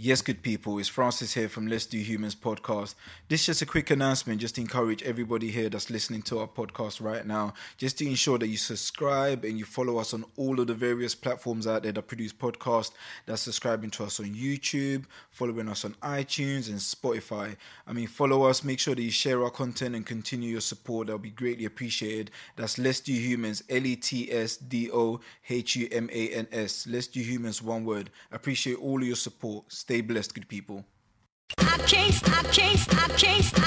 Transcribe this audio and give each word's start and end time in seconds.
Yes, 0.00 0.22
good 0.22 0.42
people, 0.42 0.78
it's 0.78 0.86
Francis 0.86 1.34
here 1.34 1.48
from 1.48 1.66
Let's 1.66 1.84
Do 1.84 1.98
Humans 1.98 2.36
podcast. 2.36 2.94
This 3.26 3.40
is 3.40 3.46
just 3.46 3.62
a 3.62 3.66
quick 3.66 3.90
announcement 3.90 4.40
just 4.40 4.54
to 4.54 4.60
encourage 4.60 5.02
everybody 5.02 5.50
here 5.50 5.68
that's 5.68 5.90
listening 5.90 6.22
to 6.22 6.38
our 6.38 6.46
podcast 6.46 7.02
right 7.02 7.26
now, 7.26 7.52
just 7.76 7.98
to 7.98 8.06
ensure 8.06 8.38
that 8.38 8.46
you 8.46 8.58
subscribe 8.58 9.44
and 9.44 9.58
you 9.58 9.64
follow 9.64 9.98
us 9.98 10.14
on 10.14 10.24
all 10.36 10.60
of 10.60 10.68
the 10.68 10.74
various 10.74 11.16
platforms 11.16 11.66
out 11.66 11.82
there 11.82 11.90
that 11.90 12.06
produce 12.06 12.32
podcasts, 12.32 12.92
that's 13.26 13.42
subscribing 13.42 13.90
to 13.90 14.04
us 14.04 14.20
on 14.20 14.26
YouTube, 14.26 15.04
following 15.30 15.68
us 15.68 15.84
on 15.84 15.94
iTunes 15.94 16.68
and 16.68 16.78
Spotify. 16.78 17.56
I 17.84 17.92
mean, 17.92 18.06
follow 18.06 18.44
us, 18.44 18.62
make 18.62 18.78
sure 18.78 18.94
that 18.94 19.02
you 19.02 19.10
share 19.10 19.42
our 19.42 19.50
content 19.50 19.96
and 19.96 20.06
continue 20.06 20.50
your 20.50 20.60
support. 20.60 21.08
That'll 21.08 21.18
be 21.18 21.30
greatly 21.30 21.64
appreciated. 21.64 22.30
That's 22.54 22.78
Let's 22.78 23.00
Do 23.00 23.12
Humans, 23.12 23.64
L 23.68 23.84
E 23.84 23.96
T 23.96 24.30
S 24.30 24.58
D 24.58 24.92
O 24.92 25.18
H 25.48 25.74
U 25.74 25.88
M 25.90 26.08
A 26.12 26.28
N 26.28 26.46
S. 26.52 26.86
Let's 26.86 27.08
Do 27.08 27.18
Humans, 27.18 27.62
one 27.62 27.84
word. 27.84 28.10
Appreciate 28.30 28.76
all 28.76 29.02
of 29.02 29.04
your 29.04 29.16
support. 29.16 29.64
Stay 29.88 30.02
blessed, 30.02 30.34
good 30.34 30.46
people. 30.50 30.84
I 31.56 31.78
can't, 31.86 32.14
I 32.28 32.42
can't, 32.52 32.94
I 32.94 33.08
can't, 33.16 33.58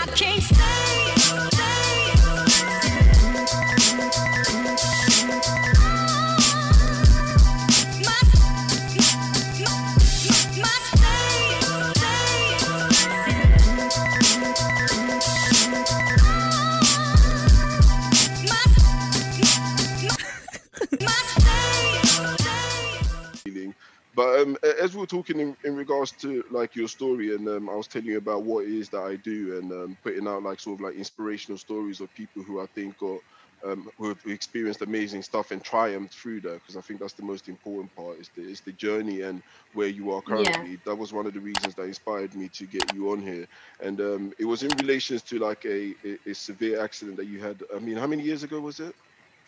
But 24.14 24.42
um, 24.42 24.58
as 24.82 24.94
we 24.94 25.00
were 25.00 25.08
talking 25.08 25.40
in, 25.40 25.56
in, 25.64 25.76
regards 25.76 26.12
to 26.14 26.44
like 26.52 26.76
your 26.76 26.90
story, 26.90 27.34
and 27.34 27.48
um, 27.48 27.70
I 27.70 27.76
was 27.76 27.88
telling 27.88 28.08
you 28.08 28.18
about 28.18 28.44
what 28.44 28.66
it 28.66 28.72
is 28.72 28.90
that 28.90 29.02
I 29.02 29.16
do, 29.16 29.58
and 29.58 29.72
um, 29.72 29.98
putting 30.04 30.28
out 30.28 30.44
like 30.44 30.60
sort 30.60 30.80
of 30.80 30.82
like 30.82 30.96
inspirational 30.96 31.58
stories 31.58 32.02
of 32.02 32.14
people 32.14 32.44
who 32.44 32.60
I 32.60 32.66
think 32.66 32.98
got 32.98 33.20
um, 33.64 33.90
who 33.98 34.10
have 34.10 34.20
experienced 34.26 34.82
amazing 34.82 35.22
stuff 35.22 35.52
and 35.52 35.64
triumphed 35.64 36.14
through 36.14 36.42
that, 36.42 36.56
because 36.56 36.76
I 36.76 36.82
think 36.82 37.00
that's 37.00 37.14
the 37.14 37.24
most 37.24 37.48
important 37.48 37.96
part 37.96 38.20
is 38.20 38.30
the 38.36 38.42
is 38.42 38.60
the 38.60 38.74
journey 38.74 39.22
and 39.22 39.42
where 39.74 39.88
you 39.88 40.12
are 40.12 40.22
currently. 40.22 40.72
Yeah. 40.72 40.78
That 40.86 40.96
was 40.96 41.14
one 41.14 41.26
of 41.26 41.34
the 41.34 41.40
reasons 41.40 41.76
that 41.76 41.84
inspired 41.84 42.36
me 42.36 42.50
to 42.50 42.66
get 42.66 42.94
you 42.94 43.12
on 43.12 43.22
here, 43.22 43.48
and 43.82 44.02
um, 44.02 44.34
it 44.40 44.46
was 44.46 44.64
in 44.64 44.72
relations 44.78 45.22
to 45.24 45.40
like 45.40 45.64
a, 45.64 45.96
a, 46.04 46.32
a 46.32 46.36
severe 46.36 46.84
accident 46.84 47.16
that 47.16 47.28
you 47.28 47.40
had. 47.40 47.64
I 47.74 47.80
mean, 47.80 47.96
how 47.96 48.08
many 48.08 48.24
years 48.24 48.44
ago 48.44 48.60
was 48.60 48.82
it? 48.82 48.94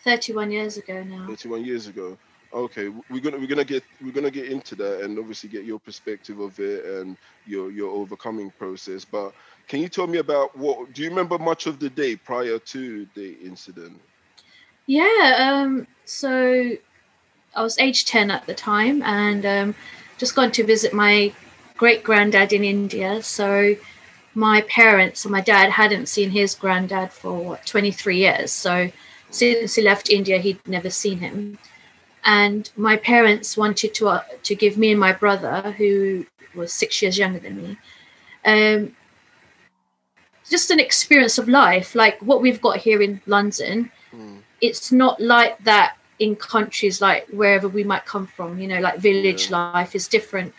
Thirty-one 0.02 0.50
years 0.50 0.78
ago 0.78 1.02
now. 1.02 1.26
Thirty-one 1.26 1.66
years 1.66 1.86
ago 1.86 2.16
Okay, 2.54 2.88
we're 3.10 3.20
gonna 3.20 3.36
we're 3.36 3.48
gonna 3.48 3.64
get 3.64 3.82
we're 4.00 4.12
gonna 4.12 4.30
get 4.30 4.48
into 4.48 4.76
that 4.76 5.00
and 5.00 5.18
obviously 5.18 5.48
get 5.48 5.64
your 5.64 5.80
perspective 5.80 6.38
of 6.38 6.60
it 6.60 6.84
and 6.84 7.16
your 7.46 7.72
your 7.72 7.90
overcoming 7.90 8.52
process. 8.52 9.04
But 9.04 9.32
can 9.66 9.80
you 9.80 9.88
tell 9.88 10.06
me 10.06 10.18
about 10.18 10.56
what? 10.56 10.92
Do 10.92 11.02
you 11.02 11.08
remember 11.08 11.36
much 11.36 11.66
of 11.66 11.80
the 11.80 11.90
day 11.90 12.14
prior 12.14 12.60
to 12.60 13.06
the 13.14 13.32
incident? 13.42 14.00
Yeah. 14.86 15.36
Um. 15.64 15.88
So 16.04 16.76
I 17.56 17.62
was 17.62 17.76
age 17.80 18.04
ten 18.04 18.30
at 18.30 18.46
the 18.46 18.54
time, 18.54 19.02
and 19.02 19.44
um, 19.44 19.74
just 20.16 20.36
gone 20.36 20.52
to 20.52 20.64
visit 20.64 20.92
my 20.92 21.32
great 21.76 22.04
granddad 22.04 22.52
in 22.52 22.62
India. 22.62 23.20
So 23.24 23.74
my 24.36 24.60
parents 24.62 25.24
and 25.24 25.32
my 25.32 25.40
dad 25.40 25.70
hadn't 25.70 26.06
seen 26.06 26.30
his 26.30 26.54
granddad 26.54 27.12
for 27.12 27.32
what, 27.32 27.66
23 27.66 28.16
years. 28.18 28.52
So 28.52 28.90
since 29.30 29.74
he 29.74 29.82
left 29.82 30.10
India, 30.10 30.38
he'd 30.38 30.66
never 30.66 30.90
seen 30.90 31.18
him 31.18 31.58
and 32.24 32.70
my 32.76 32.96
parents 32.96 33.56
wanted 33.56 33.94
to 33.94 34.08
uh, 34.08 34.22
to 34.42 34.54
give 34.54 34.78
me 34.78 34.90
and 34.90 35.00
my 35.00 35.12
brother, 35.12 35.74
who 35.76 36.26
was 36.54 36.72
six 36.72 37.02
years 37.02 37.18
younger 37.18 37.38
than 37.38 37.56
me, 37.56 37.78
um, 38.44 38.96
just 40.48 40.70
an 40.70 40.80
experience 40.80 41.38
of 41.38 41.48
life 41.48 41.94
like 41.94 42.20
what 42.20 42.40
we've 42.40 42.60
got 42.60 42.78
here 42.78 43.02
in 43.02 43.20
London. 43.26 43.90
Mm. 44.12 44.38
It's 44.60 44.90
not 44.92 45.20
like 45.20 45.62
that 45.64 45.96
in 46.18 46.36
countries 46.36 47.00
like 47.00 47.26
wherever 47.28 47.68
we 47.68 47.84
might 47.84 48.06
come 48.06 48.26
from. 48.26 48.58
You 48.58 48.68
know, 48.68 48.80
like 48.80 48.98
village 48.98 49.50
yeah. 49.50 49.72
life 49.72 49.94
is 49.94 50.08
different. 50.08 50.54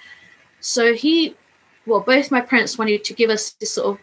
So 0.59 0.93
he, 0.93 1.35
well, 1.85 2.01
both 2.01 2.31
my 2.31 2.41
parents 2.41 2.77
wanted 2.77 3.03
to 3.03 3.13
give 3.13 3.29
us 3.29 3.51
this 3.51 3.73
sort 3.73 3.87
of 3.87 3.99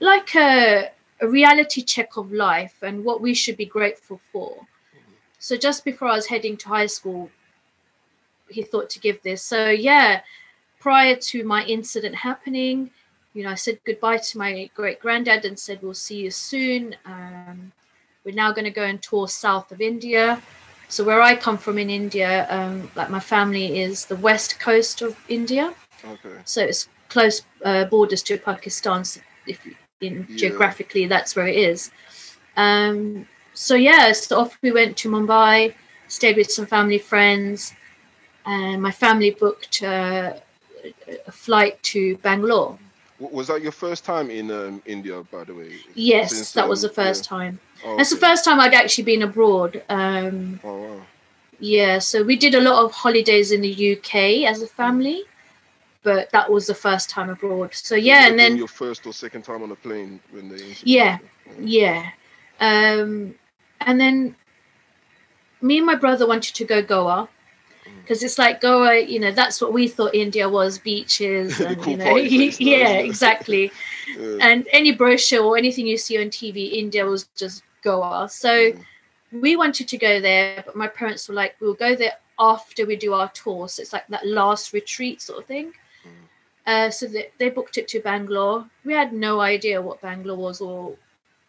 like 0.00 0.34
a, 0.34 0.90
a 1.20 1.28
reality 1.28 1.82
check 1.82 2.16
of 2.16 2.32
life 2.32 2.74
and 2.82 3.04
what 3.04 3.20
we 3.20 3.34
should 3.34 3.56
be 3.56 3.66
grateful 3.66 4.20
for 4.32 4.66
so 5.40 5.56
just 5.56 5.84
before 5.84 6.08
I 6.08 6.14
was 6.14 6.26
heading 6.26 6.56
to 6.58 6.68
high 6.68 6.86
school, 6.86 7.30
he 8.48 8.62
thought 8.62 8.90
to 8.90 9.00
give 9.00 9.22
this. 9.22 9.42
So 9.42 9.70
yeah, 9.70 10.20
prior 10.78 11.16
to 11.16 11.44
my 11.44 11.64
incident 11.64 12.14
happening, 12.14 12.90
you 13.32 13.44
know, 13.44 13.50
I 13.50 13.54
said 13.54 13.80
goodbye 13.86 14.18
to 14.18 14.38
my 14.38 14.70
great 14.74 15.00
granddad 15.00 15.46
and 15.46 15.58
said 15.58 15.80
we'll 15.82 15.94
see 15.94 16.18
you 16.20 16.30
soon. 16.30 16.94
Um, 17.06 17.72
we're 18.24 18.34
now 18.34 18.52
going 18.52 18.66
to 18.66 18.70
go 18.70 18.84
and 18.84 19.00
tour 19.00 19.28
south 19.28 19.72
of 19.72 19.80
India. 19.80 20.42
So 20.88 21.04
where 21.04 21.22
I 21.22 21.36
come 21.36 21.56
from 21.56 21.78
in 21.78 21.88
India, 21.88 22.46
um, 22.50 22.90
like 22.94 23.08
my 23.08 23.20
family 23.20 23.80
is 23.80 24.04
the 24.04 24.16
west 24.16 24.60
coast 24.60 25.00
of 25.00 25.16
India. 25.28 25.72
Okay. 26.04 26.36
So 26.44 26.62
it's 26.62 26.88
close 27.08 27.42
uh, 27.64 27.86
borders 27.86 28.22
to 28.24 28.36
Pakistan. 28.36 29.04
So 29.04 29.20
if 29.46 29.66
in 30.02 30.26
yeah. 30.28 30.36
geographically, 30.36 31.06
that's 31.06 31.34
where 31.34 31.46
it 31.46 31.56
is. 31.56 31.90
Um, 32.56 33.26
so 33.54 33.74
yeah, 33.74 34.12
so 34.12 34.40
off 34.40 34.58
we 34.62 34.70
went 34.72 34.96
to 34.98 35.10
Mumbai, 35.10 35.74
stayed 36.08 36.36
with 36.36 36.50
some 36.50 36.66
family 36.66 36.98
friends, 36.98 37.74
and 38.46 38.82
my 38.82 38.90
family 38.90 39.30
booked 39.30 39.82
uh, 39.82 40.34
a 41.26 41.32
flight 41.32 41.82
to 41.84 42.16
Bangalore. 42.18 42.78
Was 43.18 43.48
that 43.48 43.60
your 43.60 43.72
first 43.72 44.04
time 44.04 44.30
in 44.30 44.50
um, 44.50 44.82
India, 44.86 45.22
by 45.30 45.44
the 45.44 45.54
way? 45.54 45.74
Yes, 45.94 46.34
Since, 46.34 46.52
that 46.52 46.64
um, 46.64 46.70
was 46.70 46.80
the 46.82 46.88
first 46.88 47.24
yeah. 47.24 47.28
time. 47.28 47.60
Oh, 47.84 47.96
That's 47.98 48.12
okay. 48.12 48.18
the 48.18 48.26
first 48.26 48.44
time 48.46 48.58
I'd 48.58 48.72
actually 48.72 49.04
been 49.04 49.22
abroad. 49.22 49.82
Um, 49.90 50.58
oh, 50.64 50.80
wow. 50.80 51.00
Yeah, 51.58 51.98
so 51.98 52.22
we 52.22 52.36
did 52.36 52.54
a 52.54 52.60
lot 52.60 52.82
of 52.82 52.92
holidays 52.92 53.52
in 53.52 53.60
the 53.60 53.92
UK 53.92 54.48
as 54.48 54.62
a 54.62 54.66
family, 54.66 55.24
but 56.02 56.30
that 56.30 56.50
was 56.50 56.66
the 56.66 56.74
first 56.74 57.10
time 57.10 57.28
abroad. 57.28 57.74
So 57.74 57.94
yeah, 57.94 58.26
and 58.28 58.38
then 58.38 58.56
your 58.56 58.68
first 58.68 59.06
or 59.06 59.12
second 59.12 59.42
time 59.42 59.62
on 59.62 59.70
a 59.70 59.76
plane 59.76 60.20
when 60.30 60.48
they. 60.48 60.74
Yeah, 60.82 61.18
yeah. 61.58 62.10
Um, 62.58 63.34
and 63.80 64.00
then 64.00 64.36
me 65.60 65.78
and 65.78 65.86
my 65.86 65.94
brother 65.94 66.26
wanted 66.26 66.54
to 66.54 66.64
go 66.64 66.82
Goa 66.82 67.28
because 68.02 68.22
it's 68.22 68.38
like 68.38 68.60
Goa, 68.60 68.98
you 68.98 69.18
know, 69.20 69.30
that's 69.30 69.60
what 69.60 69.72
we 69.72 69.88
thought 69.88 70.14
India 70.14 70.48
was 70.48 70.78
beaches 70.78 71.60
and 71.60 71.80
cool 71.80 71.92
you 71.92 71.96
know, 71.96 72.16
yeah, 72.58 72.90
exactly. 72.90 73.70
yeah. 74.18 74.36
And 74.40 74.66
any 74.72 74.92
brochure 74.92 75.44
or 75.44 75.56
anything 75.56 75.86
you 75.86 75.96
see 75.96 76.20
on 76.20 76.28
TV, 76.28 76.72
India 76.72 77.04
was 77.04 77.28
just 77.36 77.62
Goa. 77.82 78.28
So 78.28 78.72
mm. 78.72 78.84
we 79.32 79.56
wanted 79.56 79.88
to 79.88 79.98
go 79.98 80.20
there, 80.20 80.62
but 80.66 80.76
my 80.76 80.88
parents 80.88 81.28
were 81.28 81.34
like, 81.34 81.56
we'll 81.60 81.74
go 81.74 81.94
there 81.94 82.14
after 82.38 82.86
we 82.86 82.96
do 82.96 83.14
our 83.14 83.28
tour. 83.30 83.68
So 83.68 83.82
it's 83.82 83.92
like 83.92 84.06
that 84.08 84.26
last 84.26 84.72
retreat 84.72 85.22
sort 85.22 85.40
of 85.40 85.46
thing. 85.46 85.72
Mm. 86.04 86.10
Uh, 86.66 86.90
so 86.90 87.06
they, 87.06 87.30
they 87.38 87.50
booked 87.50 87.78
it 87.78 87.88
to 87.88 88.00
Bangalore. 88.00 88.66
We 88.84 88.92
had 88.92 89.12
no 89.12 89.40
idea 89.40 89.80
what 89.80 90.00
Bangalore 90.00 90.36
was 90.36 90.60
or 90.60 90.96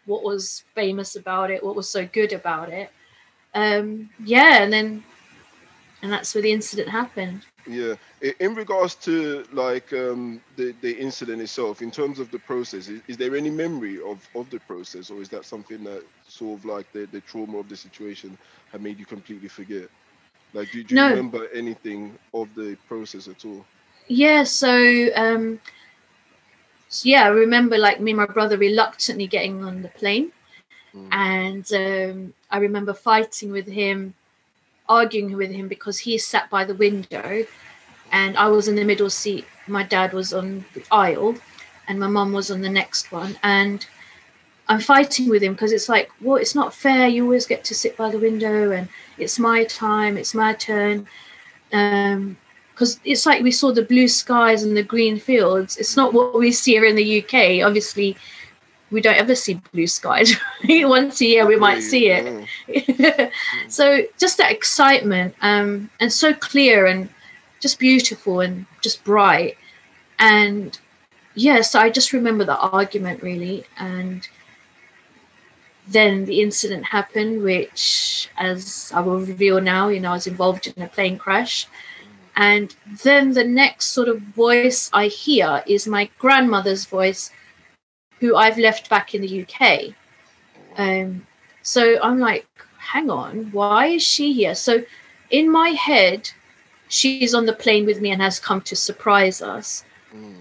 what 0.05 0.23
was 0.23 0.63
famous 0.75 1.15
about 1.15 1.51
it, 1.51 1.63
what 1.63 1.75
was 1.75 1.89
so 1.89 2.07
good 2.07 2.33
about 2.33 2.69
it. 2.69 2.89
Um, 3.53 4.09
yeah, 4.23 4.63
and 4.63 4.71
then 4.71 5.03
and 6.01 6.11
that's 6.11 6.33
where 6.33 6.41
the 6.41 6.51
incident 6.51 6.89
happened. 6.89 7.45
Yeah, 7.67 7.93
in 8.39 8.55
regards 8.55 8.95
to 8.95 9.45
like 9.53 9.93
um, 9.93 10.41
the 10.55 10.73
the 10.81 10.97
incident 10.97 11.41
itself, 11.41 11.81
in 11.81 11.91
terms 11.91 12.19
of 12.19 12.31
the 12.31 12.39
process, 12.39 12.87
is, 12.87 13.01
is, 13.07 13.17
there 13.17 13.35
any 13.35 13.51
memory 13.51 14.01
of 14.01 14.27
of 14.35 14.49
the 14.49 14.59
process, 14.61 15.11
or 15.11 15.21
is 15.21 15.29
that 15.29 15.45
something 15.45 15.83
that 15.83 16.03
sort 16.27 16.59
of 16.59 16.65
like 16.65 16.91
the 16.91 17.05
the 17.11 17.21
trauma 17.21 17.59
of 17.59 17.69
the 17.69 17.75
situation 17.75 18.37
had 18.71 18.81
made 18.81 18.97
you 18.97 19.05
completely 19.05 19.47
forget? 19.47 19.89
Like, 20.53 20.71
do, 20.71 20.83
do 20.83 20.95
you 20.95 21.01
no. 21.01 21.09
remember 21.09 21.47
anything 21.53 22.17
of 22.33 22.53
the 22.55 22.75
process 22.87 23.27
at 23.27 23.45
all? 23.45 23.63
Yeah, 24.07 24.43
so 24.43 25.09
um, 25.15 25.59
so 26.91 27.07
yeah, 27.07 27.23
I 27.23 27.29
remember 27.29 27.77
like 27.77 28.01
me 28.01 28.11
and 28.11 28.17
my 28.17 28.25
brother 28.25 28.57
reluctantly 28.57 29.25
getting 29.25 29.63
on 29.63 29.81
the 29.81 29.87
plane. 29.87 30.33
Mm. 30.93 31.07
And 31.13 31.73
um, 31.73 32.33
I 32.51 32.57
remember 32.57 32.93
fighting 32.93 33.49
with 33.49 33.65
him, 33.65 34.13
arguing 34.89 35.37
with 35.37 35.51
him 35.51 35.69
because 35.69 35.99
he 35.99 36.17
sat 36.17 36.49
by 36.49 36.65
the 36.65 36.75
window 36.75 37.45
and 38.11 38.37
I 38.37 38.49
was 38.49 38.67
in 38.67 38.75
the 38.75 38.83
middle 38.83 39.09
seat. 39.09 39.45
My 39.67 39.83
dad 39.83 40.11
was 40.11 40.33
on 40.33 40.65
the 40.73 40.83
aisle 40.91 41.35
and 41.87 41.97
my 41.97 42.07
mum 42.07 42.33
was 42.33 42.51
on 42.51 42.59
the 42.59 42.69
next 42.69 43.09
one. 43.09 43.37
And 43.41 43.87
I'm 44.67 44.81
fighting 44.81 45.29
with 45.29 45.41
him 45.41 45.53
because 45.53 45.71
it's 45.71 45.87
like, 45.87 46.11
well, 46.19 46.35
it's 46.35 46.55
not 46.55 46.73
fair. 46.73 47.07
You 47.07 47.23
always 47.23 47.45
get 47.45 47.63
to 47.65 47.73
sit 47.73 47.95
by 47.95 48.11
the 48.11 48.19
window 48.19 48.71
and 48.71 48.89
it's 49.17 49.39
my 49.39 49.63
time, 49.63 50.17
it's 50.17 50.33
my 50.33 50.55
turn. 50.55 51.07
Um, 51.71 52.35
because 52.81 52.99
it's 53.05 53.27
like 53.27 53.43
we 53.43 53.51
saw 53.51 53.71
the 53.71 53.83
blue 53.83 54.07
skies 54.07 54.63
and 54.63 54.75
the 54.75 54.81
green 54.81 55.19
fields. 55.19 55.77
It's 55.77 55.95
not 55.95 56.13
what 56.13 56.33
we 56.33 56.51
see 56.51 56.71
here 56.71 56.85
in 56.85 56.95
the 56.95 57.21
UK. 57.21 57.63
Obviously, 57.63 58.17
we 58.89 59.01
don't 59.01 59.17
ever 59.17 59.35
see 59.35 59.61
blue 59.71 59.85
skies. 59.85 60.33
Once 60.67 61.21
a 61.21 61.25
year, 61.27 61.45
we 61.45 61.57
might 61.57 61.81
see 61.81 62.09
it. 62.09 63.31
so 63.67 64.01
just 64.17 64.39
that 64.39 64.51
excitement, 64.51 65.35
um, 65.41 65.91
and 65.99 66.11
so 66.11 66.33
clear, 66.33 66.87
and 66.87 67.07
just 67.59 67.77
beautiful 67.77 68.39
and 68.39 68.65
just 68.81 69.03
bright. 69.03 69.57
And 70.17 70.75
yeah, 71.35 71.61
so 71.61 71.79
I 71.79 71.91
just 71.91 72.13
remember 72.13 72.45
the 72.45 72.57
argument 72.57 73.21
really. 73.21 73.63
And 73.77 74.27
then 75.87 76.25
the 76.25 76.41
incident 76.41 76.85
happened, 76.85 77.43
which, 77.43 78.27
as 78.37 78.91
I 78.91 79.01
will 79.01 79.19
reveal 79.19 79.61
now, 79.61 79.89
you 79.89 79.99
know, 79.99 80.09
I 80.09 80.13
was 80.13 80.25
involved 80.25 80.65
in 80.65 80.81
a 80.81 80.87
plane 80.87 81.19
crash. 81.19 81.67
And 82.35 82.75
then 83.03 83.33
the 83.33 83.43
next 83.43 83.87
sort 83.87 84.07
of 84.07 84.21
voice 84.21 84.89
I 84.93 85.07
hear 85.07 85.63
is 85.67 85.87
my 85.87 86.09
grandmother's 86.17 86.85
voice, 86.85 87.31
who 88.19 88.35
I've 88.35 88.57
left 88.57 88.89
back 88.89 89.13
in 89.13 89.21
the 89.21 89.45
UK. 89.45 89.93
Um, 90.77 91.27
so 91.61 92.01
I'm 92.01 92.19
like, 92.19 92.47
hang 92.77 93.09
on, 93.09 93.51
why 93.51 93.87
is 93.87 94.03
she 94.03 94.33
here? 94.33 94.55
So 94.55 94.83
in 95.29 95.51
my 95.51 95.69
head, 95.69 96.31
she's 96.87 97.33
on 97.33 97.45
the 97.45 97.53
plane 97.53 97.85
with 97.85 98.01
me 98.01 98.11
and 98.11 98.21
has 98.21 98.39
come 98.39 98.61
to 98.61 98.75
surprise 98.75 99.41
us. 99.41 99.83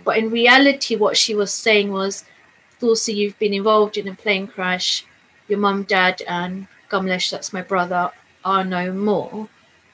But 0.04 0.19
in 0.19 0.31
reality, 0.31 0.96
what 0.96 1.16
she 1.16 1.34
was 1.34 1.52
saying 1.52 1.92
was, 1.92 2.25
Tulsi, 2.81 3.12
you've 3.12 3.38
been 3.38 3.54
involved 3.54 3.96
in 3.96 4.08
a 4.08 4.14
plane 4.14 4.46
crash. 4.46 5.04
Your 5.48 5.58
mum, 5.58 5.84
dad, 5.84 6.22
and 6.26 6.66
Gumlesh, 6.90 7.31
that's 7.31 7.52
my 7.52 7.62
brother, 7.62 8.10
are 8.44 8.64
no 8.64 8.92
more. 8.92 9.48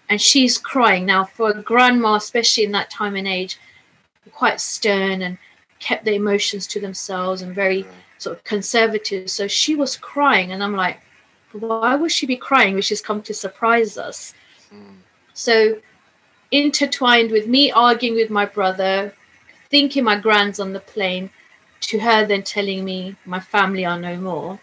And 0.08 0.20
she's 0.20 0.58
crying. 0.58 1.04
Now, 1.06 1.24
for 1.24 1.50
a 1.50 1.62
grandma, 1.62 2.14
especially 2.14 2.64
in 2.64 2.72
that 2.72 2.90
time 2.90 3.16
and 3.16 3.26
age, 3.26 3.58
quite 4.32 4.60
stern 4.60 5.22
and 5.22 5.38
kept 5.78 6.04
their 6.04 6.14
emotions 6.14 6.66
to 6.68 6.80
themselves 6.80 7.42
and 7.42 7.54
very 7.54 7.86
sort 8.18 8.36
of 8.36 8.44
conservative. 8.44 9.30
So 9.30 9.48
she 9.48 9.74
was 9.74 9.96
crying, 9.96 10.52
and 10.52 10.62
I'm 10.62 10.76
like, 10.76 11.00
why 11.52 11.94
would 11.96 12.12
she 12.12 12.26
be 12.26 12.36
crying 12.36 12.74
when 12.74 12.82
she's 12.82 13.00
come 13.00 13.22
to 13.22 13.34
surprise 13.34 13.98
us? 13.98 14.34
Hmm. 14.70 14.96
So, 15.34 15.80
intertwined 16.50 17.30
with 17.30 17.46
me 17.46 17.72
arguing 17.72 18.14
with 18.14 18.30
my 18.30 18.46
brother, 18.46 19.12
thinking 19.70 20.04
my 20.04 20.18
grand's 20.18 20.60
on 20.60 20.72
the 20.72 20.80
plane, 20.80 21.30
to 21.80 21.98
her 21.98 22.26
then 22.26 22.42
telling 22.42 22.84
me 22.84 23.16
my 23.24 23.40
family 23.40 23.84
are 23.84 23.98
no 23.98 24.16
more 24.16 24.60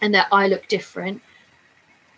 and 0.00 0.14
that 0.14 0.28
I 0.32 0.48
look 0.48 0.68
different. 0.68 1.22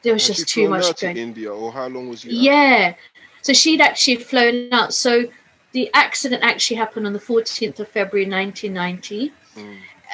There 0.03 0.13
was 0.13 0.27
Had 0.27 0.37
just 0.37 0.49
too 0.49 0.69
much 0.69 0.85
out 0.85 0.97
to 0.99 1.07
going. 1.07 1.17
India, 1.17 1.53
or 1.53 1.73
how 1.73 1.89
long 1.89 2.09
was 2.09 2.25
you? 2.25 2.31
out? 2.31 2.43
Yeah. 2.43 2.95
So 3.43 3.53
she'd 3.53 3.81
actually 3.81 4.17
flown 4.17 4.73
out. 4.73 4.95
So 4.95 5.25
the 5.73 5.91
accident 5.95 6.43
actually 6.43 6.77
happened 6.77 7.07
on 7.07 7.13
the 7.13 7.19
14th 7.19 7.81
of 7.81 7.89
February 7.89 8.29
1990. 8.29 9.33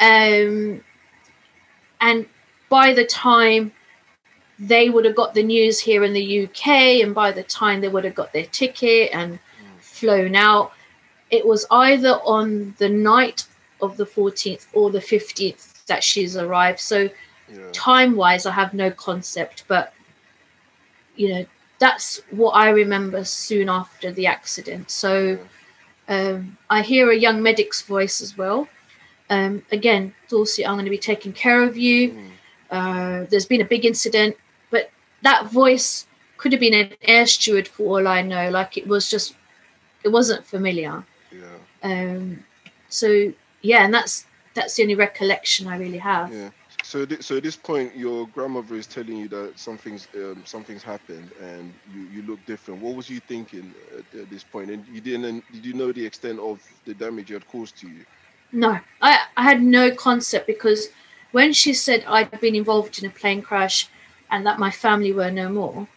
Um, 0.00 0.82
and 2.00 2.26
by 2.68 2.92
the 2.92 3.04
time 3.04 3.72
they 4.58 4.88
would 4.90 5.04
have 5.04 5.16
got 5.16 5.34
the 5.34 5.42
news 5.42 5.80
here 5.80 6.04
in 6.04 6.12
the 6.12 6.44
UK, 6.44 7.02
and 7.02 7.14
by 7.14 7.32
the 7.32 7.42
time 7.42 7.80
they 7.80 7.88
would 7.88 8.04
have 8.04 8.14
got 8.14 8.32
their 8.32 8.46
ticket 8.46 9.10
and 9.12 9.38
flown 9.80 10.34
out, 10.34 10.72
it 11.30 11.46
was 11.46 11.66
either 11.70 12.20
on 12.24 12.74
the 12.78 12.88
night 12.88 13.46
of 13.80 13.96
the 13.96 14.06
14th 14.06 14.66
or 14.72 14.90
the 14.90 15.00
15th 15.00 15.84
that 15.86 16.02
she's 16.02 16.36
arrived. 16.36 16.80
So 16.80 17.08
Yeah. 17.54 17.60
time 17.72 18.16
wise, 18.16 18.46
I 18.46 18.52
have 18.52 18.74
no 18.74 18.90
concept, 18.90 19.64
but 19.68 19.92
you 21.16 21.28
know, 21.28 21.46
that's 21.78 22.20
what 22.30 22.52
I 22.52 22.70
remember 22.70 23.24
soon 23.24 23.68
after 23.68 24.10
the 24.12 24.26
accident. 24.26 24.90
So 24.90 25.38
um, 26.08 26.56
I 26.70 26.82
hear 26.82 27.10
a 27.10 27.16
young 27.16 27.42
medic's 27.42 27.82
voice 27.82 28.20
as 28.20 28.36
well. 28.36 28.68
Um, 29.30 29.62
again, 29.72 30.14
Tulsi, 30.28 30.66
I'm 30.66 30.74
going 30.74 30.84
to 30.84 30.90
be 30.90 30.98
taking 30.98 31.32
care 31.32 31.62
of 31.62 31.76
you. 31.76 32.16
Uh, 32.70 33.24
there's 33.30 33.46
been 33.46 33.60
a 33.60 33.64
big 33.64 33.84
incident, 33.84 34.36
but 34.70 34.90
that 35.22 35.46
voice 35.46 36.06
could 36.36 36.52
have 36.52 36.60
been 36.60 36.74
an 36.74 36.92
air 37.02 37.26
steward 37.26 37.68
for 37.68 37.84
all 37.84 38.08
I 38.08 38.22
know. 38.22 38.50
Like 38.50 38.76
it 38.76 38.86
was 38.86 39.08
just, 39.10 39.34
it 40.02 40.08
wasn't 40.08 40.44
familiar. 40.44 41.04
Yeah. 41.32 41.58
Um, 41.82 42.44
so 42.88 43.32
yeah, 43.62 43.84
and 43.84 43.92
that's 43.92 44.26
that's 44.54 44.76
the 44.76 44.82
only 44.82 44.94
recollection 44.94 45.66
I 45.66 45.76
really 45.76 45.98
have. 45.98 46.32
Yeah. 46.32 46.50
So, 46.84 47.06
th- 47.06 47.22
so 47.22 47.38
at 47.38 47.44
this 47.44 47.56
point, 47.56 47.96
your 47.96 48.28
grandmother 48.28 48.76
is 48.76 48.86
telling 48.86 49.16
you 49.18 49.28
that 49.30 49.58
something's 49.58 50.08
um, 50.16 50.44
something's 50.46 50.82
happened, 50.84 51.32
and 51.40 51.74
you, 51.84 52.02
you 52.02 52.22
look 52.22 52.44
different. 52.46 52.82
What 52.82 52.96
was 52.96 53.10
you 53.10 53.20
thinking 53.20 53.74
at, 53.98 54.14
at 54.20 54.30
this 54.30 54.44
point? 54.44 54.70
And 54.70 54.86
you 54.88 55.00
didn't 55.00 55.44
did 55.50 55.66
you 55.66 55.74
know 55.74 55.92
the 55.92 56.06
extent 56.06 56.40
of 56.40 56.60
the 56.86 56.94
damage 56.94 57.30
you 57.30 57.36
had 57.36 57.46
caused 57.46 57.78
to 57.80 57.88
you? 57.88 58.04
No, 58.52 58.80
I, 59.02 59.26
I 59.36 59.42
had 59.42 59.62
no 59.62 59.90
concept 59.94 60.46
because 60.46 60.88
when 61.32 61.52
she 61.52 61.74
said 61.74 62.04
I'd 62.06 62.30
been 62.32 62.50
involved 62.54 62.92
in 62.92 63.00
a 63.00 63.10
plane 63.10 63.42
crash 63.42 63.82
and 64.30 64.46
that 64.46 64.58
my 64.58 64.70
family 64.70 65.12
were 65.12 65.30
no 65.30 65.48
more, 65.48 65.88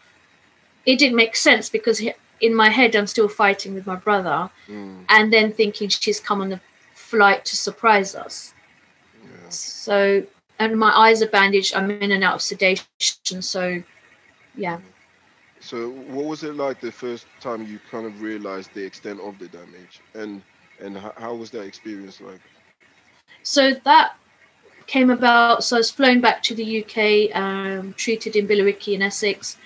it 0.86 0.98
didn't 1.00 1.16
make 1.18 1.36
sense 1.36 1.70
because 1.70 2.02
in 2.42 2.56
my 2.56 2.70
head 2.70 2.96
I'm 2.96 3.08
still 3.08 3.30
fighting 3.30 3.74
with 3.76 3.86
my 3.88 3.96
brother 3.96 4.50
Mm, 4.70 5.08
and 5.10 5.32
then 5.34 5.52
thinking 5.54 5.90
she's 5.90 6.20
come 6.20 6.42
on 6.42 6.50
the 6.50 6.62
flight 6.96 7.46
to 7.46 7.56
surprise 7.58 8.16
us. 8.16 8.54
yeah. 9.24 9.50
So, 9.50 10.24
and 10.60 10.78
my 10.78 10.92
eyes 10.92 11.22
are 11.22 11.28
bandaged, 11.28 11.76
I'm 11.76 11.92
in 11.92 12.12
and 12.12 12.24
out 12.24 12.36
of 12.36 12.42
sedation. 12.42 13.42
So, 13.42 13.82
yeah. 14.56 14.80
So, 15.60 15.90
what 15.90 16.26
was 16.26 16.44
it 16.44 16.56
like 16.56 16.82
the 16.82 16.92
first 16.92 17.26
time 17.40 17.66
you 17.66 17.80
kind 17.90 18.06
of 18.06 18.22
realized 18.22 18.74
the 18.74 18.84
extent 18.84 19.20
of 19.22 19.38
the 19.40 19.48
damage, 19.48 20.02
and 20.14 20.42
and 20.80 20.98
how, 20.98 21.14
how 21.18 21.36
was 21.36 21.50
that 21.52 21.62
experience 21.62 22.22
like? 22.22 22.40
So 23.44 23.74
that 23.84 24.16
came 24.88 25.10
about. 25.10 25.64
So 25.64 25.78
I 25.78 25.80
was 25.80 25.92
flown 25.92 26.22
back 26.22 26.44
to 26.44 26.56
the 26.56 26.84
UK, 26.84 27.36
um, 27.36 27.94
treated 27.94 28.36
in 28.36 28.48
Billericay 28.48 28.94
in 28.94 29.02
Essex, 29.02 29.58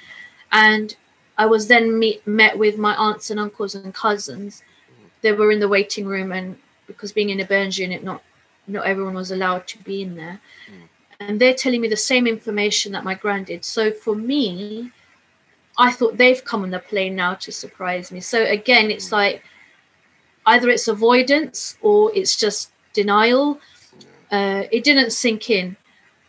and 0.52 0.96
I 1.38 1.46
was 1.46 1.68
then 1.68 1.98
meet, 1.98 2.26
met 2.28 2.58
with 2.58 2.78
my 2.78 2.96
aunts 2.96 3.30
and 3.30 3.40
uncles 3.40 3.76
and 3.76 3.94
cousins. 3.94 4.64
They 5.22 5.32
were 5.32 5.52
in 5.52 5.60
the 5.60 5.68
waiting 5.68 6.06
room, 6.06 6.32
and 6.32 6.58
because 6.88 7.12
being 7.12 7.30
in 7.30 7.40
a 7.40 7.46
burns 7.46 7.78
unit, 7.78 8.04
not 8.04 8.24
not 8.68 8.86
everyone 8.86 9.13
was 9.13 9.31
allowed 9.31 9.68
to 9.68 9.84
be 9.84 10.02
in 10.02 10.16
there. 10.16 10.40
Mm. 10.69 10.88
And 11.19 11.40
they're 11.40 11.54
telling 11.54 11.81
me 11.81 11.88
the 11.88 11.98
same 11.98 12.25
information 12.25 12.92
that 12.94 13.04
my 13.04 13.13
grand 13.13 13.48
did. 13.48 13.63
So 13.63 13.92
for 13.92 14.16
me, 14.16 14.92
I 15.78 15.92
thought 15.92 16.18
they've 16.18 16.44
come 16.44 16.63
on 16.63 16.72
the 16.72 16.80
plane 16.80 17.16
now 17.16 17.36
to 17.36 17.52
surprise 17.52 18.12
me. 18.12 18.19
So 18.19 18.44
again, 18.44 18.92
it's 18.92 19.10
mm. 19.10 19.13
like 19.13 19.44
either 20.46 20.69
it's 20.69 20.88
avoidance 20.88 21.78
or 21.81 22.12
it's 22.16 22.36
just 22.36 22.72
denial. 22.94 23.60
Uh, 24.31 24.64
it 24.72 24.84
didn't 24.84 25.12
sink 25.12 25.50
in. 25.50 25.75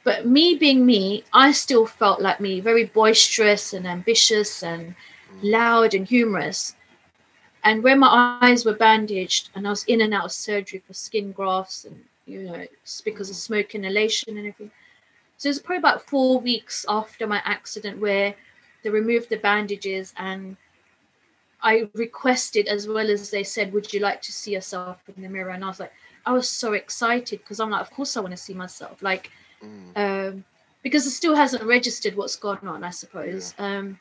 But 0.04 0.26
me 0.26 0.56
being 0.56 0.84
me, 0.84 1.24
I 1.32 1.52
still 1.52 1.86
felt 1.86 2.20
like 2.20 2.40
me, 2.40 2.60
very 2.60 2.84
boisterous 2.84 3.72
and 3.72 3.86
ambitious 3.86 4.62
and 4.62 4.88
mm. 4.88 4.94
loud 5.42 5.94
and 5.94 6.06
humorous. 6.06 6.74
And 7.64 7.84
when 7.84 8.00
my 8.00 8.38
eyes 8.42 8.64
were 8.64 8.74
bandaged 8.74 9.50
and 9.54 9.66
I 9.66 9.70
was 9.70 9.84
in 9.84 10.00
and 10.00 10.12
out 10.12 10.24
of 10.26 10.32
surgery 10.32 10.82
for 10.84 10.94
skin 10.94 11.30
grafts 11.30 11.84
and, 11.84 12.04
you 12.26 12.42
know, 12.42 12.54
it's 12.54 13.00
because 13.00 13.30
of 13.30 13.36
smoke 13.36 13.74
inhalation 13.74 14.36
and 14.36 14.46
everything. 14.46 14.70
So 15.36 15.48
it 15.48 15.50
was 15.50 15.58
probably 15.60 15.78
about 15.78 16.02
four 16.02 16.38
weeks 16.38 16.86
after 16.88 17.26
my 17.26 17.42
accident 17.44 18.00
where 18.00 18.34
they 18.82 18.90
removed 18.90 19.28
the 19.28 19.38
bandages 19.38 20.14
and 20.16 20.56
I 21.62 21.88
requested, 21.94 22.66
as 22.66 22.88
well 22.88 23.08
as 23.08 23.30
they 23.30 23.44
said, 23.44 23.72
Would 23.72 23.92
you 23.92 24.00
like 24.00 24.20
to 24.22 24.32
see 24.32 24.52
yourself 24.52 24.98
in 25.14 25.22
the 25.22 25.28
mirror? 25.28 25.50
And 25.50 25.64
I 25.64 25.68
was 25.68 25.80
like, 25.80 25.92
I 26.26 26.32
was 26.32 26.48
so 26.48 26.72
excited 26.72 27.38
because 27.40 27.60
I'm 27.60 27.70
like, 27.70 27.80
Of 27.80 27.90
course, 27.90 28.16
I 28.16 28.20
want 28.20 28.32
to 28.32 28.36
see 28.36 28.54
myself. 28.54 29.02
Like, 29.02 29.30
um, 29.96 30.44
because 30.82 31.06
it 31.06 31.10
still 31.10 31.36
hasn't 31.36 31.62
registered 31.62 32.16
what's 32.16 32.36
gone 32.36 32.66
on, 32.66 32.82
I 32.82 32.90
suppose. 32.90 33.54
Um, 33.58 33.98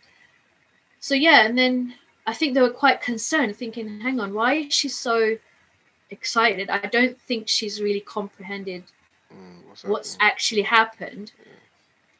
so, 0.99 1.13
yeah, 1.13 1.45
and 1.45 1.57
then 1.57 1.95
I 2.25 2.33
think 2.33 2.53
they 2.53 2.61
were 2.61 2.71
quite 2.71 3.01
concerned, 3.01 3.55
thinking, 3.55 3.99
Hang 3.99 4.19
on, 4.19 4.33
why 4.33 4.55
is 4.55 4.73
she 4.73 4.89
so 4.89 5.37
excited? 6.11 6.69
I 6.69 6.87
don't 6.87 7.19
think 7.19 7.47
she's 7.47 7.81
really 7.81 8.01
comprehended 8.01 8.83
Mm, 9.33 9.65
what's 9.67 9.83
what's 9.83 10.17
actually 10.19 10.63
happened. 10.63 11.31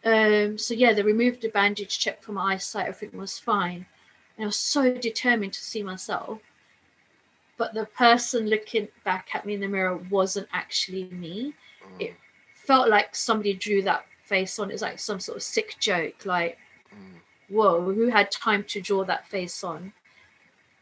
Um, 0.03 0.57
so 0.57 0.73
yeah, 0.73 0.93
they 0.93 1.03
removed 1.03 1.41
the 1.41 1.49
bandage, 1.49 1.99
checked 1.99 2.23
for 2.23 2.31
my 2.31 2.53
eyesight, 2.53 2.87
everything 2.87 3.19
was 3.19 3.37
fine. 3.37 3.85
And 4.37 4.45
I 4.45 4.47
was 4.47 4.57
so 4.57 4.93
determined 4.93 5.53
to 5.53 5.63
see 5.63 5.83
myself. 5.83 6.39
But 7.57 7.73
the 7.73 7.85
person 7.85 8.47
looking 8.49 8.87
back 9.03 9.35
at 9.35 9.45
me 9.45 9.53
in 9.53 9.59
the 9.61 9.67
mirror 9.67 9.97
wasn't 10.09 10.47
actually 10.53 11.03
me. 11.05 11.53
Mm, 11.83 12.01
It 12.01 12.15
felt 12.55 12.89
like 12.89 13.15
somebody 13.15 13.53
drew 13.53 13.81
that 13.83 14.05
face 14.23 14.57
on. 14.57 14.69
It 14.69 14.73
was 14.73 14.81
like 14.81 14.99
some 14.99 15.19
sort 15.19 15.35
of 15.37 15.43
sick 15.43 15.75
joke, 15.79 16.25
like, 16.25 16.57
mm, 16.93 17.19
whoa, 17.49 17.93
who 17.93 18.07
had 18.07 18.31
time 18.31 18.63
to 18.69 18.81
draw 18.81 19.03
that 19.03 19.27
face 19.27 19.63
on? 19.63 19.93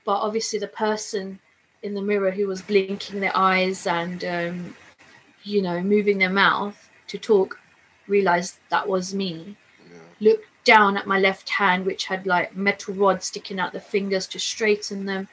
But 0.06 0.20
obviously, 0.22 0.60
the 0.60 0.68
person 0.68 1.40
in 1.84 1.94
the 1.94 2.02
mirror 2.02 2.32
who 2.32 2.48
was 2.48 2.62
blinking 2.62 3.20
their 3.20 3.36
eyes 3.36 3.88
and, 3.88 4.24
um, 4.26 4.76
you 5.44 5.62
know, 5.62 5.82
moving 5.82 6.18
their 6.18 6.30
mouth 6.30 6.90
to 7.08 7.18
talk 7.18 7.58
realized 8.10 8.58
that 8.70 8.88
was 8.88 9.14
me. 9.14 9.56
yeah. 9.90 10.00
Looked 10.20 10.46
down 10.66 10.98
at 10.98 11.08
my 11.08 11.20
left 11.20 11.50
hand, 11.50 11.86
which 11.86 12.06
had 12.06 12.28
like 12.28 12.56
metal 12.56 12.94
rods 12.94 13.28
sticking 13.28 13.60
out 13.60 13.72
the 13.72 13.80
fingers 13.80 14.28
to 14.28 14.40
straighten 14.40 15.06
them, 15.06 15.28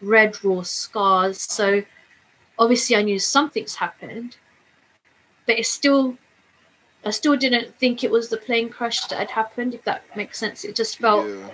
red 0.00 0.42
raw 0.44 0.62
scars. 0.62 1.40
So 1.40 1.82
obviously, 2.58 2.94
I 2.94 3.02
knew 3.02 3.18
something's 3.18 3.74
happened, 3.74 4.36
but 5.46 5.58
it 5.58 5.66
still. 5.66 6.16
I 7.02 7.10
still 7.12 7.34
didn't 7.34 7.74
think 7.78 8.04
it 8.04 8.10
was 8.10 8.28
the 8.28 8.36
plane 8.36 8.68
crash 8.68 9.06
that 9.06 9.18
had 9.18 9.30
happened, 9.30 9.72
if 9.72 9.82
that 9.84 10.04
makes 10.14 10.38
sense. 10.38 10.64
It 10.64 10.76
just 10.76 10.98
felt 10.98 11.26
yeah. 11.26 11.48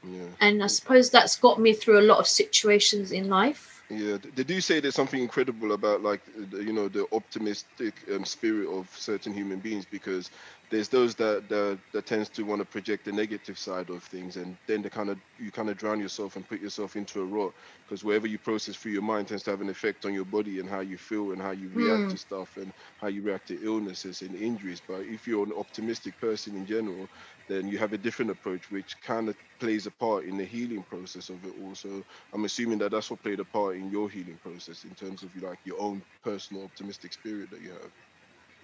Yeah. 0.04 0.28
And 0.38 0.62
I 0.62 0.66
suppose 0.66 1.08
that's 1.08 1.36
got 1.36 1.58
me 1.58 1.72
through 1.72 1.98
a 1.98 2.04
lot 2.04 2.18
of 2.18 2.28
situations 2.28 3.10
in 3.10 3.30
life. 3.30 3.82
Yeah, 3.88 4.18
they 4.34 4.44
do 4.44 4.60
say 4.60 4.80
there's 4.80 4.94
something 4.94 5.22
incredible 5.22 5.72
about 5.72 6.02
like 6.02 6.20
you 6.52 6.72
know 6.72 6.88
the 6.88 7.06
optimistic 7.12 7.94
um, 8.12 8.24
spirit 8.24 8.68
of 8.68 8.88
certain 8.96 9.32
human 9.32 9.60
beings 9.60 9.86
because 9.90 10.30
there's 10.72 10.90
those 10.90 11.14
that 11.16 11.48
that, 11.50 11.80
that 11.94 12.06
tends 12.06 12.30
to 12.30 12.44
want 12.44 12.60
to 12.60 12.66
project 12.66 13.06
the 13.06 13.12
negative 13.12 13.58
side 13.58 13.90
of 13.90 14.04
things 14.04 14.36
and 14.38 14.58
then 14.68 14.82
they 14.82 14.90
kind 14.90 15.10
of 15.10 15.20
you 15.38 15.52
kind 15.52 15.70
of 15.70 15.78
drown 15.78 16.00
yourself 16.00 16.36
and 16.36 16.48
put 16.48 16.60
yourself 16.60 16.96
into 16.96 17.20
a 17.22 17.26
rut 17.26 17.52
because 17.86 18.04
wherever 18.04 18.28
you 18.28 18.38
process 18.40 18.76
through 18.76 18.92
your 18.92 19.02
mind 19.02 19.28
tends 19.28 19.44
to 19.44 19.50
have 19.52 19.62
an 19.62 19.70
effect 19.70 20.06
on 20.06 20.14
your 20.14 20.26
body 20.26 20.60
and 20.60 20.70
how 20.70 20.80
you 20.80 20.98
feel 20.98 21.32
and 21.32 21.42
how 21.42 21.52
you 21.52 21.70
react 21.70 22.10
Mm. 22.10 22.10
to 22.10 22.18
stuff 22.18 22.56
and 22.58 22.72
how 22.98 23.08
you 23.08 23.22
react 23.22 23.48
to 23.48 23.64
illnesses 23.64 24.22
and 24.22 24.36
injuries. 24.36 24.82
But 24.86 25.02
if 25.06 25.28
you're 25.28 25.46
an 25.46 25.54
optimistic 25.56 26.18
person 26.20 26.56
in 26.56 26.66
general, 26.66 27.10
then 27.48 27.68
you 27.68 27.78
have 27.78 27.94
a 27.94 27.98
different 27.98 28.32
approach 28.32 28.70
which 28.70 28.96
kind 29.02 29.30
of 29.30 29.36
plays 29.60 29.86
a 29.86 29.92
part 29.92 30.26
in 30.26 30.38
the 30.38 30.44
healing 30.46 30.84
process 30.84 31.30
of 31.30 31.44
it 31.46 31.50
also 31.50 32.04
i'm 32.34 32.44
assuming 32.46 32.78
that 32.78 32.92
that's 32.92 33.10
what 33.10 33.22
played 33.22 33.40
a 33.40 33.46
part 33.46 33.76
in 33.76 33.90
your 33.90 34.10
healing 34.10 34.38
process 34.42 34.84
in 34.84 34.94
terms 34.94 35.22
of 35.22 35.34
like 35.36 35.58
your 35.64 35.80
own 35.80 36.02
personal 36.24 36.64
optimistic 36.64 37.12
spirit 37.12 37.50
that 37.50 37.62
you 37.62 37.72
have 37.72 37.92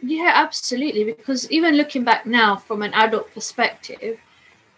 Yeah, 0.02 0.32
absolutely. 0.34 1.04
Because 1.04 1.50
even 1.50 1.76
looking 1.76 2.04
back 2.04 2.26
now 2.26 2.56
from 2.56 2.82
an 2.82 2.92
adult 2.94 3.32
perspective, 3.32 4.18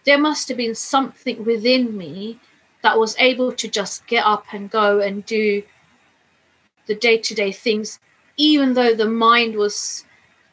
there 0.05 0.17
must 0.17 0.47
have 0.47 0.57
been 0.57 0.75
something 0.75 1.43
within 1.45 1.97
me 1.97 2.39
that 2.81 2.97
was 2.99 3.15
able 3.19 3.51
to 3.53 3.67
just 3.67 4.07
get 4.07 4.25
up 4.25 4.45
and 4.53 4.69
go 4.69 4.99
and 4.99 5.25
do 5.25 5.63
the 6.87 6.95
day 6.95 7.17
to 7.17 7.33
day 7.35 7.51
things, 7.51 7.99
even 8.37 8.73
though 8.73 8.93
the 8.93 9.07
mind 9.07 9.55
was 9.55 10.05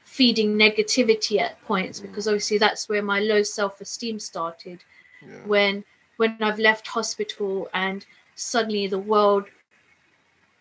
feeding 0.04 0.56
negativity 0.56 1.40
at 1.40 1.60
points, 1.62 2.00
Mm. 2.00 2.02
because 2.02 2.26
obviously 2.28 2.58
that's 2.58 2.88
where 2.88 3.02
my 3.02 3.20
low 3.20 3.42
self 3.42 3.80
esteem 3.80 4.18
started 4.18 4.84
yeah 5.22 5.46
when 5.46 5.84
when 6.18 6.36
I've 6.42 6.58
left 6.58 6.88
hospital 6.88 7.68
and 7.74 8.04
suddenly 8.34 8.86
the 8.86 8.98
world 8.98 9.44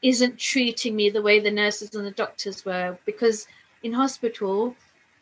isn't 0.01 0.37
treating 0.37 0.95
me 0.95 1.09
the 1.09 1.21
way 1.21 1.39
the 1.39 1.51
nurses 1.51 1.95
and 1.95 2.05
the 2.05 2.11
doctors 2.11 2.65
were 2.65 2.97
because 3.05 3.47
in 3.83 3.93
hospital 3.93 4.75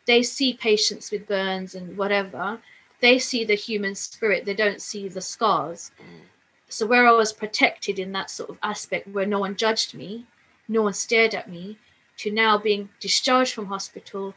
they 0.06 0.22
see 0.22 0.54
patients 0.54 1.10
with 1.10 1.26
burns 1.26 1.74
and 1.74 1.96
whatever. 1.98 2.60
They 3.00 3.18
see 3.18 3.44
the 3.44 3.56
human 3.56 3.96
spirit. 3.96 4.44
They 4.44 4.54
don't 4.54 4.80
see 4.80 5.08
the 5.08 5.20
scars. 5.20 5.90
Mm. 6.00 6.22
so 6.68 6.86
where 6.86 7.06
I 7.06 7.12
was 7.12 7.32
protected 7.32 7.98
in 7.98 8.12
that 8.12 8.30
sort 8.30 8.50
of 8.50 8.58
aspect 8.62 9.08
where 9.08 9.26
no 9.26 9.38
one 9.40 9.56
judged 9.56 9.94
me 9.94 10.26
no 10.68 10.82
one 10.82 10.94
stared 10.94 11.32
at 11.32 11.48
me 11.48 11.78
to 12.16 12.30
now 12.30 12.58
being 12.58 12.88
discharged 12.98 13.52
from 13.54 13.66
hospital 13.66 14.34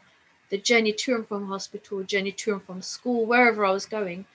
the 0.50 0.58
journey 0.58 0.92
to 0.92 1.14
and 1.16 1.26
from 1.26 1.48
hospital 1.48 2.04
journey 2.04 2.30
to 2.32 2.52
and 2.52 2.62
from 2.62 2.82
school 2.82 3.26
wherever 3.26 3.64
I 3.64 3.72
was 3.72 3.86
going 3.86 4.26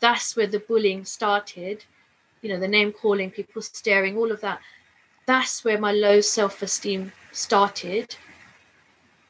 that's 0.00 0.34
where 0.34 0.46
the 0.46 0.58
bullying 0.58 1.04
started. 1.04 1.84
You 2.40 2.48
know 2.48 2.58
the 2.58 2.68
name 2.68 2.92
calling 2.92 3.30
people 3.30 3.62
staring 3.62 4.16
all 4.16 4.32
of 4.32 4.40
that. 4.40 4.60
That's 5.26 5.62
where 5.62 5.78
my 5.78 5.92
low 5.92 6.20
self-esteem 6.20 7.12
started 7.32 8.16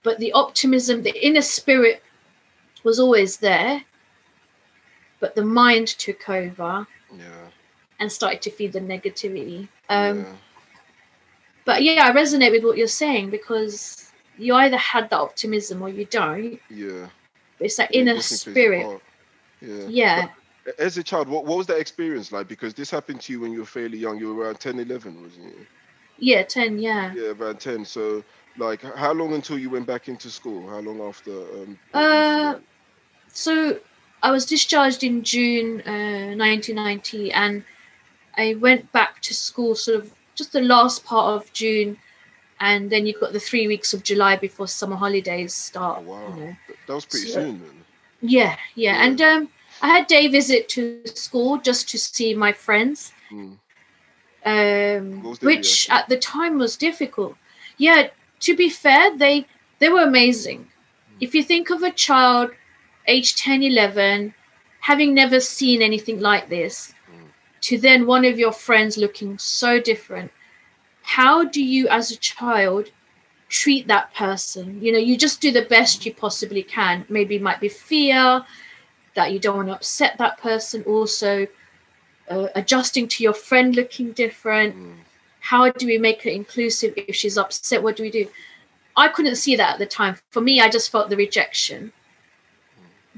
but 0.02 0.18
the 0.18 0.32
optimism 0.32 1.02
the 1.02 1.26
inner 1.26 1.42
spirit 1.42 2.02
was 2.84 2.98
always 2.98 3.36
there 3.38 3.82
but 5.20 5.34
the 5.34 5.44
mind 5.44 5.88
took 5.88 6.28
over 6.28 6.86
yeah. 7.16 7.48
and 7.98 8.10
started 8.10 8.40
to 8.40 8.50
feed 8.50 8.72
the 8.72 8.80
negativity. 8.80 9.68
Um 9.88 10.20
yeah. 10.20 10.32
but 11.64 11.82
yeah 11.82 12.06
i 12.06 12.10
resonate 12.12 12.52
with 12.52 12.64
what 12.64 12.78
you're 12.78 12.86
saying 12.86 13.30
because 13.30 14.10
you 14.40 14.54
either 14.54 14.76
had 14.78 15.10
that 15.10 15.20
optimism 15.20 15.82
or 15.82 15.90
you 15.90 16.06
don't. 16.06 16.58
Yeah. 16.70 17.08
But 17.58 17.66
it's 17.66 17.76
that 17.76 17.94
Yeah, 17.94 18.00
inner 18.00 18.14
definitely 18.14 18.22
plays 18.22 18.32
a 18.32 18.50
spirit. 18.50 19.00
yeah. 19.60 19.86
Yeah. 19.88 20.28
But 20.64 20.80
as 20.80 20.98
a 20.98 21.02
child 21.02 21.28
what, 21.28 21.44
what 21.44 21.58
was 21.58 21.66
that 21.66 21.78
experience 21.78 22.32
like? 22.32 22.48
Because 22.48 22.74
this 22.74 22.90
happened 22.90 23.20
to 23.22 23.32
you 23.32 23.40
when 23.40 23.52
you 23.52 23.60
were 23.60 23.66
fairly 23.66 23.98
young. 23.98 24.18
You 24.18 24.34
were 24.34 24.44
around 24.44 24.60
10 24.60 24.78
11 24.78 25.22
wasn't 25.22 25.44
you? 25.46 25.66
Yeah 26.18 26.42
10 26.42 26.78
yeah. 26.78 27.12
Yeah 27.14 27.32
around 27.38 27.60
10 27.60 27.84
so 27.84 28.24
like 28.60 28.82
how 29.04 29.12
long 29.12 29.32
until 29.34 29.58
you 29.58 29.70
went 29.70 29.86
back 29.86 30.08
into 30.08 30.28
school 30.30 30.60
how 30.74 30.80
long 30.88 30.98
after 31.10 31.32
um 31.58 31.70
Uh, 31.94 32.52
so 33.44 33.52
I 34.22 34.30
was 34.36 34.44
discharged 34.44 35.02
in 35.02 35.22
June 35.32 35.80
uh, 35.86 36.36
1990, 36.36 37.32
and 37.32 37.64
I 38.36 38.46
went 38.66 38.82
back 38.92 39.12
to 39.22 39.32
school 39.34 39.74
sort 39.74 39.96
of 40.00 40.12
just 40.34 40.52
the 40.52 40.60
last 40.60 41.04
part 41.10 41.26
of 41.36 41.50
June, 41.60 41.96
and 42.68 42.90
then 42.92 43.06
you've 43.06 43.20
got 43.24 43.32
the 43.32 43.40
three 43.50 43.66
weeks 43.72 43.94
of 43.94 44.02
July 44.10 44.36
before 44.36 44.68
summer 44.68 44.96
holidays 44.96 45.52
oh, 45.56 45.68
start. 45.70 46.02
wow 46.02 46.28
You 46.28 46.40
know. 46.40 46.56
That 46.86 46.94
was 46.94 47.06
pretty 47.06 47.28
So- 47.28 47.40
soon 47.40 47.54
then 47.64 47.76
Yeah, 48.20 48.56
yeah, 48.74 48.94
Yeah. 48.96 49.04
and 49.06 49.18
um, 49.30 49.48
I 49.80 49.88
had 49.94 50.06
day 50.06 50.28
visit 50.28 50.68
to 50.74 50.82
school 51.24 51.50
just 51.68 51.88
to 51.92 51.96
see 51.98 52.34
my 52.34 52.52
friends, 52.52 53.12
Mm. 53.30 53.56
um, 54.52 55.22
What 55.22 55.30
was 55.30 55.38
their 55.38 55.46
which 55.50 55.88
at 55.90 56.08
the 56.08 56.18
time 56.18 56.58
was 56.58 56.76
difficult. 56.76 57.34
Yeah, 57.78 58.08
to 58.40 58.56
be 58.56 58.68
fair, 58.68 59.16
they 59.16 59.46
they 59.78 59.88
were 59.88 60.02
amazing. 60.02 60.68
If 61.20 61.34
you 61.34 61.42
think 61.42 61.70
of 61.70 61.82
a 61.82 61.90
child 61.90 62.50
age 63.06 63.34
10, 63.36 63.62
11, 63.62 64.34
having 64.80 65.14
never 65.14 65.40
seen 65.40 65.82
anything 65.82 66.20
like 66.20 66.48
this, 66.48 66.94
to 67.62 67.78
then 67.78 68.06
one 68.06 68.24
of 68.24 68.38
your 68.38 68.52
friends 68.52 68.96
looking 68.96 69.38
so 69.38 69.80
different, 69.80 70.30
how 71.02 71.44
do 71.44 71.62
you 71.62 71.88
as 71.88 72.10
a 72.10 72.16
child 72.16 72.90
treat 73.48 73.86
that 73.88 74.14
person? 74.14 74.80
You 74.82 74.92
know, 74.92 74.98
you 74.98 75.16
just 75.16 75.40
do 75.40 75.50
the 75.50 75.62
best 75.62 76.06
you 76.06 76.14
possibly 76.14 76.62
can. 76.62 77.04
Maybe 77.08 77.36
it 77.36 77.42
might 77.42 77.60
be 77.60 77.68
fear 77.68 78.44
that 79.14 79.32
you 79.32 79.38
don't 79.38 79.56
want 79.56 79.68
to 79.68 79.74
upset 79.74 80.16
that 80.18 80.38
person, 80.38 80.82
also 80.84 81.46
uh, 82.30 82.48
adjusting 82.54 83.08
to 83.08 83.24
your 83.24 83.34
friend 83.34 83.74
looking 83.74 84.12
different 84.12 84.76
Mm. 84.76 84.94
How 85.40 85.70
do 85.70 85.86
we 85.86 85.98
make 85.98 86.22
her 86.22 86.30
inclusive 86.30 86.94
if 86.96 87.16
she's 87.16 87.38
upset? 87.38 87.82
What 87.82 87.96
do 87.96 88.02
we 88.02 88.10
do? 88.10 88.26
I 88.96 89.08
couldn't 89.08 89.36
see 89.36 89.56
that 89.56 89.74
at 89.74 89.78
the 89.78 89.86
time. 89.86 90.16
For 90.30 90.40
me 90.40 90.60
i 90.60 90.68
just 90.68 90.90
felt 90.90 91.10
the 91.10 91.16
rejection. 91.16 91.92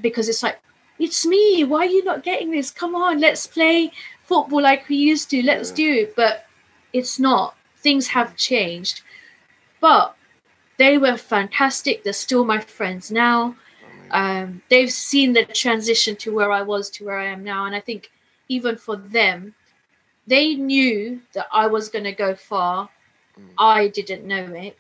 Because 0.00 0.29
it's 0.29 0.43
like 0.43 0.61
it's 0.99 1.26
me. 1.26 1.64
Why 1.64 1.81
are 1.81 1.87
you 1.87 2.05
not 2.05 2.23
getting 2.23 2.50
this? 2.50 2.71
Come 2.71 2.95
on 2.95 3.21
let's 3.21 3.47
play 3.47 3.93
football 4.25 4.62
like 4.62 4.88
we 4.88 4.97
used 4.97 5.31
to. 5.31 5.43
Let's 5.43 5.71
Yeah. 5.71 5.76
do 5.76 5.93
it. 6.02 6.17
But 6.17 6.47
it's 6.93 7.19
not. 7.19 7.57
Things 7.76 8.09
have 8.09 8.37
changed. 8.37 9.02
But 9.81 10.14
they 10.79 10.99
were 10.99 11.17
fantastic. 11.17 12.02
They're 12.02 12.12
still 12.12 12.45
my 12.45 12.61
friends 12.61 13.11
now. 13.11 13.57
Um, 14.11 14.62
they've 14.69 14.93
seen 14.93 15.33
the 15.33 15.45
transition 15.45 16.17
to 16.17 16.33
where 16.35 16.52
I 16.52 16.62
was 16.62 16.91
to 16.91 17.05
where 17.05 17.17
I 17.17 17.26
am 17.26 17.43
now, 17.43 17.64
and 17.64 17.75
I 17.75 17.81
think 17.81 18.11
even 18.49 18.76
for 18.76 18.97
them, 18.97 19.55
they 20.26 20.55
knew 20.55 21.23
that 21.35 21.47
I 21.52 21.67
was 21.67 21.88
going 21.88 22.05
to 22.05 22.12
go 22.12 22.35
far. 22.35 22.91
Mm. 23.38 23.59
I 23.59 23.88
didn't 23.88 24.26
know 24.26 24.52
it, 24.55 24.79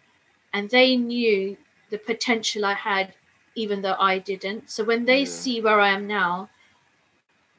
and 0.52 0.70
they 0.70 0.96
knew 0.96 1.56
the 1.90 1.98
potential 1.98 2.64
I 2.64 2.74
had, 2.74 3.14
even 3.54 3.82
though 3.82 3.96
I 3.98 4.18
didn't. 4.18 4.70
So 4.70 4.84
when 4.84 5.04
they 5.04 5.24
Yeah. 5.24 5.26
see 5.26 5.60
where 5.60 5.80
I 5.80 5.90
am 5.90 6.06
now, 6.06 6.50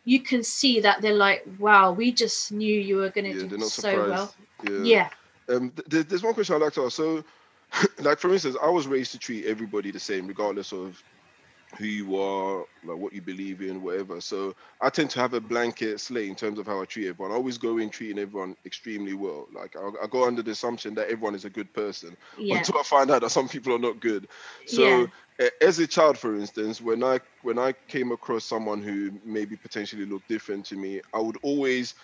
you 0.05 0.19
can 0.19 0.43
see 0.43 0.79
that 0.81 1.01
they're 1.01 1.13
like, 1.13 1.45
"Wow, 1.59 1.91
we 1.93 2.11
just 2.11 2.51
knew 2.51 2.79
you 2.79 2.97
were 2.97 3.09
going 3.09 3.25
to 3.25 3.33
yeah 3.33 3.47
do 3.47 3.49
so 3.59 3.69
surprised 3.69 4.09
well." 4.09 4.33
yeah 4.63 4.79
Yeah, 4.83 5.09
Um, 5.49 5.71
th- 5.89 6.07
there's 6.07 6.23
one 6.23 6.33
question 6.33 6.55
I'd 6.55 6.61
like 6.61 6.73
to 6.73 6.85
ask. 6.85 6.95
So, 6.97 7.23
like 7.99 8.19
for 8.19 8.31
instance, 8.33 8.57
I 8.61 8.69
was 8.69 8.87
raised 8.87 9.11
to 9.13 9.19
treat 9.19 9.45
everybody 9.45 9.91
the 9.91 9.99
same, 9.99 10.27
regardless 10.27 10.73
of 10.73 11.03
who 11.77 11.85
you 11.85 12.15
are, 12.17 12.65
like 12.83 12.97
what 12.97 13.13
you 13.13 13.21
believe 13.21 13.61
in, 13.61 13.81
whatever. 13.81 14.21
So 14.21 14.55
I 14.81 14.89
tend 14.89 15.09
to 15.11 15.19
have 15.19 15.33
a 15.33 15.41
blanket 15.41 15.99
slate 15.99 16.29
in 16.29 16.35
terms 16.35 16.59
of 16.59 16.67
how 16.67 16.81
I 16.81 16.85
treat 16.85 17.07
everyone. 17.07 17.31
I 17.31 17.35
always 17.35 17.57
go 17.57 17.77
in 17.77 17.89
treating 17.89 18.19
everyone 18.19 18.55
extremely 18.65 19.13
well. 19.13 19.47
Like 19.53 19.75
I, 19.75 19.89
I 20.03 20.07
go 20.07 20.25
under 20.25 20.41
the 20.43 20.51
assumption 20.51 20.95
that 20.95 21.09
everyone 21.09 21.35
is 21.35 21.45
a 21.45 21.49
good 21.49 21.73
person 21.73 22.15
yeah, 22.37 22.65
until 22.65 22.77
I 22.79 22.83
find 22.83 23.09
out 23.11 23.21
that 23.21 23.31
some 23.31 23.47
people 23.49 23.73
are 23.75 23.79
not 23.79 23.99
good. 24.01 24.27
So 24.65 25.07
Yeah. 25.39 25.51
as 25.61 25.79
a 25.79 25.87
child, 25.87 26.17
for 26.17 26.35
instance, 26.35 26.81
when 26.81 27.03
I 27.03 27.19
when 27.41 27.57
I 27.59 27.73
came 27.87 28.11
across 28.11 28.45
someone 28.45 28.81
who 28.81 29.19
maybe 29.25 29.57
potentially 29.57 30.05
looked 30.05 30.27
different 30.27 30.65
to 30.67 30.75
me, 30.75 31.01
I 31.13 31.19
would 31.19 31.37
always, 31.43 31.95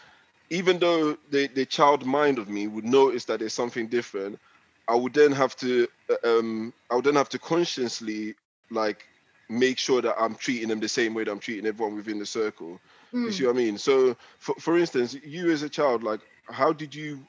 even 0.50 0.80
though 0.80 1.18
the 1.30 1.48
the 1.48 1.66
child 1.66 2.06
mind 2.06 2.40
of 2.40 2.50
me 2.50 2.68
would 2.68 2.86
notice 2.86 3.26
that 3.26 3.40
there's 3.40 3.54
something 3.54 3.88
different, 3.90 4.40
I 4.88 4.96
would 4.96 5.14
then 5.14 5.32
have 5.32 5.56
to 5.58 5.88
uh, 6.10 6.40
um 6.40 6.74
I 6.92 6.96
would 6.96 7.06
then 7.06 7.16
have 7.16 7.30
to 7.30 7.40
consciously 7.40 8.36
like 8.72 9.04
make 9.50 9.78
sure 9.78 10.02
that 10.02 10.16
I'm 10.20 10.36
treating 10.36 10.70
them 10.70 10.80
the 10.80 10.90
same 10.90 11.14
way 11.14 11.24
that 11.26 11.32
I'm 11.32 11.40
treating 11.40 11.66
everyone 11.68 11.96
within 11.96 12.20
the 12.20 12.26
circle. 12.26 12.82
You 13.26 13.32
Mm. 13.32 13.32
see 13.32 13.46
what 13.46 13.56
I 13.56 13.58
mean? 13.58 13.78
So, 13.78 14.16
for, 14.40 14.56
for 14.60 14.78
instance, 14.78 15.14
you 15.14 15.52
as 15.52 15.64
a 15.64 15.70
child, 15.70 16.04
like, 16.04 16.22
how 16.50 16.74
did 16.74 16.96
you 16.96 17.28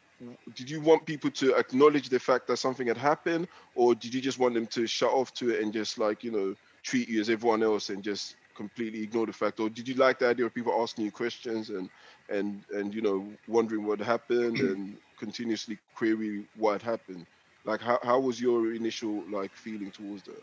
did 0.53 0.69
you 0.71 0.81
want 0.81 1.07
people 1.07 1.31
to 1.31 1.55
acknowledge 1.57 2.09
the 2.11 2.19
fact 2.19 2.47
that 2.47 2.59
something 2.59 2.87
had 2.87 2.99
happened, 2.99 3.49
or 3.75 3.95
did 3.95 4.15
you 4.15 4.21
just 4.21 4.39
want 4.39 4.55
them 4.55 4.67
to 4.69 4.87
shut 4.87 5.11
off 5.11 5.33
to 5.35 5.51
it 5.51 5.63
and 5.63 5.73
just 5.73 5.99
like 5.99 6.23
you 6.25 6.31
know 6.31 6.55
treat 6.83 7.09
you 7.09 7.21
as 7.21 7.31
everyone 7.31 7.63
else 7.63 7.89
and 7.91 8.03
just 8.05 8.37
completely 8.55 9.03
ignore 9.03 9.27
the 9.27 9.33
fact, 9.33 9.61
or 9.61 9.71
did 9.71 9.89
you 9.89 9.95
like 9.95 10.19
the 10.19 10.29
idea 10.29 10.45
of 10.47 10.55
people 10.55 10.83
asking 10.83 11.05
you 11.05 11.13
questions 11.13 11.71
and 11.71 11.91
and 12.29 12.65
and 12.71 12.95
you 12.95 13.03
know 13.03 13.39
wondering 13.47 13.87
what 13.87 14.01
happened 14.01 14.61
and 14.63 14.99
continuously 15.19 15.79
query 15.95 16.45
what 16.55 16.83
happened? 16.83 17.27
Like, 17.65 17.81
how 17.81 17.99
how 18.03 18.21
was 18.21 18.41
your 18.41 18.75
initial 18.75 19.31
like 19.31 19.57
feeling 19.57 19.91
towards 19.93 20.25
that? 20.25 20.43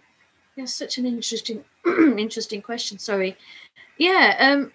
That's 0.58 0.74
such 0.74 0.98
an 0.98 1.06
interesting 1.06 1.64
interesting 1.86 2.62
question. 2.62 2.98
Sorry. 2.98 3.38
Yeah, 3.98 4.36
um 4.40 4.72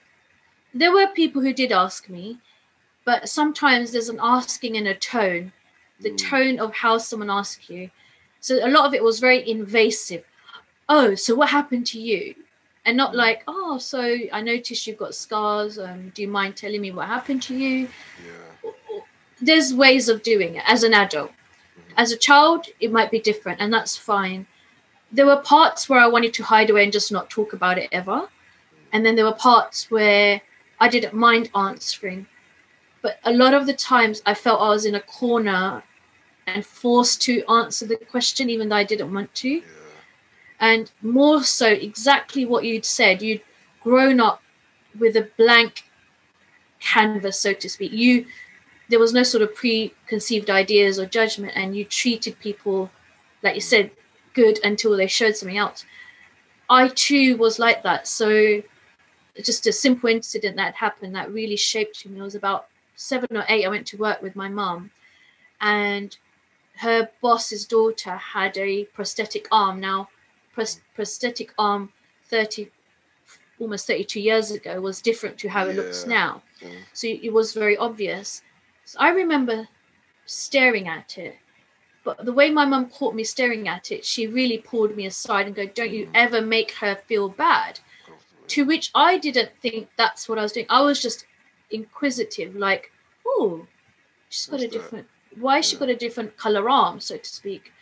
there 0.73 0.93
were 0.93 1.09
people 1.09 1.43
who 1.43 1.53
did 1.53 1.73
ask 1.73 2.09
me, 2.09 2.39
but 3.05 3.29
sometimes 3.29 3.93
there's 3.93 4.09
an 4.09 4.21
asking 4.23 4.77
in 4.77 4.87
a 4.87 4.95
tone, 4.95 5.53
the 6.01 6.11
Mm. 6.11 6.19
tone 6.31 6.59
of 6.61 6.73
how 6.75 6.99
someone 6.99 7.31
asks 7.31 7.69
you. 7.69 7.91
So 8.41 8.65
a 8.67 8.71
lot 8.71 8.87
of 8.87 8.95
it 8.95 9.03
was 9.05 9.21
very 9.21 9.49
invasive. 9.49 10.25
Oh, 10.89 11.15
so 11.15 11.35
what 11.35 11.51
happened 11.51 11.87
to 11.89 12.01
you? 12.01 12.35
And 12.85 12.97
not 12.97 13.13
Mm. 13.13 13.17
like, 13.17 13.43
oh, 13.49 13.79
so 13.79 14.01
I 14.33 14.41
noticed 14.41 14.87
you've 14.87 14.97
got 15.05 15.15
scars. 15.15 15.79
Um, 15.79 16.11
do 16.15 16.23
you 16.23 16.29
mind 16.29 16.57
telling 16.57 16.81
me 16.81 16.91
what 16.93 17.07
happened 17.09 17.43
to 17.45 17.55
you? 17.57 17.89
Yeah. 18.27 18.71
there's 19.41 19.75
ways 19.75 20.09
of 20.09 20.23
doing 20.23 20.55
it 20.55 20.63
as 20.69 20.85
an 20.85 20.95
adult. 20.95 21.31
Mhm. 21.33 21.95
As 21.97 22.13
a 22.13 22.17
child, 22.17 22.67
it 22.79 22.93
might 22.93 23.11
be 23.11 23.19
different, 23.19 23.61
and 23.61 23.73
that's 23.75 23.97
fine. 23.97 24.47
There 25.13 25.27
were 25.27 25.37
parts 25.37 25.89
where 25.89 26.01
I 26.01 26.07
wanted 26.07 26.35
to 26.35 26.43
hide 26.43 26.71
away 26.71 26.85
and 26.85 26.93
just 26.93 27.13
not 27.13 27.31
talk 27.31 27.53
about 27.53 27.79
it 27.79 27.89
ever. 27.93 28.29
And 28.93 29.05
then 29.05 29.15
there 29.15 29.25
were 29.25 29.35
parts 29.35 29.91
where 29.91 30.41
I 30.81 30.89
didn't 30.89 31.15
mind 31.15 31.51
answering. 31.55 32.27
But 33.03 33.19
a 33.25 33.33
lot 33.33 33.55
of 33.55 33.67
the 33.67 33.75
times 33.75 34.23
I 34.25 34.35
felt 34.35 34.61
I 34.61 34.69
was 34.71 34.85
in 34.85 34.95
a 34.95 35.01
corner 35.01 35.83
and 36.47 36.65
forced 36.65 37.23
to 37.23 37.45
answer 37.45 37.87
the 37.87 37.97
question, 37.97 38.51
even 38.51 38.69
though 38.69 38.77
I 38.77 38.85
didn't 38.85 39.13
want 39.13 39.35
to. 39.37 39.49
Yeah. 39.49 39.63
And 40.61 40.91
more 41.03 41.43
so, 41.43 41.67
exactly 41.67 42.45
what 42.45 42.65
you'd 42.65 42.85
said, 42.85 43.23
you'd 43.23 43.43
grown 43.81 44.21
up 44.21 44.43
with 44.99 45.17
a 45.17 45.29
blank 45.37 45.85
canvas, 46.81 47.39
so 47.39 47.53
to 47.53 47.69
speak. 47.69 47.93
You 47.93 48.27
there 48.89 48.99
was 48.99 49.13
no 49.15 49.23
sort 49.23 49.43
of 49.43 49.55
preconceived 49.55 50.51
ideas 50.51 50.99
or 50.99 51.07
judgment, 51.07 51.53
and 51.57 51.75
you 51.75 51.85
treated 51.85 52.39
people, 52.41 52.91
like 53.43 53.55
you 53.55 53.61
said, 53.61 53.91
good 54.35 54.59
until 54.65 54.97
they 54.97 55.07
showed 55.07 55.37
something 55.37 55.59
else. 55.59 55.85
I 56.71 56.89
too 56.89 57.37
was 57.37 57.59
like 57.59 57.83
that. 57.83 58.07
So 58.07 58.63
just 59.43 59.67
a 59.67 59.73
simple 59.73 60.09
incident 60.09 60.57
that 60.57 60.75
happened 60.75 61.15
that 61.15 61.33
really 61.33 61.57
shaped 61.57 62.07
me. 62.07 62.21
I 62.21 62.25
was 62.25 62.35
about 62.35 62.69
seven 62.97 63.37
or 63.37 63.45
eight. 63.49 63.65
I 63.65 63.69
went 63.69 63.87
to 63.89 63.97
work 63.97 64.23
with 64.23 64.37
my 64.37 64.49
mum, 64.49 64.91
and 65.61 66.17
her 66.77 67.09
boss's 67.21 67.67
daughter 67.67 68.17
had 68.17 68.57
a 68.57 68.85
prosthetic 68.85 69.49
arm. 69.51 69.81
Now, 69.81 70.09
pros- 70.53 70.81
prosthetic 70.95 71.53
arm, 71.59 71.93
thirty, 72.27 72.71
almost 73.59 73.87
thirty-two 73.87 74.21
years 74.21 74.51
ago, 74.51 74.81
was 74.81 75.01
different 75.01 75.39
to 75.39 75.49
how 75.49 75.67
it 75.67 75.77
looks 75.77 76.07
now. 76.07 76.43
Mm. 76.61 76.79
So 76.93 77.09
it 77.09 77.33
was 77.33 77.53
very 77.53 77.77
obvious. 77.77 78.43
So 78.85 78.99
I 79.01 79.11
remember 79.11 79.69
staring 80.27 80.89
at 80.89 81.19
it. 81.19 81.37
But 82.05 82.25
the 82.25 82.33
way 82.33 82.51
my 82.51 82.65
mum 82.65 82.91
caught 82.91 83.15
me 83.15 83.25
staring 83.25 83.69
at 83.69 83.93
it, 83.93 84.05
she 84.05 84.27
really 84.27 84.59
pulled 84.59 84.97
me 84.97 85.07
aside 85.07 85.47
and 85.47 85.55
go, 85.55 85.67
Don't 85.67 85.91
you 85.93 86.07
Mm. 86.07 86.11
ever 86.15 86.41
make 86.41 86.73
her 86.73 86.97
feel 86.97 87.29
bad. 87.29 87.81
To 88.49 88.65
which 88.65 88.91
I 88.95 89.19
didn't 89.19 89.53
think 89.61 89.89
that's 89.97 90.29
what 90.29 90.39
I 90.39 90.43
was 90.43 90.53
doing. 90.53 90.67
I 90.69 90.83
was 90.83 91.01
just 91.01 91.27
inquisitive, 91.71 92.55
like, 92.57 92.93
oh, 93.27 93.67
she's 94.29 94.47
got 94.47 94.55
What's 94.55 94.65
a 94.65 94.69
that? 94.69 94.73
different 94.75 95.09
why 95.39 95.57
has 95.57 95.67
she 95.67 95.77
got 95.77 95.89
a 95.89 95.97
different 95.97 96.37
colour 96.37 96.69
arm, 96.69 97.01
so 97.01 97.17
to 97.17 97.29
speak. 97.29 97.73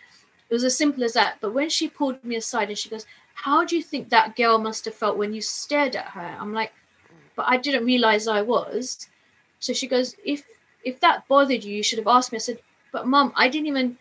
It 0.49 0.55
was 0.55 0.65
as 0.65 0.77
simple 0.77 1.03
as 1.03 1.15
that. 1.15 1.39
But 1.41 1.53
when 1.53 1.69
she 1.69 1.89
pulled 1.89 2.23
me 2.25 2.37
aside 2.37 2.69
and 2.69 2.79
she 2.79 2.89
goes, 2.89 3.07
How 3.35 3.65
do 3.65 3.77
you 3.77 3.83
think 3.83 4.09
that 4.11 4.37
girl 4.37 4.59
must 4.59 4.85
have 4.85 4.95
felt 4.95 5.17
when 5.19 5.33
you 5.33 5.41
stared 5.41 5.97
at 5.97 6.09
her? 6.11 6.37
I'm 6.41 6.53
like, 6.53 6.73
but 7.37 7.47
I 7.49 7.57
didn't 7.57 7.85
realize 7.85 8.29
I 8.29 8.43
was. 8.43 9.09
So 9.61 9.73
she 9.73 9.87
goes, 9.89 10.15
if 10.25 10.45
if 10.85 11.01
that 11.01 11.27
bothered 11.29 11.65
you, 11.65 11.75
you 11.77 11.83
should 11.83 11.99
have 11.99 12.09
asked 12.09 12.33
me. 12.33 12.37
I 12.37 12.41
said, 12.41 12.59
but 12.93 13.07
mum, 13.07 13.33
I 13.37 13.49
didn't 13.49 13.67
even 13.69 13.99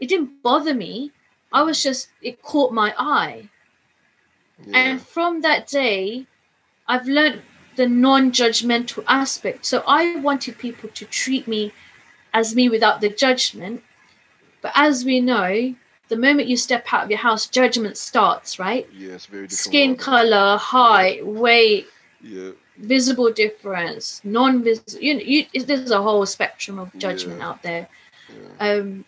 it 0.00 0.08
didn't 0.08 0.42
bother 0.42 0.74
me. 0.74 1.12
I 1.52 1.62
was 1.62 1.82
just 1.82 2.08
it 2.22 2.42
caught 2.42 2.72
my 2.72 2.94
eye. 2.98 3.48
Yeah. 4.66 4.78
And 4.78 5.02
from 5.02 5.40
that 5.42 5.66
day, 5.66 6.26
I've 6.86 7.06
learned 7.06 7.42
the 7.76 7.86
non-judgmental 7.88 9.04
aspect. 9.06 9.64
So 9.66 9.82
I 9.86 10.16
wanted 10.16 10.58
people 10.58 10.88
to 10.90 11.04
treat 11.04 11.46
me 11.46 11.72
as 12.34 12.54
me 12.54 12.68
without 12.68 13.00
the 13.00 13.08
judgment. 13.08 13.82
But 14.60 14.72
as 14.74 15.04
we 15.04 15.20
know, 15.20 15.74
the 16.08 16.16
moment 16.16 16.48
you 16.48 16.56
step 16.56 16.92
out 16.92 17.04
of 17.04 17.10
your 17.10 17.20
house, 17.20 17.46
judgment 17.46 17.96
starts, 17.96 18.58
right? 18.58 18.88
yeah, 18.92 19.12
it's 19.12 19.26
very 19.26 19.42
different. 19.46 19.60
Skin 19.60 19.96
color, 19.96 20.56
height, 20.58 21.24
weight, 21.24 21.86
Yeah. 22.20 22.50
visible 22.78 23.30
difference, 23.32 24.20
non-visible. 24.24 25.00
You, 25.00 25.14
you, 25.52 25.62
there's 25.64 25.90
a 25.90 26.02
whole 26.02 26.26
spectrum 26.26 26.78
of 26.78 26.96
judgment 26.98 27.38
Yeah. 27.38 27.48
out 27.48 27.62
there. 27.62 27.88
yeah. 28.60 28.72
Um, 28.72 29.04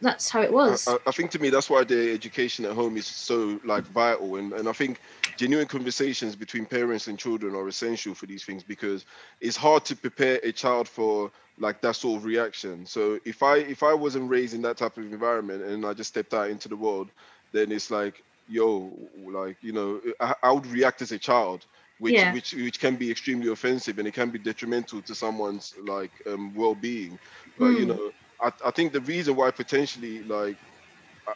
that's 0.00 0.30
how 0.30 0.42
it 0.42 0.52
was. 0.52 0.86
I, 0.86 0.98
I- 1.06 1.12
think 1.12 1.30
to 1.32 1.38
me 1.38 1.50
that's 1.50 1.70
why 1.70 1.84
the 1.84 2.12
education 2.12 2.64
at 2.64 2.72
home 2.72 2.96
is 2.96 3.06
so 3.06 3.58
like 3.64 3.86
vital 3.86 4.36
and, 4.36 4.52
and 4.52 4.68
I 4.68 4.72
think 4.72 5.00
genuine 5.36 5.66
conversations 5.66 6.36
between 6.36 6.66
parents 6.66 7.08
and 7.08 7.18
children 7.18 7.54
are 7.54 7.66
essential 7.68 8.14
for 8.14 8.26
these 8.26 8.44
things 8.44 8.62
because 8.62 9.04
it's 9.40 9.56
hard 9.56 9.84
to 9.86 9.96
prepare 9.96 10.38
a 10.42 10.52
child 10.52 10.88
for 10.88 11.32
like 11.58 11.80
that 11.82 11.96
sort 11.96 12.18
of 12.18 12.24
reaction. 12.24 12.86
So 12.86 13.18
if 13.24 13.42
I 13.42 13.56
if 13.58 13.82
I 13.82 13.94
wasn't 13.94 14.30
raised 14.30 14.54
in 14.54 14.62
that 14.62 14.76
type 14.76 14.96
of 14.98 15.04
environment 15.04 15.62
and 15.64 15.84
I 15.86 15.94
just 15.94 16.10
stepped 16.10 16.34
out 16.34 16.50
into 16.50 16.68
the 16.68 16.76
world, 16.76 17.10
then 17.52 17.72
it's 17.72 17.90
like, 17.90 18.22
yo, 18.46 19.10
like, 19.32 19.56
you 19.62 19.72
know, 19.72 20.00
I, 20.20 20.34
I 20.42 20.52
would 20.52 20.66
react 20.66 21.02
as 21.02 21.12
a 21.12 21.18
child. 21.18 21.66
Which, 21.98 22.14
Yeah. 22.14 22.32
which 22.32 22.54
which 22.54 22.80
can 22.80 22.96
be 22.96 23.10
extremely 23.10 23.48
offensive 23.52 23.98
and 23.98 24.08
it 24.08 24.14
can 24.14 24.30
be 24.30 24.38
detrimental 24.38 25.02
to 25.02 25.14
someone's 25.14 25.74
like 25.84 26.12
um, 26.26 26.54
well-being 26.54 27.18
but 27.58 27.76
you 27.76 27.84
Mm. 27.84 27.88
know 27.88 28.10
I, 28.42 28.52
I 28.64 28.70
think 28.70 28.92
the 28.92 29.00
reason 29.00 29.36
why 29.36 29.50
potentially 29.50 30.22
like 30.24 30.58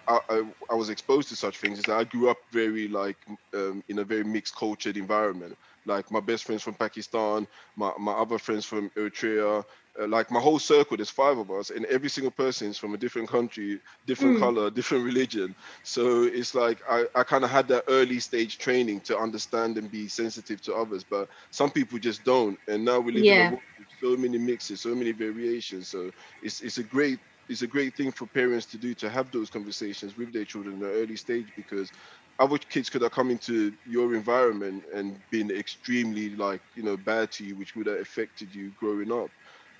I, 0.08 0.18
I, 0.30 0.42
I 0.70 0.74
was 0.74 0.88
exposed 0.88 1.28
to 1.28 1.36
such 1.36 1.58
things 1.58 1.78
is 1.78 1.86
that 1.86 1.98
I 1.98 2.04
grew 2.04 2.28
up 2.30 2.38
very 2.52 2.88
like 2.88 3.18
um, 3.54 3.82
in 3.88 3.98
a 4.00 4.04
very 4.04 4.24
mixed 4.24 4.56
cultured 4.56 4.96
environment. 4.96 5.56
Like 5.86 6.10
my 6.10 6.20
best 6.20 6.44
friends 6.44 6.62
from 6.62 6.74
Pakistan, 6.74 7.46
my, 7.76 7.92
my 7.98 8.12
other 8.12 8.38
friends 8.38 8.64
from 8.66 8.90
Eritrea, 8.98 9.62
uh, 10.00 10.06
like 10.08 10.30
my 10.30 10.40
whole 10.40 10.58
circle. 10.58 10.96
There's 10.96 11.10
five 11.10 11.38
of 11.38 11.50
us, 11.50 11.70
and 11.70 11.84
every 11.86 12.08
single 12.08 12.30
person 12.32 12.68
is 12.70 12.78
from 12.78 12.94
a 12.94 12.98
different 12.98 13.28
country, 13.28 13.80
different 14.06 14.36
Mm. 14.36 14.36
color, 14.36 14.70
different 14.70 15.04
religion. 15.04 15.54
So 15.82 16.24
it's 16.24 16.54
like 16.54 16.80
I, 16.88 17.06
I 17.14 17.22
kind 17.22 17.44
of 17.44 17.50
had 17.50 17.68
that 17.68 17.84
early 17.88 18.20
stage 18.20 18.58
training 18.58 19.02
to 19.02 19.18
understand 19.18 19.78
and 19.78 19.90
be 19.90 20.08
sensitive 20.08 20.60
to 20.62 20.74
others, 20.74 21.04
but 21.04 21.28
some 21.52 21.70
people 21.70 21.98
just 21.98 22.24
don't. 22.24 22.58
And 22.66 22.84
now 22.84 23.00
we 23.00 23.12
live 23.12 23.30
in 23.30 23.38
Yeah. 23.38 23.40
a 23.40 23.44
world 23.44 23.62
so 24.04 24.16
many 24.16 24.38
mixes, 24.38 24.82
so 24.82 24.94
many 24.94 25.12
variations. 25.12 25.88
So 25.88 26.10
it's 26.42 26.60
it's 26.60 26.78
a 26.78 26.84
great 26.84 27.20
it's 27.48 27.62
a 27.62 27.66
great 27.66 27.96
thing 27.96 28.10
for 28.12 28.26
parents 28.26 28.66
to 28.66 28.78
do 28.78 28.94
to 28.94 29.10
have 29.10 29.30
those 29.30 29.50
conversations 29.50 30.16
with 30.16 30.32
their 30.32 30.44
children 30.44 30.82
at 30.82 30.88
an 30.90 30.94
early 30.96 31.16
stage 31.16 31.52
because 31.56 31.90
other 32.38 32.58
kids 32.58 32.90
could 32.90 33.02
have 33.02 33.12
come 33.12 33.30
into 33.30 33.72
your 33.84 34.14
environment 34.14 34.84
and 34.94 35.20
been 35.30 35.50
extremely 35.50 36.34
like 36.36 36.62
you 36.74 36.82
know 36.82 36.96
bad 36.96 37.30
to 37.32 37.44
you 37.44 37.56
which 37.56 37.76
would 37.76 37.86
have 37.86 38.00
affected 38.00 38.54
you 38.54 38.72
growing 38.72 39.12
up 39.12 39.30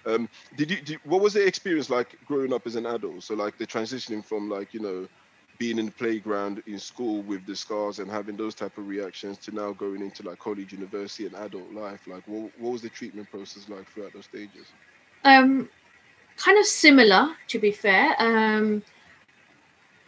um 0.06 0.28
did 0.54 0.70
you 0.70 0.80
did, 0.82 0.98
what 1.02 1.22
was 1.22 1.32
the 1.32 1.46
experience 1.46 1.88
like 1.90 2.16
growing 2.24 2.52
up 2.52 2.66
as 2.66 2.76
an 2.76 2.86
adult 2.86 3.24
so 3.24 3.34
like 3.34 3.56
the 3.58 3.66
transitioning 3.66 4.24
from 4.24 4.48
like 4.50 4.72
you 4.74 4.80
know 4.80 5.06
being 5.58 5.78
in 5.78 5.86
the 5.86 5.92
playground 5.92 6.62
in 6.66 6.78
school 6.78 7.22
with 7.22 7.46
the 7.46 7.54
scars 7.54 7.98
and 7.98 8.10
having 8.10 8.36
those 8.36 8.54
type 8.54 8.76
of 8.76 8.88
reactions 8.88 9.38
to 9.38 9.54
now 9.54 9.72
going 9.72 10.02
into 10.02 10.22
like 10.22 10.38
college 10.38 10.72
university 10.72 11.26
and 11.26 11.34
adult 11.36 11.70
life 11.72 12.06
like 12.06 12.22
what, 12.26 12.50
what 12.58 12.72
was 12.72 12.82
the 12.82 12.88
treatment 12.88 13.30
process 13.30 13.68
like 13.68 13.86
throughout 13.88 14.12
those 14.12 14.24
stages? 14.24 14.66
Um 15.24 15.68
kind 16.36 16.58
of 16.58 16.66
similar 16.66 17.36
to 17.48 17.58
be 17.58 17.70
fair. 17.70 18.14
Um 18.18 18.82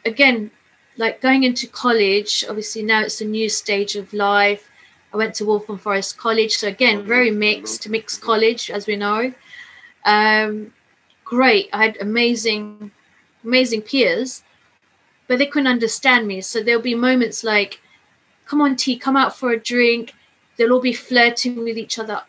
again 0.04 0.50
like 0.96 1.20
going 1.20 1.44
into 1.44 1.66
college 1.66 2.44
obviously 2.48 2.82
now 2.82 3.02
it's 3.02 3.20
a 3.20 3.24
new 3.24 3.48
stage 3.48 3.94
of 3.96 4.12
life. 4.12 4.68
I 5.14 5.16
went 5.16 5.34
to 5.36 5.44
waltham 5.44 5.78
forest 5.78 6.18
college 6.18 6.56
so 6.56 6.68
again 6.68 7.06
very 7.06 7.30
mixed 7.30 7.88
mixed 7.88 8.20
college 8.20 8.70
as 8.70 8.86
we 8.86 8.96
know. 8.96 9.32
Um 10.04 10.72
great 11.24 11.68
i 11.72 11.84
had 11.84 11.96
amazing 12.00 12.90
amazing 13.44 13.82
peers 13.82 14.42
but 15.28 15.38
they 15.38 15.46
couldn't 15.46 15.66
understand 15.66 16.26
me 16.26 16.40
so 16.40 16.62
there'll 16.62 16.82
be 16.82 16.94
moments 16.94 17.44
like 17.44 17.80
come 18.46 18.60
on 18.60 18.76
t 18.76 18.98
come 18.98 19.16
out 19.16 19.36
for 19.36 19.50
a 19.50 19.58
drink 19.58 20.14
they'll 20.56 20.72
all 20.72 20.80
be 20.80 20.92
flirting 20.92 21.56
with 21.58 21.76
each 21.78 21.98
other 21.98 22.22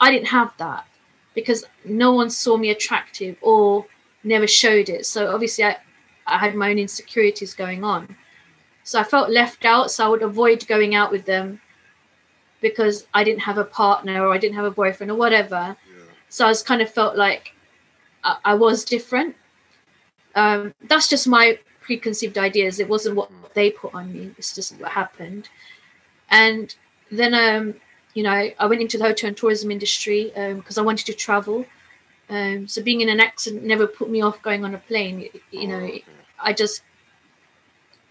i 0.00 0.10
didn't 0.10 0.28
have 0.28 0.52
that 0.58 0.86
because 1.34 1.64
no 1.84 2.12
one 2.12 2.30
saw 2.30 2.56
me 2.56 2.70
attractive 2.70 3.36
or 3.42 3.86
never 4.24 4.46
showed 4.46 4.88
it. 4.88 5.06
So 5.06 5.32
obviously 5.32 5.64
I, 5.64 5.76
I 6.26 6.38
had 6.38 6.54
my 6.54 6.70
own 6.70 6.78
insecurities 6.78 7.54
going 7.54 7.84
on. 7.84 8.16
So 8.82 8.98
I 8.98 9.04
felt 9.04 9.30
left 9.30 9.64
out, 9.64 9.90
so 9.90 10.04
I 10.04 10.08
would 10.08 10.22
avoid 10.22 10.66
going 10.66 10.94
out 10.94 11.12
with 11.12 11.24
them. 11.24 11.60
because 12.60 13.06
I 13.12 13.22
didn't 13.22 13.40
have 13.40 13.58
a 13.58 13.64
partner 13.64 14.26
or 14.26 14.32
I 14.32 14.38
didn't 14.38 14.56
have 14.56 14.64
a 14.64 14.70
boyfriend 14.70 15.10
or 15.10 15.14
whatever. 15.16 15.76
Yeah. 15.76 16.04
So 16.28 16.46
I 16.46 16.48
was 16.48 16.62
kind 16.62 16.82
of 16.82 16.90
felt 16.90 17.16
like 17.16 17.54
I, 18.24 18.38
I 18.44 18.54
was 18.54 18.84
different. 18.84 19.36
Um, 20.34 20.74
that's 20.88 21.08
just 21.08 21.28
my 21.28 21.58
preconceived 21.86 22.36
ideas. 22.36 22.80
It 22.80 22.88
wasn't 22.88 23.16
what 23.16 23.30
they 23.54 23.70
put 23.70 23.94
on 23.94 24.12
me. 24.12 24.32
It's 24.36 24.54
just 24.54 24.76
what 24.78 24.90
happened. 24.90 25.48
And 26.30 26.74
then, 27.10 27.32
um, 27.34 27.74
you 28.14 28.22
know, 28.24 28.50
I 28.58 28.66
went 28.66 28.82
into 28.82 28.98
the 28.98 29.04
hotel 29.04 29.28
and 29.28 29.36
tourism 29.36 29.70
industry 29.70 30.32
because 30.34 30.78
I 30.78 30.82
wanted 30.82 31.06
to 31.06 31.14
travel. 31.14 31.64
Um, 32.28 32.66
so 32.66 32.82
being 32.82 33.00
in 33.00 33.08
an 33.08 33.20
accident 33.20 33.62
never 33.62 33.86
put 33.86 34.10
me 34.10 34.20
off 34.20 34.42
going 34.42 34.64
on 34.64 34.74
a 34.74 34.78
plane. 34.78 35.28
You, 35.52 35.68
know, 35.68 35.88
Oh. 35.88 36.00
I 36.40 36.52
just 36.52 36.82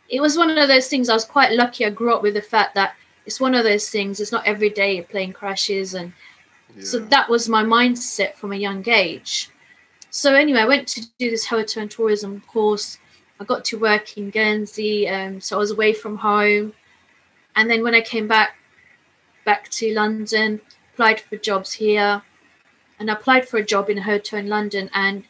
it 0.09 0.21
was 0.21 0.38
one 0.38 0.57
of 0.57 0.67
those 0.67 0.88
things. 0.88 1.09
I 1.09 1.13
was 1.13 1.25
quite 1.25 1.51
lucky. 1.51 1.85
I 1.85 1.89
grew 1.89 2.13
up 2.13 2.21
with 2.21 2.35
the 2.35 2.41
fact 2.41 2.75
that 2.75 2.95
it's 3.25 3.39
one 3.39 3.55
of 3.55 3.63
those 3.63 3.89
things. 3.89 4.19
It's 4.19 4.31
not 4.31 4.45
every 4.45 4.69
day 4.69 4.99
a 4.99 5.03
plane 5.03 5.33
crashes, 5.33 5.95
and 5.95 6.13
so 6.79 6.99
that 6.99 7.29
was 7.29 7.49
my 7.49 7.63
mindset 7.63 8.35
from 8.35 8.51
a 8.51 8.57
young 8.57 8.88
age. 8.88 9.49
So 10.09 10.33
anyway, 10.33 10.59
I 10.59 10.65
went 10.65 10.88
to 10.89 11.01
do 11.19 11.29
this 11.29 11.45
hotel 11.45 11.81
and 11.83 11.91
tourism 11.91 12.41
course. 12.47 12.97
I 13.39 13.43
got 13.43 13.65
to 13.65 13.77
work 13.77 14.17
in 14.17 14.29
Guernsey, 14.29 15.07
um, 15.09 15.41
so 15.41 15.57
I 15.57 15.59
was 15.59 15.71
away 15.71 15.93
from 15.93 16.17
home. 16.17 16.73
And 17.55 17.69
then 17.69 17.83
when 17.83 17.95
I 17.95 18.01
came 18.01 18.27
back, 18.27 18.57
back 19.43 19.69
to 19.71 19.93
London, 19.93 20.61
applied 20.93 21.19
for 21.19 21.37
jobs 21.37 21.73
here, 21.73 22.21
and 22.97 23.11
I 23.11 23.13
applied 23.13 23.47
for 23.47 23.57
a 23.57 23.65
job 23.65 23.89
in 23.89 23.97
a 23.97 24.03
hotel 24.03 24.39
in 24.39 24.47
London. 24.47 24.89
And 24.93 25.25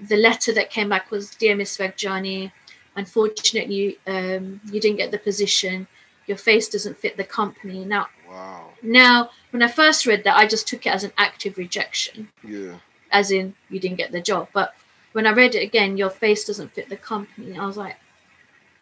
the 0.00 0.16
letter 0.16 0.52
that 0.52 0.70
came 0.70 0.88
back 0.88 1.10
was, 1.10 1.30
"Dear 1.30 1.54
Miss 1.54 1.76
Vagjiani, 1.76 2.52
unfortunately, 2.96 3.98
um, 4.06 4.60
you 4.64 4.80
didn't 4.80 4.98
get 4.98 5.12
the 5.12 5.18
position. 5.18 5.86
Your 6.26 6.36
face 6.36 6.68
doesn't 6.68 6.98
fit 6.98 7.16
the 7.16 7.24
company." 7.24 7.84
Now, 7.84 8.08
Wow. 8.28 8.70
now, 8.82 9.30
when 9.50 9.62
I 9.62 9.68
first 9.68 10.06
read 10.06 10.24
that, 10.24 10.36
I 10.36 10.46
just 10.46 10.66
took 10.66 10.86
it 10.86 10.90
as 10.90 11.04
an 11.04 11.12
active 11.16 11.56
rejection, 11.56 12.32
Yeah. 12.42 12.78
as 13.10 13.30
in 13.30 13.54
you 13.70 13.78
didn't 13.78 13.98
get 13.98 14.10
the 14.10 14.20
job. 14.20 14.48
But 14.52 14.74
when 15.12 15.26
I 15.26 15.32
read 15.32 15.54
it 15.54 15.62
again, 15.62 15.96
your 15.96 16.10
face 16.10 16.44
doesn't 16.44 16.72
fit 16.72 16.88
the 16.88 16.96
company. 16.96 17.56
I 17.58 17.66
was 17.66 17.76
like, 17.76 17.96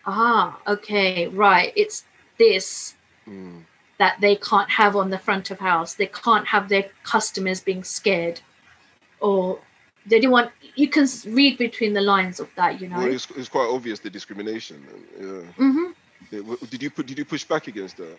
ah, 0.07 0.59
okay, 0.67 1.29
right. 1.29 1.73
It's 1.77 2.05
this 2.39 2.95
Mm. 3.29 3.65
that 3.99 4.19
they 4.21 4.35
can't 4.35 4.71
have 4.71 4.97
on 4.97 5.11
the 5.11 5.19
front 5.19 5.51
of 5.51 5.59
house. 5.61 5.95
They 5.95 6.07
can't 6.07 6.47
have 6.47 6.69
their 6.69 6.87
customers 7.05 7.61
being 7.61 7.85
scared, 7.85 8.41
or 9.21 9.61
they 10.07 10.19
didn't 10.19 10.33
want. 10.33 10.51
You 10.75 10.89
can 10.89 11.07
read 11.27 11.59
between 11.59 11.93
the 11.93 12.01
lines 12.01 12.41
of 12.41 12.49
that, 12.57 12.81
you 12.81 12.89
know. 12.89 12.97
Well, 12.97 13.13
it's, 13.13 13.29
it's 13.37 13.49
quite 13.49 13.69
obvious 13.69 14.01
the 14.01 14.11
discrimination. 14.11 14.83
Yeah. 15.21 15.53
hmm 15.57 15.91
Yeah, 16.31 16.57
Did 16.71 16.83
you 16.83 16.91
put? 16.91 17.07
Did 17.07 17.19
you 17.19 17.25
push 17.27 17.45
back 17.45 17.69
against 17.69 17.99
that? 17.99 18.19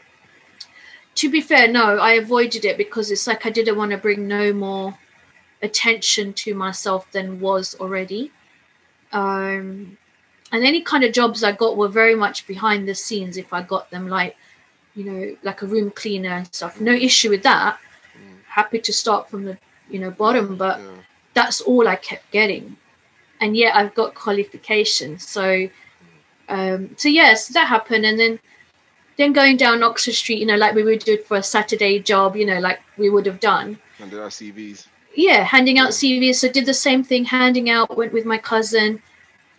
to 1.15 1.29
be 1.29 1.41
fair, 1.41 1.67
no, 1.67 1.97
I 1.97 2.13
avoided 2.13 2.63
it 2.65 2.77
because 2.77 3.11
it's 3.11 3.27
like 3.27 3.45
I 3.45 3.49
didn't 3.49 3.77
want 3.77 3.91
to 3.91 3.97
bring 3.97 4.27
no 4.27 4.53
more 4.53 4.97
attention 5.63 6.33
to 6.33 6.53
myself 6.53 7.11
than 7.11 7.39
was 7.39 7.75
already. 7.79 8.31
Um, 9.11 9.97
and 10.51 10.65
any 10.65 10.81
kind 10.81 11.03
of 11.03 11.13
jobs 11.13 11.43
I 11.43 11.53
got 11.53 11.77
were 11.77 11.87
very 11.87 12.15
much 12.15 12.45
behind 12.47 12.87
the 12.87 12.95
scenes 12.95 13.37
if 13.37 13.53
I 13.53 13.61
got 13.61 13.89
them, 13.89 14.09
like, 14.09 14.35
you 14.95 15.05
know, 15.05 15.37
like 15.43 15.61
a 15.61 15.65
room 15.65 15.91
cleaner 15.91 16.29
and 16.29 16.53
stuff. 16.53 16.81
No 16.81 16.91
issue 16.91 17.29
with 17.29 17.43
that. 17.43 17.79
Happy 18.47 18.79
to 18.79 18.91
start 18.91 19.29
from 19.29 19.45
the, 19.45 19.57
you 19.89 19.99
know, 19.99 20.11
bottom, 20.11 20.57
but 20.57 20.79
Yeah. 20.79 20.97
that's 21.33 21.61
all 21.61 21.87
I 21.87 21.95
kept 21.95 22.29
getting. 22.31 22.75
And 23.39 23.55
yet 23.55 23.75
I've 23.75 23.95
got 23.95 24.13
qualifications. 24.13 25.27
So, 25.27 25.69
um, 26.49 26.95
so 26.97 27.07
yes, 27.07 27.47
that 27.49 27.67
happened. 27.67 28.05
And 28.05 28.19
then, 28.19 28.39
then 29.17 29.31
going 29.31 29.55
down 29.55 29.83
Oxford 29.83 30.15
Street, 30.15 30.39
you 30.39 30.45
know, 30.45 30.57
like 30.57 30.75
we 30.75 30.83
would 30.83 30.99
do 30.99 31.17
for 31.17 31.37
a 31.37 31.43
Saturday 31.43 31.99
job, 31.99 32.35
you 32.35 32.45
know, 32.45 32.59
like 32.59 32.81
we 32.97 33.09
would 33.09 33.25
have 33.25 33.39
done. 33.39 33.79
And 33.99 34.11
there 34.11 34.21
are 34.21 34.29
CVs. 34.29 34.87
Yeah, 35.15 35.43
handing 35.43 35.77
out 35.77 35.89
CVs. 35.89 36.35
So 36.35 36.49
did 36.49 36.65
the 36.65 36.73
same 36.73 37.03
thing, 37.03 37.25
handing 37.25 37.69
out, 37.69 37.97
went 37.97 38.13
with 38.13 38.25
my 38.25 38.37
cousin. 38.37 39.01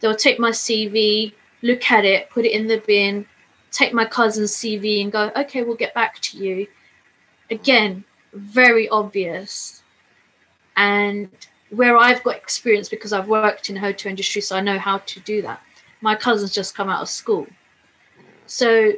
They'll 0.00 0.16
take 0.16 0.38
my 0.38 0.50
CV, 0.50 1.32
look 1.62 1.90
at 1.90 2.04
it, 2.04 2.30
put 2.30 2.44
it 2.44 2.52
in 2.52 2.66
the 2.66 2.78
bin, 2.86 3.26
take 3.70 3.92
my 3.92 4.04
cousin's 4.04 4.52
CV 4.52 5.02
and 5.02 5.12
go, 5.12 5.30
okay, 5.36 5.62
we'll 5.62 5.76
get 5.76 5.94
back 5.94 6.18
to 6.20 6.38
you. 6.38 6.66
Again, 7.50 8.04
very 8.32 8.88
obvious. 8.88 9.82
And 10.76 11.28
where 11.70 11.96
I've 11.96 12.22
got 12.22 12.36
experience 12.36 12.88
because 12.88 13.12
I've 13.12 13.28
worked 13.28 13.68
in 13.68 13.74
the 13.74 13.80
hotel 13.80 14.10
industry, 14.10 14.40
so 14.40 14.56
I 14.56 14.60
know 14.60 14.78
how 14.78 14.98
to 14.98 15.20
do 15.20 15.42
that. 15.42 15.60
My 16.00 16.14
cousin's 16.14 16.52
just 16.52 16.74
come 16.74 16.88
out 16.88 17.02
of 17.02 17.08
school. 17.08 17.46
So 18.46 18.92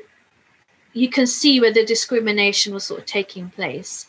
you 0.93 1.09
can 1.09 1.27
see 1.27 1.61
where 1.61 1.73
the 1.73 1.85
discrimination 1.85 2.73
was 2.73 2.85
sort 2.85 3.01
of 3.01 3.07
taking 3.07 3.51
place. 3.51 4.07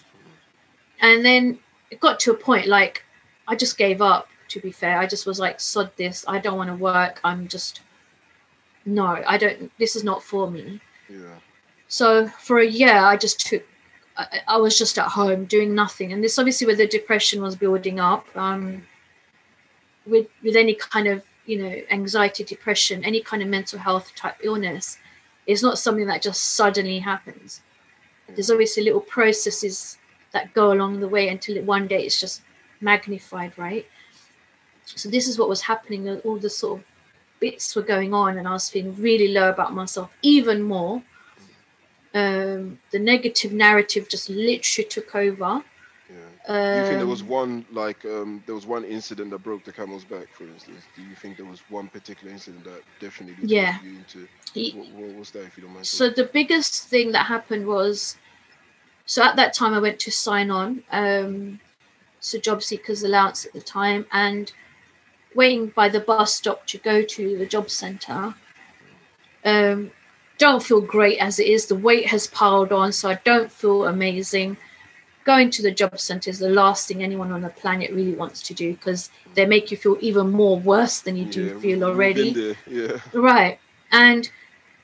And 1.02 1.26
then 1.26 1.60
it 1.92 2.00
got 2.00 2.20
to 2.22 2.32
a 2.32 2.36
point 2.36 2.68
like 2.68 3.04
I 3.48 3.56
just 3.56 3.78
gave 3.78 4.02
up, 4.02 4.28
to 4.50 4.60
be 4.60 4.72
fair. 4.72 4.98
I 4.98 5.06
just 5.06 5.26
was 5.26 5.40
like, 5.40 5.60
sod 5.60 5.92
this. 5.98 6.26
I 6.28 6.40
don't 6.40 6.58
want 6.58 6.70
to 6.70 6.76
work. 6.76 7.20
I'm 7.24 7.48
just, 7.48 7.82
no, 8.86 9.22
I 9.28 9.38
don't, 9.38 9.72
this 9.78 9.96
is 9.96 10.04
not 10.04 10.24
for 10.24 10.50
me. 10.50 10.82
Yeah. 11.10 11.38
So 11.88 12.28
for 12.28 12.60
a 12.60 12.66
year, 12.66 12.96
I 12.96 13.18
just 13.18 13.40
took, 13.46 13.64
I, 14.18 14.40
I 14.48 14.58
was 14.58 14.78
just 14.78 14.98
at 14.98 15.08
home 15.08 15.46
doing 15.46 15.76
nothing. 15.76 16.14
And 16.14 16.24
this 16.24 16.40
obviously 16.40 16.66
where 16.68 16.76
the 16.76 16.88
depression 16.88 17.42
was 17.42 17.56
building 17.56 18.00
up. 18.00 18.26
Um, 18.36 18.84
with 20.06 20.28
with 20.44 20.56
any 20.56 20.76
kind 20.76 21.08
of 21.08 21.24
you 21.46 21.62
know 21.62 21.82
anxiety, 21.92 22.44
depression, 22.44 23.04
any 23.04 23.22
kind 23.22 23.42
of 23.42 23.50
mental 23.50 23.80
health 23.80 24.14
type 24.16 24.36
illness, 24.44 24.98
it's 25.48 25.64
not 25.64 25.78
something 25.78 26.08
that 26.08 26.22
just 26.22 26.56
suddenly 26.56 27.00
happens. 27.00 27.62
There's 28.28 28.52
obviously 28.52 28.84
little 28.84 29.02
processes 29.02 29.98
that 30.36 30.54
go 30.54 30.66
along 30.76 31.00
the 31.00 31.08
way 31.16 31.26
until 31.36 31.58
it, 31.58 31.66
one 31.66 31.88
day 31.94 32.02
it's 32.06 32.20
just 32.26 32.42
magnified, 32.82 33.52
right? 33.58 33.86
So 35.02 35.10
this 35.10 35.28
is 35.28 35.40
what 35.40 35.50
was 35.50 35.62
happening. 35.72 36.02
All 36.26 36.38
the 36.38 36.50
sort 36.62 36.80
of 36.80 36.86
bits 37.40 37.76
were 37.76 37.88
going 37.96 38.14
on, 38.14 38.38
and 38.38 38.48
I 38.48 38.54
was 38.60 38.70
feeling 38.70 38.96
really 39.08 39.30
low 39.38 39.50
about 39.50 39.74
myself, 39.74 40.10
even 40.22 40.62
more 40.62 41.02
um, 42.16 42.80
the 42.92 43.00
negative 43.00 43.52
narrative 43.52 44.08
just 44.08 44.30
literally 44.30 44.88
took 44.90 45.14
over. 45.16 45.64
Yeah. 46.10 46.72
Do 46.72 46.80
you 46.80 46.86
think 46.86 47.00
there 47.00 47.08
was 47.18 47.22
Um, 47.22 47.28
one 47.28 47.66
like 47.72 48.06
um, 48.06 48.42
there 48.46 48.56
was 48.56 48.66
one 48.66 48.86
incident 48.86 49.32
that 49.32 49.44
broke 49.44 49.64
the 49.66 49.72
camel's 49.72 50.06
back, 50.06 50.28
for 50.38 50.46
instance? 50.54 50.84
Do 50.96 51.02
you 51.10 51.16
think 51.22 51.36
there 51.38 51.46
was 51.46 51.62
one 51.70 51.88
particular 51.90 52.32
incident 52.32 52.64
that 52.64 52.82
definitely 53.00 53.48
Yeah. 53.48 53.76
you 53.84 53.92
into 54.02 54.28
what, 54.78 54.88
what 55.00 55.12
was 55.20 55.32
that, 55.32 55.44
if 55.50 55.58
you 55.58 55.64
don't 55.64 55.74
mind? 55.74 55.86
So 55.86 56.10
the 56.10 56.30
biggest 56.40 56.88
thing 56.92 57.12
that 57.12 57.26
happened 57.26 57.66
was, 57.68 58.18
so 59.06 59.24
at 59.24 59.36
that 59.36 59.54
time 59.54 59.74
I 59.74 59.80
went 59.80 60.00
to 60.00 60.12
sign 60.12 60.50
on, 60.52 60.84
um, 60.92 61.60
so 62.20 62.40
job 62.40 62.64
seekers 62.64 63.04
allowance 63.04 63.46
at 63.46 63.54
the 63.54 63.62
time, 63.62 64.06
and 64.12 64.52
waiting 65.36 65.68
by 65.68 65.90
the 65.90 66.00
bus 66.00 66.34
stop 66.34 66.66
to 66.68 66.78
go 66.78 67.02
to 67.04 67.38
the 67.38 67.46
job 67.46 67.70
centre. 67.70 68.34
Um, 69.44 69.92
don't 70.38 70.64
feel 70.64 70.82
great 70.82 71.20
as 71.20 71.40
it 71.40 71.48
is. 71.48 71.68
The 71.68 71.76
weight 71.76 72.08
has 72.08 72.28
piled 72.28 72.72
on, 72.72 72.92
so 72.92 73.10
I 73.10 73.20
don't 73.24 73.52
feel 73.52 73.86
amazing. 73.86 74.58
Going 75.24 75.50
to 75.52 75.62
the 75.62 75.72
job 75.72 76.00
centre 76.00 76.30
is 76.30 76.40
the 76.40 76.50
last 76.50 76.88
thing 76.88 77.04
anyone 77.04 77.32
on 77.32 77.42
the 77.42 77.50
planet 77.50 77.92
really 77.92 78.14
wants 78.14 78.42
to 78.44 78.54
do 78.54 78.74
because 78.74 79.10
they 79.34 79.46
make 79.46 79.72
you 79.72 79.78
feel 79.78 79.98
even 80.02 80.32
more 80.32 80.60
worse 80.60 81.00
than 81.00 81.16
you 81.16 81.26
do 81.26 81.46
Yeah, 81.46 81.60
feel 81.60 81.84
already. 81.84 82.56
Yeah. 82.68 83.00
Right. 83.14 83.60
And 83.92 84.30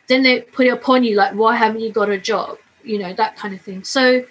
then 0.07 0.23
they 0.23 0.41
put 0.41 0.67
it 0.67 0.73
upon 0.73 1.03
you 1.03 1.15
like, 1.15 1.33
why 1.33 1.55
haven't 1.55 1.81
you 1.81 1.91
got 1.91 2.09
a 2.09 2.17
job? 2.17 2.57
You 2.83 2.99
know, 2.99 3.13
that 3.13 3.35
kind 3.35 3.53
of 3.53 3.61
thing. 3.61 3.83
So, 3.83 4.25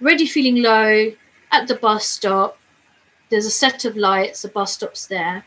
already 0.00 0.26
feeling 0.26 0.62
low 0.62 1.12
at 1.52 1.68
the 1.68 1.74
bus 1.74 2.06
stop. 2.06 2.58
There's 3.30 3.46
a 3.46 3.50
set 3.50 3.84
of 3.84 3.96
lights, 3.96 4.42
the 4.42 4.48
bus 4.48 4.72
stop's 4.74 5.06
there. 5.06 5.44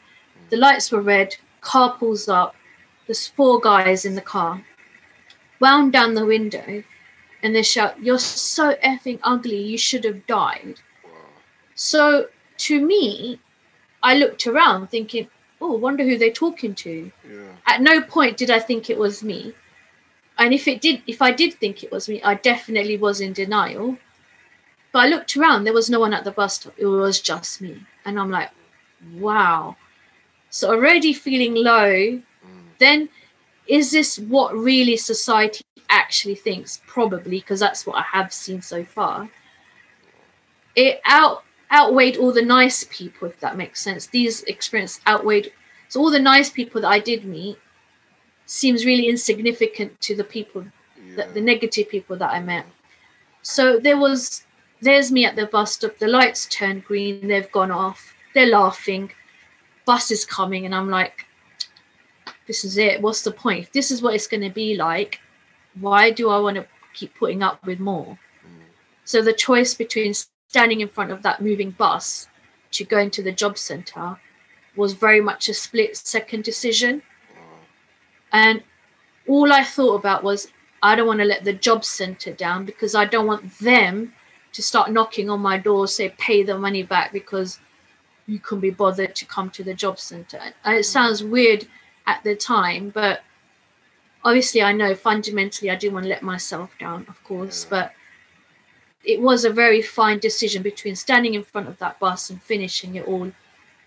The 0.49 0.57
lights 0.57 0.91
were 0.91 1.01
red, 1.01 1.35
car 1.61 1.97
pulls 1.97 2.27
up. 2.27 2.55
There's 3.07 3.27
four 3.27 3.59
guys 3.59 4.05
in 4.05 4.15
the 4.15 4.21
car, 4.21 4.63
wound 5.59 5.91
down 5.91 6.13
the 6.13 6.25
window, 6.25 6.83
and 7.41 7.55
they 7.55 7.63
shout, 7.63 8.01
You're 8.01 8.19
so 8.19 8.75
effing 8.75 9.19
ugly, 9.23 9.61
you 9.61 9.77
should 9.77 10.05
have 10.05 10.25
died. 10.27 10.79
So, 11.75 12.27
to 12.57 12.85
me, 12.85 13.39
I 14.01 14.15
looked 14.15 14.47
around 14.47 14.87
thinking, 14.87 15.27
Oh, 15.59 15.73
wonder 15.73 16.03
who 16.03 16.17
they're 16.17 16.31
talking 16.31 16.75
to 16.75 17.11
Yeah. 17.27 17.55
at 17.65 17.81
no 17.81 18.01
point 18.01 18.37
did 18.37 18.51
I 18.51 18.59
think 18.59 18.89
it 18.89 18.97
was 18.97 19.23
me. 19.23 19.53
And 20.37 20.53
if 20.53 20.67
it 20.67 20.81
did, 20.81 21.03
if 21.07 21.21
I 21.21 21.31
did 21.31 21.53
think 21.53 21.83
it 21.83 21.91
was 21.91 22.09
me, 22.09 22.21
I 22.23 22.35
definitely 22.35 22.97
was 22.97 23.21
in 23.21 23.33
denial. 23.33 23.97
But 24.91 24.99
I 24.99 25.07
looked 25.07 25.35
around, 25.37 25.63
there 25.63 25.73
was 25.73 25.89
no 25.89 25.99
one 25.99 26.13
at 26.13 26.23
the 26.23 26.31
bus 26.31 26.55
stop. 26.55 26.73
It 26.77 26.85
was 26.85 27.19
just 27.19 27.61
me. 27.61 27.85
And 28.05 28.19
I'm 28.19 28.29
like, 28.29 28.51
wow. 29.15 29.75
So 30.49 30.69
already 30.69 31.13
feeling 31.13 31.55
low, 31.55 31.89
mm. 31.89 32.21
then 32.79 33.09
is 33.67 33.91
this 33.91 34.19
what 34.19 34.55
really 34.55 34.97
society 34.97 35.63
actually 35.89 36.35
thinks? 36.35 36.81
Probably, 36.85 37.39
because 37.39 37.59
that's 37.59 37.85
what 37.85 37.97
I 37.97 38.05
have 38.11 38.33
seen 38.33 38.61
so 38.61 38.83
far. 38.83 39.29
It 40.75 41.01
out 41.05 41.43
outweighed 41.71 42.17
all 42.17 42.31
the 42.31 42.41
nice 42.43 42.83
people, 42.83 43.27
if 43.27 43.39
that 43.39 43.57
makes 43.57 43.81
sense. 43.81 44.05
These 44.07 44.43
experiences 44.43 45.01
outweighed 45.07 45.51
so 45.89 46.01
all 46.01 46.09
the 46.09 46.19
nice 46.19 46.49
people 46.49 46.81
that 46.81 46.89
I 46.89 46.97
did 46.97 47.23
meet 47.23 47.57
seems 48.45 48.85
really 48.85 49.07
insignificant 49.07 49.99
to 50.01 50.15
the 50.15 50.23
people 50.23 50.65
Yeah. 50.97 51.15
that 51.15 51.33
the 51.33 51.41
negative 51.41 51.89
people 51.89 52.17
that 52.17 52.31
I 52.31 52.39
met. 52.39 52.65
So 53.41 53.79
there 53.79 53.97
was, 53.97 54.45
there's 54.81 55.11
me 55.11 55.25
at 55.25 55.35
the 55.35 55.45
bus 55.45 55.73
stop. 55.73 55.97
The 55.97 56.07
lights 56.07 56.45
turned 56.47 56.85
green. 56.85 57.27
They've 57.27 57.51
gone 57.51 57.71
off. 57.71 58.13
They're 58.33 58.47
laughing. 58.47 59.11
Bus 59.85 60.11
is 60.11 60.25
coming, 60.25 60.65
and 60.65 60.73
I'm 60.73 60.89
like, 60.89 61.25
this 62.47 62.63
is 62.63 62.77
it. 62.77 63.01
What's 63.01 63.21
the 63.21 63.31
point? 63.31 63.63
If 63.63 63.71
this 63.71 63.91
is 63.91 64.01
what 64.01 64.15
it's 64.15 64.27
going 64.27 64.43
to 64.43 64.49
be 64.49 64.75
like, 64.75 65.19
why 65.79 66.11
do 66.11 66.29
I 66.29 66.39
want 66.39 66.55
to 66.57 66.65
keep 66.93 67.15
putting 67.15 67.43
up 67.43 67.65
with 67.65 67.79
more? 67.79 68.17
Mm. 68.45 68.63
So 69.03 69.21
the 69.21 69.33
choice 69.33 69.73
between 69.73 70.13
standing 70.13 70.81
in 70.81 70.87
front 70.87 71.11
of 71.11 71.23
that 71.23 71.41
moving 71.41 71.71
bus 71.71 72.27
to 72.71 72.83
going 72.83 73.11
to 73.11 73.23
the 73.23 73.31
job 73.31 73.57
center 73.57 74.17
was 74.75 74.93
very 74.93 75.21
much 75.21 75.49
a 75.49 75.53
split 75.53 75.95
second 75.97 76.43
decision. 76.43 77.01
And 78.33 78.63
all 79.27 79.53
I 79.53 79.63
thought 79.63 79.95
about 79.95 80.23
was 80.23 80.47
I 80.81 80.95
don't 80.95 81.07
want 81.07 81.19
to 81.19 81.25
let 81.25 81.45
the 81.45 81.53
job 81.53 81.85
center 81.85 82.33
down 82.33 82.65
because 82.65 82.95
I 82.95 83.05
don't 83.05 83.27
want 83.27 83.57
them 83.59 84.13
to 84.51 84.61
start 84.61 84.91
knocking 84.91 85.29
on 85.29 85.39
my 85.39 85.57
door, 85.57 85.87
say 85.87 86.09
pay 86.17 86.43
the 86.43 86.57
money 86.57 86.83
back 86.83 87.13
because 87.13 87.59
you 88.27 88.39
can 88.39 88.59
be 88.59 88.69
bothered 88.69 89.15
to 89.15 89.25
come 89.25 89.49
to 89.51 89.63
the 89.63 89.73
job 89.73 89.99
center. 89.99 90.39
And 90.65 90.77
it 90.77 90.83
sounds 90.83 91.23
weird 91.23 91.67
at 92.05 92.23
the 92.23 92.35
time, 92.35 92.89
but 92.89 93.21
obviously 94.23 94.61
I 94.61 94.73
know 94.73 94.95
fundamentally 94.95 95.69
I 95.69 95.75
didn't 95.75 95.93
want 95.93 96.05
to 96.05 96.09
let 96.09 96.23
myself 96.23 96.71
down, 96.79 97.05
of 97.07 97.23
course, 97.23 97.65
but 97.65 97.93
it 99.03 99.21
was 99.21 99.45
a 99.45 99.49
very 99.49 99.81
fine 99.81 100.19
decision 100.19 100.63
between 100.63 100.95
standing 100.95 101.33
in 101.33 101.43
front 101.43 101.67
of 101.67 101.77
that 101.79 101.99
bus 101.99 102.29
and 102.29 102.41
finishing 102.41 102.95
it 102.95 103.07
all 103.07 103.31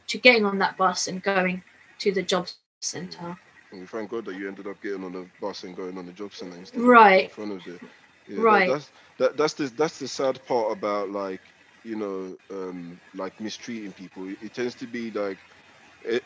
to 0.08 0.18
getting 0.18 0.44
on 0.44 0.58
that 0.58 0.76
bus 0.76 1.08
and 1.08 1.22
going 1.22 1.62
to 1.98 2.12
the 2.12 2.22
job 2.22 2.48
center. 2.80 3.38
And 3.72 3.80
we 3.80 3.86
thank 3.86 4.10
God 4.10 4.24
that 4.26 4.36
you 4.36 4.48
ended 4.48 4.66
up 4.66 4.80
getting 4.82 5.04
on 5.04 5.12
the 5.12 5.28
bus 5.40 5.64
and 5.64 5.76
going 5.76 5.98
on 5.98 6.06
the 6.06 6.12
job 6.12 6.34
center 6.34 6.56
instead 6.56 6.84
Right. 6.84 7.22
of 7.22 7.22
in 7.22 7.28
front 7.28 7.52
of 7.52 7.66
it. 7.66 7.80
Yeah, 8.26 8.44
that- 8.46 8.64
Right. 8.64 8.66
that's 8.66 8.92
that, 9.18 9.36
that's 9.36 9.54
the 9.54 9.66
that's 9.66 9.98
the 9.98 10.08
sad 10.08 10.44
part 10.46 10.72
about 10.72 11.10
like 11.10 11.54
you 11.82 11.96
know 11.96 12.36
um 12.50 13.00
like 13.14 13.40
mistreating 13.40 13.92
people. 13.92 14.28
It, 14.28 14.38
it 14.42 14.54
tends 14.54 14.74
to 14.76 14.86
be 14.86 15.10
like 15.10 15.44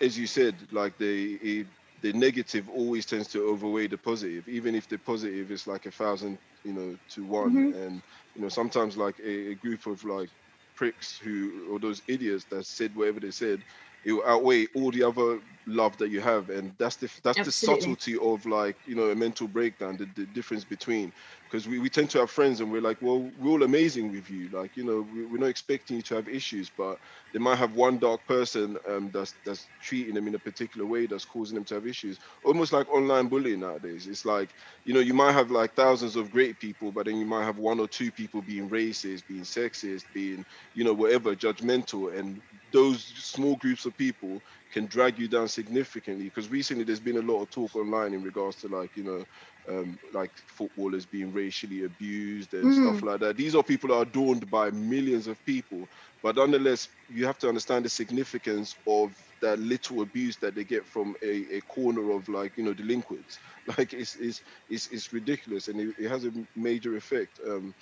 as 0.00 0.18
you 0.18 0.26
said 0.26 0.66
like 0.72 0.98
the 0.98 1.66
the 2.00 2.12
negative 2.12 2.68
always 2.68 3.06
tends 3.06 3.28
to 3.28 3.44
overweigh 3.44 3.86
the 3.88 3.98
positive, 3.98 4.48
even 4.48 4.74
if 4.74 4.88
the 4.88 4.98
positive 4.98 5.50
is 5.50 5.66
like 5.66 5.86
a 5.86 5.90
thousand 5.90 6.38
you 6.64 6.72
know 6.72 6.96
to 7.10 7.24
one. 7.24 7.64
Mhm. 7.64 7.72
And 7.72 8.02
you 8.34 8.42
know 8.42 8.48
sometimes 8.48 8.96
like 8.96 9.18
a, 9.20 9.50
a 9.52 9.54
group 9.54 9.86
of 9.86 10.04
like 10.04 10.30
pricks 10.76 11.18
who 11.22 11.68
or 11.72 11.78
those 11.78 12.02
idiots 12.08 12.46
that 12.50 12.64
said 12.66 12.94
whatever 12.94 13.20
they 13.20 13.30
said 13.30 13.64
it 14.04 14.12
will 14.12 14.24
outweigh 14.26 14.66
all 14.74 14.90
the 14.90 15.02
other 15.02 15.40
love 15.66 15.96
that 15.98 16.08
you 16.08 16.20
have. 16.20 16.50
And 16.50 16.74
that's 16.78 16.96
the 16.96 17.10
that's 17.22 17.38
the 17.38 17.52
subtlety 17.52 18.16
of 18.18 18.46
like 18.46 18.76
you 18.86 18.94
know 18.94 19.10
a 19.10 19.14
mental 19.14 19.48
breakdown 19.48 19.96
the, 19.96 20.06
the 20.14 20.26
difference 20.26 20.64
between 20.64 21.12
because 21.50 21.66
we, 21.68 21.78
we 21.80 21.90
tend 21.90 22.10
to 22.10 22.18
have 22.20 22.30
friends 22.30 22.60
and 22.60 22.70
we're 22.70 22.80
like 22.80 22.98
well 23.02 23.32
we're 23.36 23.50
all 23.50 23.62
amazing 23.64 24.10
with 24.10 24.30
you. 24.30 24.48
Like 24.50 24.76
you 24.76 24.84
know 24.84 25.02
we, 25.02 25.24
we're 25.24 25.38
not 25.38 25.48
expecting 25.48 25.96
you 25.96 26.02
to 26.02 26.14
have 26.16 26.28
issues 26.28 26.70
but 26.70 26.98
they 27.32 27.38
might 27.38 27.58
have 27.58 27.74
one 27.74 27.98
dark 27.98 28.26
person 28.26 28.76
um, 28.88 29.10
that's 29.12 29.34
that's 29.44 29.70
treating 29.80 30.14
them 30.14 30.28
in 30.28 30.34
a 30.34 30.38
particular 30.38 30.86
way 30.86 31.06
that's 31.06 31.24
causing 31.24 31.56
them 31.56 31.64
to 31.66 31.74
have 31.74 31.86
issues. 31.86 32.18
Almost 32.44 32.72
like 32.72 32.88
online 32.88 33.28
bullying 33.28 33.60
nowadays. 33.60 34.06
It's 34.06 34.24
like 34.24 34.52
you 34.84 34.94
know 34.94 35.00
you 35.00 35.14
might 35.14 35.32
have 35.32 35.50
like 35.50 35.74
thousands 35.74 36.16
of 36.16 36.30
great 36.30 36.58
people 36.60 36.92
but 36.92 37.06
then 37.06 37.16
you 37.18 37.26
might 37.26 37.44
have 37.44 37.58
one 37.58 37.80
or 37.80 37.88
two 37.88 38.12
people 38.12 38.42
being 38.42 38.70
racist 38.70 39.26
being 39.26 39.44
sexist 39.44 40.04
being 40.12 40.44
you 40.74 40.84
know 40.84 40.94
whatever 40.94 41.34
judgmental 41.34 42.16
and 42.16 42.40
those 42.72 43.04
small 43.16 43.56
groups 43.56 43.84
of 43.84 43.96
people 43.96 44.42
can 44.72 44.86
drag 44.86 45.18
you 45.18 45.28
down 45.28 45.48
significantly. 45.48 46.24
Because 46.24 46.48
recently 46.48 46.84
there's 46.84 47.00
been 47.00 47.16
a 47.16 47.22
lot 47.22 47.42
of 47.42 47.50
talk 47.50 47.74
online 47.76 48.14
in 48.14 48.22
regards 48.22 48.56
to 48.58 48.68
like 48.68 48.96
you 48.96 49.04
know 49.04 49.24
um, 49.68 49.98
like 50.12 50.30
footballers 50.46 51.06
being 51.06 51.32
racially 51.32 51.84
abused 51.84 52.54
and 52.54 52.72
stuff 52.72 53.02
like 53.02 53.20
that. 53.20 53.36
These 53.36 53.54
are 53.54 53.62
people 53.62 53.88
that 53.88 53.96
are 53.96 54.02
adorned 54.02 54.50
by 54.50 54.70
millions 54.70 55.26
of 55.26 55.44
people. 55.44 55.88
But 56.22 56.36
nonetheless 56.36 56.88
you 57.08 57.26
have 57.26 57.38
to 57.38 57.48
understand 57.48 57.84
the 57.84 57.88
significance 57.90 58.74
of 58.86 59.14
that 59.40 59.58
little 59.58 60.02
abuse 60.02 60.36
that 60.38 60.54
they 60.54 60.64
get 60.64 60.86
from 60.86 61.14
a, 61.22 61.56
a 61.56 61.60
corner 61.62 62.10
of 62.10 62.28
like 62.28 62.56
you 62.56 62.64
know 62.64 62.74
delinquents. 62.74 63.38
Like 63.78 63.92
it's 63.92 64.16
it's 64.16 64.42
it's, 64.68 64.88
it's 64.88 65.12
ridiculous 65.12 65.68
and 65.68 65.80
it, 65.80 65.94
it 65.98 66.08
has 66.08 66.24
a 66.24 66.32
major 66.56 66.96
effect. 66.96 67.38
Um, 67.46 67.74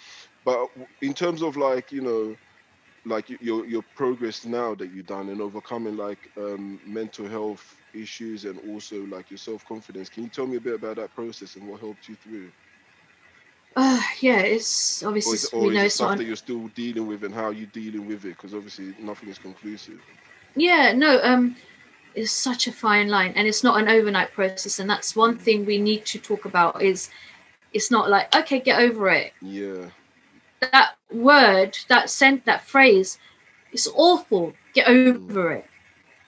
but 0.45 0.69
in 1.01 1.15
terms 1.15 1.43
of 1.43 1.57
like 1.57 1.93
you 1.93 2.03
know 2.03 2.37
like 3.09 3.29
your 3.41 3.67
your 3.67 3.83
progress 3.97 4.45
now 4.45 4.75
that 4.77 4.91
you've 4.93 5.07
done 5.07 5.29
and 5.31 5.41
overcoming 5.41 5.97
like 5.97 6.31
um, 6.37 6.81
mental 6.85 7.29
health 7.29 7.65
issues 7.95 8.45
and 8.45 8.59
also 8.61 9.05
like 9.07 9.31
your 9.31 9.39
self 9.39 9.65
confidence. 9.65 10.09
Can 10.09 10.25
you 10.25 10.31
tell 10.31 10.47
me 10.47 10.57
a 10.57 10.61
bit 10.61 10.75
about 10.75 10.97
that 10.97 11.15
process 11.15 11.57
and 11.57 11.67
what 11.67 11.81
helped 11.81 12.09
you 12.09 12.17
through? 12.17 12.53
Uh, 13.77 14.01
yeah, 14.21 14.41
it's 14.41 15.03
Or 15.03 15.09
obviously 15.09 15.35
is, 15.35 15.45
it- 15.45 15.51
we 15.57 15.67
or 15.67 15.73
is 15.73 15.79
know 15.79 15.85
it 15.85 15.91
stuff 15.93 16.17
that 16.17 16.25
you're 16.25 16.37
still 16.37 16.69
dealing 16.69 17.07
with 17.07 17.25
and 17.25 17.35
how 17.35 17.51
you're 17.51 17.67
dealing 17.67 18.07
with 18.07 18.25
it? 18.25 18.37
Because 18.37 18.55
obviously 18.55 18.95
nothing 18.99 19.29
is 19.29 19.39
conclusive. 19.39 20.01
Yeah, 20.57 20.93
no, 20.93 21.21
um, 21.23 21.57
it's 22.15 22.33
such 22.33 22.67
a 22.67 22.73
fine 22.73 23.09
line, 23.09 23.33
and 23.37 23.47
it's 23.47 23.63
not 23.63 23.81
an 23.81 23.89
overnight 23.89 24.33
process. 24.33 24.79
And 24.79 24.91
that's 24.91 25.15
one 25.15 25.39
thing 25.39 25.65
we 25.65 25.79
need 25.79 26.05
to 26.07 26.19
talk 26.19 26.45
about. 26.45 26.83
Is 26.83 27.09
it's 27.73 27.91
not 27.91 28.11
like 28.11 28.35
okay, 28.35 28.61
get 28.61 28.81
over 28.81 29.09
it. 29.11 29.33
Yeah. 29.41 29.91
That 30.61 30.97
word, 31.13 31.79
that 31.89 32.11
sent, 32.11 32.45
that 32.47 32.63
phrase, 32.63 33.19
it's 33.73 33.89
awful. 33.95 34.55
Get 34.75 34.89
over 34.89 35.53
it. 35.53 35.67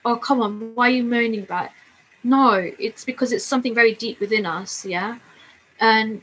Oh 0.03 0.15
come 0.15 0.41
on, 0.41 0.73
why 0.75 0.87
are 0.87 0.95
you 0.95 1.03
moaning 1.03 1.43
about 1.43 1.65
it? 1.65 1.71
No, 2.23 2.71
it's 2.79 3.03
because 3.03 3.31
it's 3.31 3.45
something 3.45 3.75
very 3.75 3.93
deep 3.93 4.19
within 4.19 4.45
us. 4.45 4.85
Yeah, 4.85 5.17
and 5.79 6.21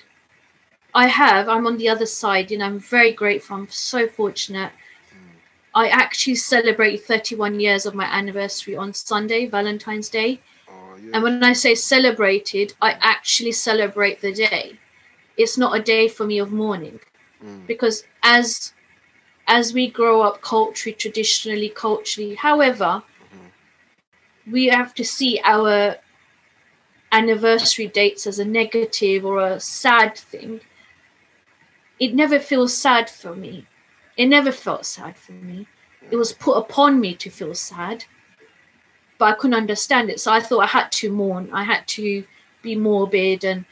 I 0.95 1.07
have. 1.07 1.49
I'm 1.49 1.67
on 1.67 1.77
the 1.77 1.89
other 1.89 2.07
side, 2.07 2.51
you 2.51 2.59
know, 2.59 2.67
I'm 2.67 2.79
very 2.79 3.13
grateful. 3.13 3.57
I'm 3.57 3.69
so 3.69 4.09
fortunate. 4.09 4.73
I 5.75 5.89
actually 5.89 6.35
celebrated 6.37 7.05
31 7.05 7.61
years 7.61 7.87
of 7.87 7.95
my 7.95 8.07
anniversary 8.07 8.75
on 8.75 8.95
Sunday, 8.95 9.47
Valentine's 9.47 10.09
Day. 10.09 10.41
Oh, 10.69 10.97
yeah. 11.01 11.11
And 11.13 11.23
when 11.23 11.45
I 11.45 11.53
say 11.53 11.75
celebrated, 11.75 12.75
I 12.81 12.93
actually 13.01 13.53
celebrate 13.53 14.21
the 14.21 14.33
day. 14.33 14.79
It's 15.37 15.57
not 15.57 15.79
a 15.79 15.83
day 15.83 16.09
for 16.09 16.27
me 16.27 16.39
of 16.39 16.51
mourning 16.51 16.99
Mm. 17.45 17.67
because 17.67 18.05
as 18.23 18.73
as 19.47 19.73
we 19.73 19.89
grow 19.89 20.23
up 20.23 20.41
culturally, 20.43 20.95
traditionally, 20.95 21.69
culturally, 21.71 22.35
however, 22.35 23.03
we 24.51 24.67
have 24.67 24.95
to 24.95 25.05
see 25.05 25.41
our 25.45 25.97
anniversary 27.13 27.87
dates 27.87 28.27
as 28.27 28.39
a 28.39 28.45
negative 28.45 29.25
or 29.25 29.41
a 29.41 29.61
sad 29.61 30.17
thing. 30.17 30.61
It 31.99 32.15
never 32.15 32.39
feels 32.39 32.77
sad 32.77 33.09
for 33.11 33.35
me. 33.35 33.67
It 34.17 34.27
never 34.27 34.53
felt 34.53 34.87
sad 34.87 35.17
for 35.17 35.33
me. 35.33 35.67
It 36.11 36.17
was 36.17 36.33
put 36.33 36.57
upon 36.57 37.01
me 37.01 37.15
to 37.15 37.31
feel 37.31 37.55
sad, 37.55 38.05
but 39.19 39.27
I 39.27 39.33
couldn't 39.33 39.57
understand 39.57 40.11
it. 40.11 40.21
So 40.21 40.33
I 40.33 40.41
thought 40.41 40.65
I 40.65 40.67
had 40.67 40.93
to 40.93 41.11
mourn. 41.11 41.51
I 41.53 41.65
had 41.65 41.87
to 41.89 42.25
be 42.63 42.75
morbid 42.77 43.45
and, 43.45 43.65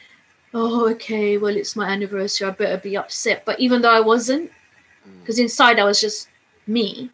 oh, 0.54 0.88
okay, 0.90 1.38
well, 1.38 1.56
it's 1.56 1.76
my 1.76 1.88
anniversary. 1.88 2.48
I 2.48 2.50
better 2.50 2.78
be 2.78 2.96
upset. 2.96 3.44
But 3.44 3.60
even 3.60 3.82
though 3.82 3.94
I 3.94 4.00
wasn't, 4.00 4.50
hmm. 5.04 5.20
because 5.20 5.38
inside 5.38 5.78
I 5.78 5.84
was 5.84 6.00
just 6.00 6.28
me. 6.66 7.10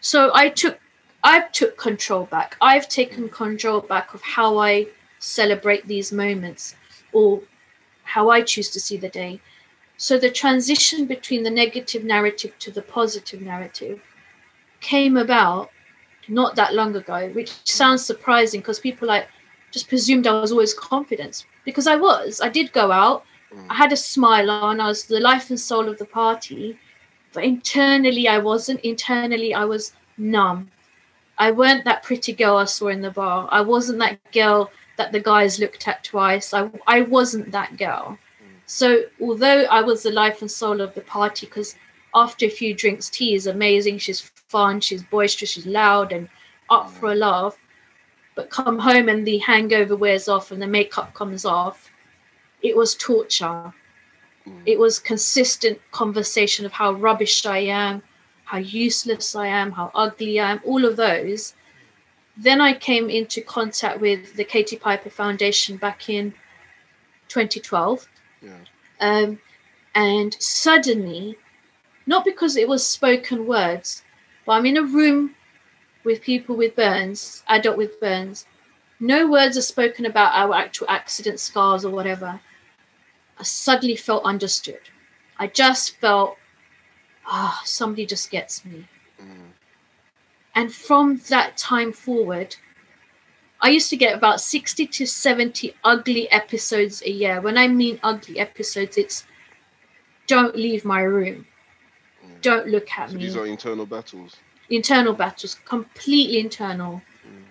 So 0.00 0.30
I 0.34 0.50
took, 0.50 0.78
I 1.24 1.40
took 1.52 1.76
control 1.76 2.24
back. 2.24 2.56
I've 2.60 2.88
taken 2.88 3.24
hmm. 3.24 3.34
control 3.34 3.80
back 3.80 4.14
of 4.14 4.22
how 4.22 4.58
I 4.58 4.86
celebrate 5.18 5.86
these 5.86 6.12
moments 6.12 6.76
or 7.12 7.40
how 8.04 8.28
I 8.28 8.42
choose 8.42 8.70
to 8.70 8.80
see 8.80 8.96
the 8.96 9.08
day. 9.08 9.40
So 9.96 10.18
the 10.18 10.30
transition 10.30 11.06
between 11.06 11.42
the 11.42 11.50
negative 11.50 12.04
narrative 12.04 12.52
to 12.60 12.70
the 12.70 12.82
positive 12.82 13.40
narrative 13.40 14.00
came 14.80 15.16
about 15.16 15.70
not 16.28 16.54
that 16.56 16.74
long 16.74 16.94
ago, 16.96 17.30
which 17.30 17.50
hmm. 17.50 17.56
sounds 17.64 18.04
surprising 18.04 18.60
because 18.60 18.78
people 18.78 19.08
like 19.08 19.26
just 19.70 19.88
presumed 19.88 20.26
I 20.26 20.40
was 20.40 20.52
always 20.52 20.74
confident 20.74 21.44
because 21.66 21.86
I 21.86 21.96
was. 21.96 22.40
I 22.40 22.48
did 22.48 22.72
go 22.72 22.90
out. 22.90 23.24
Mm. 23.52 23.66
I 23.68 23.74
had 23.74 23.92
a 23.92 23.96
smile 23.96 24.48
on. 24.48 24.80
I 24.80 24.86
was 24.88 25.04
the 25.04 25.20
life 25.20 25.50
and 25.50 25.60
soul 25.60 25.88
of 25.90 25.98
the 25.98 26.06
party, 26.06 26.78
but 27.34 27.44
internally 27.44 28.26
I 28.28 28.38
wasn't. 28.38 28.80
Internally 28.80 29.52
I 29.52 29.66
was 29.66 29.92
numb. 30.16 30.70
I 31.36 31.50
weren't 31.50 31.84
that 31.84 32.02
pretty 32.02 32.32
girl 32.32 32.56
I 32.56 32.64
saw 32.64 32.88
in 32.88 33.02
the 33.02 33.10
bar. 33.10 33.46
I 33.50 33.60
wasn't 33.60 33.98
that 33.98 34.18
girl 34.32 34.70
that 34.96 35.12
the 35.12 35.20
guys 35.20 35.60
looked 35.60 35.86
at 35.86 36.02
twice. 36.04 36.54
I 36.54 36.70
I 36.86 37.02
wasn't 37.02 37.52
that 37.52 37.76
girl. 37.76 38.16
Mm. 38.42 38.60
So 38.64 39.02
although 39.20 39.64
I 39.64 39.82
was 39.82 40.02
the 40.02 40.12
life 40.12 40.40
and 40.40 40.50
soul 40.50 40.80
of 40.80 40.94
the 40.94 41.02
party, 41.02 41.46
because 41.46 41.76
after 42.14 42.46
a 42.46 42.56
few 42.60 42.72
drinks, 42.74 43.10
tea 43.10 43.34
is 43.34 43.46
amazing. 43.46 43.98
She's 43.98 44.20
fun, 44.48 44.80
she's 44.80 45.02
boisterous, 45.02 45.50
she's 45.50 45.66
loud 45.66 46.12
and 46.12 46.28
up 46.70 46.90
for 46.90 47.10
a 47.10 47.14
mm. 47.14 47.18
laugh. 47.18 47.58
But 48.36 48.50
come 48.50 48.78
home 48.78 49.08
and 49.08 49.26
the 49.26 49.38
hangover 49.38 49.96
wears 49.96 50.28
off 50.28 50.52
and 50.52 50.62
the 50.62 50.66
makeup 50.68 51.14
comes 51.14 51.44
off. 51.44 51.90
It 52.62 52.76
was 52.76 52.94
torture. 52.94 53.72
It 54.64 54.78
was 54.78 55.00
consistent 55.00 55.80
conversation 55.90 56.64
of 56.64 56.72
how 56.72 56.92
rubbish 56.92 57.44
I 57.44 57.58
am, 57.58 58.02
how 58.44 58.58
useless 58.58 59.34
I 59.34 59.48
am, 59.48 59.72
how 59.72 59.90
ugly 59.94 60.38
I 60.38 60.52
am, 60.52 60.60
all 60.64 60.84
of 60.84 60.96
those. 60.96 61.54
Then 62.36 62.60
I 62.60 62.74
came 62.74 63.10
into 63.10 63.40
contact 63.40 64.00
with 64.00 64.36
the 64.36 64.44
Katie 64.44 64.76
Piper 64.76 65.10
Foundation 65.10 65.78
back 65.78 66.08
in 66.08 66.32
2012. 67.28 68.06
Yeah. 68.42 68.52
Um, 69.00 69.40
And 69.94 70.36
suddenly, 70.38 71.38
not 72.06 72.24
because 72.24 72.56
it 72.56 72.68
was 72.68 72.86
spoken 72.86 73.46
words, 73.46 74.04
but 74.44 74.52
I'm 74.52 74.66
in 74.66 74.76
a 74.76 74.82
room 74.82 75.34
with 76.06 76.22
people 76.22 76.56
with 76.56 76.76
burns, 76.76 77.42
adult 77.48 77.76
with 77.76 78.00
burns. 78.00 78.46
No 79.00 79.28
words 79.28 79.58
are 79.58 79.62
spoken 79.62 80.06
about 80.06 80.34
our 80.34 80.54
actual 80.54 80.86
accident 80.88 81.40
scars 81.40 81.84
or 81.84 81.90
whatever. 81.90 82.40
I 83.38 83.42
suddenly 83.42 83.96
felt 83.96 84.24
understood. 84.24 84.80
I 85.36 85.48
just 85.48 85.98
felt, 85.98 86.38
ah, 87.26 87.60
somebody 87.64 88.06
just 88.06 88.30
gets 88.30 88.64
me. 88.64 88.86
Mm. 89.20 89.50
And 90.54 90.72
from 90.72 91.20
that 91.28 91.58
time 91.58 91.92
forward, 91.92 92.54
I 93.60 93.70
used 93.70 93.90
to 93.90 93.96
get 93.96 94.14
about 94.14 94.40
60 94.40 94.86
to 94.86 95.06
70 95.06 95.74
ugly 95.82 96.30
episodes 96.30 97.02
a 97.02 97.10
year. 97.10 97.40
When 97.40 97.58
I 97.58 97.66
mean 97.66 97.98
ugly 98.02 98.38
episodes, 98.38 98.96
it's 98.96 99.26
don't 100.28 100.54
leave 100.54 100.84
my 100.84 101.00
room. 101.00 101.46
Mm. 102.24 102.40
Don't 102.42 102.68
look 102.68 102.90
at 102.96 103.10
So 103.10 103.16
me. 103.16 103.22
these 103.24 103.36
are 103.36 103.46
internal 103.46 103.86
battles. 103.86 104.36
Internal 104.68 105.12
battles, 105.12 105.56
completely 105.64 106.38
internal. 106.38 107.02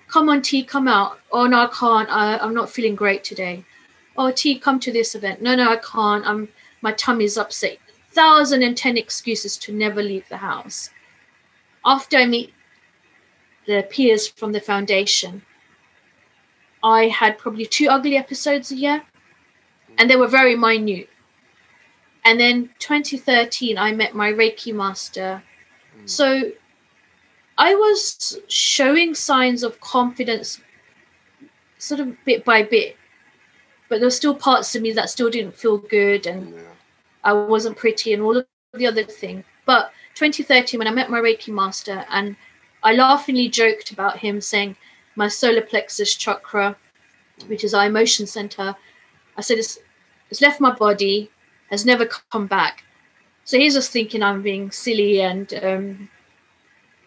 Come 0.08 0.30
on, 0.30 0.41
T, 0.41 0.63
come 0.63 0.88
out. 0.88 1.19
Oh 1.32 1.47
no, 1.47 1.60
I 1.60 1.67
can't. 1.67 2.10
I, 2.10 2.38
I'm 2.38 2.54
not 2.54 2.69
feeling 2.69 2.95
great 2.95 3.23
today. 3.23 3.65
Oh 4.17 4.32
T, 4.32 4.58
come 4.60 4.80
to 4.80 4.91
this 4.91 5.15
event. 5.15 5.41
No, 5.41 5.56
no, 5.56 5.71
I 5.71 5.78
can't. 5.78 6.25
I'm 6.25 6.49
my 6.82 6.91
tummy's 6.93 7.38
upset. 7.38 7.78
Thousand 8.12 8.63
and 8.63 8.78
ten 8.78 8.97
excuses 8.97 9.58
to 9.58 9.73
never 9.73 10.01
leave 10.01 10.30
the 10.30 10.38
house. 10.38 10.89
After 11.84 12.17
I 12.17 12.25
meet 12.25 12.54
the 13.67 13.86
peers 13.89 14.28
from 14.28 14.51
the 14.51 14.62
foundation, 14.62 15.41
I 16.84 17.08
had 17.08 17.38
probably 17.38 17.65
two 17.65 17.89
ugly 17.89 18.15
episodes 18.15 18.71
a 18.71 18.75
year, 18.75 19.04
and 19.97 20.10
they 20.10 20.15
were 20.15 20.28
very 20.28 20.56
minute. 20.56 21.10
And 22.23 22.39
then 22.39 22.69
2013, 22.80 23.78
I 23.78 23.91
met 23.91 24.15
my 24.15 24.32
Reiki 24.32 24.73
master. 24.73 25.43
Hmm. 25.95 26.08
So 26.08 26.51
I 27.58 27.74
was 27.76 28.39
showing 28.48 29.15
signs 29.15 29.63
of 29.63 29.80
confidence 29.80 30.60
sort 31.78 32.00
of 32.00 32.15
bit 32.26 32.44
by 32.44 32.63
bit, 32.63 32.98
but 33.89 34.00
there 34.00 34.08
were 34.08 34.12
still 34.12 34.36
parts 34.36 34.76
of 34.76 34.82
me 34.82 34.91
that 34.94 35.10
still 35.10 35.30
didn't 35.30 35.56
feel 35.56 35.78
good 35.78 36.26
and 36.26 36.54
Yeah. 36.54 36.62
I 37.24 37.34
wasn't 37.34 37.78
pretty 37.78 38.13
and 38.13 38.22
all 38.22 38.38
of 38.38 38.46
the 38.74 38.88
other 38.88 39.04
thing. 39.04 39.44
But 39.65 39.91
2013, 40.15 40.78
when 40.78 40.88
I 40.88 40.91
met 40.91 41.10
my 41.10 41.20
Reiki 41.20 41.54
master, 41.54 42.06
and 42.10 42.36
I 42.84 42.94
laughingly 42.94 43.50
joked 43.50 43.91
about 43.91 44.20
him 44.20 44.41
saying 44.41 44.76
my 45.15 45.28
solar 45.28 45.62
plexus 45.62 46.15
chakra, 46.15 46.76
which 47.48 47.63
is 47.63 47.74
our 47.74 47.86
emotion 47.88 48.28
center, 48.28 48.76
I 49.38 49.41
said 49.41 49.58
it's, 49.58 49.80
it's 50.30 50.41
left 50.41 50.62
my 50.62 50.72
body, 50.72 51.32
has 51.70 51.86
never 51.86 52.06
come 52.06 52.48
back. 52.48 52.84
So 53.44 53.58
he's 53.58 53.74
just 53.74 53.91
thinking 53.91 54.22
I'm 54.22 54.41
being 54.41 54.72
silly 54.72 55.22
and 55.22 55.52
um, 55.63 56.10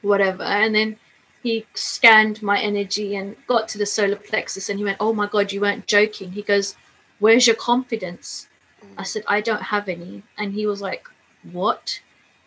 whatever. 0.03 0.43
And 0.43 0.75
then 0.75 0.97
he 1.43 1.67
scanned 1.75 2.43
my 2.43 2.61
energy 2.61 3.17
and 3.17 3.37
got 3.47 3.69
to 3.69 3.79
the 3.79 3.87
solar 3.87 4.17
plexus 4.17 4.69
and 4.69 4.79
he 4.79 4.85
went, 4.85 4.99
Oh 5.01 5.13
my 5.13 5.27
God, 5.27 5.53
you 5.53 5.61
weren't 5.61 5.87
joking. 5.87 6.33
He 6.33 6.43
goes, 6.43 6.77
Where's 7.19 7.47
your 7.47 7.57
confidence? 7.57 8.49
I 8.97 9.03
said, 9.03 9.25
I 9.27 9.41
don't 9.41 9.63
have 9.63 9.89
any. 9.89 10.23
And 10.37 10.53
he 10.53 10.67
was 10.67 10.81
like, 10.81 11.09
What? 11.53 12.01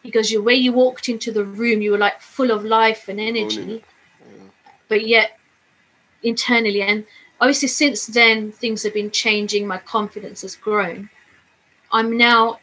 He 0.03 0.11
goes, 0.11 0.31
Your 0.31 0.41
way 0.41 0.55
you 0.55 0.73
walked 0.73 1.09
into 1.09 1.31
the 1.31 1.45
room, 1.45 1.81
you 1.81 1.91
were 1.91 1.97
like 1.97 2.21
full 2.21 2.51
of 2.51 2.63
life 2.63 3.07
and 3.07 3.19
energy. 3.19 3.83
But 4.87 5.07
yet 5.07 5.37
internally. 6.23 6.81
And 6.81 7.05
obviously, 7.39 7.67
since 7.67 8.07
then, 8.07 8.51
things 8.51 8.83
have 8.83 8.93
been 8.93 9.11
changing. 9.11 9.67
My 9.67 9.77
confidence 9.77 10.41
has 10.41 10.55
grown. 10.55 11.09
I'm 11.91 12.17
now 12.17 12.59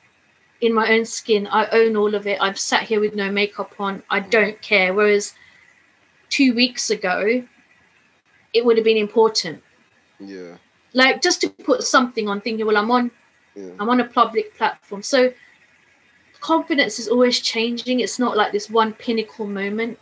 in 0.60 0.74
my 0.74 0.92
own 0.92 1.04
skin. 1.04 1.46
I 1.46 1.66
own 1.68 1.96
all 1.96 2.14
of 2.14 2.26
it. 2.26 2.38
I've 2.40 2.58
sat 2.58 2.82
here 2.82 3.00
with 3.00 3.14
no 3.14 3.30
makeup 3.30 3.74
on. 3.78 4.02
I 4.10 4.20
don't 4.20 4.60
care. 4.60 4.92
Whereas 4.92 5.34
two 6.28 6.54
weeks 6.54 6.90
ago, 6.90 7.44
it 8.52 8.64
would 8.64 8.76
have 8.76 8.84
been 8.84 8.96
important. 8.96 9.62
Yeah. 10.18 10.56
Like 10.94 11.22
just 11.22 11.40
to 11.42 11.48
put 11.50 11.82
something 11.82 12.28
on, 12.28 12.40
thinking, 12.40 12.66
well, 12.66 12.76
I'm 12.76 12.90
on 12.90 13.10
Yeah. 13.54 13.70
I'm 13.78 13.88
on 13.88 14.00
a 14.00 14.04
public 14.04 14.56
platform. 14.56 15.02
So 15.02 15.32
confidence 16.40 16.98
is 16.98 17.08
always 17.08 17.40
changing. 17.40 18.00
It's 18.00 18.18
not 18.18 18.36
like 18.36 18.52
this 18.52 18.70
one 18.70 18.92
pinnacle 18.92 19.46
moment. 19.46 19.98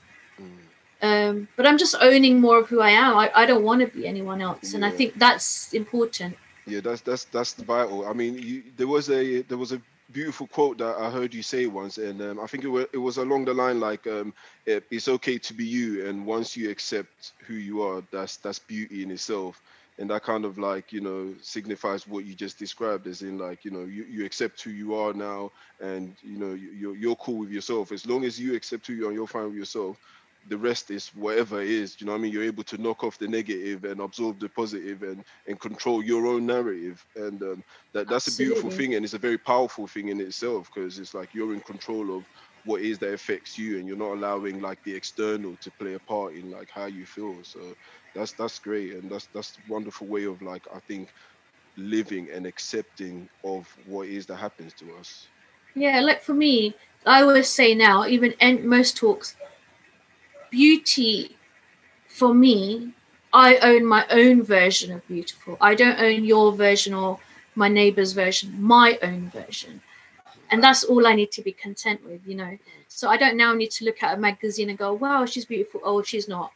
Um, 1.03 1.49
but 1.57 1.67
I'm 1.67 1.77
just 1.77 1.95
owning 2.01 2.41
more 2.41 2.59
of 2.59 2.69
who 2.69 2.81
I 2.81 2.91
am. 2.91 3.17
I, 3.17 3.31
I 3.35 3.47
don't 3.47 3.63
want 3.63 3.81
to 3.83 3.87
be 3.87 4.07
anyone 4.07 4.41
else. 4.41 4.73
And 4.73 4.85
I 4.85 4.91
think 4.91 5.19
that's 5.19 5.75
important. 5.75 6.37
Yeah, 6.67 6.81
that's 6.81 7.03
that's 7.03 7.25
that's 7.25 7.53
vital. 7.55 8.07
I 8.07 8.13
mean, 8.15 8.39
you, 8.39 8.63
there 8.77 8.89
was 8.89 9.11
a 9.11 9.43
there 9.43 9.59
was 9.59 9.73
a 9.73 9.81
beautiful 10.13 10.47
quote 10.47 10.79
that 10.79 10.97
I 10.97 11.11
heard 11.11 11.35
you 11.35 11.43
say 11.43 11.67
once, 11.67 11.99
and 11.99 12.21
um, 12.23 12.41
I 12.41 12.47
think 12.47 12.65
it 12.65 12.69
was 12.69 12.87
it 12.93 12.99
was 12.99 13.19
along 13.19 13.45
the 13.47 13.55
line 13.55 13.81
like, 13.81 14.07
um, 14.07 14.35
it, 14.67 14.85
"It's 14.91 15.09
okay 15.09 15.39
to 15.39 15.55
be 15.55 15.65
you, 15.65 16.07
and 16.07 16.27
once 16.27 16.57
you 16.57 16.71
accept 16.71 17.33
who 17.47 17.55
you 17.55 17.83
are, 17.83 18.03
that's 18.13 18.37
that's 18.39 18.59
beauty 18.59 19.03
in 19.03 19.11
itself." 19.11 19.61
And 19.99 20.11
that 20.11 20.25
kind 20.25 20.45
of 20.45 20.59
like 20.59 20.93
you 20.93 21.01
know 21.01 21.35
signifies 21.41 22.07
what 22.07 22.25
you 22.27 22.35
just 22.35 22.59
described, 22.59 23.07
as 23.07 23.23
in 23.23 23.39
like 23.39 23.65
you 23.65 23.71
know 23.71 23.85
you, 23.85 24.05
you 24.05 24.25
accept 24.27 24.61
who 24.63 24.71
you 24.71 24.95
are 24.95 25.13
now, 25.13 25.51
and 25.81 26.15
you 26.23 26.39
know 26.39 26.55
you, 26.55 26.71
you're 26.73 26.97
you're 26.97 27.17
cool 27.17 27.39
with 27.39 27.51
yourself. 27.51 27.93
As 27.93 28.07
long 28.07 28.25
as 28.25 28.39
you 28.39 28.55
accept 28.55 28.87
who 28.87 28.95
you 28.95 29.09
are, 29.09 29.13
you're 29.13 29.27
fine 29.27 29.47
with 29.47 29.55
yourself. 29.57 29.99
The 30.49 30.59
rest 30.59 30.91
is 30.91 31.09
whatever 31.09 31.61
it 31.63 31.71
is. 31.71 31.97
You 32.01 32.07
know 32.07 32.13
what 32.13 32.19
I 32.19 32.23
mean? 32.23 32.33
You're 32.33 32.43
able 32.45 32.65
to 32.65 32.79
knock 32.79 33.05
off 33.05 33.19
the 33.19 33.29
negative 33.29 33.85
and 33.85 34.01
absorb 34.01 34.41
the 34.41 34.49
positive 34.49 35.03
and 35.03 35.25
and 35.47 35.61
control 35.61 36.03
your 36.05 36.27
own 36.27 36.47
narrative 36.47 37.05
and 37.17 37.43
um, 37.43 37.63
that 37.95 38.09
that's 38.09 38.29
a 38.29 38.33
beautiful 38.33 38.71
thing 38.71 38.95
and 38.95 39.05
it's 39.05 39.15
a 39.15 39.19
very 39.19 39.39
powerful 39.39 39.87
thing 39.87 40.09
in 40.09 40.21
itself 40.21 40.69
because 40.75 40.99
it's 40.99 41.15
like 41.15 41.35
you're 41.35 41.55
in 41.55 41.61
control 41.63 42.17
of 42.17 42.27
what 42.65 42.83
is 42.83 42.99
that 42.99 43.13
affects 43.15 43.57
you 43.59 43.79
and 43.79 43.87
you're 43.89 43.97
not 43.97 44.13
allowing 44.15 44.61
like 44.61 44.79
the 44.85 44.95
external 44.95 45.57
to 45.59 45.71
play 45.73 45.95
a 45.95 46.01
part 46.01 46.35
in 46.35 46.51
like 46.51 46.69
how 46.73 46.87
you 46.87 47.07
feel 47.07 47.43
so 47.45 47.75
that's 48.15 48.35
that's 48.35 48.59
great 48.59 48.95
and 48.95 49.11
that's 49.11 49.29
that's 49.35 49.59
a 49.59 49.63
wonderful 49.67 50.09
way 50.09 50.25
of 50.25 50.43
like 50.43 50.65
i 50.75 50.79
think 50.87 51.11
living 51.77 52.29
and 52.33 52.47
accepting 52.47 53.29
of 53.45 53.69
what 53.85 54.09
is 54.09 54.27
that 54.27 54.37
happens 54.37 54.75
to 54.75 54.93
us 54.95 55.31
Yeah, 55.75 56.01
like 56.01 56.23
for 56.23 56.35
me, 56.35 56.77
I 57.05 57.23
always 57.23 57.49
say 57.49 57.75
now, 57.75 58.07
even 58.07 58.33
in 58.41 58.67
most 58.69 58.97
talks, 58.97 59.37
beauty 60.51 61.37
for 62.09 62.35
me, 62.35 62.93
I 63.33 63.57
own 63.59 63.85
my 63.87 64.07
own 64.11 64.43
version 64.43 64.93
of 64.93 65.07
beautiful. 65.09 65.57
I 65.61 65.75
don't 65.75 65.99
own 66.01 66.25
your 66.25 66.53
version 66.53 66.95
or 66.95 67.19
my 67.55 67.69
neighbor's 67.69 68.13
version, 68.13 68.55
my 68.61 68.99
own 69.03 69.31
version. 69.31 69.83
And 70.51 70.63
that's 70.63 70.85
all 70.85 71.07
I 71.07 71.15
need 71.15 71.33
to 71.33 71.43
be 71.43 71.53
content 71.53 72.05
with, 72.05 72.27
you 72.27 72.35
know. 72.35 72.59
So 72.89 73.09
I 73.09 73.17
don't 73.17 73.37
now 73.37 73.53
need 73.53 73.71
to 73.73 73.85
look 73.85 74.03
at 74.03 74.17
a 74.17 74.21
magazine 74.21 74.71
and 74.71 74.79
go, 74.79 74.93
wow, 74.93 75.27
she's 75.27 75.45
beautiful. 75.45 75.81
Oh, 75.85 76.03
she's 76.03 76.29
not. 76.29 76.53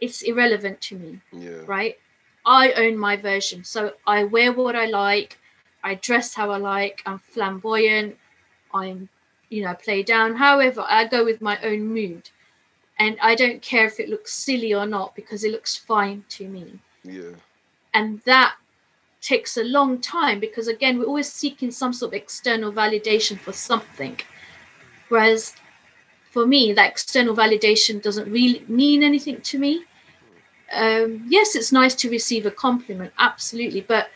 It's 0.00 0.22
irrelevant 0.22 0.80
to 0.82 0.96
me 0.96 1.20
yeah 1.32 1.62
right? 1.66 1.98
I 2.46 2.72
own 2.72 2.96
my 2.98 3.16
version. 3.16 3.64
So 3.64 3.94
I 4.06 4.24
wear 4.24 4.52
what 4.52 4.74
I 4.74 4.86
like, 4.86 5.38
I 5.84 5.94
dress 5.94 6.34
how 6.34 6.50
I 6.50 6.56
like, 6.58 7.02
I'm 7.06 7.18
flamboyant, 7.18 8.16
I'm, 8.72 9.08
you 9.50 9.62
know, 9.64 9.74
play 9.74 10.02
down. 10.02 10.36
However, 10.36 10.84
I 10.88 11.06
go 11.06 11.24
with 11.24 11.40
my 11.42 11.58
own 11.62 11.86
mood. 11.92 12.30
And 12.98 13.16
I 13.22 13.34
don't 13.34 13.62
care 13.62 13.86
if 13.86 14.00
it 14.00 14.08
looks 14.08 14.32
silly 14.32 14.74
or 14.74 14.86
not 14.86 15.14
because 15.14 15.44
it 15.44 15.52
looks 15.52 15.76
fine 15.76 16.24
to 16.30 16.48
me. 16.48 16.80
yeah 17.04 17.34
And 17.94 18.20
that 18.24 18.54
takes 19.20 19.56
a 19.56 19.64
long 19.64 20.00
time 20.00 20.40
because, 20.40 20.68
again, 20.68 20.98
we're 20.98 21.06
always 21.06 21.30
seeking 21.32 21.70
some 21.70 21.92
sort 21.92 22.10
of 22.12 22.14
external 22.14 22.72
validation 22.72 23.38
for 23.38 23.52
something. 23.52 24.20
Whereas 25.08 25.54
for 26.30 26.46
me, 26.46 26.72
that 26.74 26.90
external 26.90 27.34
validation 27.34 27.96
doesn't 27.96 28.30
really 28.30 28.64
mean 28.68 29.02
anything 29.02 29.40
to 29.42 29.58
me. 29.58 29.84
Um, 30.72 31.24
yes, 31.28 31.54
it's 31.56 31.72
nice 31.72 31.94
to 31.96 32.10
receive 32.10 32.46
a 32.46 32.50
compliment, 32.50 33.12
absolutely, 33.18 33.80
but 33.80 34.10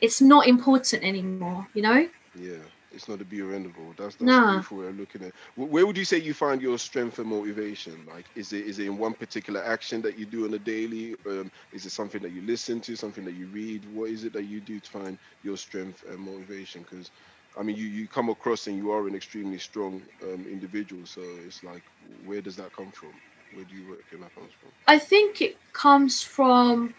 it's 0.00 0.20
not 0.20 0.46
important 0.46 1.04
anymore, 1.04 1.58
you 1.64 1.82
know? 1.82 2.08
yeah 2.34 2.62
it's 2.96 3.08
not 3.08 3.22
a 3.22 3.26
be 3.26 3.42
or 3.42 3.54
end 3.54 3.66
of 3.66 3.78
all 3.78 3.94
that's 3.96 4.16
that's 4.16 4.38
a 4.38 4.42
beautiful 4.42 4.78
way 4.78 4.88
of 4.88 4.96
looking 4.98 5.22
at 5.22 5.28
it. 5.28 5.36
Where 5.56 5.86
would 5.86 5.98
you 5.98 6.06
say 6.06 6.18
you 6.18 6.34
find 6.34 6.62
your 6.62 6.78
strength 6.78 7.20
and 7.20 7.28
motivation? 7.28 8.06
Like 8.06 8.30
is 8.36 8.52
it 8.54 8.66
is 8.66 8.80
it 8.80 8.86
in 8.86 8.98
one 8.98 9.14
particular 9.14 9.64
action 9.64 10.02
that 10.02 10.18
you 10.18 10.26
do 10.26 10.46
on 10.46 10.54
a 10.54 10.60
daily? 10.60 11.16
Um, 11.26 11.52
is 11.72 11.86
it 11.86 11.92
something 11.92 12.22
that 12.22 12.32
you 12.32 12.42
listen 12.42 12.80
to 12.82 12.96
something 12.96 13.24
that 13.26 13.34
you 13.34 13.48
read? 13.48 13.86
What 13.86 14.10
is 14.10 14.24
it 14.24 14.34
that 14.34 14.46
you 14.46 14.60
do 14.62 14.80
to 14.80 14.90
find 14.90 15.18
your 15.42 15.58
strength 15.58 16.04
and 16.08 16.18
motivation? 16.20 16.82
Because 16.82 17.12
i 17.58 17.62
mean 17.62 17.76
you 17.76 17.86
you 17.86 18.08
come 18.08 18.30
across 18.30 18.66
and 18.68 18.76
you 18.76 18.90
are 18.90 19.08
an 19.08 19.14
extremely 19.14 19.58
strong 19.58 20.06
um, 20.24 20.46
individual. 20.48 21.06
So 21.06 21.22
it's 21.46 21.62
like 21.62 21.84
where 22.00 22.42
does 22.42 22.56
that 22.56 22.72
come 22.72 22.92
from? 22.92 23.20
Where 23.50 23.64
do 23.66 23.74
you 23.76 23.84
reckon 23.86 24.22
that 24.22 24.34
comes 24.34 24.54
from? 24.60 24.72
I 24.86 24.98
think 24.98 25.42
it 25.42 25.60
comes 25.72 26.22
from 26.22 26.94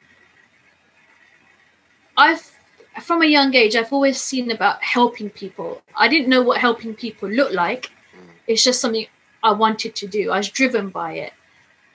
I've 2.18 2.57
from 3.02 3.22
a 3.22 3.26
young 3.26 3.54
age 3.56 3.76
I've 3.76 3.94
always 3.94 4.22
seen 4.22 4.52
about 4.52 4.84
helping 4.84 5.30
people. 5.30 5.82
I 5.96 6.08
didn't 6.08 6.30
know 6.30 6.42
what 6.42 6.60
helping 6.60 6.94
people 6.94 7.30
looked 7.30 7.54
like. 7.54 7.92
Mm. 8.16 8.30
It's 8.48 8.64
just 8.64 8.82
something 8.82 9.08
I 9.44 9.52
wanted 9.52 9.96
to 9.96 10.08
do. 10.08 10.32
I 10.32 10.38
was 10.38 10.50
driven 10.50 10.90
by 10.90 11.14
it. 11.14 11.34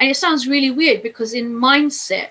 And 0.00 0.10
it 0.10 0.16
sounds 0.16 0.48
really 0.48 0.70
weird 0.70 1.02
because 1.02 1.34
in 1.34 1.52
mindset 1.52 2.30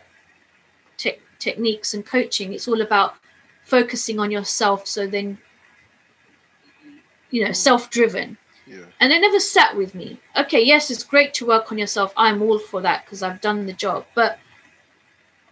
te- 0.97 1.19
techniques 1.39 1.93
and 1.93 2.05
coaching 2.05 2.53
it's 2.53 2.67
all 2.67 2.81
about 2.81 3.15
focusing 3.63 4.19
on 4.19 4.31
yourself 4.31 4.87
so 4.87 5.07
then 5.07 5.37
you 7.29 7.43
know, 7.43 7.51
mm. 7.51 7.55
self-driven. 7.55 8.37
Yeah. 8.67 8.85
And 8.99 9.11
it 9.11 9.21
never 9.21 9.39
sat 9.39 9.75
with 9.75 9.95
me. 9.95 10.19
Okay, 10.37 10.61
yes, 10.61 10.91
it's 10.91 11.03
great 11.03 11.33
to 11.35 11.45
work 11.45 11.71
on 11.71 11.77
yourself. 11.77 12.13
I'm 12.15 12.41
all 12.41 12.59
for 12.59 12.81
that 12.81 13.05
because 13.05 13.23
I've 13.23 13.41
done 13.41 13.65
the 13.65 13.73
job. 13.73 14.05
But 14.15 14.37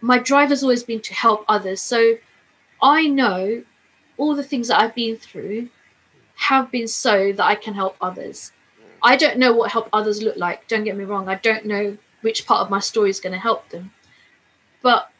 my 0.00 0.18
drive 0.18 0.50
has 0.50 0.62
always 0.62 0.82
been 0.82 1.00
to 1.00 1.14
help 1.14 1.44
others. 1.48 1.80
So 1.80 2.16
I 2.82 3.06
know 3.06 3.62
all 4.16 4.34
the 4.34 4.42
things 4.42 4.68
that 4.68 4.80
I've 4.80 4.94
been 4.94 5.16
through 5.16 5.68
have 6.36 6.70
been 6.70 6.88
so 6.88 7.32
that 7.32 7.44
I 7.44 7.54
can 7.54 7.74
help 7.74 7.96
others. 8.00 8.52
I 9.02 9.16
don't 9.16 9.38
know 9.38 9.52
what 9.52 9.70
help 9.70 9.88
others 9.92 10.22
look 10.22 10.36
like. 10.36 10.68
Don't 10.68 10.84
get 10.84 10.96
me 10.96 11.04
wrong. 11.04 11.28
I 11.28 11.36
don't 11.36 11.66
know 11.66 11.96
which 12.20 12.46
part 12.46 12.60
of 12.62 12.70
my 12.70 12.80
story 12.80 13.10
is 13.10 13.20
going 13.20 13.32
to 13.32 13.38
help 13.38 13.68
them. 13.70 13.92
But 14.82 15.10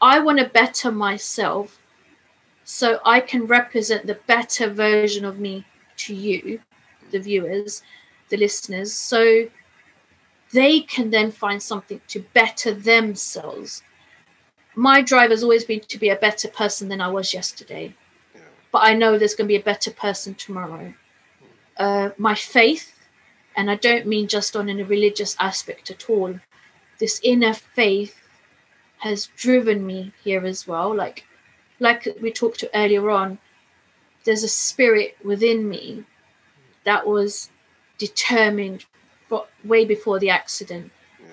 I 0.00 0.18
want 0.20 0.38
to 0.38 0.46
better 0.46 0.90
myself 0.90 1.78
so 2.64 3.00
I 3.04 3.20
can 3.20 3.46
represent 3.46 4.06
the 4.06 4.18
better 4.26 4.68
version 4.68 5.24
of 5.24 5.38
me 5.38 5.64
to 5.98 6.14
you, 6.14 6.60
the 7.10 7.18
viewers, 7.18 7.82
the 8.28 8.36
listeners, 8.36 8.92
so 8.92 9.48
they 10.52 10.80
can 10.80 11.10
then 11.10 11.30
find 11.30 11.62
something 11.62 12.00
to 12.08 12.20
better 12.34 12.74
themselves. 12.74 13.82
My 14.74 15.02
drive 15.02 15.30
has 15.30 15.42
always 15.42 15.64
been 15.64 15.80
to 15.80 15.98
be 15.98 16.08
a 16.08 16.16
better 16.16 16.48
person 16.48 16.88
than 16.88 17.00
I 17.00 17.08
was 17.08 17.34
yesterday, 17.34 17.94
Yeah. 18.34 18.40
but 18.70 18.78
I 18.78 18.94
know 18.94 19.18
there's 19.18 19.34
going 19.34 19.46
to 19.46 19.52
be 19.52 19.60
a 19.60 19.62
better 19.62 19.90
person 19.90 20.34
tomorrow. 20.34 20.94
Uh, 21.76 22.10
my 22.16 22.34
faith, 22.34 22.94
and 23.56 23.70
I 23.70 23.76
don't 23.76 24.06
mean 24.06 24.28
just 24.28 24.56
on 24.56 24.68
in 24.68 24.80
a 24.80 24.84
religious 24.84 25.36
aspect 25.38 25.90
at 25.90 26.08
all, 26.08 26.40
this 26.98 27.20
inner 27.22 27.54
faith 27.54 28.16
has 28.98 29.26
driven 29.36 29.84
me 29.86 30.12
here 30.22 30.46
as 30.46 30.66
well. 30.66 30.94
Like, 30.94 31.24
like 31.80 32.06
we 32.20 32.30
talked 32.32 32.60
to 32.60 32.70
earlier 32.74 33.10
on, 33.10 33.38
there's 34.24 34.44
a 34.44 34.48
spirit 34.48 35.16
within 35.24 35.68
me 35.68 36.04
that 36.84 37.06
was 37.06 37.50
determined 37.98 38.84
for, 39.28 39.46
way 39.64 39.84
before 39.84 40.18
the 40.18 40.30
accident 40.30 40.92
Yeah. 41.20 41.26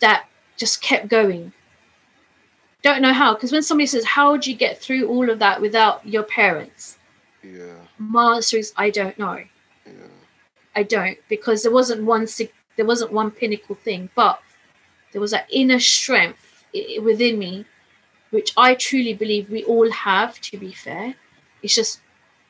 that 0.00 0.28
just 0.56 0.82
kept 0.82 1.08
going. 1.08 1.52
Don't 2.84 3.00
know 3.00 3.14
how, 3.14 3.32
because 3.32 3.50
when 3.50 3.62
somebody 3.62 3.86
says, 3.86 4.04
How 4.04 4.30
would 4.30 4.46
you 4.46 4.54
get 4.54 4.78
through 4.78 5.08
all 5.08 5.30
of 5.30 5.38
that 5.38 5.60
without 5.62 6.06
your 6.06 6.22
parents? 6.22 6.98
Yeah. 7.42 7.76
My 7.96 8.34
answer 8.34 8.58
is, 8.58 8.74
I 8.76 8.90
don't 8.90 9.18
know. 9.18 9.42
Yeah. 9.86 9.92
I 10.76 10.82
don't, 10.82 11.16
because 11.30 11.62
there 11.62 11.72
wasn't 11.72 12.04
one 12.04 12.26
there 12.76 12.84
wasn't 12.84 13.12
one 13.12 13.30
pinnacle 13.30 13.74
thing, 13.74 14.10
but 14.14 14.38
there 15.12 15.20
was 15.20 15.30
that 15.30 15.46
inner 15.50 15.80
strength 15.80 16.64
within 17.00 17.38
me, 17.38 17.64
which 18.30 18.52
I 18.56 18.74
truly 18.74 19.14
believe 19.14 19.48
we 19.48 19.64
all 19.64 19.90
have. 19.90 20.38
To 20.42 20.58
be 20.58 20.72
fair, 20.72 21.14
it's 21.62 21.74
just 21.74 22.00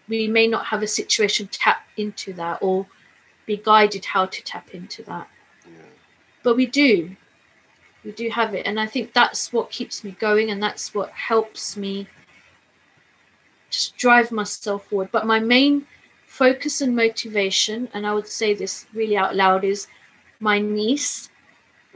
we 0.08 0.26
may 0.26 0.48
not 0.48 0.66
have 0.66 0.82
a 0.82 0.88
situation 0.88 1.46
tap 1.52 1.86
into 1.96 2.32
that 2.32 2.58
or 2.60 2.86
be 3.46 3.56
guided 3.56 4.04
how 4.06 4.26
to 4.26 4.42
tap 4.42 4.74
into 4.74 5.04
that. 5.04 5.28
Yeah. 5.64 5.92
but 6.42 6.56
we 6.56 6.66
do 6.66 7.16
we 8.04 8.12
do 8.12 8.28
have 8.28 8.54
it 8.54 8.66
and 8.66 8.78
i 8.78 8.86
think 8.86 9.12
that's 9.12 9.52
what 9.52 9.70
keeps 9.70 10.04
me 10.04 10.12
going 10.12 10.50
and 10.50 10.62
that's 10.62 10.94
what 10.94 11.10
helps 11.10 11.76
me 11.76 12.06
just 13.70 13.96
drive 13.96 14.30
myself 14.30 14.86
forward. 14.86 15.08
But 15.10 15.26
my 15.26 15.40
main 15.40 15.84
focus 16.26 16.80
and 16.80 16.96
motivation 16.96 17.88
and 17.94 18.06
i 18.06 18.12
would 18.12 18.26
say 18.26 18.54
this 18.54 18.86
really 18.92 19.16
out 19.16 19.36
loud 19.36 19.64
is 19.64 19.86
my 20.40 20.58
niece. 20.58 21.30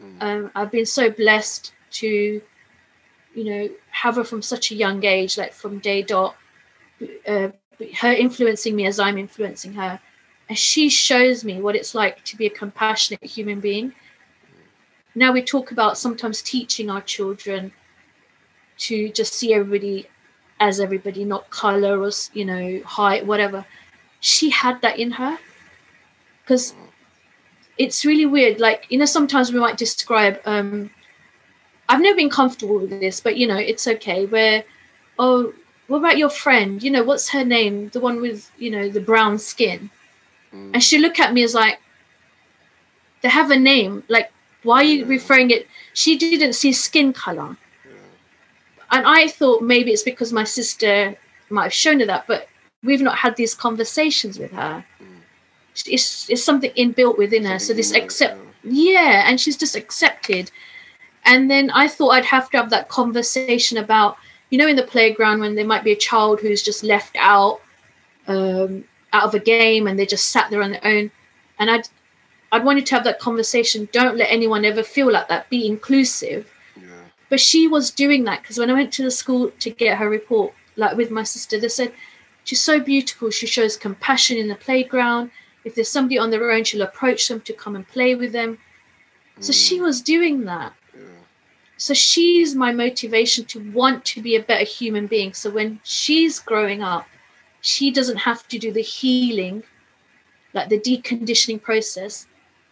Mm. 0.00 0.22
um, 0.22 0.50
i've 0.54 0.70
been 0.70 0.86
so 0.86 1.10
blessed 1.10 1.72
to 1.90 2.40
you 3.34 3.44
know 3.44 3.68
have 3.90 4.14
her 4.14 4.22
from 4.22 4.42
such 4.42 4.70
a 4.70 4.76
young 4.76 5.04
age 5.04 5.36
like 5.36 5.52
from 5.52 5.80
day 5.80 6.02
dot 6.02 6.36
uh, 7.26 7.48
her 7.96 8.12
influencing 8.12 8.76
me 8.76 8.86
as 8.86 8.98
i'm 9.00 9.18
influencing 9.18 9.72
her. 9.72 10.00
And 10.48 10.56
she 10.56 10.88
shows 10.88 11.44
me 11.44 11.60
what 11.60 11.76
it's 11.76 11.94
like 11.94 12.24
to 12.24 12.36
be 12.36 12.46
a 12.46 12.50
compassionate 12.50 13.22
human 13.22 13.60
being 13.60 13.92
now 15.18 15.32
we 15.32 15.42
talk 15.42 15.70
about 15.70 15.98
sometimes 15.98 16.42
teaching 16.42 16.90
our 16.90 17.00
children 17.00 17.72
to 18.78 19.08
just 19.10 19.34
see 19.34 19.52
everybody 19.52 20.06
as 20.60 20.80
everybody 20.80 21.24
not 21.24 21.48
color 21.50 22.00
or 22.00 22.10
you 22.32 22.44
know 22.44 22.80
height 22.84 23.26
whatever. 23.26 23.64
She 24.20 24.50
had 24.50 24.80
that 24.82 24.98
in 24.98 25.12
her 25.12 25.38
because 26.42 26.74
it's 27.76 28.04
really 28.04 28.26
weird. 28.26 28.60
Like 28.60 28.86
you 28.88 28.98
know 28.98 29.04
sometimes 29.04 29.52
we 29.52 29.60
might 29.60 29.76
describe 29.76 30.40
um 30.44 30.90
i've 31.90 32.02
never 32.02 32.16
been 32.16 32.28
comfortable 32.28 32.78
with 32.78 32.90
this 32.90 33.18
but 33.18 33.38
you 33.38 33.46
know 33.46 33.56
it's 33.56 33.88
okay 33.88 34.26
where 34.26 34.62
oh 35.18 35.54
what 35.88 35.98
about 35.98 36.18
your 36.18 36.28
friend? 36.28 36.82
You 36.82 36.90
know 36.90 37.02
what's 37.02 37.30
her 37.30 37.44
name? 37.44 37.88
The 37.88 38.00
one 38.00 38.20
with 38.20 38.50
you 38.58 38.70
know 38.70 38.88
the 38.88 39.00
brown 39.00 39.38
skin. 39.38 39.90
Mm. 40.54 40.70
and 40.72 40.82
she 40.82 40.96
looked 40.98 41.20
at 41.20 41.34
me 41.34 41.42
as 41.42 41.54
like 41.54 41.78
they 43.20 43.28
have 43.28 43.50
a 43.50 43.58
name 43.58 44.02
like 44.08 44.30
why 44.62 44.78
are 44.78 44.84
you 44.84 45.06
referring 45.06 45.50
it? 45.50 45.66
She 45.94 46.16
didn't 46.16 46.54
see 46.54 46.72
skin 46.72 47.12
color. 47.12 47.56
And 48.90 49.06
i 49.06 49.28
thought 49.28 49.62
maybe 49.62 49.92
it's 49.92 50.02
because 50.02 50.32
my 50.32 50.44
sister 50.44 51.14
might 51.50 51.64
have 51.64 51.74
shown 51.74 52.00
her 52.00 52.06
that 52.06 52.26
but 52.26 52.48
we've 52.82 53.02
not 53.02 53.18
had 53.18 53.36
these 53.36 53.54
conversations 53.54 54.38
with 54.38 54.50
her. 54.52 54.84
It's, 55.86 56.28
it's 56.28 56.42
something 56.42 56.72
inbuilt 56.72 57.18
within 57.18 57.44
her 57.44 57.58
so 57.58 57.72
this 57.74 57.92
accept 57.92 58.38
yeah. 58.64 58.92
yeah 58.92 59.28
and 59.28 59.40
she's 59.40 59.56
just 59.56 59.76
accepted. 59.76 60.50
And 61.24 61.50
then 61.50 61.70
i 61.70 61.86
thought 61.86 62.10
i'd 62.10 62.24
have 62.24 62.48
to 62.50 62.56
have 62.56 62.70
that 62.70 62.88
conversation 62.88 63.76
about 63.76 64.16
you 64.48 64.56
know 64.56 64.66
in 64.66 64.76
the 64.76 64.82
playground 64.94 65.40
when 65.40 65.54
there 65.54 65.66
might 65.66 65.84
be 65.84 65.92
a 65.92 65.96
child 65.96 66.40
who's 66.40 66.62
just 66.62 66.82
left 66.82 67.14
out 67.18 67.60
um, 68.26 68.84
out 69.12 69.24
of 69.24 69.34
a 69.34 69.38
game 69.38 69.86
and 69.86 69.98
they 69.98 70.06
just 70.06 70.28
sat 70.28 70.50
there 70.50 70.62
on 70.62 70.72
their 70.72 70.86
own. 70.86 71.10
And 71.58 71.70
i'd 71.70 71.88
i'd 72.52 72.64
wanted 72.64 72.86
to 72.86 72.94
have 72.94 73.04
that 73.04 73.18
conversation 73.18 73.88
don't 73.92 74.16
let 74.16 74.30
anyone 74.30 74.64
ever 74.64 74.82
feel 74.82 75.10
like 75.12 75.28
that 75.28 75.48
be 75.50 75.66
inclusive 75.66 76.50
Yeah. 76.76 77.04
but 77.30 77.40
she 77.40 77.68
was 77.68 77.90
doing 77.90 78.24
that 78.24 78.42
because 78.42 78.58
when 78.58 78.70
I 78.70 78.74
went 78.74 78.92
to 78.94 79.02
the 79.04 79.10
school 79.10 79.50
to 79.64 79.70
get 79.70 79.98
her 79.98 80.08
report, 80.08 80.52
like 80.76 80.96
with 80.96 81.10
my 81.10 81.24
sister, 81.24 81.58
they 81.60 81.68
said 81.68 81.92
she's 82.44 82.60
so 82.70 82.80
beautiful. 82.80 83.30
She 83.30 83.46
shows 83.46 83.76
compassion 83.76 84.36
in 84.38 84.48
the 84.48 84.54
playground. 84.66 85.30
If 85.64 85.74
there's 85.74 85.90
somebody 85.96 86.16
on 86.18 86.30
their 86.30 86.50
own, 86.52 86.64
she'll 86.64 86.82
approach 86.90 87.28
them 87.28 87.40
to 87.42 87.52
come 87.52 87.74
and 87.76 87.86
play 87.86 88.14
with 88.14 88.32
them. 88.32 88.58
So 89.40 89.52
she 89.52 89.76
Mm. 89.78 89.82
was 89.88 90.00
doing 90.00 90.36
that. 90.52 90.72
Yeah. 90.94 91.22
So 91.76 91.92
she's 91.94 92.54
my 92.54 92.72
motivation 92.72 93.44
to 93.52 93.58
want 93.80 94.04
to 94.12 94.22
be 94.22 94.34
a 94.36 94.42
better 94.50 94.64
human 94.64 95.06
being. 95.06 95.34
So 95.34 95.50
when 95.50 95.80
she's 95.82 96.38
growing 96.50 96.80
up, 96.82 97.04
she 97.60 97.90
doesn't 97.90 98.18
have 98.28 98.46
to 98.48 98.58
do 98.58 98.70
the 98.72 98.86
healing, 98.96 99.64
like 100.54 100.68
the 100.70 100.80
deconditioning 100.80 101.60
process 101.60 102.26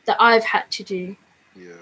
that 0.06 0.16
I've 0.20 0.44
had 0.44 0.70
to 0.72 0.84
do. 0.84 1.16
Yeah. 1.54 1.72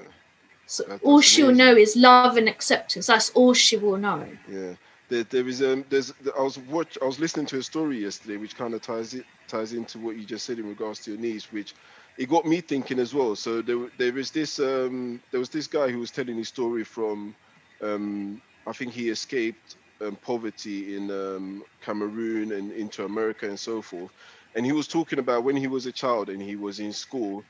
So 0.66 0.84
That- 0.84 1.02
all 1.02 1.20
she'll 1.20 1.48
amazing. 1.48 1.66
know 1.66 1.76
is 1.76 1.96
love 1.96 2.36
and 2.36 2.48
acceptance. 2.48 3.06
That's 3.06 3.30
all 3.30 3.54
she 3.54 3.76
will 3.76 3.98
know. 3.98 4.26
Yeah, 4.48 4.74
there, 5.08 5.24
there 5.24 5.46
is 5.48 5.62
um, 5.62 5.84
there's 5.88 6.12
I 6.38 6.42
was 6.42 6.58
watch 6.58 6.96
I 7.02 7.04
was 7.04 7.20
listening 7.20 7.46
to 7.46 7.58
a 7.58 7.62
story 7.62 7.98
yesterday, 8.02 8.36
which 8.38 8.56
kind 8.56 8.74
of 8.74 8.80
ties 8.80 9.14
it 9.14 9.26
ties 9.46 9.74
into 9.74 9.98
what 9.98 10.16
you 10.16 10.24
just 10.24 10.46
said 10.46 10.58
in 10.58 10.66
regards 10.66 11.00
to 11.00 11.10
your 11.12 11.20
niece, 11.20 11.52
which 11.52 11.74
it 12.16 12.28
got 12.30 12.46
me 12.46 12.60
thinking 12.60 12.98
as 12.98 13.14
well. 13.14 13.36
So 13.36 13.62
there 13.62 13.88
there 13.98 14.16
is 14.18 14.30
this 14.30 14.58
um 14.58 15.22
there 15.30 15.40
was 15.40 15.50
this 15.50 15.66
guy 15.66 15.90
who 15.90 15.98
was 16.00 16.10
telling 16.10 16.36
his 16.38 16.48
story 16.48 16.84
from 16.84 17.36
um 17.82 18.40
I 18.66 18.72
think 18.72 18.94
he 18.94 19.10
escaped 19.10 19.76
um, 20.00 20.16
poverty 20.16 20.96
in 20.96 21.10
um, 21.10 21.62
Cameroon 21.82 22.52
and 22.52 22.72
into 22.72 23.04
America 23.04 23.46
and 23.46 23.60
so 23.60 23.82
forth, 23.82 24.12
and 24.54 24.64
he 24.64 24.72
was 24.72 24.88
talking 24.88 25.18
about 25.18 25.44
when 25.44 25.56
he 25.56 25.66
was 25.66 25.86
a 25.86 25.92
child 25.92 26.30
and 26.30 26.40
he 26.42 26.56
was 26.56 26.80
in 26.80 26.92
school. 26.92 27.44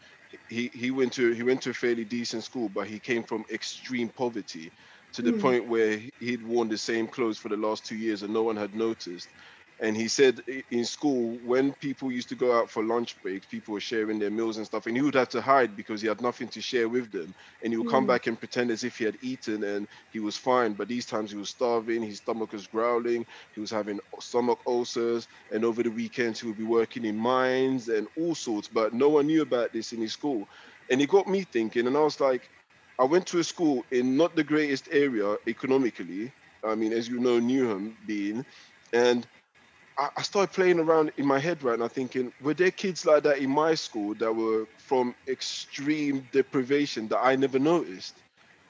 He, 0.49 0.71
he 0.75 0.91
went 0.91 1.13
to 1.15 1.33
he 1.33 1.43
went 1.43 1.63
to 1.63 1.71
a 1.71 1.75
fairly 1.75 2.05
decent 2.05 2.45
school, 2.45 2.69
but 2.69 2.87
he 2.89 3.01
came 3.01 3.25
from 3.25 3.45
extreme 3.53 4.11
poverty 4.11 4.73
to 5.15 5.23
the 5.23 5.33
Mm. 5.33 5.41
point 5.41 5.69
where 5.69 6.01
he'd 6.21 6.43
worn 6.43 6.69
the 6.69 6.79
same 6.79 7.07
clothes 7.09 7.39
for 7.39 7.49
the 7.49 7.57
last 7.57 7.87
two 7.87 7.97
years 7.97 8.23
and 8.23 8.33
no 8.33 8.43
one 8.45 8.57
had 8.57 8.75
noticed. 8.75 9.33
And 9.81 9.97
he 9.97 10.09
said 10.09 10.41
in 10.71 10.85
school, 10.85 11.39
when 11.43 11.75
people 11.75 12.13
used 12.13 12.29
to 12.31 12.37
go 12.37 12.57
out 12.59 12.71
for 12.71 12.85
lunch 12.85 13.21
breaks, 13.23 13.47
people 13.47 13.75
were 13.75 13.81
sharing 13.81 14.19
their 14.19 14.31
meals 14.31 14.57
and 14.57 14.67
stuff, 14.67 14.87
and 14.87 14.97
he 14.97 15.03
would 15.03 15.15
have 15.15 15.31
to 15.31 15.41
hide 15.43 15.77
because 15.77 16.01
he 16.01 16.09
had 16.09 16.21
nothing 16.21 16.49
to 16.51 16.61
share 16.63 16.89
with 16.89 17.11
them. 17.13 17.35
And 17.63 17.73
he 17.73 17.77
would 17.77 17.89
come 17.89 18.07
Mm. 18.07 18.07
back 18.07 18.27
and 18.27 18.39
pretend 18.39 18.71
as 18.71 18.85
if 18.85 18.99
he 18.99 19.05
had 19.05 19.19
eaten 19.21 19.65
and 19.65 19.89
he 20.11 20.21
was 20.21 20.37
fine. 20.37 20.75
But 20.75 20.89
these 20.89 21.07
times 21.07 21.31
he 21.33 21.37
was 21.37 21.51
starving, 21.51 22.03
his 22.03 22.19
stomach 22.19 22.53
was 22.53 22.69
growling, 22.69 23.27
he 23.53 23.61
was 23.61 23.71
having 23.71 23.99
stomach 24.21 24.61
ulcers, 24.67 25.27
and 25.51 25.65
over 25.65 25.83
the 25.83 25.91
weekends 25.91 26.41
he 26.41 26.47
would 26.47 26.57
be 26.59 26.65
working 26.65 27.05
in 27.05 27.17
mines 27.19 27.89
and 27.89 28.07
all 28.17 28.35
sorts. 28.35 28.69
But 28.69 28.95
no 28.95 29.09
one 29.09 29.27
knew 29.27 29.43
about 29.43 29.73
this 29.73 29.93
in 29.93 30.01
his 30.01 30.13
school. 30.13 30.49
And 30.91 31.01
it 31.03 31.09
got 31.09 31.27
me 31.27 31.45
thinking, 31.45 31.87
and 31.87 31.97
I 31.97 32.01
was 32.01 32.21
like, 32.21 32.49
I 32.99 33.05
went 33.05 33.27
to 33.29 33.39
a 33.41 33.45
school 33.45 33.85
in 33.91 34.17
not 34.17 34.37
the 34.37 34.45
greatest 34.45 34.89
area 34.91 35.37
economically. 35.49 36.33
I 36.65 36.75
mean, 36.77 36.93
as 36.93 37.09
you 37.09 37.19
know, 37.19 37.41
Newham 37.41 37.97
being, 38.05 38.45
and 38.93 39.27
I, 39.97 40.09
I 40.17 40.23
started 40.23 40.53
playing 40.53 40.81
around 40.81 41.13
in 41.17 41.27
my 41.27 41.39
head 41.39 41.63
right 41.63 41.79
now, 41.79 41.89
thinking, 41.89 42.33
were 42.41 42.55
there 42.55 42.71
kids 42.71 43.07
like 43.07 43.23
that 43.25 43.39
in 43.39 43.51
my 43.51 43.75
school 43.75 44.15
that 44.15 44.33
were 44.33 44.67
from 44.79 45.15
extreme 45.29 46.27
deprivation 46.33 47.09
that 47.09 47.19
I 47.19 47.37
never 47.37 47.59
noticed? 47.59 48.15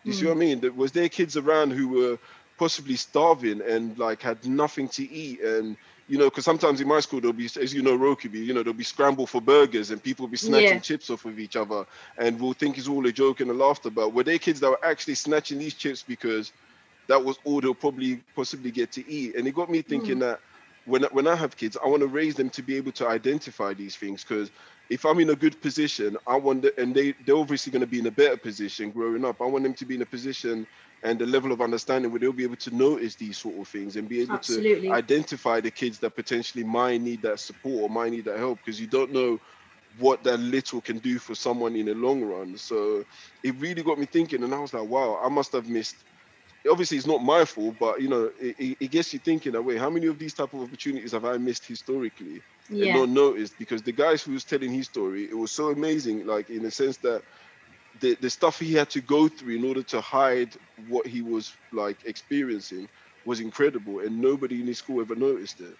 You 0.03 0.13
see 0.13 0.23
hmm. 0.23 0.29
what 0.29 0.37
I 0.37 0.39
mean? 0.39 0.61
That- 0.61 0.77
Was 0.77 0.93
there 0.93 1.09
kids 1.09 1.37
around 1.37 1.73
who 1.73 1.89
were 1.89 2.19
possibly 2.59 2.97
starving 2.97 3.61
and 3.63 3.99
like 3.99 4.23
had 4.23 4.47
nothing 4.47 4.89
to 4.89 5.11
eat 5.11 5.41
and 5.41 5.77
you 6.07 6.19
know, 6.19 6.29
because 6.29 6.45
sometimes 6.45 6.81
in 6.81 6.89
my 6.89 7.01
school 7.01 7.21
there'll 7.21 7.33
be, 7.33 7.47
as 7.47 7.73
you 7.73 7.83
know, 7.83 7.97
Rokubi, 7.97 8.45
you 8.45 8.53
know, 8.53 8.63
there'll 8.63 8.75
be 8.77 8.85
scramble 8.85 9.27
for 9.27 9.41
burgers 9.41 9.91
and 9.91 10.03
people 10.03 10.25
will 10.25 10.31
be 10.31 10.37
snatching 10.37 10.75
Yeah. 10.75 10.79
chips 10.79 11.09
off 11.09 11.25
of 11.25 11.39
each 11.39 11.57
other, 11.57 11.87
and 12.19 12.39
we'll 12.39 12.53
think 12.53 12.77
it's 12.77 12.89
all 12.89 13.07
a 13.07 13.13
joke 13.13 13.41
and 13.41 13.51
a 13.51 13.55
laughter. 13.55 13.89
But 13.89 14.13
were 14.13 14.23
they 14.23 14.39
kids 14.39 14.61
that 14.61 14.69
were 14.69 14.85
actually 14.85 15.15
snatching 15.15 15.59
these 15.59 15.75
chips 15.75 16.03
because 16.03 16.53
that 17.07 17.25
was 17.25 17.39
all 17.45 17.61
they'll 17.61 17.75
probably 17.75 18.23
possibly 18.37 18.71
get 18.71 18.93
to 18.93 19.11
eat? 19.11 19.35
And 19.35 19.49
it 19.49 19.55
got 19.55 19.71
me 19.71 19.81
thinking 19.81 20.17
hmm. 20.17 20.21
that 20.21 20.41
when 20.85 21.03
when 21.05 21.27
I 21.27 21.35
have 21.35 21.57
kids, 21.57 21.77
I 21.83 21.89
want 21.89 22.03
to 22.03 22.09
raise 22.09 22.35
them 22.35 22.51
to 22.51 22.63
be 22.63 22.77
able 22.77 22.93
to 22.93 23.09
identify 23.09 23.75
these 23.75 23.97
things 23.97 24.23
because 24.23 24.51
if 24.91 25.07
I'm 25.07 25.19
in 25.19 25.31
a 25.31 25.37
good 25.37 25.61
position, 25.63 26.17
I 26.27 26.37
want 26.37 26.63
the, 26.63 26.79
and 26.81 26.95
they 26.95 27.15
they're 27.25 27.37
obviously 27.37 27.73
going 27.73 27.81
to 27.81 27.87
be 27.87 27.99
in 27.99 28.07
a 28.07 28.11
better 28.11 28.37
position 28.37 28.91
growing 28.93 29.25
up. 29.25 29.41
I 29.41 29.47
want 29.47 29.65
them 29.65 29.75
to 29.75 29.87
be 29.87 29.95
in 29.95 30.03
a 30.03 30.07
position 30.07 30.67
and 31.03 31.19
the 31.19 31.27
level 31.27 31.53
of 31.53 31.63
understanding 31.63 32.11
where 32.11 32.21
they'll 32.21 32.33
be 32.33 32.45
able 32.45 32.57
to 32.57 32.75
notice 32.75 33.17
these 33.17 33.39
sort 33.39 33.67
of 33.67 33.71
things 33.71 33.97
and 33.97 34.09
be 34.09 34.21
able 34.21 34.35
Absolutely. 34.35 34.89
to 34.89 34.93
identify 34.93 35.61
the 35.61 35.71
kids 35.71 35.99
that 36.01 36.17
potentially 36.17 36.65
might 36.65 37.01
need 37.01 37.23
that 37.23 37.41
support 37.41 37.83
or 37.91 37.95
might 37.95 38.13
need 38.13 38.27
that 38.27 38.39
help 38.39 38.61
because 38.63 38.81
you 38.81 38.87
don't 38.87 39.13
know 39.13 39.39
what 39.97 40.25
that 40.25 40.39
little 40.39 40.81
can 40.81 40.99
do 40.99 41.19
for 41.19 41.35
someone 41.35 41.77
in 41.77 41.87
the 41.87 41.95
long 41.95 42.23
run. 42.23 42.57
So 42.57 43.05
it 43.43 43.55
really 43.57 43.83
got 43.83 43.99
me 43.99 44.07
thinking, 44.07 44.43
and 44.43 44.55
I 44.55 44.59
was 44.59 44.75
like, 44.75 44.89
wow, 44.89 45.21
I 45.23 45.29
must 45.29 45.53
have 45.53 45.69
missed. 45.69 46.05
Obviously, 46.71 46.97
it's 46.99 47.07
not 47.07 47.23
my 47.23 47.45
fault, 47.45 47.79
but 47.79 48.01
you 48.01 48.09
know, 48.09 48.31
it, 48.41 48.77
it, 48.81 48.89
gets 48.91 49.13
you 49.13 49.19
thinking 49.19 49.55
away. 49.55 49.77
How 49.77 49.91
many 49.91 50.07
of 50.07 50.19
these 50.19 50.35
type 50.35 50.55
of 50.55 50.63
opportunities 50.63 51.13
have 51.13 51.25
I 51.25 51.39
missed 51.39 51.67
historically? 51.67 52.45
and 52.81 52.93
not 52.93 53.09
noticed 53.11 53.59
because 53.59 53.83
the 53.83 53.93
guys 53.93 54.23
who 54.23 54.33
was 54.33 54.45
telling 54.45 54.73
his 54.73 54.87
story, 54.87 55.29
it 55.31 55.35
was 55.37 55.53
so 55.53 55.71
amazing, 55.71 56.27
like 56.27 56.51
in 56.51 56.63
the 56.63 56.71
sense 56.71 56.99
that 56.99 57.23
the, 57.99 58.17
the 58.21 58.31
stuff 58.31 58.59
he 58.59 58.73
had 58.73 58.91
to 58.91 59.01
go 59.01 59.29
through 59.29 59.57
in 59.57 59.65
order 59.65 59.83
to 59.85 60.01
hide 60.01 60.55
what 60.77 61.07
he 61.07 61.23
was 61.23 61.57
like 61.73 62.05
experiencing 62.05 62.89
was 63.25 63.41
incredible 63.41 64.01
and 64.01 64.21
nobody 64.21 64.61
in 64.61 64.67
his 64.67 64.79
school 64.79 65.01
ever 65.01 65.15
noticed 65.17 65.61
it. 65.61 65.77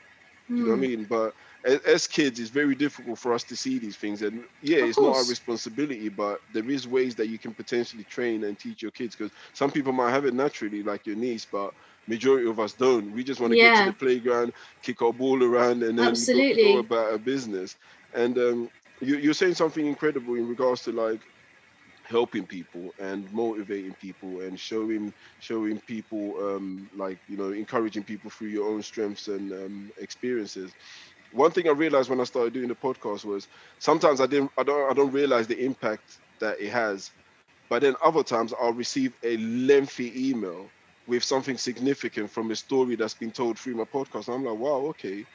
You 0.57 0.65
know 0.65 0.71
what 0.73 0.77
I 0.79 0.81
Mm. 0.81 0.81
mean? 0.81 1.05
But 1.07 1.35
as, 1.65 1.81
as 1.81 2.07
kids, 2.07 2.39
it's 2.41 2.51
very 2.51 2.75
difficult 2.75 3.19
for 3.19 3.33
us 3.33 3.45
to 3.45 3.57
see 3.57 3.79
these 3.79 3.97
things. 3.97 4.23
And 4.23 4.45
yeah, 4.61 4.79
Of 4.81 4.91
it's 4.91 5.01
not 5.01 5.15
our 5.17 5.25
responsibility, 5.25 6.09
but 6.09 6.41
there 6.51 6.69
is 6.71 6.87
ways 6.87 7.17
that 7.17 7.29
you 7.29 7.39
can 7.39 7.55
potentially 7.55 8.05
train 8.05 8.45
and 8.45 8.59
teach 8.59 8.83
your 8.83 8.93
kids 8.93 9.17
because 9.17 9.33
some 9.55 9.71
people 9.71 9.93
might 9.93 10.11
have 10.11 10.27
it 10.27 10.35
naturally, 10.35 10.83
like 10.83 11.07
your 11.07 11.17
niece, 11.17 11.47
but 11.47 11.73
majority 12.07 12.49
of 12.49 12.61
us 12.61 12.75
don't. 12.75 13.13
We 13.13 13.25
just 13.25 13.41
want 13.41 13.53
to 13.53 13.57
get 13.59 13.75
to 13.77 13.85
the 13.85 13.93
playground, 13.95 14.53
kick 14.83 15.03
our 15.03 15.13
ball 15.13 15.43
around, 15.43 15.83
and 15.83 15.99
then 15.99 16.27
go, 16.27 16.43
Absolutely. 16.43 16.57
go 16.61 16.79
about 16.79 17.13
our 17.13 17.19
business. 17.19 17.77
And 18.15 18.39
um, 18.39 18.71
you, 19.01 19.17
you're 19.17 19.35
saying 19.35 19.55
something 19.55 19.87
incredible 19.87 20.35
in 20.35 20.47
regards 20.47 20.83
to 20.83 20.93
like 20.93 21.23
helping 22.05 22.47
people 22.47 22.95
and 22.99 23.31
motivating 23.33 23.95
people 23.95 24.41
and 24.41 24.59
showing 24.61 25.13
showing 25.39 25.81
people 25.87 26.37
um, 26.41 26.89
like 26.95 27.19
you 27.27 27.37
know 27.37 27.53
encouraging 27.53 28.05
people 28.05 28.31
through 28.31 28.49
your 28.49 28.69
own 28.71 28.83
strengths 28.83 29.29
and 29.29 29.53
um, 29.53 29.91
experiences 29.99 30.75
one 31.35 31.51
thing 31.51 31.69
i 31.69 31.73
realized 31.73 32.11
when 32.11 32.21
i 32.21 32.25
started 32.25 32.55
doing 32.55 32.69
the 32.69 32.75
podcast 32.75 33.25
was 33.25 33.49
sometimes 33.79 34.21
i 34.21 34.27
didn't 34.27 34.51
i 34.59 34.63
don't 34.63 34.91
i 34.91 34.95
don't 34.95 35.13
realize 35.13 35.47
the 35.47 35.59
impact 35.65 36.19
that 36.41 36.61
it 36.61 36.71
has 36.71 37.11
but 37.69 37.83
then 37.83 37.95
other 38.05 38.23
times 38.23 38.55
i'll 38.61 38.73
receive 38.73 39.15
a 39.23 39.37
lengthy 39.39 40.31
email 40.31 40.69
with 41.07 41.23
something 41.23 41.59
significant 41.59 42.31
from 42.31 42.51
a 42.51 42.57
story 42.57 42.97
that's 42.97 43.15
been 43.15 43.31
told 43.31 43.59
through 43.59 43.75
my 43.75 43.85
podcast. 43.85 44.33
I'm 44.35 44.45
like 44.45 44.59
wow 44.59 44.87
okay 44.91 45.27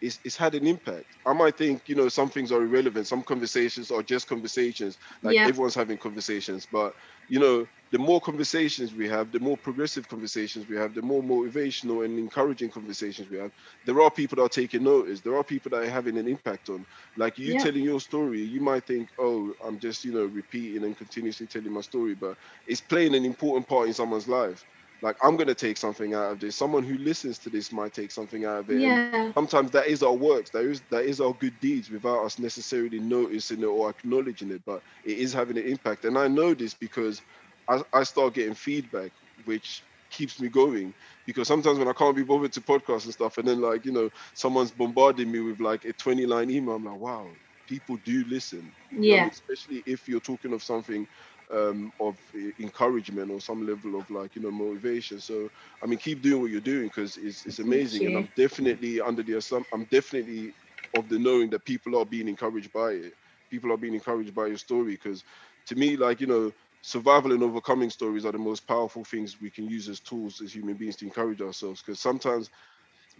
it's, 0.00 0.20
it's 0.24 0.36
had 0.36 0.54
an 0.54 0.66
impact. 0.66 1.16
I 1.26 1.32
might 1.32 1.56
think, 1.56 1.88
you 1.88 1.94
know, 1.94 2.08
some 2.08 2.30
things 2.30 2.52
are 2.52 2.62
irrelevant. 2.62 3.06
Some 3.06 3.22
conversations 3.22 3.90
are 3.90 4.02
just 4.02 4.28
conversations. 4.28 4.98
Like 5.22 5.36
Yeah. 5.36 5.48
everyone's 5.48 5.74
having 5.74 5.98
conversations. 5.98 6.66
But, 6.66 6.94
you 7.26 7.38
know, 7.40 7.66
the 7.90 7.98
more 7.98 8.20
conversations 8.20 8.94
we 8.94 9.08
have, 9.08 9.32
the 9.32 9.40
more 9.40 9.56
progressive 9.56 10.08
conversations 10.08 10.66
we 10.66 10.76
have, 10.76 10.94
the 10.94 11.02
more 11.02 11.22
motivational 11.22 12.04
and 12.04 12.18
encouraging 12.18 12.70
conversations 12.70 13.28
we 13.30 13.38
have, 13.38 13.50
there 13.84 14.00
are 14.00 14.10
people 14.10 14.36
that 14.36 14.42
are 14.42 14.48
taking 14.48 14.84
notice. 14.84 15.20
There 15.22 15.36
are 15.36 15.44
people 15.44 15.70
that 15.70 15.82
are 15.82 15.90
having 15.90 16.18
an 16.18 16.28
impact 16.28 16.68
on. 16.68 16.84
Like 17.16 17.38
you 17.38 17.54
Yeah. 17.54 17.54
telling 17.54 17.82
your 17.84 18.00
story, 18.00 18.42
you 18.42 18.60
might 18.60 18.86
think, 18.86 19.08
oh, 19.18 19.54
I'm 19.64 19.78
just, 19.78 20.04
you 20.04 20.12
know, 20.12 20.26
repeating 20.26 20.84
and 20.84 20.96
continuously 20.96 21.46
telling 21.46 21.72
my 21.72 21.80
story. 21.80 22.14
But 22.14 22.36
it's 22.66 22.80
playing 22.80 23.14
an 23.14 23.24
important 23.24 23.68
part 23.68 23.88
in 23.88 23.94
someone's 23.94 24.28
life. 24.28 24.64
Like 25.02 25.16
I'm 25.22 25.36
gonna 25.36 25.54
take 25.54 25.76
something 25.76 26.14
out 26.14 26.32
of 26.32 26.40
this. 26.40 26.56
Someone 26.56 26.82
who 26.84 26.96
listens 26.98 27.38
to 27.40 27.50
this 27.50 27.72
might 27.72 27.92
take 27.92 28.10
something 28.10 28.44
out 28.44 28.60
of 28.60 28.70
it. 28.70 28.82
and 28.82 29.00
Yeah. 29.00 29.34
sometimes 29.36 29.70
that 29.72 29.86
is 29.86 30.02
our 30.02 30.14
works 30.14 30.50
that 30.50 30.64
is 30.64 30.82
that 30.90 31.04
is 31.04 31.20
our 31.20 31.32
good 31.34 31.58
deeds 31.60 31.90
without 31.90 32.24
us 32.24 32.38
necessarily 32.38 32.98
noticing 32.98 33.60
it 33.62 33.66
or 33.66 33.90
acknowledging 33.90 34.50
it 34.50 34.62
but 34.64 34.82
it 35.04 35.18
is 35.18 35.32
having 35.32 35.56
an 35.58 35.66
impact 35.66 36.04
and 36.04 36.18
i 36.18 36.26
know 36.28 36.54
this 36.54 36.74
because 36.74 37.22
i, 37.68 37.80
I 37.92 38.02
start 38.04 38.34
getting 38.34 38.54
feedback 38.54 39.12
which 39.44 39.84
keeps 40.10 40.40
me 40.40 40.48
going 40.48 40.94
because 41.26 41.46
sometimes 41.48 41.78
when 41.78 41.88
i 41.88 41.92
can't 41.92 42.16
be 42.16 42.22
bothered 42.24 42.52
to 42.52 42.60
podcast 42.60 43.04
and 43.04 43.12
stuff 43.12 43.38
and 43.38 43.46
then 43.46 43.60
like 43.60 43.84
you 43.84 43.92
know 43.92 44.10
someone's 44.34 44.70
bombarding 44.72 45.30
me 45.30 45.40
with 45.40 45.60
like 45.60 45.84
a 45.84 45.92
20 45.92 46.26
line 46.26 46.50
email 46.50 46.74
i'm 46.76 46.84
like 46.84 46.98
wow 46.98 47.36
people 47.66 47.96
do 47.98 48.24
listen 48.28 48.72
Yeah. 48.96 49.30
especially 49.32 49.82
if 49.86 50.08
you're 50.08 50.20
talking 50.20 50.52
of 50.52 50.62
something 50.62 51.06
um, 51.52 51.92
of 52.00 52.18
encouragement 52.60 53.30
or 53.30 53.40
some 53.40 53.66
level 53.66 53.98
of 53.98 54.10
like 54.10 54.36
you 54.36 54.42
know 54.42 54.50
motivation. 54.52 55.20
So 55.20 55.50
I 55.82 55.86
mean, 55.86 55.98
keep 55.98 56.22
doing 56.22 56.40
what 56.42 56.50
you're 56.50 56.60
doing 56.60 56.86
because 56.88 57.16
it's 57.16 57.46
it's 57.46 57.58
amazing, 57.60 58.06
and. 58.06 58.16
I'm 58.16 58.30
definitely 58.36 59.00
under 59.00 59.22
the 59.22 59.34
assump- 59.34 59.66
I'm 59.72 59.86
definitely 59.86 60.54
of 60.94 61.08
the 61.08 61.18
knowing 61.18 61.50
that 61.50 61.64
people 61.64 61.98
are 61.98 62.06
being 62.06 62.28
encouraged 62.28 62.72
by 62.72 62.90
it. 62.92 63.14
People 63.50 63.72
are 63.72 63.78
being 63.78 63.94
encouraged 63.94 64.34
by 64.34 64.46
your 64.48 64.58
story 64.58 64.92
because 64.92 65.24
to 65.66 65.76
me, 65.76 65.96
like 65.96 66.20
you 66.20 66.26
know. 66.26 66.52
Survival 66.82 67.32
and 67.32 67.42
overcoming 67.42 67.90
stories 67.90 68.24
are 68.24 68.32
the 68.32 68.38
most 68.38 68.66
powerful 68.66 69.04
things 69.04 69.40
we 69.40 69.50
can 69.50 69.66
use 69.66 69.88
as 69.88 70.00
tools 70.00 70.40
as 70.40 70.54
human 70.54 70.76
beings 70.76 70.96
to 70.96 71.04
encourage 71.06 71.42
ourselves. 71.42 71.82
Because 71.82 72.00
sometimes 72.00 72.50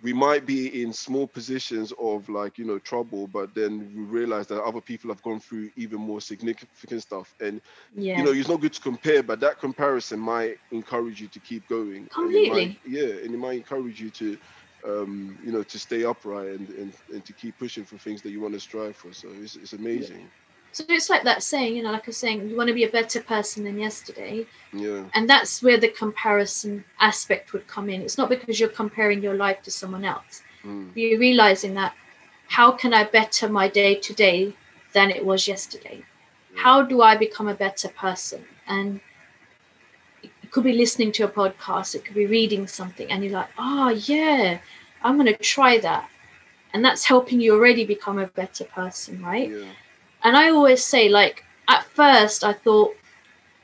we 0.03 0.13
might 0.13 0.47
be 0.47 0.83
in 0.83 0.93
small 0.93 1.27
positions 1.27 1.93
of 1.99 2.29
like 2.29 2.59
you 2.59 2.65
know 2.65 2.79
trouble 2.79 3.27
but 3.27 3.55
then 3.55 3.91
we 3.95 4.03
realize 4.05 4.47
that 4.49 4.63
other 4.63 4.81
people 4.81 5.11
have 5.11 5.23
gone 5.23 5.41
through 5.41 5.71
even 5.77 6.01
more 6.01 6.21
significant 6.21 7.03
stuff. 7.03 7.35
And 7.41 7.61
Yeah. 7.95 8.15
you 8.15 8.23
know 8.23 8.33
it's 8.33 8.49
not 8.49 8.61
good 8.61 8.73
to 8.75 8.81
compare 8.81 9.23
but 9.23 9.41
that 9.41 9.59
comparison 9.61 10.21
might 10.21 10.59
encourage 10.71 11.21
you 11.21 11.29
to 11.29 11.41
keep 11.41 11.67
going. 11.69 12.09
And 12.19 12.47
Completely. 12.47 12.47
might- 12.47 12.79
yeah 12.85 13.15
and 13.25 13.35
it 13.35 13.39
might 13.39 13.57
encourage 13.57 14.01
you 14.01 14.11
to 14.13 14.39
um 14.87 15.39
you 15.43 15.53
know 15.53 15.63
to 15.65 15.79
stay 15.79 16.05
upright 16.05 16.49
and 16.49 16.71
and, 16.71 16.95
and 17.11 17.25
to 17.25 17.35
keep 17.35 17.59
pushing 17.59 17.85
for 17.85 17.99
things 17.99 18.23
that 18.23 18.31
you 18.31 18.41
want 18.41 18.55
to 18.55 18.61
strive 18.61 18.97
for. 18.97 19.13
So 19.13 19.29
it's, 19.41 19.57
it's 19.57 19.73
amazing 19.73 20.31
So 20.79 20.85
it's 20.91 21.11
like 21.11 21.25
that 21.25 21.43
saying, 21.43 21.75
you 21.75 21.83
know, 21.83 21.91
like 21.91 22.05
I 22.05 22.07
was 22.07 22.17
saying, 22.17 22.49
you 22.49 22.57
want 22.57 22.69
to 22.69 22.73
be 22.73 22.85
a 22.85 22.89
better 22.89 23.21
person 23.21 23.65
than 23.65 23.81
yesterday. 23.81 24.47
yeah 24.73 25.07
And 25.13 25.29
that's 25.29 25.61
where 25.61 25.77
the 25.77 25.89
comparison 25.89 26.85
aspect 27.01 27.53
would 27.53 27.67
come 27.67 27.91
in. 27.91 28.01
It's 28.03 28.17
not 28.17 28.29
because 28.29 28.61
you're 28.61 28.69
comparing 28.69 29.21
your 29.21 29.35
life 29.35 29.61
to 29.63 29.73
someone 29.73 30.05
else. 30.05 30.45
Mm. 30.65 30.93
You're 30.95 31.19
realizing 31.19 31.75
that 31.75 31.95
how 32.47 32.71
can 32.71 32.95
I 32.95 33.03
better 33.03 33.49
my 33.49 33.67
day 33.67 33.97
today 33.97 34.55
than 34.93 35.11
it 35.11 35.27
was 35.27 35.49
yesterday? 35.49 36.05
How 36.55 36.83
do 36.83 37.03
I 37.03 37.17
become 37.17 37.49
a 37.49 37.55
better 37.55 37.89
person? 37.89 38.45
And 38.69 39.01
it 40.23 40.31
could 40.53 40.63
be 40.63 40.75
listening 40.75 41.11
to 41.13 41.25
a 41.25 41.29
podcast, 41.29 41.97
it 41.97 42.05
could 42.05 42.15
be 42.15 42.27
reading 42.27 42.69
something, 42.69 43.11
and 43.11 43.25
you're 43.25 43.33
like, 43.33 43.51
oh, 43.59 43.89
yeah, 43.89 44.61
I'm 45.03 45.17
going 45.17 45.27
to 45.27 45.43
try 45.43 45.79
that. 45.79 46.09
And 46.73 46.85
that's 46.85 47.05
helping 47.05 47.41
you 47.41 47.55
already 47.55 47.85
become 47.85 48.21
a 48.21 48.29
better 48.29 48.65
person, 48.65 49.21
right? 49.21 49.51
yeah 49.51 49.73
And 50.23 50.37
I 50.37 50.51
always 50.51 50.85
say, 50.85 51.09
like, 51.09 51.45
at 51.69 51.85
first, 51.85 52.45
I 52.45 52.53
thought 52.53 52.95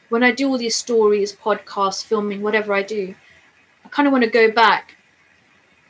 when 0.09 0.22
I 0.22 0.30
do 0.30 0.48
all 0.48 0.59
these 0.59 0.76
stories, 0.76 1.32
podcasts, 1.32 2.05
filming, 2.05 2.42
whatever 2.42 2.72
I 2.74 2.82
do, 2.82 3.14
I 3.84 3.88
kind 3.88 4.07
of 4.07 4.12
want 4.12 4.24
to 4.24 4.30
go 4.30 4.50
back 4.50 4.96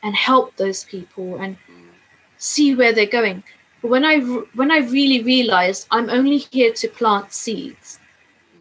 and 0.03 0.15
help 0.15 0.57
those 0.57 0.85
people 0.85 1.37
and 1.37 1.57
see 2.37 2.75
where 2.75 2.93
they're 2.93 3.07
going. 3.07 3.43
But 3.83 3.91
when 3.91 4.05
I 4.05 4.21
when 4.55 4.71
I 4.71 4.79
really 4.79 5.23
realized 5.23 5.87
I'm 5.91 6.09
only 6.09 6.39
here 6.39 6.73
to 6.73 6.89
plant 6.89 7.33
seeds, 7.33 7.99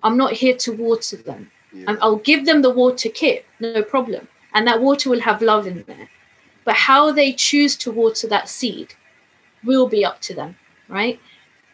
I'm 0.01 0.18
not 0.18 0.34
here 0.34 0.56
to 0.58 0.72
water 0.74 1.18
them. 1.18 1.51
yeah 1.72 1.95
I'll 2.01 2.18
give 2.18 2.45
them 2.45 2.62
the 2.62 2.70
water 2.70 3.10
kit, 3.10 3.45
no 3.60 3.82
problem, 3.84 4.28
and 4.54 4.68
that 4.68 4.82
water 4.82 5.10
will 5.10 5.22
have 5.22 5.41
love 5.41 5.66
in 5.68 5.84
there. 5.88 6.10
But 6.66 6.76
how 6.76 7.12
they 7.12 7.34
choose 7.34 7.76
to 7.78 7.91
water 7.91 8.28
that 8.28 8.49
seed 8.49 8.95
will 9.64 9.88
be 9.88 10.04
up 10.06 10.20
to 10.22 10.34
them, 10.34 10.56
right? 10.89 11.20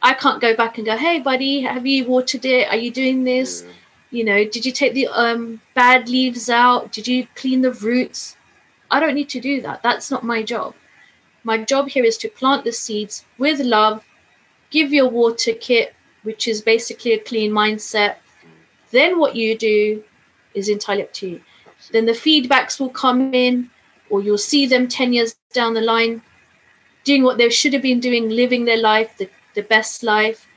I 0.02 0.14
can't 0.14 0.42
go 0.42 0.56
back 0.56 0.78
and 0.78 0.86
go, 0.86 0.98
"Hey, 0.98 1.20
buddy, 1.20 1.62
have 1.62 1.86
you 1.86 2.06
watered 2.06 2.46
it? 2.46 2.70
Are 2.70 2.78
you 2.78 2.92
doing 2.92 3.24
this? 3.24 3.64
yeah. 3.64 3.74
You 4.12 4.24
know, 4.24 4.44
did 4.44 4.66
you 4.66 4.72
take 4.72 4.94
the 4.94 5.08
um, 5.08 5.62
bad 5.76 6.10
leaves 6.10 6.50
out? 6.50 6.92
Did 6.92 7.08
you 7.08 7.28
clean 7.36 7.62
the 7.62 7.72
roots?" 7.72 8.36
I 8.92 9.00
don't 9.00 9.14
need 9.14 9.30
to 9.30 9.40
do 9.40 9.62
that. 9.62 9.84
That's 9.84 10.10
not 10.10 10.24
my 10.24 10.42
job. 10.42 10.74
My 11.44 11.58
job 11.64 11.90
here 11.90 12.04
is 12.04 12.18
to 12.20 12.30
plant 12.30 12.64
the 12.64 12.72
seeds 12.72 13.26
with 13.38 13.60
love, 13.60 14.04
give 14.72 14.92
your 14.92 15.08
water 15.08 15.54
kit, 15.54 15.94
which 16.24 16.48
is 16.48 16.62
basically 16.62 17.14
a 17.14 17.20
clean 17.20 17.52
mindset. 17.52 18.16
Then 18.92 19.20
what 19.20 19.36
you 19.36 19.58
do 19.58 20.04
is 20.54 20.70
entirely 20.70 21.04
up 21.04 21.14
to 21.14 21.30
you. 21.30 21.42
Then 21.92 22.06
the 22.06 22.14
feedbacks 22.14 22.80
will 22.80 22.90
come 22.90 23.34
in, 23.34 23.70
or 24.10 24.22
you'll 24.22 24.38
see 24.38 24.66
them 24.66 24.88
10 24.88 25.14
years 25.14 25.36
down 25.54 25.74
the 25.76 25.82
line 25.82 26.22
doing 27.04 27.24
what 27.24 27.38
they 27.38 27.50
should 27.50 27.74
have 27.74 27.82
been 27.82 28.00
doing, 28.00 28.30
living 28.30 28.66
their 28.66 28.78
life, 28.78 29.18
the, 29.18 29.30
the 29.56 29.64
best 29.64 30.04
life. 30.04 30.48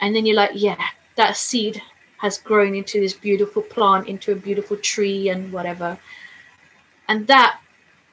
And 0.00 0.14
then 0.14 0.26
you're 0.26 0.36
like, 0.36 0.52
yeah, 0.54 0.82
that 1.16 1.36
seed 1.36 1.82
has 2.18 2.38
grown 2.38 2.74
into 2.74 3.00
this 3.00 3.12
beautiful 3.12 3.62
plant, 3.62 4.08
into 4.08 4.32
a 4.32 4.36
beautiful 4.36 4.76
tree, 4.76 5.28
and 5.28 5.52
whatever. 5.52 5.98
And 7.08 7.26
that, 7.26 7.60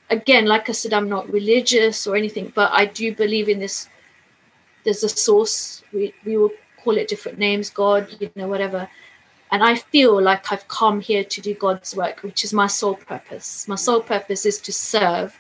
again, 0.10 0.46
like 0.46 0.70
I 0.70 0.74
said, 0.74 0.94
I'm 0.94 1.10
not 1.10 1.32
religious 1.32 2.06
or 2.08 2.16
anything, 2.16 2.52
but 2.54 2.72
I 2.72 2.86
do 2.86 3.14
believe 3.16 3.50
in 3.50 3.60
this. 3.60 3.90
There's 4.84 5.04
a 5.04 5.10
source. 5.10 5.84
We 5.94 6.14
we 6.26 6.38
will 6.38 6.52
call 6.84 6.98
it 6.98 7.08
different 7.08 7.40
names, 7.40 7.70
God, 7.70 8.08
you 8.20 8.30
know, 8.36 8.48
whatever. 8.48 8.90
And 9.52 9.64
I 9.64 9.76
feel 9.76 10.22
like 10.22 10.52
I've 10.52 10.68
come 10.68 11.00
here 11.00 11.24
to 11.24 11.42
do 11.42 11.54
God's 11.54 11.96
work, 11.96 12.24
which 12.24 12.44
is 12.44 12.54
my 12.54 12.68
sole 12.68 12.96
purpose. 12.96 13.68
My 13.68 13.76
sole 13.76 14.02
purpose 14.02 14.46
is 14.46 14.60
to 14.62 14.74
serve, 14.74 15.38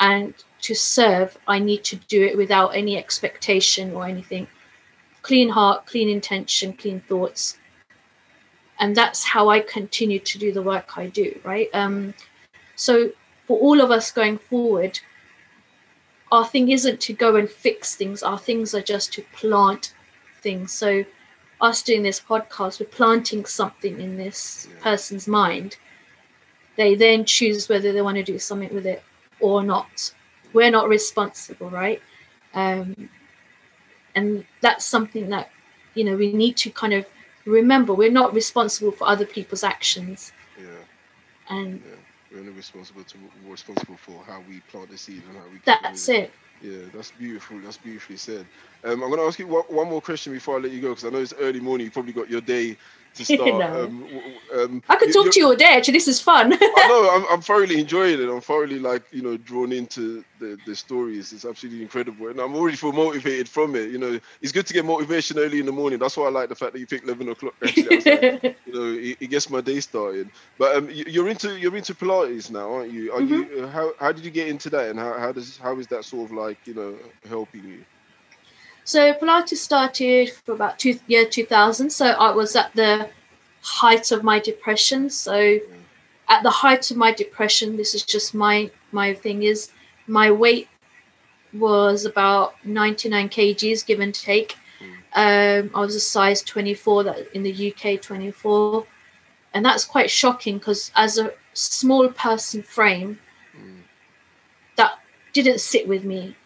and 0.00 0.34
to 0.64 0.74
serve, 0.74 1.36
I 1.46 1.58
need 1.58 1.84
to 1.84 1.96
do 1.96 2.24
it 2.24 2.36
without 2.36 2.68
any 2.68 2.96
expectation 2.96 3.92
or 3.92 4.06
anything. 4.06 4.46
Clean 5.20 5.48
heart, 5.50 5.84
clean 5.84 6.08
intention, 6.08 6.72
clean 6.72 7.00
thoughts. 7.00 7.58
And 8.80 8.96
that's 8.96 9.22
how 9.24 9.50
I 9.50 9.60
continue 9.60 10.18
to 10.20 10.38
do 10.38 10.52
the 10.52 10.62
work 10.62 10.96
I 10.96 11.06
do, 11.06 11.38
right? 11.44 11.68
Um, 11.74 12.14
so 12.76 13.10
for 13.46 13.58
all 13.58 13.82
of 13.82 13.90
us 13.90 14.10
going 14.10 14.38
forward, 14.38 14.98
our 16.32 16.46
thing 16.46 16.70
isn't 16.70 17.00
to 17.02 17.12
go 17.12 17.36
and 17.36 17.48
fix 17.48 17.94
things. 17.94 18.22
Our 18.22 18.38
things 18.38 18.74
are 18.74 18.82
just 18.82 19.12
to 19.14 19.22
plant 19.34 19.92
things. 20.40 20.72
So 20.72 21.04
us 21.60 21.82
doing 21.82 22.02
this 22.02 22.20
podcast, 22.20 22.80
we're 22.80 22.86
planting 22.86 23.44
something 23.44 24.00
in 24.00 24.16
this 24.16 24.66
person's 24.80 25.28
mind. 25.28 25.76
They 26.76 26.94
then 26.94 27.26
choose 27.26 27.68
whether 27.68 27.92
they 27.92 28.02
want 28.02 28.16
to 28.16 28.22
do 28.22 28.38
something 28.38 28.74
with 28.74 28.86
it 28.86 29.02
or 29.40 29.62
not. 29.62 30.12
We're 30.54 30.70
not 30.70 30.88
responsible, 30.88 31.70
right? 31.70 32.02
Um, 32.54 33.10
and 34.14 34.44
that's 34.62 34.84
something 34.84 35.30
that 35.30 35.50
you 35.94 36.04
know 36.04 36.16
we 36.16 36.32
need 36.32 36.56
to 36.58 36.70
kind 36.70 36.94
of 36.94 37.06
remember. 37.46 37.94
We're 37.94 38.12
not 38.12 38.34
responsible 38.34 38.92
for 38.92 39.08
other 39.08 39.26
people's 39.26 39.64
actions, 39.64 40.32
Yeah, 40.60 40.66
and 41.50 41.82
yeah. 41.84 41.96
We're 42.32 42.40
only 42.40 42.52
responsible 42.52 43.04
to 43.04 43.18
we're 43.44 43.52
responsible 43.52 43.96
for 43.96 44.24
how 44.24 44.40
we 44.48 44.60
plant 44.60 44.90
the 44.90 44.98
seed 44.98 45.22
and 45.28 45.36
how 45.36 45.44
we. 45.52 45.60
that's 45.66 46.08
it. 46.08 46.32
Yeah, 46.62 46.86
that's 46.94 47.10
beautiful. 47.12 47.60
That's 47.60 47.78
beautifully 47.78 48.16
said. 48.16 48.46
Um, 48.84 49.02
I'm 49.02 49.10
going 49.10 49.18
to 49.18 49.26
ask 49.26 49.38
you 49.38 49.48
one, 49.48 49.64
one 49.68 49.88
more 49.90 50.00
question 50.00 50.32
before 50.32 50.56
I 50.56 50.60
let 50.60 50.72
you 50.72 50.80
go 50.80 50.90
because 50.90 51.04
I 51.04 51.10
know 51.10 51.18
it's 51.20 51.34
early 51.38 51.60
morning. 51.60 51.86
You 51.86 51.90
probably 51.90 52.12
got 52.12 52.30
your 52.30 52.40
day 52.40 52.78
to 53.14 53.24
start. 53.24 53.40
No. 53.54 53.84
um, 53.84 54.08
um, 54.54 54.82
I 54.88 54.96
could 54.96 55.12
talk 55.12 55.32
to 55.32 55.40
you 55.40 55.46
all 55.46 55.56
day. 55.56 55.64
Actually, 55.76 55.94
this 55.94 56.06
is 56.08 56.20
fun. 56.20 56.52
I 56.52 56.56
know. 56.88 57.10
I'm, 57.10 57.26
I'm 57.34 57.40
thoroughly 57.40 57.80
enjoying 57.80 58.20
it. 58.20 58.28
I'm 58.28 58.40
thoroughly 58.40 58.78
like 58.78 59.02
you 59.12 59.22
know 59.22 59.36
drawn 59.36 59.72
into 59.72 60.24
the 60.38 60.58
the 60.66 60.74
stories. 60.76 61.32
It's 61.32 61.44
absolutely 61.44 61.82
incredible, 61.82 62.28
and 62.28 62.38
I'm 62.40 62.54
already 62.54 62.76
feel 62.76 62.92
motivated 62.92 63.48
from 63.48 63.74
it. 63.76 63.90
You 63.90 63.98
know, 63.98 64.20
it's 64.42 64.52
good 64.52 64.66
to 64.66 64.74
get 64.74 64.84
motivation 64.84 65.38
early 65.38 65.58
in 65.60 65.66
the 65.66 65.72
morning. 65.72 65.98
That's 65.98 66.16
why 66.16 66.26
I 66.26 66.30
like 66.30 66.48
the 66.48 66.54
fact 66.54 66.72
that 66.74 66.78
you 66.78 66.86
picked 66.86 67.04
11 67.04 67.28
o'clock. 67.28 67.54
Actually, 67.62 67.96
like, 68.00 68.56
you 68.66 68.72
know, 68.72 68.98
it, 68.98 69.16
it 69.20 69.26
gets 69.30 69.50
my 69.50 69.60
day 69.60 69.80
started. 69.80 70.28
But 70.58 70.76
um, 70.76 70.90
you- 70.90 71.04
you're 71.08 71.28
into 71.28 71.58
you're 71.58 71.76
into 71.76 71.94
Pilates 71.94 72.50
now, 72.50 72.72
aren't 72.74 72.92
you? 72.92 73.12
Are 73.12 73.20
you? 73.22 73.64
uh, 73.64 73.68
How 73.68 73.92
how 73.98 74.12
did 74.12 74.24
you 74.24 74.30
get 74.30 74.48
into 74.48 74.70
that, 74.70 74.88
and 74.90 74.98
how 74.98 75.18
how 75.18 75.32
does 75.32 75.56
how 75.58 75.78
is 75.78 75.86
that 75.88 76.04
sort 76.04 76.30
of 76.30 76.36
like 76.36 76.58
you 76.66 76.74
know 76.74 76.94
helping 77.28 77.64
you? 77.64 77.84
So 78.84 79.14
Pilates 79.14 79.56
started 79.56 80.30
for 80.30 80.52
about 80.52 80.78
two 80.78 80.98
year 81.06 81.24
2000. 81.24 81.88
So 81.90 82.06
I 82.06 82.30
was 82.32 82.54
at 82.54 82.72
the 82.74 83.08
height 83.62 84.12
of 84.12 84.22
my 84.22 84.38
depression. 84.38 85.08
So 85.08 85.58
at 86.28 86.42
the 86.42 86.50
height 86.50 86.90
of 86.90 86.98
my 86.98 87.12
depression, 87.12 87.76
this 87.76 87.94
is 87.94 88.04
just 88.04 88.34
my 88.34 88.70
my 88.92 89.14
thing 89.14 89.42
is 89.42 89.70
my 90.06 90.30
weight 90.30 90.68
was 91.54 92.04
about 92.04 92.54
99 92.64 93.28
kgs 93.30 93.86
give 93.86 94.00
and 94.00 94.14
take. 94.14 94.56
Um, 95.14 95.70
I 95.74 95.80
was 95.80 95.94
a 95.94 96.00
size 96.00 96.42
24 96.42 97.04
that 97.04 97.34
in 97.34 97.44
the 97.44 97.72
UK 97.72 98.02
24, 98.02 98.84
and 99.54 99.64
that's 99.64 99.84
quite 99.84 100.10
shocking 100.10 100.58
because 100.58 100.90
as 100.96 101.18
a 101.18 101.32
small 101.52 102.08
person 102.08 102.62
frame, 102.62 103.20
that 104.76 104.98
didn't 105.32 105.60
sit 105.60 105.86
with 105.86 106.04
me 106.04 106.36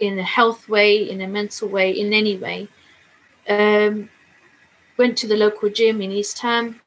in 0.00 0.18
a 0.18 0.22
health 0.22 0.68
way, 0.68 1.08
in 1.08 1.20
a 1.20 1.28
mental 1.28 1.68
way, 1.68 1.90
in 1.92 2.12
any 2.12 2.36
way. 2.36 2.68
Um, 3.48 4.08
went 4.96 5.16
to 5.18 5.26
the 5.26 5.36
local 5.36 5.68
gym 5.70 6.00
in 6.02 6.10
East 6.10 6.38
Ham. 6.40 6.80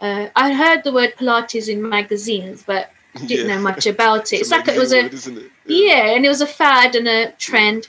Uh, 0.00 0.28
I 0.36 0.54
heard 0.54 0.84
the 0.84 0.92
word 0.92 1.14
Pilates 1.16 1.68
in 1.68 1.88
magazines, 1.88 2.62
but 2.66 2.90
didn't 3.26 3.48
know 3.48 3.60
much 3.60 3.86
about 3.94 4.32
it. 4.32 4.40
It's, 4.40 4.50
like 4.50 4.68
it 4.68 4.78
was 4.78 4.92
a 4.92 5.02
word, 5.02 5.14
it? 5.14 5.50
yeah, 5.66 6.14
and 6.14 6.24
it 6.24 6.28
was 6.28 6.40
a 6.40 6.46
fad 6.46 6.94
and 6.94 7.08
a 7.08 7.32
trend, 7.32 7.88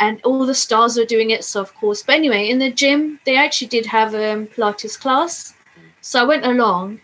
and 0.00 0.20
all 0.24 0.44
the 0.46 0.54
stars 0.54 0.96
were 0.96 1.04
doing 1.04 1.30
it. 1.30 1.44
So 1.44 1.60
of 1.60 1.74
course, 1.74 2.02
but 2.02 2.16
anyway, 2.16 2.48
in 2.48 2.58
the 2.58 2.70
gym 2.70 3.20
they 3.24 3.36
actually 3.36 3.68
did 3.68 3.86
have 3.86 4.14
a 4.14 4.32
um, 4.32 4.46
Pilates 4.46 4.98
class, 4.98 5.54
so 6.00 6.20
I 6.20 6.24
went 6.24 6.44
along, 6.44 7.00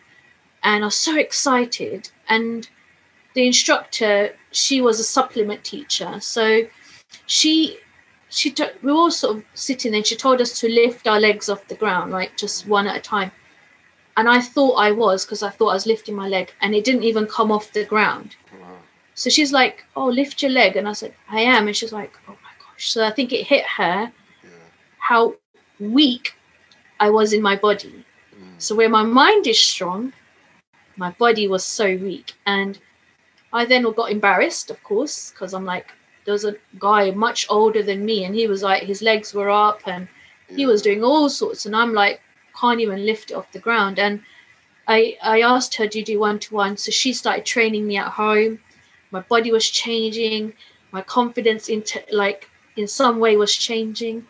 and 0.63 0.83
I 0.83 0.87
was 0.87 0.97
so 0.97 1.17
excited. 1.17 2.11
And 2.29 2.69
the 3.35 3.47
instructor, 3.47 4.35
she 4.53 4.81
was 4.81 4.99
a 5.01 5.05
supplement 5.05 5.65
teacher, 5.65 6.21
so 6.21 6.67
she 7.27 7.79
she 8.31 8.51
took 8.51 8.75
we 8.83 8.93
were 8.93 8.99
all 8.99 9.11
sort 9.11 9.37
of 9.37 9.45
sitting 9.55 9.93
there. 9.93 9.99
and 9.99 10.07
She 10.07 10.17
told 10.17 10.41
us 10.41 10.59
to 10.61 10.69
lift 10.69 11.07
our 11.07 11.21
legs 11.21 11.49
off 11.49 11.67
the 11.69 11.75
ground, 11.75 12.13
right, 12.13 12.31
just 12.37 12.67
one 12.67 12.87
at 12.87 12.97
a 12.97 13.01
time. 13.01 13.31
And 14.17 14.29
I 14.29 14.41
thought 14.41 14.75
I 14.75 14.91
was 14.91 15.25
because 15.25 15.43
I 15.43 15.51
thought 15.51 15.69
I 15.71 15.75
was 15.75 15.87
lifting 15.87 16.15
my 16.17 16.29
leg, 16.29 16.53
and 16.61 16.75
it 16.75 16.85
didn't 16.85 17.05
even 17.05 17.27
come 17.27 17.53
off 17.53 17.73
the 17.73 17.85
ground. 17.85 18.37
Wow. 18.61 18.77
So 19.15 19.31
she's 19.31 19.53
like, 19.53 19.85
"Oh, 19.97 20.07
lift 20.07 20.43
your 20.43 20.51
leg," 20.51 20.77
and 20.77 20.89
I 20.89 20.93
said, 20.93 21.15
"I 21.31 21.41
am," 21.41 21.67
and 21.69 21.77
she's 21.77 21.93
like, 21.93 22.13
"Oh 22.29 22.33
my 22.33 22.55
gosh!" 22.59 22.91
So 22.91 23.05
I 23.05 23.11
think 23.11 23.33
it 23.33 23.47
hit 23.47 23.65
her 23.77 24.13
Yeah. 24.43 24.51
how 24.99 25.35
weak 25.79 26.35
I 27.01 27.11
was 27.11 27.33
in 27.33 27.43
my 27.43 27.57
body. 27.57 28.05
Mm. 28.35 28.55
So 28.59 28.75
where 28.75 28.89
my 28.89 29.05
mind 29.05 29.47
is 29.47 29.61
strong, 29.61 30.13
my 30.97 31.11
body 31.13 31.47
was 31.47 31.65
so 31.65 31.97
weak, 31.97 32.33
and 32.47 32.79
I 33.53 33.65
then 33.65 33.91
got 33.93 34.11
embarrassed, 34.11 34.71
of 34.71 34.83
course, 34.83 35.31
because 35.31 35.55
I'm 35.55 35.65
like, 35.65 35.87
there 36.25 36.33
was 36.33 36.45
a 36.45 36.57
guy 36.79 37.11
much 37.11 37.47
older 37.49 37.83
than 37.83 38.05
me, 38.05 38.25
and 38.25 38.35
he 38.35 38.47
was 38.47 38.63
like, 38.63 38.83
his 38.83 39.01
legs 39.01 39.33
were 39.33 39.51
up, 39.51 39.81
and 39.87 40.09
he 40.49 40.67
was 40.67 40.83
doing 40.83 41.03
all 41.03 41.29
sorts, 41.29 41.67
and 41.67 41.75
I'm 41.75 41.95
like, 41.95 42.21
can't 42.61 42.81
even 42.81 43.07
lift 43.07 43.31
it 43.31 43.35
off 43.35 43.53
the 43.53 43.59
ground. 43.59 43.99
And 43.99 44.23
I 44.87 45.17
I 45.23 45.41
asked 45.43 45.75
her, 45.77 45.87
do 45.87 45.99
you 45.99 46.05
do 46.05 46.19
one 46.19 46.39
to 46.41 46.55
one? 46.55 46.77
So 46.77 46.91
she 46.91 47.13
started 47.13 47.45
training 47.45 47.87
me 47.87 47.97
at 47.97 48.09
home. 48.09 48.61
My 49.11 49.21
body 49.21 49.53
was 49.53 49.69
changing. 49.69 50.55
My 50.91 51.03
confidence 51.03 51.69
into 51.69 52.03
like 52.13 52.51
in 52.77 52.89
some 52.89 53.19
way 53.19 53.37
was 53.37 53.55
changing. 53.55 54.27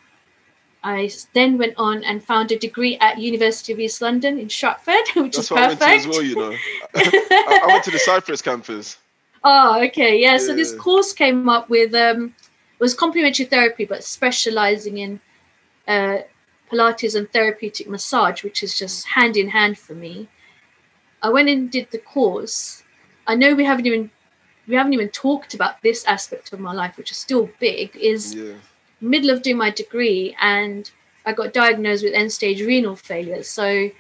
I 0.83 1.11
then 1.35 1.59
went 1.59 1.75
on 1.77 2.05
and 2.05 2.23
found 2.23 2.53
a 2.53 2.59
degree 2.59 2.97
at 2.99 3.19
University 3.19 3.73
of 3.73 3.81
East 3.81 4.01
London 4.01 4.39
in 4.39 4.49
Stratford, 4.49 5.09
which 5.17 5.35
That's 5.35 5.39
is 5.39 5.51
what 5.51 5.63
I 5.63 5.67
went 5.69 5.81
to 5.81 5.87
perfect. 5.87 6.07
as 6.07 6.09
well. 6.09 6.23
You 6.23 6.37
know, 6.37 6.57
I, 6.95 7.61
I 7.65 7.67
went 7.67 7.85
to 7.85 7.91
the 7.91 7.99
Cyprus 8.11 8.43
campus. 8.43 8.97
Oh, 9.45 9.83
okay. 9.85 10.21
Yeah. 10.21 10.39
So 10.39 10.55
this 10.55 10.73
course 10.73 11.13
came 11.13 11.41
up 11.41 11.61
with 11.61 11.87
um 11.89 12.35
it 12.39 12.75
was 12.75 12.87
complementary 12.87 13.39
therapy, 13.39 13.79
but 13.85 13.99
specializing 14.05 14.99
in 14.99 15.21
uh 15.87 16.19
Pilates 16.71 17.15
and 17.17 17.31
therapeutic 17.33 17.89
massage, 17.89 18.43
which 18.45 18.63
is 18.63 18.79
just 18.79 19.09
hand 19.09 19.37
in 19.37 19.49
hand 19.51 19.79
for 19.79 19.95
me. 19.95 20.29
I 21.23 21.31
went 21.31 21.49
and 21.49 21.71
did 21.71 21.91
the 21.91 21.99
course. 21.99 22.83
I 23.27 23.35
know 23.35 23.55
we 23.55 23.65
haven't 23.65 23.87
even 23.87 24.11
we 24.67 24.75
haven't 24.77 24.95
even 24.95 25.09
talked 25.11 25.55
about 25.55 25.83
this 25.83 26.05
aspect 26.05 26.53
of 26.53 26.61
my 26.61 26.73
life, 26.73 26.97
which 26.97 27.11
is 27.11 27.19
still 27.19 27.51
big, 27.61 27.97
is 27.97 28.35
Yeah. 28.35 28.55
middle 29.01 29.31
of 29.31 29.43
doing 29.43 29.57
my 29.59 29.71
degree 29.71 30.37
and 30.41 30.91
I 31.27 31.33
got 31.33 31.53
diagnosed 31.53 32.05
with 32.05 32.15
end 32.15 32.33
stage 32.33 32.63
renal 32.63 32.97
failure. 32.97 33.43
So 33.43 33.91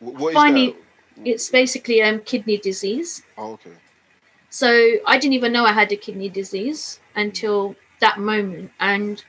Wh- 0.00 0.02
What 0.20 0.28
is 0.30 0.34
Finally, 0.34 0.76
it's 1.24 1.48
basically 1.50 2.02
um 2.02 2.20
kidney 2.20 2.58
disease. 2.58 3.22
Oh, 3.36 3.52
okay. 3.52 3.72
So 4.50 4.98
I 5.06 5.18
didn't 5.18 5.34
even 5.34 5.52
know 5.52 5.64
I 5.64 5.72
had 5.72 5.92
a 5.92 5.96
kidney 5.96 6.28
disease 6.28 7.00
until 7.14 7.76
that 8.00 8.18
moment. 8.18 8.70
And 8.80 9.22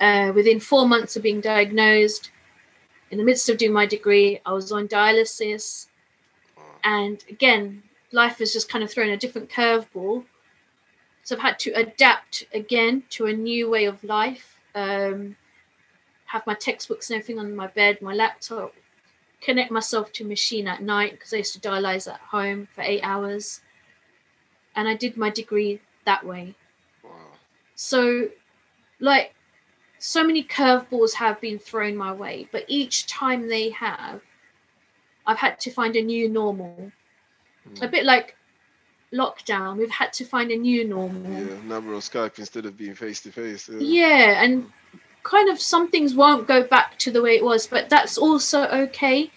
uh, 0.00 0.32
within 0.34 0.60
four 0.60 0.88
months 0.88 1.16
of 1.16 1.22
being 1.22 1.40
diagnosed, 1.40 2.30
in 3.10 3.18
the 3.18 3.24
midst 3.24 3.48
of 3.50 3.58
doing 3.58 3.72
my 3.72 3.84
degree, 3.84 4.40
I 4.46 4.52
was 4.52 4.72
on 4.72 4.88
dialysis. 4.88 5.86
And 6.82 7.22
again, 7.28 7.82
life 8.10 8.38
has 8.38 8.52
just 8.52 8.70
kind 8.70 8.82
of 8.82 8.90
thrown 8.90 9.10
a 9.10 9.16
different 9.16 9.50
curveball. 9.50 10.24
So 11.22 11.36
I've 11.36 11.42
had 11.42 11.58
to 11.60 11.72
adapt 11.72 12.44
again 12.52 13.04
to 13.10 13.26
a 13.26 13.32
new 13.32 13.70
way 13.70 13.84
of 13.84 14.02
life. 14.02 14.56
Um, 14.74 15.36
have 16.24 16.46
my 16.46 16.54
textbooks 16.54 17.10
and 17.10 17.18
everything 17.18 17.38
on 17.38 17.54
my 17.54 17.66
bed, 17.66 18.00
my 18.00 18.14
laptop, 18.14 18.74
connect 19.42 19.70
myself 19.70 20.10
to 20.12 20.24
a 20.24 20.26
machine 20.26 20.66
at 20.66 20.82
night 20.82 21.12
because 21.12 21.34
I 21.34 21.38
used 21.38 21.52
to 21.52 21.60
dialyze 21.60 22.10
at 22.10 22.20
home 22.20 22.68
for 22.74 22.80
eight 22.80 23.02
hours. 23.02 23.60
And 24.74 24.88
I 24.88 24.94
did 24.94 25.16
my 25.16 25.30
degree 25.30 25.80
that 26.04 26.24
way. 26.24 26.54
Wow. 27.04 27.10
So, 27.74 28.28
like, 29.00 29.34
so 29.98 30.24
many 30.24 30.42
curveballs 30.42 31.14
have 31.14 31.40
been 31.40 31.58
thrown 31.58 31.96
my 31.96 32.12
way, 32.12 32.48
but 32.50 32.64
each 32.68 33.06
time 33.06 33.48
they 33.48 33.70
have, 33.70 34.20
I've 35.26 35.38
had 35.38 35.60
to 35.60 35.70
find 35.70 35.94
a 35.94 36.02
new 36.02 36.28
normal. 36.28 36.90
A 37.80 37.86
Mm. 37.86 37.90
bit 37.90 38.04
like 38.04 38.36
lockdown, 39.12 39.76
we've 39.76 39.90
had 39.90 40.12
to 40.14 40.24
find 40.24 40.50
a 40.50 40.56
new 40.56 40.84
normal. 40.84 41.30
Yeah. 41.30 41.78
We're 41.78 41.94
on 41.94 42.00
Skype 42.00 42.38
instead 42.38 42.66
of 42.66 42.76
being 42.76 42.94
face 42.94 43.20
to 43.20 43.30
face. 43.30 43.68
Yeah, 43.68 44.42
and 44.42 44.72
kind 45.22 45.48
of 45.48 45.60
some 45.60 45.88
things 45.88 46.14
won't 46.14 46.48
go 46.48 46.64
back 46.64 46.98
to 46.98 47.10
the 47.10 47.22
way 47.22 47.36
it 47.36 47.44
was, 47.44 47.66
but 47.66 47.88
that's 47.88 48.18
also 48.18 48.66
okay 48.66 49.30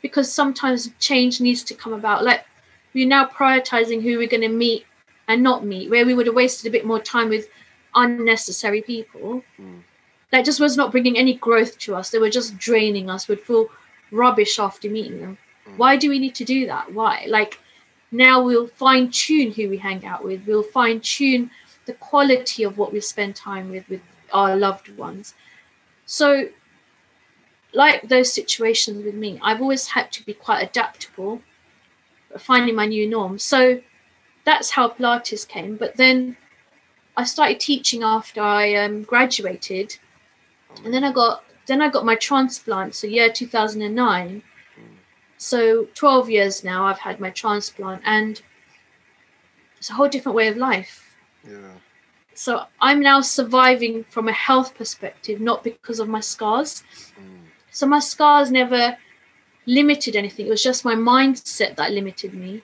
because 0.00 0.32
sometimes 0.32 0.90
change 0.98 1.40
needs 1.40 1.62
to 1.64 1.74
come 1.74 1.92
about. 1.92 2.24
Like 2.24 2.46
we're 2.94 3.08
now 3.08 3.26
prioritizing 3.26 4.02
who 4.02 4.18
we're 4.18 4.28
going 4.28 4.42
to 4.42 4.48
meet 4.48 4.86
and 5.28 5.42
not 5.42 5.64
meet, 5.64 5.90
where 5.90 6.06
we 6.06 6.14
would 6.14 6.26
have 6.26 6.36
wasted 6.36 6.68
a 6.68 6.72
bit 6.72 6.86
more 6.86 7.00
time 7.00 7.28
with 7.28 7.48
unnecessary 7.94 8.82
people. 8.82 9.42
Mm. 9.60 9.82
That 10.30 10.44
just 10.44 10.60
was 10.60 10.76
not 10.76 10.92
bringing 10.92 11.16
any 11.16 11.34
growth 11.34 11.78
to 11.78 11.94
us. 11.94 12.10
They 12.10 12.18
were 12.18 12.30
just 12.30 12.58
draining 12.58 13.10
us. 13.10 13.28
We'd 13.28 13.40
feel 13.40 13.68
rubbish 14.10 14.58
after 14.58 14.88
meeting 14.88 15.20
them. 15.20 15.38
Mm. 15.68 15.76
Why 15.76 15.96
do 15.96 16.08
we 16.08 16.18
need 16.18 16.34
to 16.36 16.44
do 16.44 16.66
that? 16.66 16.92
Why? 16.92 17.26
Like 17.28 17.58
now 18.10 18.42
we'll 18.42 18.68
fine 18.68 19.10
tune 19.10 19.52
who 19.52 19.68
we 19.68 19.78
hang 19.78 20.04
out 20.04 20.24
with. 20.24 20.46
We'll 20.46 20.62
fine 20.62 21.00
tune 21.00 21.50
the 21.86 21.94
quality 21.94 22.62
of 22.64 22.78
what 22.78 22.92
we 22.92 23.00
spend 23.00 23.36
time 23.36 23.70
with 23.70 23.88
with 23.88 24.00
our 24.32 24.56
loved 24.56 24.96
ones. 24.96 25.34
So, 26.04 26.48
like 27.72 28.08
those 28.08 28.32
situations 28.32 29.04
with 29.04 29.14
me, 29.14 29.38
I've 29.42 29.60
always 29.60 29.88
had 29.88 30.12
to 30.12 30.24
be 30.24 30.34
quite 30.34 30.62
adaptable, 30.62 31.42
finding 32.40 32.74
my 32.74 32.86
new 32.86 33.08
norm. 33.08 33.38
So 33.38 33.80
that's 34.44 34.70
how 34.70 34.88
Pilates 34.88 35.46
came. 35.46 35.76
But 35.76 35.96
then 35.96 36.36
I 37.16 37.24
started 37.24 37.60
teaching 37.60 38.02
after 38.02 38.40
I 38.40 38.74
um, 38.74 39.02
graduated, 39.02 39.98
and 40.84 40.92
then 40.92 41.04
I 41.04 41.12
got 41.12 41.44
then 41.66 41.82
I 41.82 41.88
got 41.88 42.04
my 42.04 42.14
transplant. 42.14 42.94
So 42.94 43.06
year 43.06 43.32
two 43.32 43.46
thousand 43.46 43.82
and 43.82 43.94
nine. 43.94 44.42
So 45.38 45.86
twelve 45.94 46.30
years 46.30 46.64
now 46.64 46.86
I've 46.86 46.98
had 46.98 47.20
my 47.20 47.30
transplant, 47.30 48.02
and 48.04 48.40
it's 49.76 49.90
a 49.90 49.94
whole 49.94 50.08
different 50.08 50.36
way 50.36 50.48
of 50.48 50.56
life. 50.56 51.16
Yeah. 51.46 51.72
So 52.34 52.64
I'm 52.80 53.00
now 53.00 53.20
surviving 53.22 54.04
from 54.04 54.28
a 54.28 54.32
health 54.32 54.74
perspective, 54.74 55.40
not 55.40 55.64
because 55.64 56.00
of 56.00 56.08
my 56.08 56.20
scars. 56.20 56.82
Mm. 57.18 57.46
So 57.70 57.86
my 57.86 57.98
scars 57.98 58.50
never 58.50 58.96
limited 59.66 60.16
anything. 60.16 60.46
It 60.46 60.50
was 60.50 60.62
just 60.62 60.84
my 60.84 60.94
mindset 60.94 61.76
that 61.76 61.92
limited 61.92 62.34
me. 62.34 62.62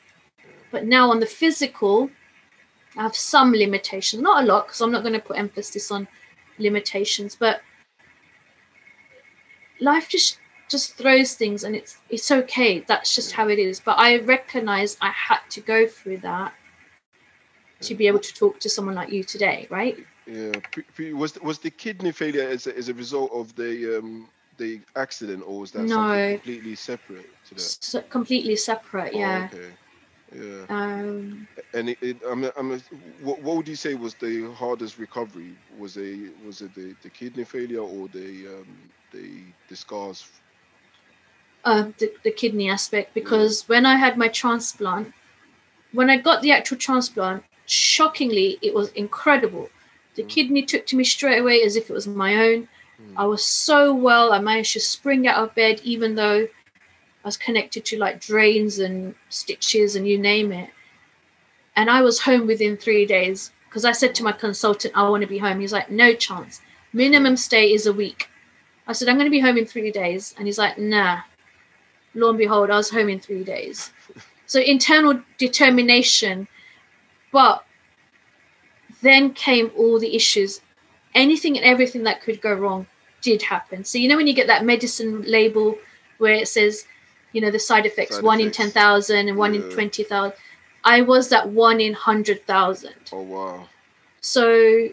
But 0.70 0.86
now 0.86 1.10
on 1.10 1.20
the 1.20 1.26
physical, 1.26 2.10
I 2.96 3.02
have 3.02 3.16
some 3.16 3.52
limitations, 3.52 4.22
not 4.22 4.44
a 4.44 4.46
lot, 4.46 4.66
because 4.66 4.80
I'm 4.80 4.92
not 4.92 5.02
going 5.02 5.14
to 5.14 5.20
put 5.20 5.38
emphasis 5.38 5.90
on 5.90 6.08
limitations. 6.58 7.36
But 7.38 7.60
life 9.80 10.08
just 10.08 10.38
just 10.68 10.96
throws 10.96 11.34
things, 11.34 11.64
and 11.64 11.76
it's 11.76 11.98
it's 12.08 12.30
okay. 12.30 12.80
That's 12.80 13.14
just 13.14 13.32
how 13.32 13.48
it 13.48 13.58
is. 13.58 13.80
But 13.80 13.98
I 13.98 14.18
recognize 14.18 14.96
I 15.00 15.10
had 15.10 15.40
to 15.50 15.60
go 15.60 15.86
through 15.86 16.18
that 16.18 16.54
to 17.80 17.94
be 17.94 18.06
able 18.06 18.20
to 18.20 18.34
talk 18.34 18.60
to 18.60 18.70
someone 18.70 18.94
like 18.94 19.10
you 19.10 19.24
today, 19.24 19.66
right? 19.70 19.98
Yeah. 20.26 20.52
Was 21.12 21.38
was 21.40 21.58
the 21.58 21.70
kidney 21.70 22.12
failure 22.12 22.48
as 22.48 22.66
a, 22.66 22.76
as 22.76 22.88
a 22.88 22.94
result 22.94 23.30
of 23.32 23.54
the 23.56 23.98
um 23.98 24.28
the 24.56 24.82
accident, 24.96 25.42
or 25.46 25.60
was 25.60 25.72
that 25.72 25.88
No. 25.88 25.90
something 25.90 26.22
completely 26.24 26.74
separate 26.76 27.26
to 27.46 27.54
that? 27.54 27.74
So 27.80 28.00
completely 28.02 28.56
separate, 28.56 29.14
Oh, 29.14 29.14
yeah. 29.14 29.48
okay. 29.48 29.76
Yeah. 30.32 30.66
Um, 30.68 31.48
And 31.74 31.90
it, 31.90 31.98
it, 32.00 32.16
I'm, 32.28 32.44
I'm, 32.56 32.78
what, 32.90 33.42
what 33.42 33.56
would 33.56 33.68
you 33.68 33.76
say 33.76 33.94
was 33.94 34.14
the 34.14 34.52
hardest 34.56 34.98
recovery? 34.98 35.58
Was 35.68 35.96
a 35.96 36.30
was 36.40 36.62
it 36.62 36.74
the, 36.74 36.96
the 37.02 37.10
kidney 37.10 37.44
failure 37.44 37.80
or 37.80 38.08
the 38.08 38.46
um, 38.48 38.90
the 39.10 39.54
the 39.68 39.76
scars? 39.76 40.24
uh, 41.64 41.84
the, 41.98 42.12
the 42.24 42.30
kidney 42.30 42.68
aspect 42.70 43.14
because 43.14 43.68
when 43.68 43.86
I 43.86 43.96
had 43.96 44.16
my 44.18 44.28
transplant, 44.28 45.12
when 45.92 46.10
I 46.10 46.16
got 46.16 46.42
the 46.42 46.52
actual 46.52 46.78
transplant, 46.78 47.44
shockingly, 47.66 48.58
it 48.62 48.74
was 48.74 48.90
incredible. 48.92 49.70
The 50.16 50.22
Mm. 50.22 50.24
kidney 50.24 50.62
took 50.62 50.86
to 50.86 50.96
me 50.96 51.04
straight 51.04 51.38
away 51.38 51.62
as 51.62 51.76
if 51.76 51.90
it 51.90 51.94
was 51.94 52.06
my 52.08 52.30
own. 52.36 52.68
Mm. 53.10 53.14
I 53.16 53.24
was 53.24 53.44
so 53.44 53.94
well. 53.94 54.32
I 54.32 54.38
managed 54.38 54.72
to 54.74 54.80
spring 54.80 55.26
out 55.26 55.42
of 55.42 55.54
bed, 55.54 55.80
even 55.84 56.14
though 56.14 56.46
I 57.24 57.28
was 57.28 57.36
connected 57.36 57.84
to 57.86 57.98
like 57.98 58.20
drains 58.20 58.78
and 58.78 59.14
stitches 59.28 59.96
and 59.96 60.06
you 60.06 60.18
name 60.18 60.52
it. 60.52 60.70
And 61.76 61.88
I 61.88 62.02
was 62.02 62.20
home 62.20 62.46
within 62.46 62.76
three 62.76 63.06
days 63.06 63.52
because 63.68 63.84
I 63.84 63.92
said 63.92 64.14
to 64.16 64.24
my 64.24 64.32
consultant, 64.32 64.96
I 64.96 65.08
want 65.08 65.22
to 65.22 65.28
be 65.28 65.38
home. 65.38 65.60
He's 65.60 65.72
like, 65.72 65.90
no 65.90 66.14
chance. 66.14 66.60
Minimum 66.92 67.36
stay 67.36 67.72
is 67.72 67.86
a 67.86 67.92
week. 67.92 68.28
I 68.86 68.92
said, 68.92 69.08
I'm 69.08 69.16
going 69.16 69.26
to 69.26 69.30
be 69.30 69.40
home 69.40 69.56
in 69.56 69.64
three 69.64 69.90
days. 69.90 70.34
And 70.36 70.46
he's 70.46 70.58
like, 70.58 70.76
nah. 70.76 71.20
Lo 72.14 72.28
and 72.28 72.38
behold, 72.38 72.70
I 72.70 72.76
was 72.76 72.90
home 72.90 73.08
in 73.08 73.20
three 73.20 73.44
days. 73.44 73.90
So 74.46 74.60
internal 74.60 75.20
determination. 75.38 76.48
But 77.32 77.64
then 79.00 79.32
came 79.32 79.70
all 79.76 79.98
the 79.98 80.14
issues. 80.14 80.60
Anything 81.14 81.56
and 81.56 81.64
everything 81.64 82.02
that 82.02 82.20
could 82.20 82.42
go 82.42 82.52
wrong 82.52 82.86
did 83.22 83.42
happen. 83.42 83.84
So 83.84 83.98
you 83.98 84.08
know 84.08 84.16
when 84.16 84.26
you 84.26 84.34
get 84.34 84.48
that 84.48 84.64
medicine 84.64 85.22
label 85.22 85.78
where 86.18 86.34
it 86.34 86.48
says, 86.48 86.84
you 87.32 87.40
know, 87.40 87.50
the 87.50 87.58
side 87.58 87.86
effects 87.86 88.16
Side 88.16 88.24
one 88.24 88.40
effects. 88.40 88.58
in 88.58 88.64
ten 88.64 88.70
thousand 88.72 89.28
and 89.28 89.38
one 89.38 89.54
in 89.54 89.62
twenty 89.70 90.04
thousand. 90.04 90.36
I 90.84 91.00
was 91.00 91.28
that 91.28 91.48
one 91.48 91.80
in 91.80 91.94
hundred 91.94 92.44
thousand. 92.46 92.94
Oh 93.12 93.22
wow. 93.22 93.68
So 94.20 94.88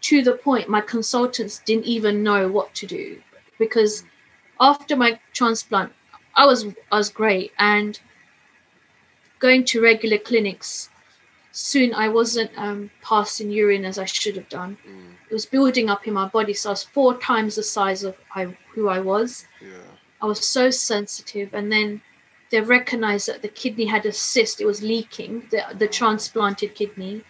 to 0.00 0.22
the 0.22 0.34
point, 0.34 0.68
my 0.68 0.80
consultants 0.80 1.60
didn't 1.64 1.84
even 1.86 2.22
know 2.22 2.48
what 2.48 2.74
to 2.74 2.86
do 2.86 3.20
because 3.58 4.04
after 4.60 4.96
my 4.96 5.18
transplant, 5.32 5.92
I 6.34 6.46
was 6.46 6.66
I 6.92 6.96
was 6.98 7.10
great 7.10 7.52
and 7.58 7.98
going 9.38 9.64
to 9.64 9.80
regular 9.82 10.18
clinics. 10.18 10.90
Soon 11.52 11.94
I 11.94 12.08
wasn't 12.08 12.50
um, 12.56 12.90
passing 13.02 13.50
urine 13.50 13.84
as 13.84 13.98
I 13.98 14.04
should 14.04 14.36
have 14.36 14.48
done. 14.48 14.78
Mm, 14.88 15.14
It 15.30 15.34
was 15.34 15.46
building 15.46 15.90
up 15.90 16.06
in 16.06 16.14
my 16.14 16.26
body, 16.26 16.54
so 16.54 16.70
I 16.70 16.72
was 16.72 16.84
four 16.84 17.18
times 17.18 17.56
the 17.56 17.62
size 17.62 18.02
of 18.02 18.16
I, 18.34 18.56
who 18.74 18.88
I 18.88 19.00
was. 19.00 19.46
yeah. 19.60 19.68
I 20.20 20.26
was 20.26 20.46
so 20.46 20.70
sensitive, 20.70 21.54
and 21.54 21.70
then 21.70 22.02
they 22.50 22.60
recognized 22.60 23.28
that 23.28 23.42
the 23.42 23.48
kidney 23.48 23.86
had 23.86 24.06
a 24.06 24.12
cyst; 24.12 24.60
it 24.60 24.66
was 24.66 24.82
leaking, 24.82 25.46
the, 25.50 25.64
the 25.76 25.86
transplanted 25.86 26.74
kidney. 26.74 27.24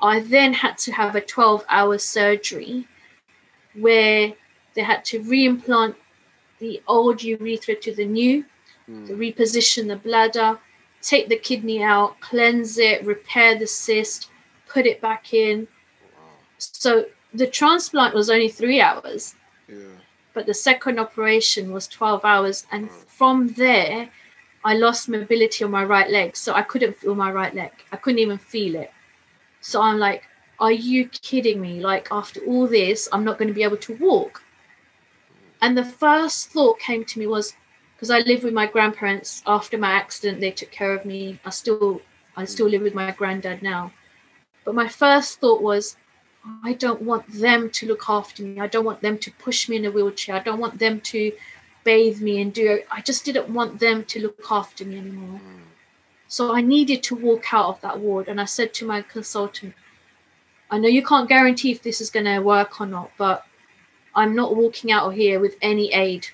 I 0.00 0.20
then 0.20 0.52
had 0.54 0.78
to 0.78 0.92
have 0.92 1.14
a 1.14 1.20
12 1.20 1.64
hour 1.68 1.98
surgery 1.98 2.86
where 3.74 4.34
they 4.74 4.82
had 4.82 5.04
to 5.06 5.20
reimplant 5.20 5.94
the 6.58 6.82
old 6.86 7.22
urethra 7.22 7.74
to 7.76 7.94
the 7.94 8.04
new, 8.04 8.44
to 9.06 9.12
Mm, 9.12 9.18
reposition 9.18 9.88
the 9.88 9.96
bladder, 9.96 10.58
take 11.00 11.28
the 11.28 11.36
kidney 11.36 11.82
out, 11.82 12.18
cleanse 12.20 12.76
it, 12.76 13.04
repair 13.04 13.56
the 13.58 13.66
cyst, 13.66 14.28
put 14.68 14.84
it 14.86 15.00
back 15.00 15.32
in. 15.32 15.68
So 16.60 17.06
the 17.32 17.46
transplant 17.46 18.14
was 18.14 18.30
only 18.30 18.48
three 18.48 18.80
hours 18.80 19.34
Yeah. 19.68 19.96
but 20.34 20.46
the 20.46 20.54
second 20.54 20.98
operation 20.98 21.72
was 21.72 21.86
12 21.86 22.24
hours 22.24 22.66
and 22.72 22.90
from 22.90 23.48
there 23.48 24.10
i 24.64 24.74
lost 24.74 25.08
mobility 25.08 25.64
on 25.64 25.70
my 25.70 25.84
right 25.84 26.10
leg 26.10 26.36
so 26.36 26.54
i 26.54 26.62
couldn't 26.62 26.96
feel 26.96 27.14
my 27.14 27.30
right 27.30 27.54
leg. 27.54 27.72
I 27.92 27.96
couldn't 27.96 28.18
even 28.18 28.38
feel 28.38 28.74
it. 28.74 28.90
So 29.60 29.80
i'm 29.80 29.98
like 29.98 30.24
are 30.58 30.72
you 30.72 31.08
kidding 31.08 31.58
me? 31.58 31.80
Like 31.80 32.08
after 32.10 32.40
all 32.40 32.66
this 32.66 33.08
i'm 33.12 33.24
not 33.24 33.38
going 33.38 33.48
to 33.48 33.54
be 33.54 33.62
able 33.62 33.78
to 33.88 33.96
walk. 33.96 34.42
And 35.62 35.76
the 35.76 35.84
first 35.84 36.48
thought 36.48 36.78
came 36.78 37.04
to 37.04 37.18
me 37.18 37.26
was 37.26 37.54
because 37.94 38.10
i 38.10 38.18
live 38.20 38.42
with 38.42 38.54
my 38.54 38.66
grandparents. 38.66 39.42
After 39.46 39.78
my 39.78 39.92
accident 39.92 40.40
they 40.40 40.50
took 40.50 40.70
care 40.72 40.92
of 40.92 41.04
me. 41.04 41.38
I 41.44 41.50
still 41.50 42.02
i 42.36 42.40
hmm. 42.40 42.46
still 42.46 42.68
live 42.68 42.82
with 42.82 42.94
my 42.94 43.12
granddad 43.12 43.62
now 43.62 43.92
but 44.64 44.74
my 44.74 44.88
first 44.88 45.40
thought 45.40 45.62
was 45.62 45.96
I 46.64 46.72
don't 46.72 47.02
want 47.02 47.30
them 47.32 47.70
to 47.70 47.86
look 47.86 48.08
after 48.08 48.42
me. 48.42 48.60
I 48.60 48.66
don't 48.66 48.84
want 48.84 49.02
them 49.02 49.18
to 49.18 49.30
push 49.32 49.68
me 49.68 49.76
in 49.76 49.84
a 49.84 49.90
wheelchair. 49.90 50.36
I 50.36 50.40
don't 50.40 50.58
want 50.60 50.78
them 50.78 51.00
to 51.00 51.32
bathe 51.84 52.20
me 52.20 52.40
and 52.40 52.52
do 52.52 52.82
I 52.90 53.00
just 53.00 53.24
didn't 53.24 53.48
want 53.48 53.80
them 53.80 54.04
to 54.04 54.20
look 54.20 54.50
after 54.50 54.84
me 54.84 54.98
anymore. 54.98 55.40
Mm, 55.40 55.60
So 56.28 56.54
I 56.54 56.60
needed 56.60 57.02
to 57.04 57.14
walk 57.14 57.52
out 57.52 57.68
of 57.68 57.80
that 57.82 58.00
ward 58.00 58.28
and 58.28 58.40
I 58.40 58.44
said 58.46 58.72
to 58.74 58.86
my 58.86 59.02
consultant, 59.02 59.74
I 60.70 60.78
know 60.78 60.88
you 60.88 61.04
can't 61.04 61.28
guarantee 61.28 61.72
if 61.72 61.82
this 61.82 62.00
is 62.00 62.10
going 62.10 62.26
to 62.26 62.38
work 62.40 62.80
or 62.80 62.86
not, 62.86 63.10
but 63.18 63.44
I'm 64.14 64.34
not 64.34 64.56
walking 64.56 64.92
out 64.92 65.06
of 65.08 65.14
here 65.14 65.40
with 65.40 65.56
any 65.62 65.92
aid. 65.92 66.26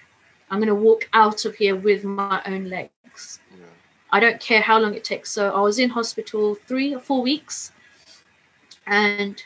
I'm 0.51 0.59
going 0.59 0.69
to 0.69 0.75
walk 0.75 1.09
out 1.13 1.45
of 1.45 1.57
here 1.57 1.75
with 1.75 2.05
my 2.05 2.43
own 2.47 2.69
legs. 2.69 3.41
yeah. 3.59 3.67
I 4.11 4.21
don't 4.21 4.41
care 4.41 4.61
how 4.61 4.79
long 4.79 4.95
it 4.95 5.05
takes. 5.05 5.33
So 5.33 5.51
I 5.55 5.61
was 5.61 5.79
in 5.79 5.91
hospital 5.91 6.55
three 6.55 6.95
or 6.95 7.01
four 7.01 7.23
weeks, 7.23 7.73
and 8.87 9.43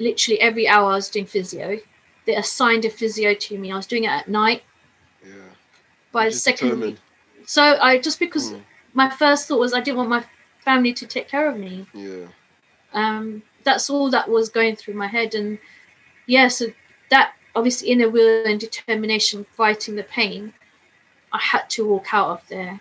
literally 0.00 0.40
every 0.40 0.68
hour 0.68 0.92
I 0.92 0.96
was 0.96 1.10
doing 1.10 1.26
physio. 1.26 1.78
They 2.26 2.34
assigned 2.36 2.84
a 2.86 2.90
physio 2.90 3.34
to 3.34 3.58
me. 3.58 3.72
I 3.72 3.76
was 3.76 3.86
doing 3.86 4.04
it 4.04 4.10
at 4.10 4.28
night. 4.28 4.64
Yeah. 5.24 5.54
By 6.12 6.26
the 6.26 6.32
second 6.32 6.70
determined. 6.70 6.82
week, 6.82 6.98
so 7.46 7.78
I 7.80 7.98
just 7.98 8.18
because 8.18 8.54
Mm, 8.54 8.62
my 8.94 9.10
first 9.10 9.48
thought 9.48 9.60
was 9.60 9.72
I 9.74 9.80
didn't 9.80 9.98
want 9.98 10.10
my 10.10 10.24
family 10.64 10.92
to 10.94 11.06
take 11.06 11.28
care 11.28 11.48
of 11.48 11.56
me. 11.58 11.86
yeah. 11.94 12.28
Um, 12.92 13.42
that's 13.64 13.90
all 13.90 14.10
that 14.10 14.28
was 14.28 14.48
going 14.48 14.76
through 14.76 14.94
my 14.94 15.08
head, 15.08 15.34
and 15.34 15.58
yeah, 16.26 16.48
so 16.48 16.66
that 17.10 17.34
obviously 17.54 17.90
inner 17.90 18.08
will 18.10 18.44
and 18.46 18.48
determination, 18.60 19.44
fighting 19.56 19.96
the 19.96 20.02
pain. 20.04 20.54
I 21.32 21.38
had 21.38 21.68
to 21.70 21.86
walk 21.86 22.12
out 22.12 22.30
of 22.30 22.48
there. 22.48 22.80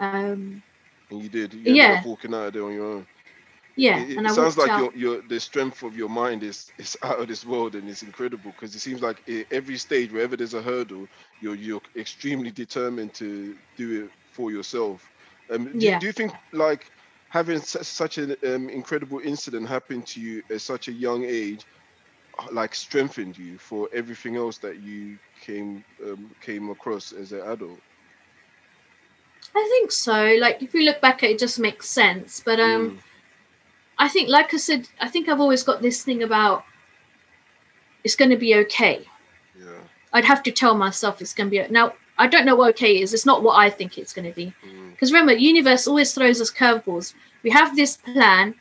Um, 0.00 0.62
And 1.10 1.22
you 1.22 1.28
did. 1.28 1.54
You 1.54 1.74
Yeah. 1.74 1.92
up 1.92 2.04
walking 2.04 2.34
out 2.34 2.48
of 2.48 2.52
there 2.54 2.64
on 2.64 2.72
your 2.74 2.84
own. 2.86 3.06
Yeah, 3.76 4.06
It, 4.08 4.24
it 4.24 4.30
sounds 4.30 4.58
like 4.58 4.76
out. 4.76 4.76
your, 4.76 4.90
your 4.94 5.22
the 5.22 5.38
strength 5.40 5.82
of 5.82 5.96
your 5.96 6.08
mind 6.08 6.42
is 6.42 6.72
is 6.78 6.96
out 7.04 7.20
of 7.20 7.28
this 7.28 7.44
world 7.44 7.74
and 7.76 7.88
it's 7.88 8.02
incredible 8.02 8.52
because 8.52 8.74
it 8.74 8.80
seems 8.80 9.00
like 9.02 9.22
every 9.50 9.76
stage 9.76 10.12
wherever 10.12 10.36
there's 10.36 10.54
a 10.54 10.62
hurdle 10.62 11.08
you're 11.40 11.54
you're 11.54 11.80
extremely 11.96 12.50
determined 12.50 13.14
to 13.14 13.56
do 13.76 14.04
it 14.06 14.10
for 14.30 14.50
yourself 14.50 15.10
Um, 15.50 15.76
do, 15.78 15.88
Yeah. 15.88 15.98
do 15.98 16.06
you 16.06 16.12
think 16.12 16.32
like 16.52 16.90
having 17.28 17.60
such 17.60 18.18
an 18.18 18.36
um, 18.46 18.68
incredible 18.68 19.20
incident 19.24 19.68
happen 19.68 20.02
to 20.02 20.20
you 20.20 20.42
at 20.50 20.60
such 20.62 20.88
a 20.88 20.92
young 20.92 21.24
age, 21.24 21.66
uh, 22.38 22.46
like 22.52 22.74
strengthened 22.74 23.36
you 23.36 23.58
for 23.58 23.88
everything 23.92 24.36
else 24.36 24.58
that 24.58 24.78
you 24.80 25.18
came 25.40 25.84
um, 26.04 26.32
came 26.40 26.70
across 26.70 27.12
as 27.12 27.32
an 27.32 27.40
adult? 27.42 27.82
I 29.54 29.68
think 29.70 29.92
so. 29.92 30.36
Like 30.40 30.62
if 30.62 30.74
you 30.74 30.84
look 30.84 31.00
back 31.00 31.22
at 31.22 31.30
it, 31.30 31.34
it 31.34 31.38
just 31.38 31.58
makes 31.58 31.88
sense. 31.88 32.40
But 32.40 32.60
um, 32.60 32.94
Mm, 32.94 33.05
I 33.98 34.08
think, 34.08 34.28
like 34.28 34.52
I 34.52 34.58
said, 34.58 34.88
I 35.00 35.08
think 35.08 35.28
I've 35.28 35.40
always 35.40 35.62
got 35.62 35.80
this 35.82 36.02
thing 36.02 36.22
about 36.22 36.64
it's 38.04 38.16
going 38.16 38.30
to 38.30 38.36
be 38.36 38.54
okay. 38.56 39.06
yeah. 39.58 39.80
I'd 40.12 40.24
have 40.24 40.42
to 40.44 40.52
tell 40.52 40.74
myself 40.76 41.20
it's 41.20 41.34
going 41.34 41.50
to 41.50 41.56
be 41.66 41.72
now. 41.72 41.92
I 42.18 42.26
don't 42.26 42.46
know 42.46 42.56
what 42.56 42.70
okay 42.70 43.00
is. 43.02 43.12
It's 43.12 43.26
not 43.26 43.42
what 43.42 43.56
I 43.58 43.68
think 43.68 43.98
it's 43.98 44.14
going 44.14 44.26
to 44.28 44.34
be. 44.34 44.54
Mm, 44.66 44.92
Because 44.92 45.12
remember, 45.12 45.34
universe 45.34 45.86
always 45.86 46.14
throws 46.14 46.40
us 46.40 46.50
curveballs. 46.50 47.12
We 47.42 47.50
have 47.50 47.76
this 47.76 47.98
plan, 47.98 48.54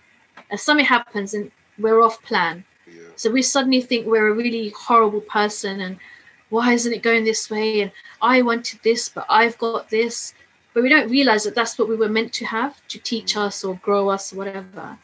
and 0.50 0.60
something 0.60 0.86
happens, 0.86 1.34
and 1.34 1.52
we're 1.80 2.02
off 2.02 2.22
plan. 2.24 2.66
yeah. 2.86 3.04
So 3.16 3.32
we 3.32 3.42
suddenly 3.42 3.80
think 3.82 4.08
we're 4.08 4.28
a 4.28 4.34
really 4.34 4.70
horrible 4.70 5.22
person, 5.22 5.80
and 5.80 5.98
why 6.50 6.74
isn't 6.74 6.92
it 6.92 7.02
going 7.02 7.24
this 7.24 7.50
way? 7.50 7.82
And 7.82 7.92
I 8.22 8.42
wanted 8.42 8.80
this, 8.84 9.08
but 9.08 9.26
I've 9.30 9.58
got 9.58 9.90
this. 9.90 10.34
But 10.74 10.84
we 10.84 10.90
don't 10.90 11.10
realize 11.10 11.46
that 11.46 11.56
that's 11.56 11.80
what 11.80 11.88
we 11.88 11.96
were 11.96 12.10
meant 12.10 12.34
to 12.34 12.46
have 12.46 12.86
to 12.90 13.00
teach 13.00 13.38
us 13.38 13.64
or 13.64 13.76
grow 13.76 14.10
us 14.10 14.34
or 14.34 14.38
whatever. 14.38 14.98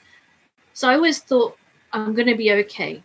So 0.81 0.89
I 0.89 0.95
always 0.95 1.19
thought 1.19 1.57
I'm 1.93 2.15
going 2.15 2.27
to 2.27 2.35
be 2.35 2.51
okay. 2.53 3.03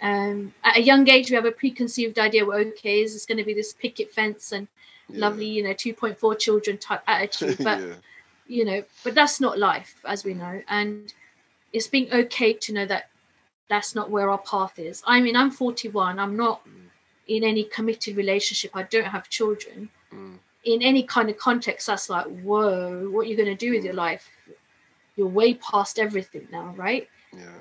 Um, 0.00 0.54
at 0.62 0.76
a 0.76 0.80
young 0.80 1.08
age, 1.08 1.28
we 1.28 1.34
have 1.34 1.44
a 1.44 1.50
preconceived 1.50 2.16
idea 2.18 2.46
what 2.46 2.60
okay 2.68 3.00
is. 3.00 3.16
It's 3.16 3.26
going 3.26 3.38
to 3.38 3.44
be 3.44 3.54
this 3.54 3.72
picket 3.72 4.12
fence 4.12 4.52
and 4.52 4.68
yeah. 5.08 5.18
lovely, 5.18 5.46
you 5.46 5.64
know, 5.64 5.74
2.4 5.74 6.38
children 6.38 6.78
type 6.78 7.02
attitude. 7.08 7.58
But 7.64 7.80
yeah. 7.80 7.94
you 8.50 8.64
know 8.64 8.82
but 9.04 9.14
that's 9.14 9.40
not 9.40 9.60
life 9.60 9.94
as 10.04 10.24
we 10.24 10.34
know 10.34 10.60
and 10.68 11.14
it's 11.72 11.86
being 11.86 12.12
okay 12.12 12.52
to 12.52 12.72
know 12.72 12.84
that 12.84 13.08
that's 13.68 13.94
not 13.94 14.10
where 14.10 14.28
our 14.28 14.38
path 14.38 14.76
is 14.76 15.04
i 15.06 15.20
mean 15.20 15.36
i'm 15.36 15.52
41 15.52 16.18
i'm 16.18 16.36
not 16.36 16.66
in 17.28 17.44
any 17.44 17.62
committed 17.62 18.16
relationship 18.16 18.72
i 18.74 18.82
don't 18.82 19.06
have 19.06 19.28
children 19.28 19.88
Mm, 20.12 20.38
in 20.64 20.82
any 20.82 21.04
kind 21.04 21.30
of 21.30 21.38
context 21.38 21.86
that's 21.86 22.10
like 22.10 22.26
whoa 22.42 23.08
what 23.12 23.20
are 23.20 23.30
you 23.30 23.36
going 23.36 23.54
to 23.56 23.66
do 23.66 23.70
with 23.70 23.84
your 23.84 23.94
life 23.94 24.28
you're 25.20 25.28
way 25.40 25.52
past 25.52 25.98
everything 25.98 26.48
now 26.50 26.72
right 26.78 27.06
yeah. 27.36 27.60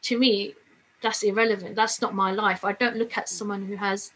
to 0.00 0.18
me 0.18 0.54
that's 1.02 1.22
irrelevant 1.22 1.76
that's 1.76 2.00
not 2.00 2.14
my 2.14 2.30
life 2.32 2.64
i 2.64 2.72
don't 2.72 2.96
look 2.96 3.18
at 3.18 3.28
someone 3.28 3.62
who 3.66 3.76
has 3.76 4.12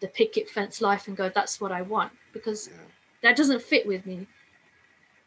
the 0.00 0.06
picket 0.06 0.48
fence 0.48 0.80
life 0.80 1.08
and 1.08 1.16
go 1.16 1.28
that's 1.28 1.60
what 1.60 1.72
i 1.72 1.82
want 1.82 2.12
because 2.32 2.68
Yeah. 2.68 2.86
that 3.24 3.36
doesn't 3.36 3.60
fit 3.60 3.84
with 3.88 4.06
me 4.06 4.28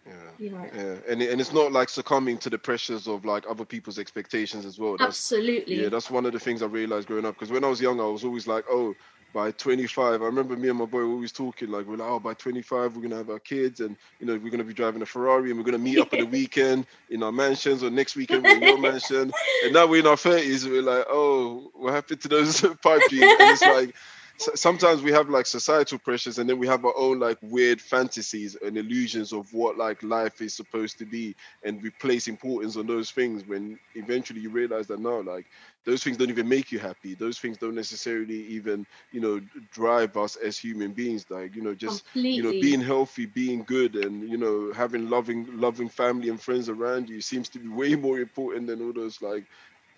Yeah. 0.07 0.13
you 0.37 0.49
know 0.51 0.65
Yeah, 0.73 0.95
and 1.09 1.21
and 1.21 1.41
it's 1.41 1.51
not 1.51 1.73
like 1.73 1.89
succumbing 1.89 2.37
to 2.45 2.49
the 2.49 2.57
pressures 2.57 3.07
of 3.07 3.25
like 3.25 3.43
other 3.49 3.65
people's 3.65 3.99
expectations 3.99 4.63
as 4.65 4.79
well. 4.79 4.95
That's 4.97 5.07
absolutely 5.31 5.75
yeah, 5.81 5.89
that's 5.89 6.09
one 6.09 6.25
of 6.25 6.31
the 6.31 6.39
things 6.39 6.61
I 6.61 6.67
realized 6.67 7.07
growing 7.09 7.25
up. 7.25 7.35
Because 7.35 7.51
when 7.51 7.63
I 7.63 7.67
was 7.67 7.81
young, 7.81 7.99
I 7.99 8.05
was 8.05 8.23
always 8.23 8.47
like, 8.47 8.65
oh, 8.69 8.95
by 9.35 9.51
25, 9.51 10.21
I 10.21 10.25
remember 10.25 10.55
me 10.55 10.69
and 10.69 10.79
my 10.79 10.85
boy 10.85 10.99
were 10.99 11.11
always 11.11 11.33
talking 11.33 11.69
like, 11.69 11.85
we're 11.85 11.97
like, 11.97 12.09
oh, 12.09 12.21
by 12.21 12.33
25 12.35 12.95
we're 12.95 13.01
gonna 13.03 13.17
have 13.17 13.29
our 13.29 13.39
kids, 13.39 13.81
and 13.81 13.97
you 14.21 14.25
know 14.25 14.39
we're 14.41 14.49
gonna 14.49 14.63
be 14.63 14.73
driving 14.73 15.01
a 15.01 15.05
Ferrari, 15.05 15.49
and 15.49 15.59
we're 15.59 15.65
gonna 15.65 15.77
meet 15.77 15.99
up 15.99 16.13
at 16.13 16.19
the 16.19 16.25
weekend 16.39 16.87
in 17.09 17.21
our 17.21 17.33
mansions, 17.33 17.83
or 17.83 17.91
next 17.91 18.15
weekend 18.15 18.45
we're 18.45 18.55
in 18.55 18.63
your 18.63 18.77
mansion. 18.77 19.33
And 19.61 19.73
now 19.73 19.87
we're 19.87 19.99
in 19.99 20.07
our 20.07 20.15
30s, 20.15 20.65
we're 20.65 20.81
like, 20.81 21.05
oh, 21.09 21.69
what 21.73 21.93
happened 21.93 22.21
to 22.21 22.29
those 22.29 22.61
pipe 22.81 23.07
dreams? 23.09 23.35
And 23.37 23.51
it's 23.51 23.65
like. 23.65 23.93
Sometimes 24.37 25.01
we 25.01 25.11
have 25.13 25.29
like 25.29 25.45
societal 25.45 25.97
pressures, 25.97 26.39
and 26.39 26.49
then 26.49 26.59
we 26.59 26.67
have 26.67 26.83
our 26.83 26.93
own 26.97 27.19
like 27.19 27.37
weird 27.41 27.79
fantasies 27.81 28.55
and 28.55 28.77
illusions 28.77 29.31
of 29.31 29.51
what 29.53 29.77
like 29.77 30.03
life 30.03 30.41
is 30.41 30.53
supposed 30.53 30.97
to 30.99 31.05
be, 31.05 31.35
and 31.63 31.81
we 31.81 31.89
place 31.91 32.27
importance 32.27 32.75
on 32.75 32.85
those 32.85 33.11
things. 33.11 33.45
When 33.45 33.79
eventually 33.95 34.41
you 34.41 34.49
realize 34.49 34.87
that 34.87 34.99
no, 34.99 35.19
like 35.19 35.45
those 35.85 36.03
things 36.03 36.17
don't 36.17 36.29
even 36.29 36.49
make 36.49 36.71
you 36.71 36.79
happy. 36.79 37.15
Those 37.15 37.39
things 37.39 37.57
don't 37.57 37.75
necessarily 37.75 38.43
even, 38.47 38.85
you 39.13 39.21
know, 39.21 39.39
drive 39.71 40.17
us 40.17 40.35
as 40.35 40.57
human 40.57 40.91
beings. 40.91 41.25
Like, 41.29 41.55
you 41.55 41.61
know, 41.61 41.73
just 41.73 42.03
completely 42.03 42.31
you 42.35 42.43
know, 42.43 42.51
being 42.51 42.81
healthy, 42.81 43.27
being 43.27 43.63
good, 43.63 43.95
and 43.95 44.27
you 44.29 44.37
know, 44.37 44.73
having 44.73 45.09
loving, 45.09 45.47
loving 45.57 45.87
family 45.87 46.27
and 46.27 46.41
friends 46.41 46.67
around 46.67 47.07
you 47.07 47.21
seems 47.21 47.47
to 47.49 47.59
be 47.59 47.69
way 47.69 47.95
more 47.95 48.19
important 48.19 48.67
than 48.67 48.81
all 48.81 48.91
those 48.91 49.21
like 49.21 49.45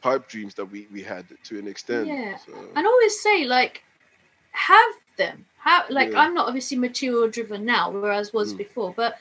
pipe 0.01 0.27
dreams 0.27 0.53
that 0.55 0.65
we 0.65 0.87
we 0.91 1.01
had 1.01 1.25
to 1.45 1.57
an 1.57 1.67
extent. 1.67 2.07
Yeah. 2.07 2.37
So, 2.37 2.53
and 2.75 2.85
always 2.85 3.19
say 3.19 3.45
like 3.45 3.83
have 4.51 4.93
them. 5.17 5.45
Have 5.59 5.89
like 5.89 6.11
Yeah. 6.11 6.19
i'm 6.21 6.33
not 6.33 6.47
obviously 6.47 6.77
material 6.77 7.27
driven 7.29 7.65
now 7.65 7.91
whereas 7.91 8.31
was 8.31 8.53
Mm. 8.53 8.57
before 8.57 8.93
but 8.95 9.17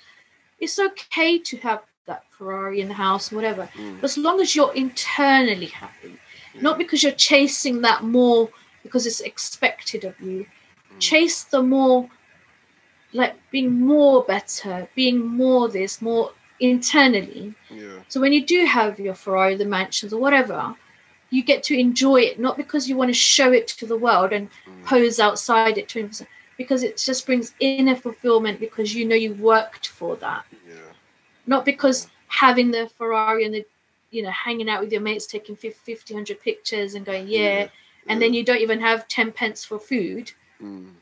it's 0.61 0.79
okay 0.79 1.39
to 1.39 1.57
have 1.59 1.83
that 2.07 2.23
ferrari 2.31 2.81
in 2.81 2.89
the 2.89 2.95
house 2.95 3.33
whatever 3.33 3.69
mm, 3.75 4.03
as 4.05 4.17
long 4.17 4.41
as 4.41 4.55
you're 4.55 4.73
internally 4.75 5.67
happy. 5.67 6.19
Not 6.55 6.79
because 6.79 7.03
you're 7.03 7.13
chasing 7.13 7.83
that 7.83 8.03
more 8.05 8.49
because 8.83 9.07
it's 9.07 9.21
expected 9.21 10.05
of 10.05 10.15
you. 10.21 10.47
Mm. 10.95 11.01
chase 11.01 11.43
the 11.45 11.63
more 11.63 12.09
like 13.13 13.35
being 13.51 13.73
more 13.81 14.23
better 14.25 14.89
being 14.95 15.19
more 15.27 15.69
this 15.69 16.01
more 16.01 16.33
internally. 16.61 17.55
Yeah, 17.71 17.99
so 18.09 18.21
when 18.21 18.33
you 18.33 18.43
do 18.45 18.65
have 18.65 18.99
your 18.99 19.15
Ferrari, 19.15 19.57
the 19.57 19.65
mansions, 19.67 20.13
or 20.13 20.21
whatever, 20.21 20.75
you 21.31 21.43
get 21.43 21.63
to 21.65 21.79
enjoy 21.79 22.21
it 22.21 22.39
not 22.39 22.57
because 22.57 22.89
you 22.89 22.97
want 22.97 23.11
to 23.11 23.15
show 23.15 23.53
it 23.53 23.67
to 23.69 23.87
the 23.87 23.97
world 23.97 24.33
and 24.33 24.49
mm, 24.67 24.85
pose 24.85 25.19
outside 25.21 25.77
it 25.79 25.89
to 25.89 26.09
because 26.57 26.83
it 26.83 26.97
just 26.99 27.27
brings 27.27 27.55
inner 27.61 27.95
fulfillment 27.97 28.61
because 28.61 28.95
you 28.95 29.05
know 29.05 29.15
you 29.17 29.35
worked 29.35 29.89
for 29.89 30.17
that, 30.17 30.45
yeah, 30.67 30.93
not 31.47 31.65
because 31.65 32.09
having 32.29 32.71
the 32.71 32.89
Ferrari 32.89 33.45
and 33.45 33.55
the 33.55 33.65
you 34.11 34.23
know 34.23 34.31
hanging 34.31 34.69
out 34.69 34.81
with 34.81 34.93
your 34.93 35.01
mates 35.01 35.27
taking 35.27 35.57
50 35.57 35.95
100 35.95 36.41
pictures 36.41 36.95
and 36.95 37.05
going 37.05 37.27
yeah, 37.29 37.69
and 38.09 38.21
then 38.23 38.33
you 38.33 38.45
don't 38.45 38.61
even 38.61 38.81
have 38.81 39.09
10 39.09 39.33
pence 39.33 39.65
for 39.65 39.79
food. 39.79 40.33
Mm, 40.63 40.93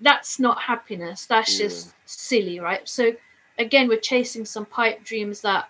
that's 0.00 0.38
not 0.38 0.62
happiness. 0.62 1.26
That's 1.26 1.56
Yeah. 1.58 1.66
just 1.66 1.94
silly 2.06 2.60
right? 2.60 2.88
So 2.88 3.12
again 3.58 3.88
we're 3.88 3.98
chasing 3.98 4.44
some 4.44 4.66
pipe 4.66 5.04
dreams 5.04 5.40
that 5.42 5.68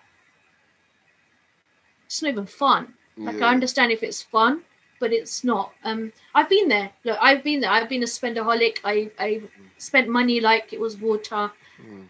it's 2.05 2.21
not 2.21 2.29
even 2.29 2.45
fun 2.45 2.93
like 3.17 3.39
yeah, 3.39 3.47
I 3.47 3.51
understand 3.51 3.91
if 3.91 4.03
it's 4.03 4.21
fun, 4.21 4.63
but 4.99 5.13
it's 5.13 5.43
not. 5.43 5.73
Um, 5.83 6.11
I've 6.33 6.49
been 6.49 6.67
there. 6.67 6.91
Look, 7.03 7.17
I've 7.21 7.43
been 7.43 7.59
there. 7.61 7.71
I've 7.71 7.89
been 7.89 8.03
a 8.03 8.07
spendaholic. 8.07 8.77
I 8.83 9.11
I 9.19 9.41
spent 9.77 10.09
money 10.09 10.39
like 10.39 10.73
it 10.73 10.79
was 10.79 10.97
water 10.97 11.51
mm, 11.81 12.07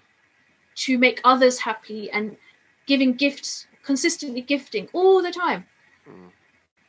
to 0.75 0.97
make 0.97 1.21
others 1.23 1.59
happy 1.59 2.09
and 2.11 2.37
giving 2.85 3.13
gifts, 3.13 3.67
consistently 3.83 4.41
gifting 4.41 4.89
all 4.93 5.21
the 5.21 5.31
time. 5.31 5.65
mm, 6.07 6.29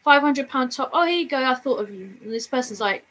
Five 0.02 0.22
hundred 0.22 0.48
pound 0.48 0.72
top. 0.72 0.90
Oh, 0.92 1.04
here 1.06 1.18
you 1.18 1.28
go. 1.28 1.42
I 1.44 1.54
thought 1.54 1.80
of 1.80 1.90
you. 1.90 2.16
And 2.22 2.32
this 2.32 2.46
person's 2.46 2.80
like, 2.80 3.04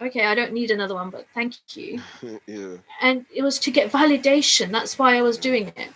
okay, 0.00 0.26
I 0.26 0.34
don't 0.34 0.52
need 0.52 0.70
another 0.70 0.94
one, 0.94 1.10
but 1.10 1.26
thank 1.34 1.54
you. 1.76 2.00
yeah, 2.46 2.76
and 3.00 3.26
it 3.34 3.42
was 3.42 3.58
to 3.60 3.70
get 3.70 3.90
validation. 3.92 4.70
That's 4.70 4.98
why 4.98 5.16
I 5.16 5.22
was 5.22 5.38
doing 5.38 5.68
it. 5.68 5.90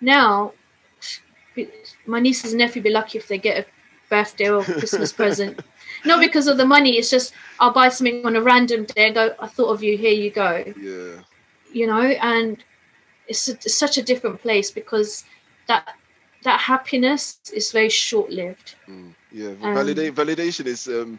Now, 0.00 0.52
my 2.06 2.20
nieces 2.20 2.52
and 2.52 2.58
nephew 2.58 2.82
be 2.82 2.90
lucky 2.90 3.18
if 3.18 3.28
they 3.28 3.38
get 3.38 3.58
a 3.58 3.66
birthday 4.08 4.48
or 4.48 4.64
Christmas 4.78 5.12
present. 5.12 5.58
Not 6.04 6.20
because 6.20 6.46
of 6.48 6.56
the 6.58 6.66
money. 6.66 6.98
It's 6.98 7.10
just 7.10 7.32
I'll 7.60 7.72
buy 7.72 7.88
something 7.88 8.18
on 8.18 8.36
a 8.36 8.42
random 8.42 8.84
day 8.84 9.06
and 9.06 9.14
go. 9.14 9.34
I 9.38 9.46
thought 9.46 9.70
of 9.72 9.82
you. 9.82 9.96
Here 9.96 10.12
you 10.12 10.30
go. 10.30 10.64
yeah, 10.74 11.22
You 11.72 11.86
know, 11.86 12.00
and 12.02 12.62
it's, 13.28 13.48
a, 13.48 13.52
it's 13.52 13.74
such 13.76 13.96
a 13.98 14.02
different 14.02 14.40
place 14.42 14.70
because 14.70 15.24
that 15.68 15.94
that 16.44 16.60
happiness 16.62 17.38
is 17.38 17.58
very 17.58 17.74
short 17.76 18.18
lived. 18.18 18.62
Mm, 18.88 19.14
yeah, 19.30 19.54
Um, 19.62 19.72
validate 19.74 20.14
validation 20.14 20.66
is 20.66 20.86
um 20.88 21.18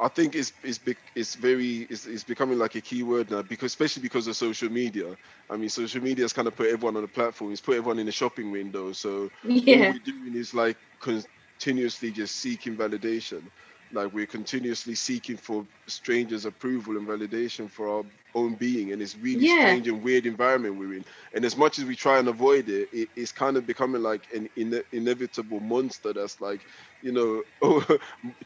I 0.00 0.08
think 0.08 0.36
it's 0.36 0.52
bec- 0.78 1.12
it's 1.14 1.36
very 1.36 1.86
it's, 1.90 2.06
it's 2.06 2.24
becoming 2.24 2.58
like 2.58 2.74
a 2.76 2.80
keyword 2.80 3.30
now 3.30 3.42
because 3.42 3.72
especially 3.72 4.02
because 4.02 4.26
of 4.28 4.36
social 4.36 4.70
media. 4.70 5.16
I 5.50 5.56
mean, 5.56 5.70
social 5.70 6.02
media 6.02 6.24
has 6.24 6.32
kind 6.32 6.48
of 6.48 6.56
put 6.56 6.68
everyone 6.68 6.96
on 6.96 7.04
a 7.04 7.08
platform. 7.08 7.52
It's 7.52 7.60
put 7.60 7.76
everyone 7.76 7.98
in 8.00 8.08
a 8.08 8.12
shopping 8.12 8.50
window. 8.50 8.92
So 8.92 9.30
Yeah, 9.44 9.86
we're 9.86 10.00
doing 10.00 10.34
is 10.36 10.54
like 10.54 10.78
continuously 11.00 12.12
just 12.12 12.36
seeking 12.38 12.76
validation. 12.76 13.48
Like 13.92 14.12
we're 14.12 14.26
continuously 14.26 14.96
seeking 14.96 15.36
for 15.38 15.66
strangers' 15.88 16.46
approval 16.46 16.96
and 16.98 17.08
validation 17.08 17.70
for 17.70 17.88
our 17.88 18.04
own 18.34 18.56
being, 18.56 18.92
and 18.92 19.02
it's 19.02 19.16
really 19.16 19.46
Yeah. 19.46 19.46
strange 19.46 19.88
and 19.88 20.02
weird 20.02 20.26
environment 20.26 20.76
we're 20.76 20.94
in. 20.94 21.04
And 21.32 21.44
as 21.44 21.56
much 21.56 21.78
as 21.78 21.84
we 21.84 21.96
try 21.96 22.18
and 22.18 22.28
avoid 22.28 22.68
it, 22.68 22.88
it 22.92 23.08
it's 23.16 23.32
kind 23.32 23.56
of 23.56 23.66
becoming 23.66 24.02
like 24.02 24.26
an 24.34 24.48
ine- 24.56 24.82
inevitable 24.92 25.60
monster 25.60 26.12
that's 26.12 26.40
like, 26.40 26.64
you 27.00 27.12
know, 27.12 27.42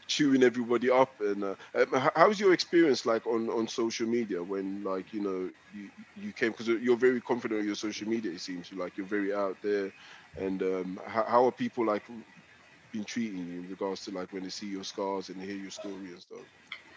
chewing 0.07 0.43
everybody 0.43 0.89
up. 0.89 1.13
And 1.19 1.43
uh, 1.43 1.55
um, 1.75 2.09
how's 2.15 2.39
your 2.39 2.53
experience 2.53 3.05
like 3.05 3.25
on 3.27 3.49
on 3.49 3.67
social 3.67 4.07
media 4.07 4.43
when 4.43 4.83
like 4.83 5.13
you 5.13 5.21
know 5.21 5.49
you 5.71 5.89
you 6.15 6.33
came 6.33 6.51
because 6.51 6.67
you're 6.67 6.97
very 6.97 7.21
confident 7.21 7.61
on 7.61 7.65
your 7.67 7.75
social 7.75 8.07
media. 8.07 8.31
It 8.31 8.41
seems 8.41 8.71
like 8.71 8.97
you're 8.97 9.05
very 9.07 9.33
out 9.33 9.57
there. 9.61 9.91
And 10.35 10.61
um, 10.63 10.99
how, 11.05 11.25
how 11.25 11.45
are 11.45 11.51
people 11.51 11.85
like 11.85 12.03
been 12.91 13.05
treating 13.05 13.45
you 13.45 13.59
in 13.61 13.67
regards 13.67 14.03
to 14.03 14.11
like 14.11 14.31
when 14.31 14.43
they 14.43 14.49
see 14.49 14.67
your 14.67 14.83
scars 14.83 15.29
and 15.29 15.41
hear 15.41 15.55
your 15.55 15.71
story 15.71 16.09
and 16.11 16.21
stuff? 16.21 16.47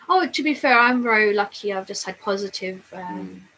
Oh, 0.08 0.26
to 0.26 0.42
be 0.42 0.54
fair, 0.54 0.78
I'm 0.78 1.02
very 1.02 1.32
lucky. 1.32 1.72
I've 1.72 1.86
just 1.86 2.04
had 2.04 2.20
positive 2.20 2.82
um, 2.92 3.48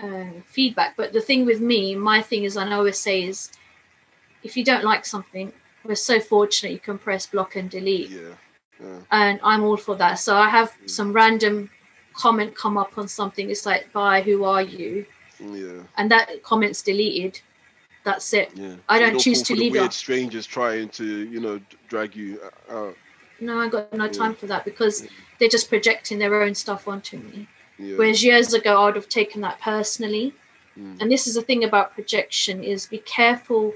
um, 0.00 0.44
feedback. 0.46 0.96
But 0.96 1.12
the 1.12 1.20
thing 1.20 1.46
with 1.46 1.60
me, 1.60 1.94
my 1.94 2.22
thing 2.22 2.44
is, 2.44 2.56
I 2.56 2.70
always 2.72 2.98
say 2.98 3.24
is, 3.24 3.50
if 4.42 4.56
you 4.56 4.64
don't 4.64 4.84
like 4.84 5.04
something, 5.04 5.52
we're 5.84 5.94
so 5.94 6.20
fortunate 6.20 6.72
you 6.72 6.78
can 6.78 6.98
press 6.98 7.26
block 7.26 7.56
and 7.56 7.68
delete, 7.70 8.10
Yeah. 8.10 8.20
Yeah. 8.80 8.98
and 9.10 9.40
I'm 9.42 9.62
all 9.64 9.76
for 9.76 9.96
that. 9.96 10.18
So 10.18 10.36
I 10.36 10.48
have 10.48 10.70
Mm. 10.84 10.90
some 10.90 11.12
random 11.12 11.70
comment 12.14 12.54
come 12.54 12.76
up 12.76 12.98
on 12.98 13.08
something. 13.08 13.50
It's 13.50 13.64
like, 13.66 13.92
"Bye, 13.92 14.22
who 14.22 14.44
are 14.44 14.62
you?" 14.62 15.06
Yeah. 15.40 15.82
And 15.96 16.10
that 16.10 16.42
comment's 16.42 16.82
deleted. 16.82 17.40
That's 18.04 18.32
it. 18.32 18.50
Yeah. 18.54 18.74
I 18.88 18.98
So 18.98 19.06
don't 19.10 19.18
choose 19.20 19.42
to 19.42 19.54
leave 19.54 19.74
it 19.74 19.78
weird 19.80 19.92
strangers 19.92 20.46
trying 20.46 20.88
to, 20.90 21.04
you 21.04 21.40
know, 21.40 21.60
drag 21.88 22.16
you 22.16 22.40
uh, 22.68 22.74
out. 22.76 22.96
No, 23.42 23.58
I 23.58 23.68
got 23.68 23.92
no 23.92 24.08
time 24.08 24.34
for 24.34 24.46
that 24.46 24.64
because 24.64 25.06
they're 25.38 25.48
just 25.48 25.68
projecting 25.68 26.18
their 26.18 26.42
own 26.42 26.54
stuff 26.54 26.86
onto 26.86 27.18
me. 27.18 27.48
Yeah. 27.78 27.96
Whereas 27.96 28.22
years 28.22 28.54
ago, 28.54 28.80
I 28.80 28.84
would 28.86 28.96
have 28.96 29.08
taken 29.08 29.40
that 29.42 29.60
personally. 29.60 30.32
Mm. 30.78 31.00
And 31.00 31.10
this 31.10 31.26
is 31.26 31.34
the 31.34 31.42
thing 31.42 31.64
about 31.64 31.94
projection: 31.94 32.62
is 32.62 32.86
be 32.86 32.98
careful 32.98 33.74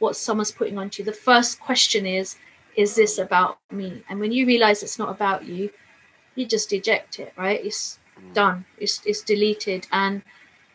what 0.00 0.16
someone's 0.16 0.50
putting 0.50 0.76
onto 0.78 1.02
you. 1.02 1.06
The 1.06 1.12
first 1.12 1.60
question 1.60 2.06
is, 2.06 2.36
is 2.76 2.96
this 2.96 3.18
about 3.18 3.58
me? 3.70 4.02
And 4.08 4.18
when 4.18 4.32
you 4.32 4.46
realize 4.46 4.82
it's 4.82 4.98
not 4.98 5.10
about 5.10 5.44
you, 5.44 5.70
you 6.34 6.44
just 6.46 6.72
eject 6.72 7.20
it. 7.20 7.32
Right? 7.36 7.64
It's 7.64 7.98
Mm. 8.14 8.34
done. 8.34 8.64
It's 8.78 9.00
it's 9.04 9.22
deleted, 9.22 9.86
and 9.90 10.22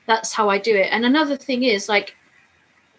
that's 0.05 0.33
how 0.33 0.49
I 0.49 0.57
do 0.57 0.75
it. 0.75 0.89
And 0.91 1.05
another 1.05 1.37
thing 1.37 1.63
is 1.63 1.87
like, 1.87 2.15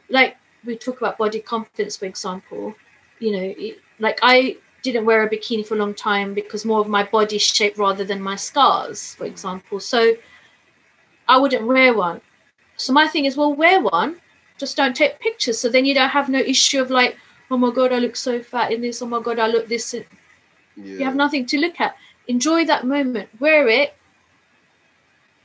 like 0.09 0.37
we 0.65 0.77
talk 0.77 0.99
about 1.01 1.19
body 1.19 1.41
confidence, 1.41 1.97
for 1.97 2.07
example. 2.07 2.75
You 3.19 3.33
know, 3.33 3.55
it, 3.59 3.79
like 3.99 4.19
I 4.23 4.57
didn't 4.83 5.05
wear 5.05 5.23
a 5.23 5.29
bikini 5.29 5.67
for 5.67 5.75
a 5.75 5.79
long 5.79 5.95
time 5.95 6.35
because 6.35 6.65
more 6.65 6.81
of 6.81 6.89
my 6.89 7.05
body 7.05 7.39
shape 7.39 7.79
rather 7.79 8.05
than 8.05 8.21
my 8.21 8.37
scars, 8.37 9.15
for 9.15 9.25
example. 9.25 9.81
So 9.81 10.15
I 11.29 11.39
wouldn't 11.39 11.67
wear 11.67 11.95
one. 11.95 12.21
So 12.77 12.93
my 12.93 13.07
thing 13.07 13.27
is, 13.27 13.37
well, 13.37 13.55
wear 13.55 13.81
one, 13.81 14.17
just 14.59 14.77
don't 14.77 14.97
take 14.97 15.21
pictures. 15.21 15.59
So 15.59 15.69
then 15.69 15.85
you 15.85 15.95
don't 15.95 16.09
have 16.09 16.29
no 16.29 16.39
issue 16.39 16.81
of 16.81 16.91
like, 16.91 17.17
oh 17.51 17.59
my 17.59 17.71
god, 17.71 17.93
I 17.93 17.99
look 17.99 18.17
so 18.17 18.43
fat 18.43 18.73
in 18.73 18.81
this. 18.81 19.03
Oh 19.03 19.07
my 19.07 19.21
god, 19.21 19.39
I 19.39 19.47
look 19.47 19.69
this. 19.69 19.95
yeah. 19.95 20.03
You 20.77 21.05
have 21.05 21.17
nothing 21.17 21.47
to 21.47 21.59
look 21.59 21.81
at. 21.81 21.97
Enjoy 22.29 22.65
that 22.65 22.87
moment. 22.87 23.29
Wear 23.41 23.69
it. 23.69 23.95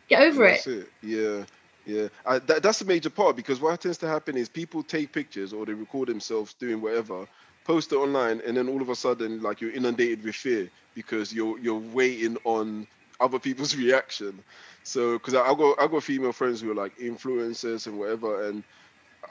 Get 0.07 0.21
over 0.21 0.47
That's 0.49 0.67
it. 0.67 0.79
it. 0.79 0.89
Yeah, 1.01 1.43
yeah. 1.86 2.07
I, 2.25 2.39
that, 2.39 2.61
that's 2.61 2.79
the 2.79 2.86
major 2.86 3.09
part 3.09 3.36
because 3.36 3.59
what 3.59 3.81
tends 3.81 3.97
to 3.99 4.07
happen 4.07 4.38
is 4.38 4.47
people 4.47 4.83
take 4.83 5.11
pictures 5.11 5.51
or 5.51 5.65
they 5.65 5.73
record 5.73 6.09
themselves 6.09 6.53
doing 6.53 6.79
whatever, 6.81 7.27
post 7.66 7.93
it 7.93 7.97
online, 7.97 8.41
and 8.47 8.57
then 8.57 8.70
all 8.70 8.82
of 8.82 8.89
a 8.89 8.95
sudden, 8.95 9.41
like 9.41 9.61
you're 9.61 9.74
inundated 9.74 10.24
with 10.24 10.36
fear 10.36 10.72
because 10.95 11.34
you're 11.34 11.59
you're 11.59 11.80
waiting 11.80 12.38
on 12.45 12.88
other 13.22 13.39
people's 13.39 13.76
reaction. 13.78 14.43
So, 14.84 15.13
because 15.13 15.36
I, 15.36 15.41
I 15.43 15.55
got 15.55 15.82
I 15.82 15.88
got 15.88 16.03
female 16.03 16.34
friends 16.34 16.61
who 16.61 16.72
are 16.72 16.76
like 16.76 16.97
influencers 16.97 17.88
and 17.88 17.99
whatever, 17.99 18.49
and 18.49 18.63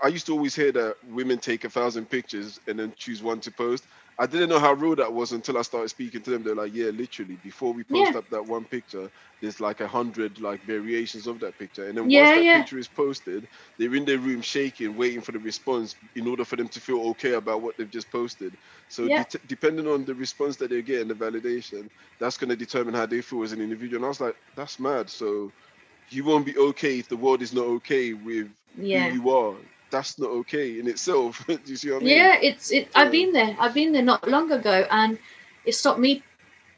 I 0.03 0.09
used 0.09 0.27
to 0.27 0.33
always 0.33 0.55
hear 0.57 0.73
that 0.73 0.97
women 1.05 1.39
take 1.39 1.65
a 1.65 1.71
thousand 1.71 2.11
pictures 2.11 2.61
and 2.69 2.79
then 2.79 2.95
choose 2.97 3.23
one 3.23 3.41
to 3.43 3.53
post. 3.53 3.87
I 4.19 4.27
didn't 4.27 4.51
know 4.51 4.61
how 4.61 4.75
real 4.75 4.97
that 4.97 5.13
was 5.13 5.33
until 5.33 5.59
I 5.59 5.63
started 5.63 5.89
speaking 5.89 6.23
to 6.23 6.31
them. 6.31 6.45
They're 6.45 6.55
like, 6.55 6.75
yeah, 6.75 6.91
literally. 6.91 7.37
Before 7.37 7.75
we 7.75 7.85
post 7.85 8.15
Yeah. 8.15 8.17
up 8.17 8.31
that 8.31 8.47
one 8.47 8.65
picture, 8.67 9.11
there's 9.41 9.61
like 9.61 9.81
a 9.81 9.89
hundred 9.89 10.41
like 10.41 10.63
variations 10.65 11.27
of 11.27 11.41
that 11.41 11.59
picture, 11.59 11.89
and 11.89 11.99
then 11.99 12.11
Yeah, 12.11 12.21
once 12.21 12.33
that 12.33 12.45
yeah. 12.45 12.53
picture 12.53 12.79
is 12.79 12.89
posted, 12.89 13.49
they're 13.79 13.95
in 13.95 14.05
their 14.05 14.19
room 14.19 14.41
shaking, 14.43 14.97
waiting 14.97 15.21
for 15.21 15.33
the 15.33 15.41
response 15.41 15.97
in 16.15 16.29
order 16.29 16.45
for 16.45 16.57
them 16.57 16.69
to 16.69 16.81
feel 16.81 17.01
okay 17.11 17.33
about 17.35 17.63
what 17.63 17.77
they've 17.79 17.91
just 17.91 18.13
posted. 18.13 18.57
So 18.89 19.09
depending 19.47 19.89
on 19.89 20.05
the 20.05 20.15
response 20.15 20.57
that 20.59 20.71
they 20.71 20.83
get 20.83 21.03
and 21.03 21.11
the 21.11 21.15
validation, 21.15 21.89
that's 22.21 22.37
going 22.39 22.51
to 22.51 22.57
determine 22.57 22.95
how 22.95 23.07
they 23.07 23.21
feel 23.23 23.43
as 23.43 23.53
an 23.53 23.61
individual. 23.61 23.99
And 23.99 24.05
I 24.07 24.09
was 24.09 24.21
like, 24.21 24.37
that's 24.55 24.79
mad. 24.79 25.11
So 25.11 25.55
you 26.11 26.25
won't 26.25 26.47
be 26.47 26.57
okay 26.57 26.99
if 26.99 27.09
the 27.09 27.17
world 27.17 27.43
is 27.43 27.53
not 27.55 27.67
okay 27.67 28.15
with 28.15 28.49
Yeah. 28.77 29.07
who 29.07 29.13
you 29.15 29.31
are. 29.31 29.61
That's 29.95 30.19
not 30.19 30.31
okay 30.43 30.81
in 30.81 30.89
itself. 30.89 31.45
Do 31.47 31.59
you 31.67 31.77
see 31.77 31.91
what 31.93 32.03
I 32.03 32.05
mean? 32.05 32.17
Yeah, 32.17 32.37
it's 32.43 32.73
it. 32.73 32.89
I've 32.97 33.13
been 33.13 33.33
there. 33.33 33.57
I've 33.61 33.75
been 33.75 33.93
there 33.93 34.03
not 34.03 34.29
long 34.29 34.51
ago, 34.51 34.87
and 34.91 35.19
it 35.65 35.75
stopped 35.77 36.01
me 36.01 36.23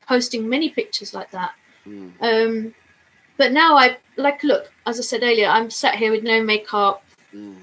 posting 0.06 0.46
many 0.46 0.68
pictures 0.68 1.14
like 1.14 1.30
that. 1.30 1.52
Mm, 1.88 2.12
Um, 2.20 2.74
but 3.38 3.52
now 3.52 3.76
I 3.76 3.96
like 4.16 4.42
look. 4.44 4.70
As 4.84 4.98
I 4.98 5.02
said 5.02 5.22
earlier, 5.22 5.48
I'm 5.48 5.70
sat 5.70 5.94
here 5.96 6.10
with 6.10 6.24
no 6.24 6.42
makeup. 6.42 7.02
mm, 7.34 7.56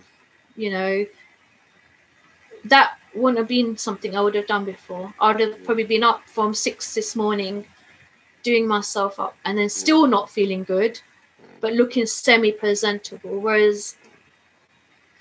You 0.55 0.71
know, 0.71 1.05
that 2.65 2.97
wouldn't 3.13 3.37
have 3.37 3.47
been 3.47 3.77
something 3.77 4.15
I 4.15 4.21
would 4.21 4.35
have 4.35 4.47
done 4.47 4.65
before. 4.65 5.13
I 5.19 5.31
would 5.31 5.39
have 5.41 5.63
probably 5.63 5.83
been 5.83 6.03
up 6.03 6.21
from 6.27 6.53
six 6.53 6.95
this 6.95 7.15
morning, 7.15 7.65
doing 8.41 8.67
myself 8.67 9.19
up, 9.19 9.35
and 9.45 9.57
then 9.57 9.69
still 9.69 10.07
not 10.07 10.29
feeling 10.31 10.63
good, 10.63 10.99
but 11.61 11.73
looking 11.73 12.05
semi-presentable. 12.07 13.39
Whereas 13.39 13.95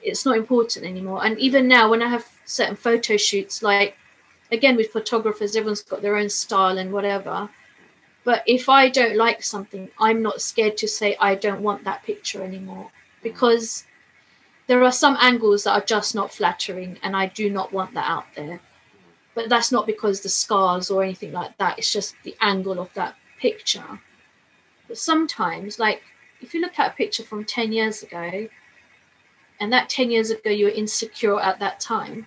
it's 0.03 0.25
not 0.25 0.37
important 0.37 0.85
anymore. 0.85 1.25
And 1.25 1.39
even 1.39 1.69
now, 1.69 1.91
when 1.91 2.03
I 2.03 2.09
have 2.09 2.29
certain 2.45 2.77
photo 2.77 3.17
shoots, 3.17 3.63
like 3.63 3.97
again 4.51 4.77
with 4.77 4.91
photographers, 4.91 5.57
everyone's 5.57 5.83
got 5.83 6.03
their 6.03 6.17
own 6.17 6.29
style 6.29 6.79
and 6.79 6.93
whatever. 6.93 7.51
But 8.25 8.43
if 8.47 8.69
I 8.69 8.89
don't 8.89 9.17
like 9.17 9.43
something, 9.43 9.91
I'm 9.99 10.23
not 10.23 10.41
scared 10.41 10.77
to 10.79 10.89
say 10.89 11.17
I 11.21 11.35
don't 11.35 11.63
want 11.63 11.85
that 11.85 12.05
picture 12.05 12.43
anymore 12.43 12.91
because 13.23 13.85
there 14.69 14.85
are 14.85 14.93
some 14.93 15.17
angles 15.21 15.65
that 15.65 15.73
are 15.73 15.85
just 15.85 16.15
not 16.15 16.33
flattering 16.33 16.99
and 17.03 17.17
I 17.17 17.27
do 17.27 17.51
not 17.51 17.73
want 17.73 17.95
that 17.95 18.09
out 18.09 18.27
there. 18.37 18.61
But 19.35 19.49
that's 19.49 19.73
not 19.73 19.87
because 19.87 20.21
the 20.21 20.29
scars 20.29 20.91
or 20.91 21.03
anything 21.03 21.33
like 21.33 21.57
that, 21.59 21.79
it's 21.79 21.93
just 21.93 22.15
the 22.23 22.37
angle 22.41 22.79
of 22.79 22.93
that 22.95 23.17
picture. 23.41 24.01
But 24.87 24.99
sometimes, 24.99 25.79
like 25.79 26.03
if 26.41 26.55
you 26.55 26.61
look 26.61 26.79
at 26.79 26.93
a 26.93 26.95
picture 26.95 27.23
from 27.23 27.45
10 27.45 27.73
years 27.73 28.03
ago, 28.03 28.49
and 29.63 29.73
that 29.73 29.89
10 29.89 30.11
years 30.11 30.31
ago 30.31 30.51
you 30.51 30.65
were 30.65 30.73
insecure 30.73 31.41
at 31.41 31.61
that 31.61 31.79
time, 31.79 32.27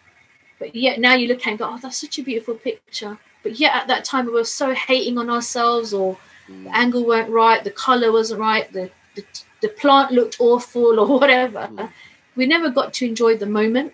but 0.58 0.74
yet 0.74 1.02
now 1.02 1.16
you 1.16 1.28
look 1.28 1.42
at 1.42 1.48
it 1.48 1.50
and 1.50 1.60
go, 1.60 1.70
oh, 1.70 1.78
that's 1.78 2.00
such 2.00 2.18
a 2.18 2.24
beautiful 2.24 2.56
picture. 2.56 3.18
But 3.44 3.60
yet 3.60 3.76
at 3.76 3.88
that 3.90 4.06
time 4.06 4.26
we 4.26 4.32
were 4.32 4.46
so 4.46 4.74
hating 4.74 5.18
on 5.18 5.30
ourselves 5.30 5.94
or 5.94 6.18
mm. 6.48 6.64
the 6.64 6.74
angle 6.74 7.06
weren't 7.06 7.30
right, 7.30 7.62
the 7.62 7.72
color 7.72 8.14
wasn't 8.14 8.40
right, 8.40 8.72
the, 8.72 8.90
the, 9.16 9.26
the 9.62 9.68
plant 9.68 10.14
looked 10.14 10.38
awful 10.40 10.98
or 11.02 11.20
whatever. 11.20 11.68
Mm. 11.74 11.90
We 12.38 12.46
never 12.46 12.70
got 12.70 12.94
to 12.94 13.06
enjoy 13.06 13.36
the 13.36 13.46
moment. 13.48 13.92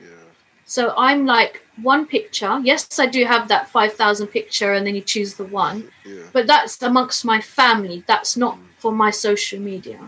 Yeah. 0.00 0.08
So 0.64 0.94
I'm 0.96 1.26
like, 1.26 1.62
one 1.80 2.06
picture. 2.06 2.60
Yes, 2.64 2.98
I 2.98 3.06
do 3.06 3.24
have 3.24 3.46
that 3.48 3.68
5,000 3.70 4.26
picture, 4.28 4.72
and 4.72 4.84
then 4.84 4.96
you 4.96 5.00
choose 5.00 5.34
the 5.34 5.44
one, 5.44 5.90
Yeah. 6.04 6.22
but 6.32 6.48
that's 6.48 6.82
amongst 6.82 7.24
my 7.24 7.40
family. 7.40 8.02
That's 8.08 8.36
not 8.36 8.58
for 8.78 8.90
my 8.90 9.10
social 9.10 9.60
media. 9.60 9.98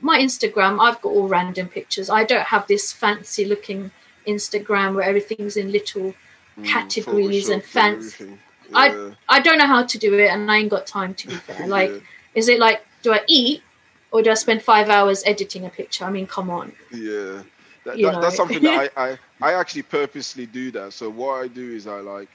Yeah. 0.00 0.04
My 0.06 0.18
Instagram, 0.18 0.80
I've 0.80 1.00
got 1.02 1.10
all 1.10 1.28
random 1.28 1.68
pictures. 1.68 2.08
I 2.10 2.24
don't 2.24 2.44
have 2.46 2.66
this 2.66 2.92
fancy 2.92 3.44
looking 3.44 3.90
Instagram 4.26 4.94
where 4.94 5.04
everything's 5.04 5.56
in 5.56 5.72
little. 5.72 6.14
Mm, 6.58 6.64
Categories 6.66 7.48
and 7.48 7.62
fancy. 7.62 8.24
everything. 8.24 8.38
I- 8.74 9.14
I 9.28 9.40
don't 9.40 9.58
know 9.58 9.66
how 9.66 9.84
to 9.84 9.98
do 9.98 10.18
it, 10.18 10.28
and 10.28 10.50
I 10.50 10.58
ain't 10.58 10.70
got 10.70 10.86
time 10.86 11.14
to 11.14 11.28
be 11.28 11.34
fair. 11.46 11.66
Like, 11.66 11.90
yeah. 11.90 11.98
is 12.34 12.48
it 12.48 12.58
like, 12.58 12.84
do 13.02 13.12
I 13.12 13.20
eat 13.28 13.62
or 14.10 14.22
do 14.22 14.30
I 14.30 14.34
spend 14.34 14.62
five 14.62 14.88
hours 14.88 15.22
editing 15.24 15.64
a 15.66 15.70
picture? 15.70 16.04
I 16.04 16.10
mean, 16.10 16.26
come 16.26 16.50
on. 16.50 16.72
Yeah, 16.92 17.42
that, 17.84 17.96
that, 17.96 18.20
that's 18.20 18.36
something 18.36 18.62
that 18.62 18.90
I, 18.96 19.04
I 19.10 19.18
I 19.40 19.52
actually 19.54 19.82
purposely 19.82 20.46
do 20.46 20.70
that. 20.72 20.92
So 20.92 21.08
what 21.10 21.34
I 21.42 21.48
do 21.48 21.70
is 21.70 21.86
I 21.86 22.00
like 22.00 22.28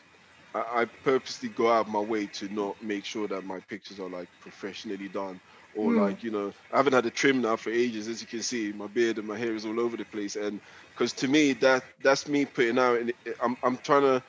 I, 0.56 0.82
I 0.82 0.86
purposely 0.86 1.50
go 1.50 1.72
out 1.72 1.88
of 1.88 1.92
my 1.92 2.00
way 2.00 2.28
to 2.28 2.52
not 2.54 2.82
make 2.82 3.06
sure 3.06 3.28
that 3.28 3.46
my 3.46 3.60
pictures 3.60 4.00
are 4.00 4.10
like 4.10 4.30
professionally 4.40 5.10
done 5.10 5.40
or 5.76 5.94
Mm. 5.94 5.96
like 5.96 6.24
you 6.24 6.32
know 6.32 6.54
I 6.72 6.78
haven't 6.78 6.94
had 6.94 7.06
a 7.06 7.12
trim 7.12 7.42
now 7.42 7.58
for 7.58 7.72
ages. 7.72 8.08
As 8.08 8.22
you 8.22 8.28
can 8.28 8.44
see, 8.44 8.74
my 8.74 8.88
beard 8.88 9.20
and 9.20 9.28
my 9.28 9.38
hair 9.38 9.56
is 9.56 9.66
all 9.66 9.80
over 9.80 9.98
the 9.98 10.06
place. 10.06 10.36
And 10.36 10.62
because 10.96 11.14
to 11.16 11.28
me 11.28 11.54
that 11.56 11.84
that's 12.02 12.28
me 12.28 12.46
putting 12.46 12.80
out. 12.80 13.00
And 13.00 13.14
I'm 13.42 13.58
I'm 13.64 13.78
trying 13.78 14.04
to 14.04 14.24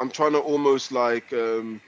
I'm 0.00 0.10
trying 0.10 0.32
to 0.32 0.40
almost 0.40 0.92
like 0.92 1.32
um, 1.32 1.80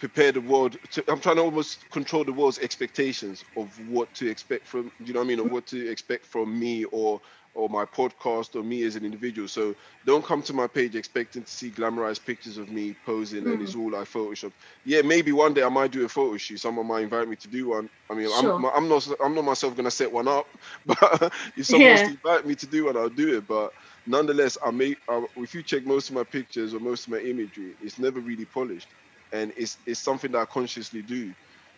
prepare 0.00 0.32
the 0.32 0.40
world. 0.40 0.76
To, 0.92 1.04
I'm 1.08 1.20
trying 1.20 1.36
to 1.36 1.42
almost 1.42 1.90
control 1.90 2.24
the 2.24 2.32
world's 2.32 2.58
expectations 2.58 3.44
of 3.56 3.78
what 3.80 4.14
to 4.14 4.28
expect 4.30 4.68
from. 4.68 4.92
You 4.98 5.14
know 5.14 5.20
what 5.20 5.26
I 5.26 5.28
mean? 5.28 5.40
Or 5.40 5.46
what 5.48 5.66
to 5.68 5.90
expect 5.90 6.26
from 6.26 6.58
me 6.58 6.84
or 6.84 7.20
or 7.54 7.68
my 7.68 7.84
podcast 7.84 8.54
or 8.56 8.62
me 8.62 8.82
as 8.84 8.96
an 8.96 9.04
individual. 9.04 9.48
So 9.48 9.74
don't 10.04 10.24
come 10.24 10.42
to 10.42 10.52
my 10.52 10.66
page 10.66 10.96
expecting 10.96 11.44
to 11.44 11.50
see 11.52 11.70
glamorized 11.70 12.24
pictures 12.24 12.58
of 12.58 12.70
me 12.70 12.94
posing 13.04 13.48
and 13.48 13.62
it's 13.62 13.74
all 13.74 13.92
like 13.92 14.08
Photoshop. 14.08 14.52
Yeah, 14.84 15.02
maybe 15.02 15.32
one 15.32 15.54
day 15.54 15.62
I 15.62 15.68
might 15.68 15.92
do 15.92 16.04
a 16.04 16.08
photo 16.08 16.36
shoot. 16.36 16.58
Someone 16.58 16.86
might 16.86 17.02
invite 17.02 17.28
me 17.28 17.36
to 17.36 17.48
do 17.48 17.68
one. 17.70 17.88
I 18.10 18.14
mean, 18.14 18.30
Sure. 18.30 18.54
I'm, 18.54 18.64
I'm 18.64 18.88
not 18.88 19.08
I'm 19.22 19.34
not 19.34 19.44
myself 19.44 19.76
gonna 19.76 19.90
set 19.90 20.12
one 20.12 20.28
up, 20.28 20.46
but 20.86 21.32
if 21.56 21.66
someone 21.66 21.90
wants 21.90 22.02
to 22.02 22.10
invite 22.12 22.46
me 22.46 22.54
to 22.56 22.66
do 22.66 22.86
one, 22.86 22.96
I'll 22.96 23.08
do 23.08 23.38
it. 23.38 23.46
But 23.46 23.72
nonetheless, 24.06 24.58
I 24.64 24.70
make 24.70 24.98
uh, 25.08 25.22
if 25.36 25.54
you 25.54 25.62
check 25.62 25.84
most 25.86 26.08
of 26.10 26.14
my 26.16 26.24
pictures 26.24 26.74
or 26.74 26.80
most 26.80 27.06
of 27.06 27.12
my 27.12 27.20
imagery, 27.20 27.76
it's 27.80 27.98
never 27.98 28.20
really 28.20 28.46
polished, 28.46 28.94
and 29.32 29.52
it's 29.56 29.78
it's 29.86 30.00
something 30.02 30.32
that 30.32 30.38
I 30.40 30.46
consciously 30.46 31.02
do 31.02 31.34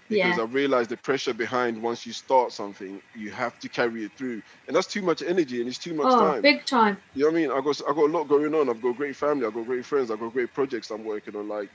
because 0.08 0.38
Yeah. 0.38 0.38
I 0.38 0.44
realize 0.44 0.88
the 0.88 0.96
pressure 0.96 1.34
behind 1.34 1.82
once 1.82 2.06
you 2.06 2.12
start 2.12 2.52
something, 2.52 3.00
you 3.12 3.30
have 3.32 3.58
to 3.60 3.68
carry 3.68 4.04
it 4.04 4.12
through, 4.16 4.42
and 4.66 4.76
that's 4.76 4.86
too 4.86 5.02
much 5.02 5.22
energy 5.22 5.60
and 5.60 5.68
it's 5.68 5.78
too 5.78 5.94
much 5.94 6.16
Oh, 6.16 6.16
time. 6.16 6.48
big 6.48 6.64
time. 6.64 7.02
You 7.14 7.24
know 7.24 7.30
what 7.32 7.38
I 7.38 7.40
mean? 7.40 7.50
I 7.52 7.60
got 7.62 7.80
I 7.88 7.94
got 7.94 8.10
a 8.10 8.12
lot 8.18 8.24
going 8.24 8.54
on. 8.54 8.68
I've 8.70 8.82
got 8.82 8.96
great 8.96 9.16
family. 9.16 9.46
I've 9.46 9.54
got 9.54 9.64
great 9.66 9.86
friends. 9.86 10.10
I've 10.10 10.20
got 10.20 10.32
great 10.32 10.52
projects 10.54 10.90
I'm 10.90 11.04
working 11.04 11.36
on. 11.36 11.48
Like 11.48 11.70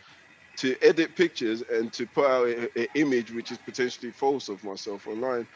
to 0.58 0.76
edit 0.84 1.16
pictures 1.16 1.62
and 1.64 1.92
to 1.94 2.08
put 2.08 2.26
out 2.26 2.48
an 2.48 2.88
image 2.96 3.32
which 3.32 3.52
is 3.52 3.58
potentially 3.60 4.12
false 4.12 4.50
of 4.50 4.64
myself 4.64 5.08
online. 5.08 5.48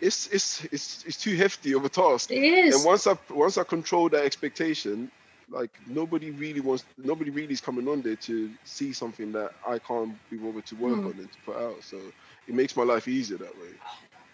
it's 0.00 0.26
it's 0.28 0.64
it's 0.66 1.04
it's 1.06 1.18
too 1.18 1.36
hefty 1.36 1.74
of 1.74 1.84
a 1.84 1.88
task. 1.88 2.30
It 2.30 2.42
is. 2.42 2.74
And 2.74 2.84
once 2.84 3.06
I 3.06 3.16
once 3.30 3.58
I 3.58 3.64
control 3.64 4.08
that 4.10 4.24
expectation, 4.24 5.10
like 5.48 5.70
nobody 5.86 6.30
really 6.32 6.60
wants 6.60 6.86
nobody 6.98 7.30
really 7.30 7.52
is 7.54 7.60
coming 7.60 7.88
on 7.88 8.02
there 8.02 8.16
to 8.16 8.56
see 8.64 8.92
something 8.92 9.32
that 9.32 9.52
I 9.66 9.78
can't 9.80 10.18
be 10.30 10.38
bothered 10.38 10.66
to 10.66 10.76
work 10.76 11.04
Hmm. 11.04 11.06
on 11.06 11.20
and 11.20 11.32
to 11.32 11.40
put 11.44 11.56
out. 11.56 11.84
So 11.84 12.12
it 12.46 12.54
makes 12.54 12.76
my 12.76 12.84
life 12.84 13.08
easier 13.08 13.38
that 13.38 13.56
way. 13.56 13.72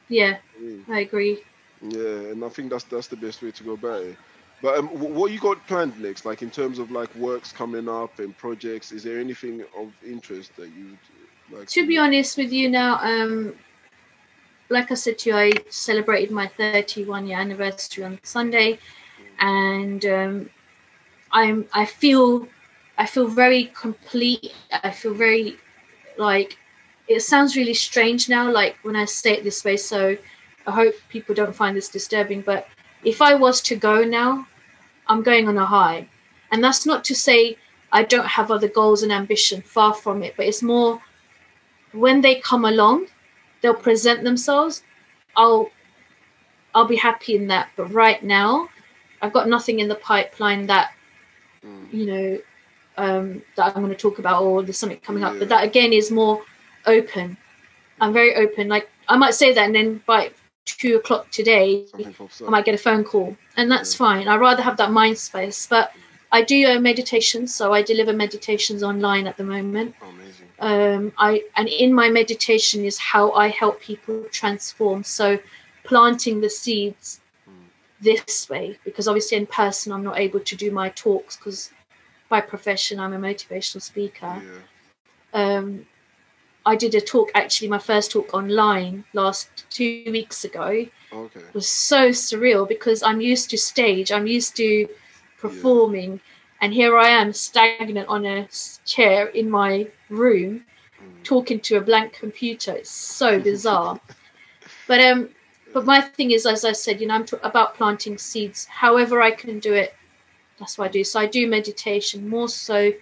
yeah, 0.08 0.36
Mm. 0.60 0.84
I 0.88 1.00
agree. 1.00 1.38
Yeah, 1.80 2.30
and 2.32 2.44
I 2.44 2.48
think 2.48 2.70
that's 2.70 2.84
that's 2.84 3.08
the 3.08 3.16
best 3.16 3.42
way 3.42 3.50
to 3.50 3.64
go 3.64 3.72
about 3.72 4.02
it. 4.02 4.16
But 4.62 4.78
um, 4.78 4.88
what 4.88 5.30
you 5.32 5.38
got 5.38 5.66
planned 5.66 5.98
next, 6.00 6.24
like 6.24 6.42
in 6.42 6.50
terms 6.50 6.78
of 6.78 6.90
like 6.90 7.14
works 7.14 7.52
coming 7.52 7.88
up 7.88 8.18
and 8.18 8.36
projects? 8.36 8.92
Is 8.92 9.04
there 9.04 9.18
anything 9.20 9.62
of 9.76 9.92
interest 10.06 10.56
that 10.56 10.70
you 10.70 10.90
would 10.90 11.58
like? 11.60 11.68
To 11.68 11.86
be 11.86 11.98
honest 11.98 12.36
with 12.36 12.52
you 12.52 12.68
now, 12.70 12.98
um, 13.02 13.54
like 14.70 14.90
I 14.90 14.94
said 14.94 15.18
to 15.20 15.30
you, 15.30 15.36
I 15.36 15.52
celebrated 15.68 16.30
my 16.32 16.48
31 16.48 17.26
year 17.26 17.38
anniversary 17.38 17.96
on 18.04 18.10
Sunday, 18.22 18.78
and 19.38 20.04
um, 20.04 20.50
I'm 21.30 21.66
I 21.74 21.84
feel 21.86 22.48
I 22.98 23.06
feel 23.06 23.26
very 23.28 23.70
complete. 23.80 24.52
I 24.72 24.90
feel 24.90 25.14
very 25.14 25.56
like 26.18 26.58
it 27.08 27.20
sounds 27.22 27.56
really 27.56 27.74
strange 27.74 28.28
now, 28.28 28.50
like 28.50 28.76
when 28.82 28.96
I 28.96 29.04
say 29.06 29.32
it 29.34 29.44
this 29.44 29.64
way. 29.64 29.76
So 29.76 30.16
I 30.66 30.70
hope 30.70 30.94
people 31.08 31.34
don't 31.34 31.54
find 31.54 31.76
this 31.76 31.88
disturbing. 31.88 32.42
But 32.42 32.66
if 33.04 33.22
I 33.22 33.34
was 33.34 33.60
to 33.62 33.76
go 33.76 34.04
now, 34.04 34.46
I'm 35.06 35.22
going 35.22 35.48
on 35.48 35.56
a 35.56 35.64
high, 35.64 36.08
and 36.52 36.62
that's 36.62 36.84
not 36.84 37.04
to 37.04 37.14
say 37.14 37.56
I 37.92 38.02
don't 38.02 38.26
have 38.26 38.50
other 38.50 38.68
goals 38.68 39.02
and 39.02 39.12
ambition. 39.12 39.62
Far 39.62 39.94
from 39.94 40.22
it, 40.22 40.34
but 40.36 40.46
it's 40.46 40.62
more 40.62 41.00
when 41.92 42.20
they 42.20 42.36
come 42.40 42.64
along, 42.64 43.06
they'll 43.62 43.74
present 43.74 44.22
themselves. 44.24 44.82
I'll 45.36 45.70
I'll 46.74 46.86
be 46.86 46.96
happy 46.96 47.34
in 47.36 47.46
that. 47.48 47.70
But 47.76 47.86
right 47.92 48.22
now, 48.22 48.68
I've 49.22 49.32
got 49.32 49.48
nothing 49.48 49.80
in 49.80 49.88
the 49.88 49.94
pipeline 49.96 50.66
that 50.66 50.92
Mm. 51.64 51.92
you 51.92 52.06
know 52.06 52.38
um, 52.98 53.42
that 53.56 53.74
I'm 53.76 53.82
going 53.82 53.88
to 53.94 53.98
talk 53.98 54.18
about, 54.18 54.42
or 54.42 54.62
there's 54.62 54.78
something 54.78 54.98
coming 55.00 55.24
up. 55.24 55.38
But 55.38 55.48
that 55.48 55.64
again 55.64 55.92
is 55.92 56.10
more 56.10 56.42
open. 56.88 57.36
I'm 58.00 58.12
very 58.12 58.34
open. 58.34 58.68
Like 58.68 58.88
I 59.08 59.16
might 59.16 59.34
say 59.34 59.52
that, 59.52 59.64
and 59.64 59.74
then 59.74 60.02
by 60.06 60.30
two 60.64 60.96
o'clock 60.96 61.30
today, 61.30 61.86
I 62.46 62.50
might 62.50 62.64
get 62.64 62.74
a 62.74 62.78
phone 62.88 63.04
call, 63.04 63.36
and 63.56 63.70
that's 63.70 63.92
Yeah. 63.94 63.98
fine. 64.06 64.28
I'd 64.28 64.40
rather 64.40 64.62
have 64.62 64.76
that 64.78 64.90
mind 64.92 65.18
space. 65.18 65.66
But 65.66 65.92
I 66.30 66.42
do 66.42 66.58
uh, 66.70 66.78
meditation, 66.80 67.46
so 67.46 67.72
I 67.72 67.82
deliver 67.82 68.12
meditations 68.12 68.82
online 68.82 69.26
at 69.26 69.36
the 69.36 69.44
moment. 69.44 69.94
Oh, 70.02 70.08
amazing. 70.08 70.48
Um, 70.60 71.12
I 71.18 71.42
and 71.56 71.68
in 71.68 71.92
my 71.92 72.08
meditation 72.10 72.84
is 72.84 72.98
how 72.98 73.32
I 73.32 73.48
help 73.48 73.80
people 73.80 74.24
transform. 74.40 75.04
So 75.04 75.38
planting 75.84 76.40
the 76.40 76.50
seeds 76.50 77.20
Mm. 77.48 77.70
this 78.08 78.48
way, 78.50 78.78
because 78.84 79.08
obviously 79.08 79.36
in 79.38 79.46
person 79.46 79.92
I'm 79.92 80.04
not 80.04 80.18
able 80.18 80.40
to 80.40 80.54
do 80.64 80.70
my 80.70 80.88
talks 80.90 81.36
because 81.36 81.70
by 82.28 82.40
profession 82.42 83.00
I'm 83.00 83.14
a 83.14 83.18
motivational 83.30 83.80
speaker 83.80 84.34
Yeah. 84.44 84.62
um, 85.40 85.86
I 86.68 86.76
did 86.76 86.94
a 86.94 87.00
talk, 87.00 87.30
actually, 87.34 87.68
my 87.68 87.78
first 87.90 88.12
talk 88.12 88.34
online 88.34 89.04
last 89.14 89.64
two 89.78 90.04
weeks 90.18 90.44
ago. 90.44 90.68
Okay. 91.12 91.40
It 91.40 91.54
was 91.54 91.68
so 91.68 92.10
surreal 92.10 92.68
because 92.68 93.02
I'm 93.02 93.20
used 93.20 93.50
to 93.50 93.58
stage, 93.58 94.12
I'm 94.12 94.26
used 94.26 94.56
to 94.56 94.88
performing, 95.40 96.20
and 96.60 96.72
here 96.74 96.98
I 96.98 97.08
am 97.08 97.32
stagnant 97.32 98.08
on 98.08 98.24
a 98.26 98.48
chair 98.86 99.26
in 99.28 99.50
my 99.50 99.88
room 100.10 100.64
Mm. 101.00 101.24
talking 101.24 101.60
to 101.60 101.76
a 101.76 101.80
blank 101.80 102.12
computer. 102.12 102.72
It's 102.72 102.90
so 102.90 103.38
bizarre. 103.48 104.00
but 104.88 105.00
um, 105.00 105.28
but 105.72 105.84
my 105.84 106.00
thing 106.00 106.32
is, 106.32 106.46
as 106.46 106.64
I 106.64 106.72
said, 106.72 107.00
you 107.00 107.06
know, 107.06 107.14
I'm 107.14 107.24
t- 107.24 107.36
about 107.42 107.74
planting 107.76 108.18
seeds. 108.18 108.66
However, 108.66 109.22
I 109.22 109.30
can 109.30 109.60
do 109.60 109.74
it. 109.74 109.94
That's 110.58 110.76
what 110.78 110.86
I 110.88 110.92
do. 110.92 111.04
So 111.04 111.20
I 111.20 111.26
do 111.26 111.46
meditation 111.46 112.28
more 112.28 112.48
so 112.48 112.92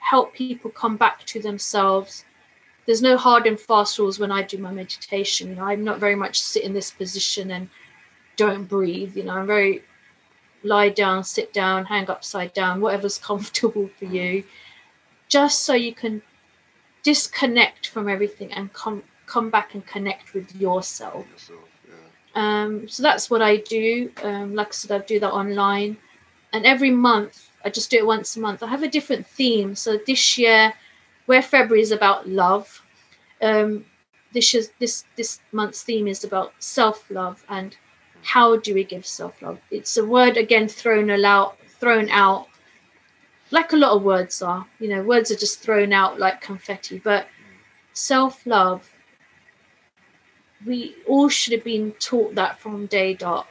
help 0.00 0.34
people 0.34 0.70
come 0.70 0.96
back 0.96 1.24
to 1.26 1.40
themselves. 1.40 2.24
There's 2.88 3.02
no 3.02 3.18
hard 3.18 3.46
and 3.46 3.60
fast 3.60 3.98
rules 3.98 4.18
when 4.18 4.32
I 4.32 4.40
do 4.40 4.56
my 4.56 4.72
meditation. 4.72 5.50
You 5.50 5.56
know, 5.56 5.64
I'm 5.64 5.84
not 5.84 6.00
very 6.00 6.14
much 6.14 6.40
sit 6.40 6.62
in 6.62 6.72
this 6.72 6.90
position 6.90 7.50
and 7.50 7.68
don't 8.36 8.64
breathe. 8.64 9.14
You 9.14 9.24
know, 9.24 9.34
I'm 9.34 9.46
very 9.46 9.82
lie 10.62 10.88
down, 10.88 11.22
sit 11.22 11.52
down, 11.52 11.84
hang 11.84 12.08
upside 12.08 12.54
down, 12.54 12.80
whatever's 12.80 13.18
comfortable 13.30 13.90
for 13.98 14.06
you, 14.06 14.42
just 15.28 15.64
so 15.64 15.74
you 15.74 15.92
can 15.92 16.22
disconnect 17.02 17.88
from 17.88 18.08
everything 18.08 18.54
and 18.54 18.72
come 18.72 19.02
come 19.26 19.50
back 19.50 19.74
and 19.74 19.86
connect 19.86 20.32
with 20.32 20.56
yourself. 20.56 21.26
Yourself, 21.30 21.68
yeah. 21.86 22.62
Um, 22.62 22.88
so 22.88 23.02
that's 23.02 23.28
what 23.28 23.42
I 23.42 23.58
do. 23.58 24.10
Um, 24.22 24.54
like 24.54 24.68
I 24.68 24.70
said, 24.70 25.02
I 25.02 25.04
do 25.04 25.20
that 25.20 25.32
online, 25.32 25.98
and 26.54 26.64
every 26.64 26.90
month 26.90 27.50
I 27.66 27.68
just 27.68 27.90
do 27.90 27.98
it 27.98 28.06
once 28.06 28.34
a 28.34 28.40
month. 28.40 28.62
I 28.62 28.66
have 28.68 28.82
a 28.82 28.88
different 28.88 29.26
theme. 29.26 29.74
So 29.74 29.98
this 30.06 30.38
year, 30.38 30.72
where 31.28 31.42
February 31.42 31.82
is 31.82 31.92
about 31.92 32.26
love, 32.26 32.82
um, 33.42 33.84
this 34.32 34.54
year's, 34.54 34.70
this 34.78 35.04
this 35.14 35.40
month's 35.52 35.82
theme 35.82 36.08
is 36.08 36.24
about 36.24 36.52
self 36.58 37.10
love 37.10 37.44
and 37.50 37.76
how 38.22 38.56
do 38.56 38.72
we 38.72 38.82
give 38.82 39.06
self 39.06 39.42
love. 39.42 39.58
It's 39.70 39.96
a 39.98 40.04
word 40.04 40.38
again 40.38 40.68
thrown 40.68 41.10
out, 41.10 41.58
thrown 41.80 42.08
out, 42.08 42.46
like 43.50 43.72
a 43.72 43.76
lot 43.76 43.94
of 43.94 44.02
words 44.02 44.40
are. 44.40 44.66
You 44.80 44.88
know, 44.88 45.02
words 45.02 45.30
are 45.30 45.36
just 45.36 45.60
thrown 45.60 45.92
out 45.92 46.18
like 46.18 46.40
confetti, 46.40 46.98
but 46.98 47.28
self 47.92 48.46
love 48.46 48.90
we 50.64 50.96
all 51.06 51.28
should 51.28 51.52
have 51.52 51.64
been 51.64 51.92
taught 52.00 52.34
that 52.36 52.58
from 52.58 52.86
day 52.86 53.14
dot. 53.14 53.46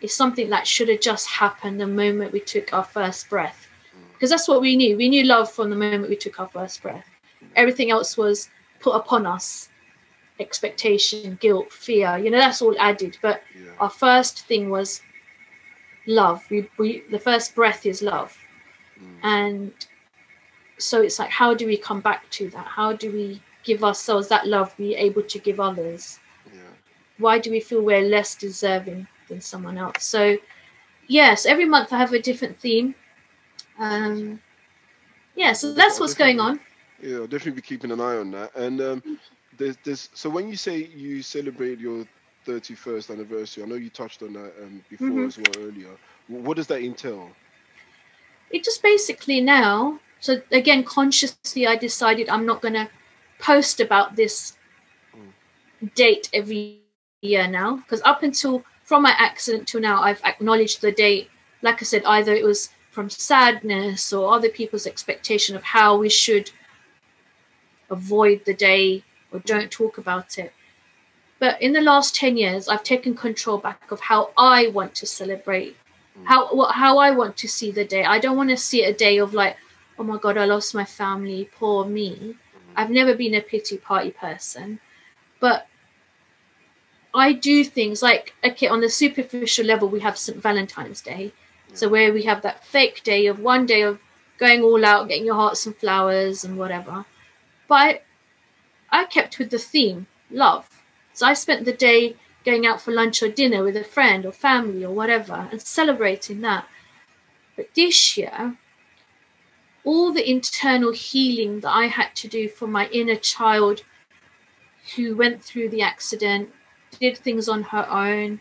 It's 0.00 0.14
something 0.14 0.50
that 0.50 0.66
should 0.66 0.88
have 0.88 1.00
just 1.00 1.28
happened 1.28 1.80
the 1.80 1.86
moment 1.86 2.32
we 2.32 2.40
took 2.40 2.72
our 2.74 2.84
first 2.84 3.30
breath. 3.30 3.63
Because 4.24 4.40
that's 4.40 4.48
what 4.48 4.62
we 4.62 4.74
knew. 4.74 4.96
We 4.96 5.10
knew 5.10 5.24
love 5.26 5.52
from 5.52 5.68
the 5.70 5.76
moment 5.76 6.08
we 6.08 6.16
took 6.16 6.40
our 6.40 6.48
first 6.48 6.82
breath. 6.82 7.10
Everything 7.56 7.90
else 7.90 8.16
was 8.16 8.48
put 8.80 8.94
upon 8.94 9.26
us 9.26 9.68
expectation, 10.40 11.36
guilt, 11.42 11.70
fear. 11.70 12.16
You 12.16 12.30
know, 12.30 12.38
that's 12.38 12.62
all 12.62 12.74
added. 12.78 13.18
But 13.20 13.42
Yeah. 13.54 13.72
our 13.78 13.90
first 13.90 14.46
thing 14.46 14.70
was 14.70 15.02
love. 16.06 16.42
We, 16.50 16.70
we 16.78 17.02
the 17.10 17.18
first 17.18 17.54
breath 17.54 17.84
is 17.84 18.00
love. 18.02 18.38
Mm. 18.98 19.18
And 19.22 19.72
so 20.78 21.02
it's 21.02 21.18
like, 21.18 21.30
how 21.30 21.54
do 21.54 21.66
we 21.66 21.76
come 21.76 22.00
back 22.00 22.30
to 22.30 22.48
that? 22.50 22.66
How 22.66 22.94
do 22.94 23.12
we 23.12 23.42
give 23.62 23.84
ourselves 23.84 24.28
that 24.28 24.46
love 24.46 24.74
be 24.78 24.94
able 24.94 25.22
to 25.22 25.38
give 25.38 25.60
others? 25.60 26.18
Yeah. 26.52 26.60
why 27.18 27.38
do 27.38 27.50
we 27.50 27.60
feel 27.60 27.82
we're 27.82 28.00
less 28.02 28.34
deserving 28.34 29.06
than 29.28 29.40
someone 29.40 29.78
else 29.78 30.04
so 30.04 30.36
yes 31.06 31.46
every 31.46 31.64
month 31.64 31.92
i 31.92 31.98
have 31.98 32.12
a 32.12 32.18
different 32.20 32.58
theme 32.60 32.94
um 33.78 34.40
yeah 35.36 35.52
so 35.52 35.72
that's 35.72 36.00
what's 36.00 36.14
going 36.14 36.40
on 36.40 36.60
Yeah, 37.00 37.16
I'll 37.18 37.26
definitely 37.26 37.52
be 37.52 37.62
keeping 37.62 37.90
an 37.90 38.00
eye 38.00 38.16
on 38.16 38.30
that. 38.32 38.54
And 38.54 38.80
um, 38.80 39.02
there's, 39.56 39.76
there's, 39.84 40.10
so 40.14 40.30
when 40.30 40.48
you 40.48 40.56
say 40.56 40.78
you 40.84 41.22
celebrate 41.22 41.78
your 41.80 42.06
31st 42.46 43.10
anniversary, 43.10 43.62
I 43.64 43.66
know 43.66 43.74
you 43.76 43.90
touched 43.90 44.22
on 44.22 44.32
that 44.34 44.52
um, 44.62 44.84
before 44.88 45.24
Mhm. 45.24 45.26
as 45.26 45.38
well 45.38 45.56
earlier. 45.56 45.98
What 46.28 46.56
does 46.56 46.66
that 46.68 46.82
entail? 46.82 47.36
it 48.50 48.64
just 48.64 48.82
basically 48.82 49.40
now 49.40 50.00
so 50.20 50.42
again 50.52 50.84
consciously 50.84 51.66
i 51.66 51.76
decided 51.76 52.28
i'm 52.28 52.46
not 52.46 52.60
going 52.62 52.74
to 52.74 52.88
post 53.40 53.80
about 53.80 54.16
this 54.16 54.56
date 55.94 56.28
every 56.32 56.56
year 56.56 56.88
now 56.88 57.76
because 57.76 58.00
up 58.04 58.22
until 58.22 58.64
from 58.84 59.02
my 59.02 59.12
accident 59.18 59.68
till 59.68 59.80
now 59.80 60.02
i've 60.02 60.22
acknowledged 60.24 60.80
the 60.82 60.92
date 60.92 61.30
like 61.62 61.80
i 61.82 61.84
said 61.84 62.02
either 62.04 62.34
it 62.34 62.44
was 62.44 62.68
from 62.94 63.10
sadness 63.10 64.12
or 64.12 64.32
other 64.32 64.48
people's 64.48 64.86
expectation 64.86 65.56
of 65.56 65.62
how 65.62 65.96
we 65.96 66.08
should 66.08 66.50
avoid 67.90 68.44
the 68.44 68.54
day 68.54 69.02
or 69.32 69.40
don't 69.40 69.70
talk 69.70 69.98
about 69.98 70.38
it 70.38 70.52
but 71.38 71.60
in 71.60 71.72
the 71.72 71.80
last 71.80 72.14
10 72.14 72.36
years 72.36 72.68
i've 72.68 72.82
taken 72.82 73.14
control 73.14 73.58
back 73.58 73.90
of 73.90 74.00
how 74.00 74.30
i 74.38 74.68
want 74.68 74.94
to 74.94 75.06
celebrate 75.06 75.76
mm. 76.18 76.24
how 76.24 76.54
what, 76.54 76.74
how 76.74 76.98
I 76.98 77.10
want 77.10 77.36
to 77.38 77.48
see 77.48 77.70
the 77.70 77.84
day. 77.84 78.04
I 78.04 78.18
don't 78.18 78.36
want 78.36 78.50
to 78.50 78.56
see 78.56 78.84
a 78.84 78.92
day 78.92 79.18
of 79.18 79.34
like, 79.34 79.56
oh 79.98 80.04
my 80.04 80.18
god, 80.18 80.36
I 80.36 80.44
lost 80.44 80.74
my 80.74 80.84
family, 80.84 81.50
poor 81.58 81.84
me. 81.84 82.16
Mm. 82.16 82.36
I've 82.76 82.90
never 82.90 83.14
been 83.14 83.34
a 83.34 83.40
pity 83.40 83.76
party 83.76 84.10
person, 84.10 84.80
but 85.40 85.66
I 87.14 87.32
do 87.32 87.64
things 87.64 88.02
like 88.02 88.34
okay, 88.44 88.68
on 88.68 88.80
the 88.80 88.88
superficial 88.88 89.66
level, 89.66 89.88
we 89.88 90.00
have 90.00 90.18
St. 90.18 90.40
Valentine's 90.40 91.00
Day, 91.00 91.32
so 91.74 91.88
where 91.88 92.12
we 92.12 92.22
have 92.22 92.42
that 92.42 92.64
fake 92.64 93.02
day 93.02 93.26
of 93.26 93.40
one 93.40 93.66
day 93.66 93.82
of 93.82 93.98
going 94.38 94.62
all 94.62 94.84
out, 94.84 95.08
getting 95.08 95.26
your 95.26 95.34
hearts 95.34 95.66
and 95.66 95.76
flowers 95.76 96.44
and 96.44 96.58
whatever. 96.58 97.04
But 97.68 98.04
I, 98.90 99.04
kept 99.04 99.38
with 99.38 99.50
the 99.50 99.58
theme 99.58 100.06
love, 100.30 100.68
so 101.12 101.26
I 101.26 101.34
spent 101.34 101.64
the 101.64 101.72
day 101.72 102.16
going 102.44 102.66
out 102.66 102.80
for 102.80 102.92
lunch 102.92 103.22
or 103.22 103.28
dinner 103.28 103.62
with 103.62 103.76
a 103.76 103.84
friend 103.84 104.26
or 104.26 104.32
family 104.32 104.84
or 104.84 104.92
whatever 104.92 105.48
and 105.50 105.60
celebrating 105.60 106.40
that. 106.42 106.66
But 107.56 107.74
this 107.74 108.16
year, 108.16 108.56
all 109.84 110.12
the 110.12 110.28
internal 110.28 110.92
healing 110.92 111.60
that 111.60 111.70
I 111.70 111.86
had 111.86 112.14
to 112.16 112.28
do 112.28 112.48
for 112.48 112.66
my 112.66 112.88
inner 112.88 113.16
child 113.16 113.82
who 114.96 115.16
went 115.16 115.42
through 115.42 115.70
the 115.70 115.82
accident, 115.82 116.50
did 117.00 117.16
things 117.16 117.48
on 117.48 117.64
her 117.64 117.88
own, 117.88 118.40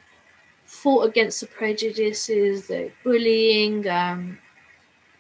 fought 0.74 1.08
against 1.08 1.40
the 1.40 1.48
prejudices, 1.48 2.68
the 2.68 2.92
bullying, 3.04 3.88
um, 3.88 4.40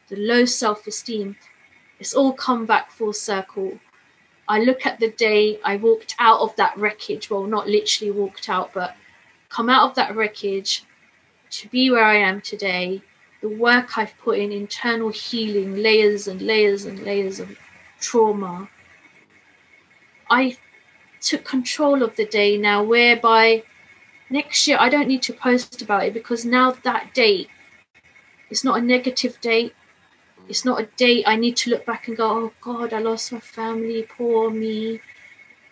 the 0.10 0.18
low 0.18 0.46
self 0.46 0.88
esteem. 0.88 1.36
It's 2.00 2.14
all 2.14 2.34
come 2.34 2.66
back 2.66 2.92
full 2.92 3.14
circle. 3.14 3.80
I 4.48 4.60
look 4.60 4.86
at 4.86 5.00
the 5.00 5.12
day 5.12 5.60
I 5.64 5.78
walked 5.78 6.16
out 6.20 6.42
of 6.42 6.56
that 6.58 6.76
wreckage. 6.78 7.30
Well, 7.30 7.44
not 7.44 7.70
literally 7.70 8.12
walked 8.12 8.50
out, 8.50 8.74
but 8.74 8.96
come 9.50 9.70
out 9.70 9.90
of 9.90 9.96
that 9.96 10.16
wreckage 10.16 10.84
to 11.52 11.70
be 11.70 11.90
where 11.92 12.04
I 12.04 12.16
am 12.16 12.42
today. 12.42 13.02
The 13.42 13.50
work 13.50 13.98
I've 13.98 14.18
put 14.18 14.40
in, 14.40 14.52
internal 14.52 15.10
healing, 15.10 15.76
layers 15.78 16.28
and 16.28 16.42
layers 16.42 16.86
and 16.86 17.00
layers 17.04 17.40
of 17.40 17.56
trauma. 18.02 18.70
I 20.30 20.58
took 21.22 21.46
control 21.46 22.04
of 22.04 22.16
the 22.16 22.26
day 22.26 22.58
now, 22.58 22.84
whereby 22.84 23.64
next 24.30 24.68
year 24.68 24.78
I 24.80 24.90
don't 24.90 25.08
need 25.08 25.22
to 25.24 25.34
post 25.34 25.82
about 25.82 26.06
it 26.06 26.14
because 26.14 26.46
now 26.46 26.72
that 26.84 27.14
date 27.14 27.50
it's 28.50 28.64
not 28.64 28.78
a 28.78 28.82
negative 28.82 29.42
date. 29.42 29.74
It's 30.48 30.64
not 30.64 30.80
a 30.80 30.86
date 30.98 31.24
I 31.26 31.36
need 31.36 31.58
to 31.58 31.72
look 31.72 31.88
back 31.88 32.08
and 32.08 32.16
go, 32.16 32.30
oh 32.30 32.54
God, 32.62 32.94
I 32.94 33.00
lost 33.00 33.32
my 33.32 33.40
family, 33.40 34.04
poor 34.04 34.52
me. 34.52 35.00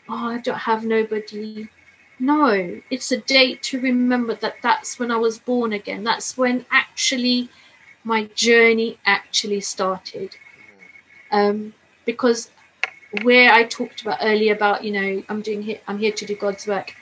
Oh, 0.10 0.30
I 0.30 0.40
don't 0.40 0.58
have 0.58 0.84
nobody. 0.84 1.70
No, 2.18 2.82
it's 2.90 3.12
a 3.12 3.18
date 3.18 3.62
to 3.64 3.80
remember 3.80 4.34
that 4.34 4.56
that's 4.64 4.98
when 4.98 5.12
I 5.12 5.18
was 5.18 5.38
born 5.38 5.74
again. 5.74 6.04
That's 6.04 6.38
when 6.38 6.66
actually 6.72 7.50
my 8.04 8.26
journey 8.34 8.98
actually 9.06 9.62
started. 9.62 10.36
Um, 11.32 11.74
because 12.06 12.50
where 13.22 13.52
I 13.52 13.66
talked 13.66 14.02
about 14.02 14.20
earlier 14.24 14.56
about, 14.56 14.84
you 14.84 14.92
know, 14.92 15.24
I'm 15.30 15.42
doing 15.42 15.62
here, 15.62 15.80
I'm 15.88 16.00
here 16.00 16.14
to 16.14 16.26
do 16.26 16.36
God's 16.36 16.66
work. 16.66 16.96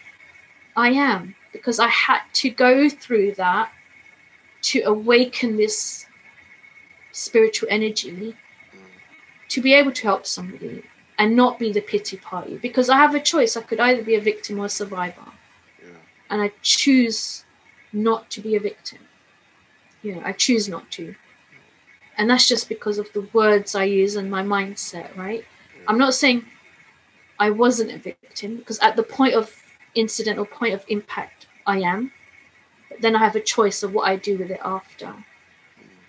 I 0.76 0.90
am 0.90 1.36
because 1.52 1.80
I 1.80 1.88
had 1.88 2.22
to 2.34 2.50
go 2.50 2.90
through 2.90 3.36
that 3.36 3.72
to 4.62 4.82
awaken 4.82 5.58
this 5.58 6.06
spiritual 7.12 7.68
energy 7.72 8.36
to 9.50 9.62
be 9.62 9.74
able 9.74 9.92
to 9.92 10.04
help 10.04 10.26
somebody 10.26 10.84
and 11.18 11.36
not 11.36 11.60
be 11.60 11.72
the 11.72 11.82
pity 11.82 12.18
party 12.18 12.58
because 12.58 12.90
I 12.90 12.98
have 12.98 13.16
a 13.16 13.20
choice. 13.20 13.58
I 13.58 13.62
could 13.62 13.80
either 13.80 14.04
be 14.04 14.16
a 14.16 14.22
victim 14.22 14.60
or 14.60 14.66
a 14.66 14.70
survivor. 14.70 15.26
Yeah. 15.82 15.98
And 16.30 16.42
I 16.42 16.52
choose 16.62 17.44
not 17.92 18.30
to 18.32 18.42
be 18.42 18.56
a 18.56 18.60
victim. 18.60 19.00
You 20.02 20.16
know, 20.16 20.22
I 20.24 20.32
choose 20.32 20.70
not 20.70 20.90
to. 20.92 21.16
And 22.18 22.30
that's 22.30 22.48
just 22.48 22.70
because 22.70 23.00
of 23.00 23.12
the 23.14 23.28
words 23.34 23.76
I 23.76 23.86
use 23.86 24.16
and 24.16 24.30
my 24.30 24.44
mindset, 24.44 25.16
right? 25.18 25.44
I'm 25.88 25.98
not 25.98 26.14
saying 26.14 26.46
I 27.40 27.50
wasn't 27.50 27.92
a 27.92 27.98
victim 27.98 28.58
because 28.58 28.80
at 28.80 28.96
the 28.96 29.04
point 29.04 29.34
of 29.34 29.52
incident 29.96 30.40
or 30.40 30.46
point 30.46 30.74
of 30.74 30.84
impact, 30.88 31.48
I 31.66 31.80
am. 31.80 32.12
But 32.90 33.02
then 33.02 33.16
I 33.16 33.20
have 33.20 33.36
a 33.36 33.42
choice 33.42 33.84
of 33.84 33.94
what 33.94 34.08
I 34.08 34.16
do 34.16 34.38
with 34.38 34.52
it 34.52 34.60
after. 34.64 35.14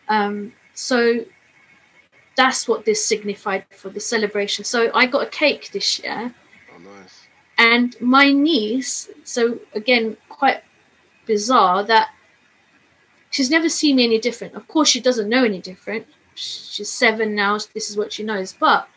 Um, 0.08 0.52
so 0.74 1.24
that's 2.36 2.66
what 2.66 2.84
this 2.84 3.04
signified 3.04 3.64
for 3.70 3.90
the 3.90 4.00
celebration. 4.00 4.64
So 4.64 4.90
I 4.94 5.06
got 5.06 5.26
a 5.26 5.30
cake 5.30 5.70
this 5.72 5.98
year, 6.00 6.34
Oh, 6.74 6.78
nice. 6.78 7.26
and 7.58 7.94
my 8.00 8.32
niece. 8.32 9.08
So 9.24 9.60
again, 9.74 10.16
quite 10.28 10.62
bizarre 11.26 11.84
that 11.84 12.10
she's 13.30 13.50
never 13.50 13.68
seen 13.68 13.96
me 13.96 14.04
any 14.04 14.18
different. 14.18 14.54
Of 14.54 14.66
course, 14.66 14.88
she 14.88 15.00
doesn't 15.00 15.28
know 15.28 15.44
any 15.44 15.60
different. 15.60 16.06
She's 16.34 16.90
seven 16.90 17.34
now. 17.34 17.58
so 17.58 17.68
This 17.74 17.90
is 17.90 17.96
what 17.96 18.12
she 18.12 18.22
knows. 18.22 18.52
But 18.52 18.88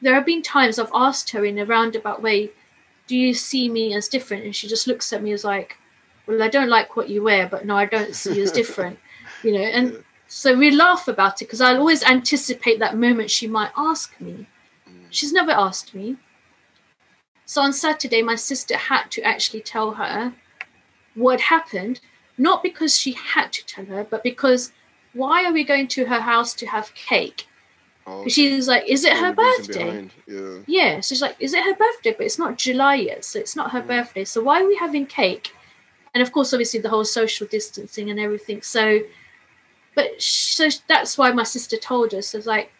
there 0.00 0.14
have 0.14 0.24
been 0.24 0.40
times 0.42 0.78
I've 0.78 0.90
asked 0.94 1.30
her 1.30 1.44
in 1.44 1.58
a 1.58 1.66
roundabout 1.66 2.22
way, 2.22 2.50
"Do 3.10 3.16
you 3.16 3.34
see 3.34 3.68
me 3.68 3.92
as 3.92 4.06
different?" 4.06 4.44
And 4.44 4.54
she 4.54 4.68
just 4.68 4.86
looks 4.86 5.12
at 5.12 5.20
me 5.20 5.32
as 5.32 5.42
like, 5.42 5.76
"Well, 6.26 6.40
I 6.40 6.48
don't 6.48 6.68
like 6.68 6.94
what 6.94 7.08
you 7.08 7.24
wear, 7.24 7.48
but 7.48 7.66
no, 7.66 7.74
I 7.74 7.86
don't 7.86 8.14
see 8.14 8.36
you 8.36 8.44
as 8.44 8.52
different." 8.52 9.00
You 9.42 9.52
know, 9.54 9.68
and 9.78 10.04
so 10.28 10.54
we 10.54 10.70
laugh 10.70 11.08
about 11.08 11.40
it 11.40 11.46
because 11.46 11.60
I 11.60 11.74
always 11.74 12.04
anticipate 12.04 12.78
that 12.78 12.96
moment 12.96 13.30
she 13.30 13.46
might 13.48 13.72
ask 13.74 14.20
me. 14.20 14.46
Mm. 14.86 15.06
She's 15.08 15.32
never 15.32 15.50
asked 15.50 15.94
me. 15.94 16.18
So 17.46 17.62
on 17.62 17.72
Saturday, 17.72 18.22
my 18.22 18.36
sister 18.36 18.76
had 18.76 19.10
to 19.12 19.22
actually 19.22 19.62
tell 19.62 19.92
her 19.92 20.34
what 21.14 21.40
happened, 21.40 22.00
not 22.36 22.62
because 22.62 22.96
she 22.96 23.12
had 23.12 23.52
to 23.54 23.66
tell 23.66 23.86
her, 23.86 24.04
but 24.04 24.22
because 24.22 24.72
why 25.14 25.44
are 25.46 25.52
we 25.52 25.64
going 25.64 25.88
to 25.88 26.04
her 26.04 26.20
house 26.20 26.52
to 26.54 26.66
have 26.66 26.94
cake? 26.94 27.48
Oh, 28.10 28.28
She 28.28 28.54
was 28.54 28.68
like, 28.68 28.84
Is 28.88 29.04
it 29.04 29.16
her 29.16 29.32
birthday? 29.34 30.02
Yeah. 30.26 30.58
Yeah, 30.66 31.00
she's 31.00 31.22
like, 31.22 31.36
Is 31.40 31.54
it 31.54 31.64
her 31.64 31.74
birthday? 31.74 32.12
But 32.16 32.26
it's 32.26 32.38
not 32.38 32.58
July 32.58 32.96
yet, 32.96 33.24
so 33.24 33.38
it's 33.38 33.56
not 33.56 33.70
her 33.72 33.82
Mm. 33.82 33.86
birthday. 33.86 34.24
So 34.24 34.42
why 34.42 34.62
are 34.62 34.66
we 34.66 34.76
having 34.76 35.06
cake? 35.06 35.52
And 36.14 36.22
of 36.22 36.32
course, 36.32 36.52
obviously, 36.52 36.80
the 36.80 36.88
whole 36.90 37.04
social 37.04 37.46
distancing 37.46 38.10
and 38.10 38.18
everything. 38.18 38.62
So, 38.62 39.00
but 39.94 40.20
so 40.20 40.68
that's 40.88 41.16
why 41.18 41.32
my 41.32 41.44
sister 41.44 41.76
told 41.76 42.14
us. 42.14 42.28
So 42.28 42.38
it's 42.38 42.46
like, 42.46 42.72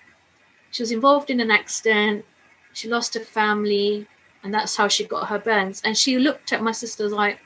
she 0.70 0.82
was 0.82 0.93
involved 0.93 1.31
in 1.31 1.40
an 1.40 1.51
accident, 1.51 2.24
she 2.73 2.89
lost 2.89 3.15
her 3.15 3.20
family, 3.20 4.07
and 4.43 4.55
that's 4.55 4.77
how 4.77 4.89
she 4.89 5.05
got 5.05 5.28
her 5.28 5.39
burns. 5.39 5.82
And 5.85 5.97
she 5.97 6.19
looked 6.19 6.52
at 6.52 6.62
my 6.62 6.73
sister 6.73 7.09
like, 7.09 7.40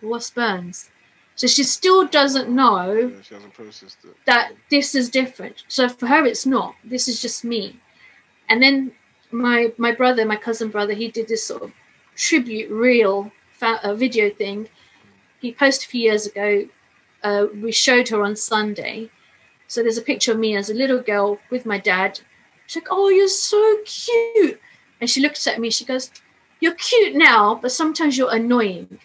What's 0.00 0.30
burns? 0.30 0.90
So 1.38 1.46
she 1.46 1.62
still 1.64 2.06
doesn't 2.06 2.50
know 2.50 2.92
yeah. 2.94 3.22
She 3.22 3.34
hasn't 3.34 3.54
processed 3.54 3.98
it. 4.04 4.16
that 4.26 4.52
this 4.70 4.94
is 4.94 5.08
different. 5.08 5.64
So 5.68 5.88
for 5.88 6.06
her, 6.08 6.26
it's 6.26 6.46
not. 6.46 6.74
This 6.84 7.08
is 7.08 7.22
just 7.22 7.44
me. 7.44 7.80
And 8.48 8.62
then 8.62 8.92
my 9.30 9.72
my 9.78 9.92
brother, 9.92 10.24
my 10.26 10.36
cousin 10.36 10.68
brother, 10.70 10.94
he 10.94 11.08
did 11.08 11.28
this 11.28 11.44
sort 11.46 11.62
of 11.62 11.72
tribute 12.16 12.70
reel 12.70 13.32
fa- 13.52 13.80
uh, 13.84 13.94
video 13.94 14.30
thing. 14.30 14.68
He 15.40 15.52
posted 15.52 15.86
a 15.88 15.90
few 15.90 16.02
years 16.02 16.26
ago. 16.26 16.68
Uh, 17.22 17.46
we 17.62 17.72
showed 17.72 18.08
her 18.10 18.22
on 18.22 18.36
Sunday. 18.36 19.10
So 19.68 19.82
there's 19.82 19.98
a 19.98 20.02
picture 20.10 20.32
of 20.32 20.38
me 20.38 20.56
as 20.56 20.70
a 20.70 20.74
little 20.74 21.02
girl 21.02 21.38
with 21.50 21.66
my 21.66 21.78
dad. 21.78 22.20
She's 22.66 22.82
like, 22.82 22.88
"Oh, 22.90 23.08
you're 23.10 23.28
so 23.28 23.60
cute," 23.84 24.60
and 25.00 25.08
she 25.10 25.20
looks 25.20 25.46
at 25.46 25.60
me. 25.60 25.70
She 25.70 25.84
goes, 25.84 26.10
"You're 26.60 26.74
cute 26.74 27.14
now, 27.14 27.54
but 27.62 27.72
sometimes 27.72 28.18
you're 28.18 28.34
annoying." 28.34 28.98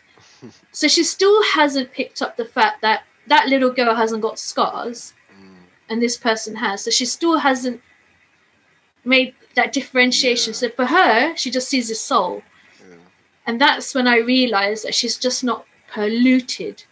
So 0.72 0.88
she 0.88 1.04
still 1.04 1.42
hasn't 1.44 1.92
picked 1.94 2.22
up 2.22 2.38
the 2.38 2.46
fact 2.46 2.82
that 2.82 3.04
that 3.28 3.48
little 3.48 3.72
girl 3.72 3.96
hasn't 3.96 4.22
got 4.22 4.38
scars 4.40 5.14
Mm. 5.32 5.56
and 5.90 6.02
this 6.02 6.18
person 6.18 6.56
has. 6.58 6.84
So 6.84 6.92
she 6.92 7.06
still 7.06 7.38
hasn't 7.40 7.82
made 9.06 9.36
that 9.56 9.74
differentiation. 9.74 10.52
Yeah. 10.52 10.58
So 10.58 10.70
for 10.70 10.86
her, 10.86 11.36
she 11.36 11.50
just 11.52 11.70
sees 11.70 11.90
a 11.90 11.96
soul. 11.96 12.44
Yeah. 12.80 12.96
And 13.46 13.60
that's 13.60 13.94
when 13.96 14.08
I 14.08 14.18
realized 14.18 14.84
that 14.86 14.96
she's 14.96 15.18
just 15.18 15.44
not 15.44 15.66
polluted. 15.92 16.84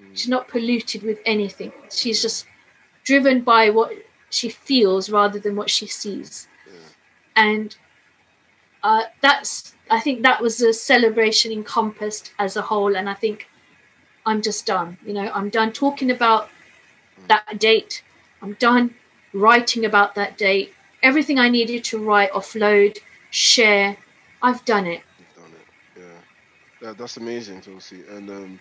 Mm. 0.00 0.16
She's 0.16 0.28
not 0.28 0.48
polluted 0.48 1.02
with 1.02 1.18
anything. 1.24 1.72
She's 1.90 2.22
just 2.22 2.46
driven 3.04 3.42
by 3.42 3.70
what 3.70 3.92
she 4.30 4.48
feels 4.48 5.10
rather 5.10 5.38
than 5.38 5.56
what 5.56 5.70
she 5.70 5.86
sees. 5.86 6.48
Yeah. 6.66 6.72
And 7.36 7.76
uh, 8.86 9.02
that's, 9.20 9.74
I 9.90 9.98
think 9.98 10.22
that 10.22 10.40
was 10.40 10.62
a 10.62 10.72
celebration 10.72 11.50
encompassed 11.50 12.32
as 12.38 12.56
a 12.56 12.62
whole. 12.62 12.94
And 12.94 13.10
I 13.10 13.14
think 13.14 13.48
I'm 14.24 14.40
just 14.42 14.64
done. 14.64 14.96
You 15.04 15.12
know, 15.12 15.28
I'm 15.34 15.50
done 15.50 15.72
talking 15.72 16.10
about 16.12 16.48
that 17.26 17.58
date. 17.58 18.04
I'm 18.42 18.54
done 18.54 18.94
writing 19.32 19.84
about 19.84 20.14
that 20.14 20.38
date. 20.38 20.72
Everything 21.02 21.38
I 21.38 21.48
needed 21.48 21.82
to 21.90 21.98
write, 21.98 22.30
offload, 22.30 22.98
share, 23.30 23.96
I've 24.40 24.64
done 24.64 24.86
it. 24.86 25.02
You've 25.18 25.34
done 25.42 25.52
it. 25.60 26.00
Yeah. 26.02 26.20
That, 26.82 26.98
that's 26.98 27.16
amazing, 27.16 27.62
Tulsi. 27.62 28.04
And 28.08 28.30
um, 28.30 28.60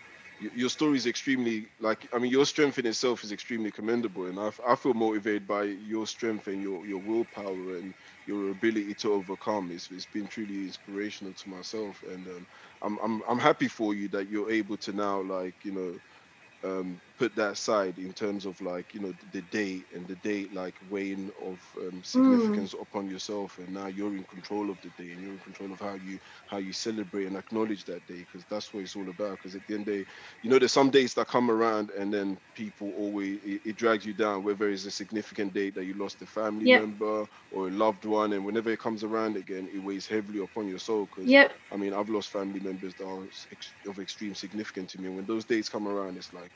your 0.54 0.70
story 0.70 0.98
is 0.98 1.08
extremely, 1.08 1.68
like, 1.80 2.08
I 2.14 2.20
mean, 2.20 2.32
your 2.32 2.46
strength 2.46 2.80
in 2.80 2.86
itself 2.86 3.24
is 3.24 3.32
extremely 3.32 3.72
commendable. 3.72 4.26
And 4.28 4.40
I, 4.40 4.76
feel 4.76 4.94
motivated 4.94 5.48
by 5.48 5.64
your 5.64 6.08
strength 6.08 6.48
and 6.48 6.62
your, 6.62 6.86
your 6.88 7.00
willpower 7.00 7.78
and 7.78 7.94
your 8.26 8.52
ability 8.52 8.96
to 8.96 9.14
overcome. 9.14 9.72
It's, 9.72 9.90
it's 9.92 10.06
been 10.06 10.28
truly 10.28 10.64
inspirational 10.66 11.34
to 11.34 11.50
myself. 11.50 12.04
And 12.08 12.28
um, 12.28 12.48
I'm, 12.82 12.98
I'm, 13.04 13.22
I'm 13.28 13.40
happy 13.40 13.68
for 13.68 13.94
you 13.94 14.10
that 14.10 14.30
you're 14.30 14.52
able 14.52 14.78
to 14.78 14.94
now, 14.94 15.22
like, 15.22 15.56
you 15.64 15.72
know, 15.72 16.00
um, 16.64 17.02
put 17.18 17.36
that 17.36 17.54
aside 17.54 17.98
in 18.00 18.14
terms 18.14 18.46
of 18.46 18.60
like 18.62 18.94
you 18.94 19.00
know 19.00 19.14
the, 19.32 19.42
date 19.42 19.88
and 19.94 20.08
the 20.08 20.16
date 20.18 20.54
like 20.54 20.78
weighing 20.82 21.30
of 21.42 21.62
um, 21.80 22.04
significance 22.04 22.74
upon 22.80 23.08
yourself 23.10 23.58
and 23.58 23.70
now 23.70 23.88
you're 23.88 24.16
in 24.16 24.26
control 24.26 24.70
of 24.70 24.80
the 24.82 24.90
day 24.92 25.12
and 25.12 25.22
you're 25.22 25.34
in 25.34 25.40
control 25.40 25.72
of 25.74 25.80
how 25.80 25.96
you 25.96 26.20
how 26.48 26.58
you 26.58 26.74
celebrate 26.74 27.26
and 27.26 27.38
acknowledge 27.38 27.86
that 27.86 28.06
day 28.06 28.20
because 28.20 28.46
that's 28.50 28.74
what 28.74 28.84
it's 28.84 28.96
all 28.96 29.10
about 29.10 29.32
because 29.40 29.56
at 29.56 29.66
the 29.68 29.74
end 29.76 29.88
of 29.88 29.94
the 29.96 30.04
day 30.04 30.06
you 30.42 30.50
know 30.50 30.60
there's 30.60 30.72
some 30.72 30.90
dates 30.92 31.14
that 31.14 31.28
come 31.28 31.50
around 31.52 31.92
and 31.92 32.14
then 32.14 32.38
people 32.54 32.92
always 32.96 33.40
it, 33.44 33.62
it 33.66 33.76
drags 33.78 34.06
you 34.06 34.14
down 34.14 34.44
whether 34.44 34.70
it's 34.70 34.86
a 34.86 34.92
significant 34.92 35.54
date 35.54 35.76
that 35.76 35.86
you 35.86 35.94
lost 35.94 36.22
a 36.22 36.26
family 36.26 36.68
Yep. 36.68 36.86
member 36.86 37.26
or 37.52 37.68
a 37.68 37.72
loved 37.72 38.06
one 38.06 38.34
and 38.34 38.46
whenever 38.46 38.70
it 38.72 38.80
comes 38.80 39.04
around 39.04 39.38
again 39.38 39.68
it 39.72 39.80
weighs 39.80 40.08
heavily 40.08 40.40
upon 40.40 40.68
your 40.68 40.80
soul 40.80 41.06
because 41.06 41.36
Yep. 41.36 41.62
I 41.72 41.78
mean, 41.78 41.94
I've 41.94 42.10
lost 42.10 42.30
family 42.30 42.60
members 42.60 42.96
that 42.96 43.06
are 43.06 43.26
ex- 43.52 43.76
of 43.88 44.00
extreme 44.00 44.36
significance 44.36 44.92
to 44.94 45.02
me. 45.02 45.10
When 45.10 45.26
those 45.26 45.46
days 45.46 45.70
come 45.70 45.88
around, 45.88 46.18
it's 46.18 46.32
like 46.34 46.52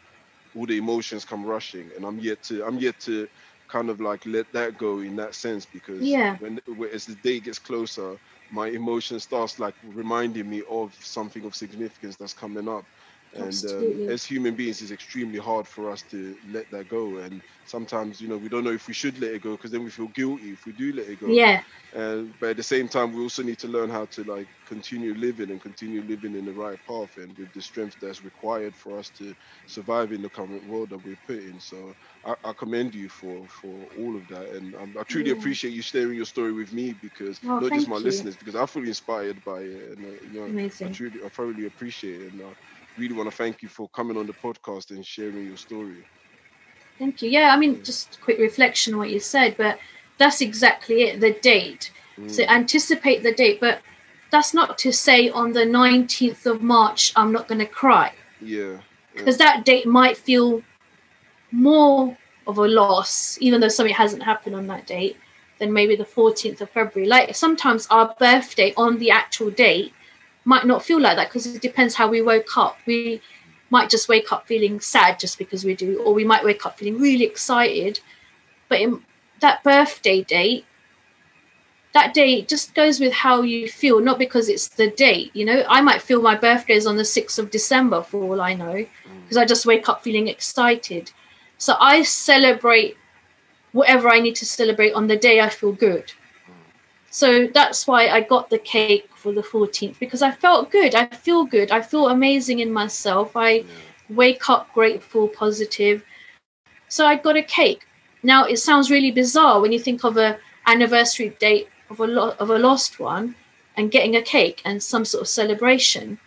all 0.56 0.66
the 0.66 0.78
emotions 0.78 1.26
come 1.26 1.46
rushing, 1.46 1.92
and 1.96 2.06
I'm 2.06 2.20
yet 2.20 2.44
to, 2.44 2.66
I'm 2.66 2.80
yet 2.80 3.00
to 3.02 3.28
kind 3.70 3.90
of 3.90 4.02
like 4.02 4.26
let 4.26 4.52
that 4.54 4.78
go 4.78 5.00
in 5.02 5.16
that 5.18 5.36
sense 5.36 5.66
because 5.66 6.18
Yeah. 6.18 6.40
when 6.40 6.60
when- 6.68 6.90
as 6.92 7.06
the 7.06 7.16
day 7.16 7.40
gets 7.40 7.60
closer, 7.60 8.18
my 8.50 8.68
emotion 8.68 9.20
starts 9.20 9.60
like 9.60 9.76
reminding 9.84 10.50
me 10.50 10.64
of 10.70 10.94
something 10.96 11.46
of 11.46 11.56
significance 11.56 12.18
that's 12.18 12.34
coming 12.34 12.68
up 12.70 12.86
and 13.34 13.66
um, 13.66 14.02
as 14.08 14.24
human 14.24 14.56
beings 14.56 14.82
it's 14.82 14.92
extremely 14.92 15.40
hard 15.40 15.68
for 15.68 15.90
us 15.90 16.04
to 16.04 16.36
let 16.48 16.70
that 16.72 16.88
go. 16.88 17.18
And 17.18 17.42
sometimes 17.64 18.20
you 18.22 18.28
know 18.28 18.38
we 18.38 18.50
don't 18.50 18.64
know 18.64 18.72
if 18.72 18.88
we 18.88 18.94
should 18.94 19.20
let 19.20 19.34
it 19.34 19.42
go 19.42 19.52
because 19.52 19.72
then 19.72 19.84
we 19.84 19.92
feel 19.92 20.08
guilty 20.10 20.52
if 20.52 20.66
we 20.66 20.74
do 20.74 20.92
let 20.94 21.08
it 21.10 21.20
go. 21.20 21.42
Yeah, 21.42 21.64
and 21.94 22.34
but 22.40 22.50
at 22.52 22.58
the 22.58 22.64
same 22.64 22.88
time 22.88 23.12
we 23.14 23.22
also 23.22 23.44
need 23.44 23.58
to 23.60 23.68
learn 23.68 23.90
how 23.90 24.06
to 24.06 24.24
like 24.24 24.48
continue 24.66 25.14
living 25.16 25.52
and 25.52 25.62
continue 25.62 26.02
living 26.04 26.36
in 26.36 26.46
the 26.46 26.54
right 26.54 26.78
path 26.88 27.10
and 27.18 27.38
with 27.38 27.52
the 27.54 27.62
strength 27.62 27.96
that's 28.02 28.24
required 28.24 28.76
for 28.76 28.98
us 28.98 29.10
to 29.12 29.34
survive 29.66 30.12
in 30.12 30.22
the 30.22 30.30
current 30.30 30.66
world 30.66 30.90
that 30.90 31.00
we're 31.00 31.18
put 31.26 31.38
in. 31.40 31.60
So 31.60 31.94
i, 32.26 32.34
I 32.44 32.54
commend 32.58 32.96
you 32.96 33.10
for 33.10 33.48
for 33.50 33.90
all 33.96 34.16
of 34.18 34.28
that. 34.28 34.50
And 34.50 34.74
um, 34.76 34.94
i 35.00 35.04
truly 35.04 35.32
Yeah. 35.32 35.32
appreciate 35.32 35.72
you 35.72 35.82
sharing 35.82 36.16
your 36.16 36.26
story 36.26 36.54
with 36.54 36.74
me 36.74 36.94
because 36.94 37.40
Oh, 37.46 37.62
not 37.62 37.74
just 37.74 37.88
my 37.88 37.98
you. 37.98 37.98
listeners 37.98 38.38
because 38.38 38.56
i'm 38.56 38.68
fully 38.68 38.88
inspired 38.90 39.44
by 39.44 39.62
it. 39.62 39.98
And 39.98 40.06
uh, 40.06 40.18
you 40.24 40.32
know 40.32 40.54
i 40.84 40.88
truly 40.90 41.20
i 41.26 41.30
thoroughly 41.30 41.66
appreciate 41.66 42.22
it. 42.22 42.34
And 42.34 42.42
i 42.42 42.52
really 43.00 43.16
want 43.16 43.30
to 43.32 43.38
thank 43.38 43.64
you 43.64 43.70
for 43.70 43.90
coming 43.90 44.18
on 44.18 44.28
the 44.28 44.34
podcast 44.34 44.92
and 44.92 45.06
sharing 45.06 45.46
your 45.46 45.58
story 45.58 46.06
Thank 47.00 47.22
you. 47.22 47.30
Yeah, 47.30 47.54
I 47.54 47.58
mean, 47.58 47.84
just 47.84 48.16
a 48.16 48.20
quick 48.20 48.40
reflection 48.40 48.94
on 48.94 49.00
what 49.00 49.10
you 49.10 49.20
said, 49.20 49.56
but 49.58 49.80
that's 50.18 50.42
exactly 50.42 51.04
it. 51.04 51.20
The 51.22 51.32
date. 51.34 51.92
So 52.28 52.44
Mm, 52.44 52.48
anticipate 52.48 53.24
the 53.24 53.34
date, 53.34 53.60
but 53.60 53.82
that's 54.32 54.54
not 54.54 54.78
to 54.80 54.92
say 54.92 55.30
on 55.30 55.54
the 55.54 55.66
19th 55.66 56.46
of 56.46 56.62
March 56.62 57.14
I'm 57.16 57.32
not 57.32 57.48
going 57.48 57.60
to 57.60 57.66
cry 57.66 58.14
yeah 58.42 58.78
because 59.16 59.38
that 59.38 59.66
date 59.66 59.88
might 59.88 60.18
feel 60.18 60.64
more 61.52 62.18
of 62.48 62.58
a 62.58 62.68
loss, 62.68 63.38
even 63.42 63.60
though 63.62 63.68
something 63.68 63.94
hasn't 63.94 64.24
happened 64.24 64.56
on 64.56 64.68
that 64.68 64.86
date, 64.86 65.18
than 65.60 65.72
maybe 65.74 65.96
the 65.96 66.06
14th 66.06 66.62
of 66.62 66.70
February. 66.70 67.08
Like 67.08 67.36
sometimes 67.36 67.88
our 67.90 68.16
birthday 68.20 68.74
on 68.78 68.98
the 69.00 69.12
actual 69.12 69.50
date 69.52 69.94
might 70.50 70.66
not 70.66 70.84
feel 70.84 71.00
like 71.00 71.16
that 71.16 71.30
because 71.30 71.46
it 71.46 71.62
depends 71.62 71.94
how 71.94 72.08
we 72.10 72.24
woke 72.24 72.58
up. 72.58 72.76
We 72.88 73.22
might 73.70 73.88
just 73.88 74.10
wake 74.10 74.32
up 74.32 74.48
feeling 74.48 74.80
sad 74.80 75.20
just 75.20 75.38
because 75.38 75.64
we 75.64 75.76
do, 75.76 76.02
or 76.02 76.12
we 76.12 76.24
might 76.24 76.44
wake 76.44 76.66
up 76.66 76.80
feeling 76.80 77.00
really 77.00 77.24
excited. 77.24 78.00
But 78.68 78.82
in 78.82 79.04
that 79.42 79.64
birthday 79.64 80.24
date, 80.24 80.66
that 81.94 82.16
day 82.16 82.42
just 82.42 82.74
goes 82.74 83.00
with 83.00 83.14
how 83.14 83.44
you 83.44 83.70
feel, 83.70 84.00
not 84.00 84.18
because 84.18 84.50
it's 84.50 84.70
the 84.70 84.90
date. 84.90 85.30
You 85.36 85.46
know, 85.46 85.64
I 85.70 85.82
might 85.82 86.02
feel 86.02 86.20
my 86.20 86.36
birthday 86.36 86.74
is 86.74 86.88
on 86.88 86.98
the 86.98 87.04
6th 87.04 87.38
of 87.38 87.52
December 87.52 88.02
for 88.02 88.24
all 88.24 88.42
I 88.42 88.56
know 88.56 88.74
mm. 88.74 88.88
because 89.22 89.38
I 89.38 89.46
just 89.46 89.68
wake 89.68 89.88
up 89.88 90.04
feeling 90.04 90.28
excited. 90.28 91.12
So 91.60 91.76
I 91.80 92.02
celebrate 92.02 92.98
whatever 93.72 94.10
I 94.10 94.20
need 94.20 94.36
to 94.38 94.48
celebrate 94.48 94.94
on 94.94 95.06
the 95.06 95.18
day 95.18 95.42
I 95.42 95.50
feel 95.50 95.74
good. 95.74 96.12
So 97.12 97.48
that's 97.48 97.88
why 97.88 98.10
I 98.10 98.22
got 98.22 98.50
the 98.50 98.60
cake 98.60 99.10
for 99.16 99.32
the 99.32 99.42
14th 99.42 99.98
because 100.00 100.22
I 100.22 100.32
felt 100.32 100.72
good. 100.72 100.96
I 100.96 101.08
feel 101.08 101.44
good. 101.46 101.72
I 101.72 101.82
feel 101.82 102.10
amazing 102.10 102.60
in 102.60 102.72
myself. 102.72 103.36
I 103.36 103.50
yeah. 103.50 103.64
wake 104.10 104.50
up 104.50 104.72
grateful, 104.74 105.28
positive. 105.28 106.04
So 106.88 107.06
I 107.06 107.16
got 107.16 107.36
a 107.36 107.44
cake. 107.44 107.88
Now 108.22 108.46
it 108.46 108.58
sounds 108.58 108.92
really 108.92 109.12
bizarre 109.12 109.60
when 109.60 109.72
you 109.72 109.80
think 109.80 110.04
of 110.04 110.18
a 110.18 110.38
anniversary 110.68 111.30
date 111.40 111.68
of 111.90 112.00
a 112.00 112.06
lo- 112.06 112.36
of 112.40 112.50
a 112.50 112.60
lost 112.60 113.00
one 113.00 113.36
and 113.76 113.92
getting 113.92 114.16
a 114.16 114.22
cake 114.22 114.62
and 114.66 114.84
some 114.84 115.06
sort 115.06 115.22
of 115.22 115.28
celebration. 115.28 116.20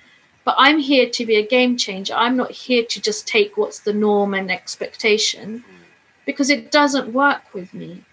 But 0.44 0.56
I'm 0.58 0.78
here 0.78 1.08
to 1.08 1.26
be 1.26 1.36
a 1.36 1.46
game 1.46 1.76
changer. 1.76 2.14
I'm 2.14 2.36
not 2.36 2.50
here 2.50 2.84
to 2.84 3.00
just 3.00 3.28
take 3.28 3.56
what's 3.56 3.78
the 3.78 3.92
norm 3.92 4.34
and 4.34 4.50
expectation 4.50 5.60
mm. 5.60 5.64
because 6.26 6.50
it 6.50 6.72
doesn't 6.72 7.12
work 7.12 7.42
with 7.54 7.72
me. 7.72 8.04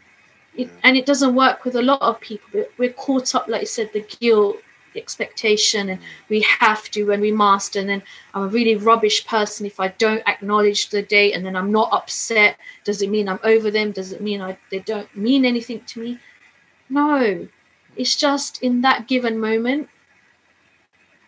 It, 0.60 0.69
and 0.84 0.98
it 0.98 1.06
doesn't 1.06 1.36
work 1.36 1.64
with 1.64 1.76
a 1.76 1.81
lot 1.81 2.02
of 2.02 2.19
people. 2.19 2.65
We're- 2.77 2.94
caught 2.94 3.34
up, 3.34 3.48
like 3.48 3.61
you 3.61 3.68
said, 3.68 3.91
the 3.94 4.02
guilt, 4.02 4.57
the 4.94 4.99
expectation, 4.99 5.90
and 5.90 6.02
we 6.27 6.41
have 6.41 6.84
to 6.91 7.11
and 7.11 7.22
we 7.22 7.31
must. 7.31 7.77
And 7.77 7.88
then 7.88 8.03
I'm 8.34 8.44
a 8.44 8.48
really 8.48 8.76
rubbish 8.76 9.26
person 9.26 9.65
if 9.65 9.80
I 9.80 9.88
don't 9.88 10.27
acknowledge 10.27 10.90
the 10.90 11.02
date 11.02 11.34
and 11.34 11.45
then 11.45 11.56
I'm 11.56 11.72
not 11.72 11.94
upset. 11.94 12.57
Does 12.84 13.02
it 13.02 13.10
mean 13.10 13.30
I'm 13.30 13.40
over 13.44 13.72
them? 13.72 13.91
Does 13.94 14.11
it 14.11 14.22
mean 14.22 14.41
I, 14.41 14.57
they 14.69 14.80
don't 14.80 15.10
mean 15.15 15.45
anything 15.45 15.81
to 15.91 15.99
me? 16.02 16.19
No, 16.90 17.48
it's 17.95 18.15
just 18.18 18.61
in 18.61 18.81
that 18.81 19.07
given 19.07 19.40
moment, 19.40 19.88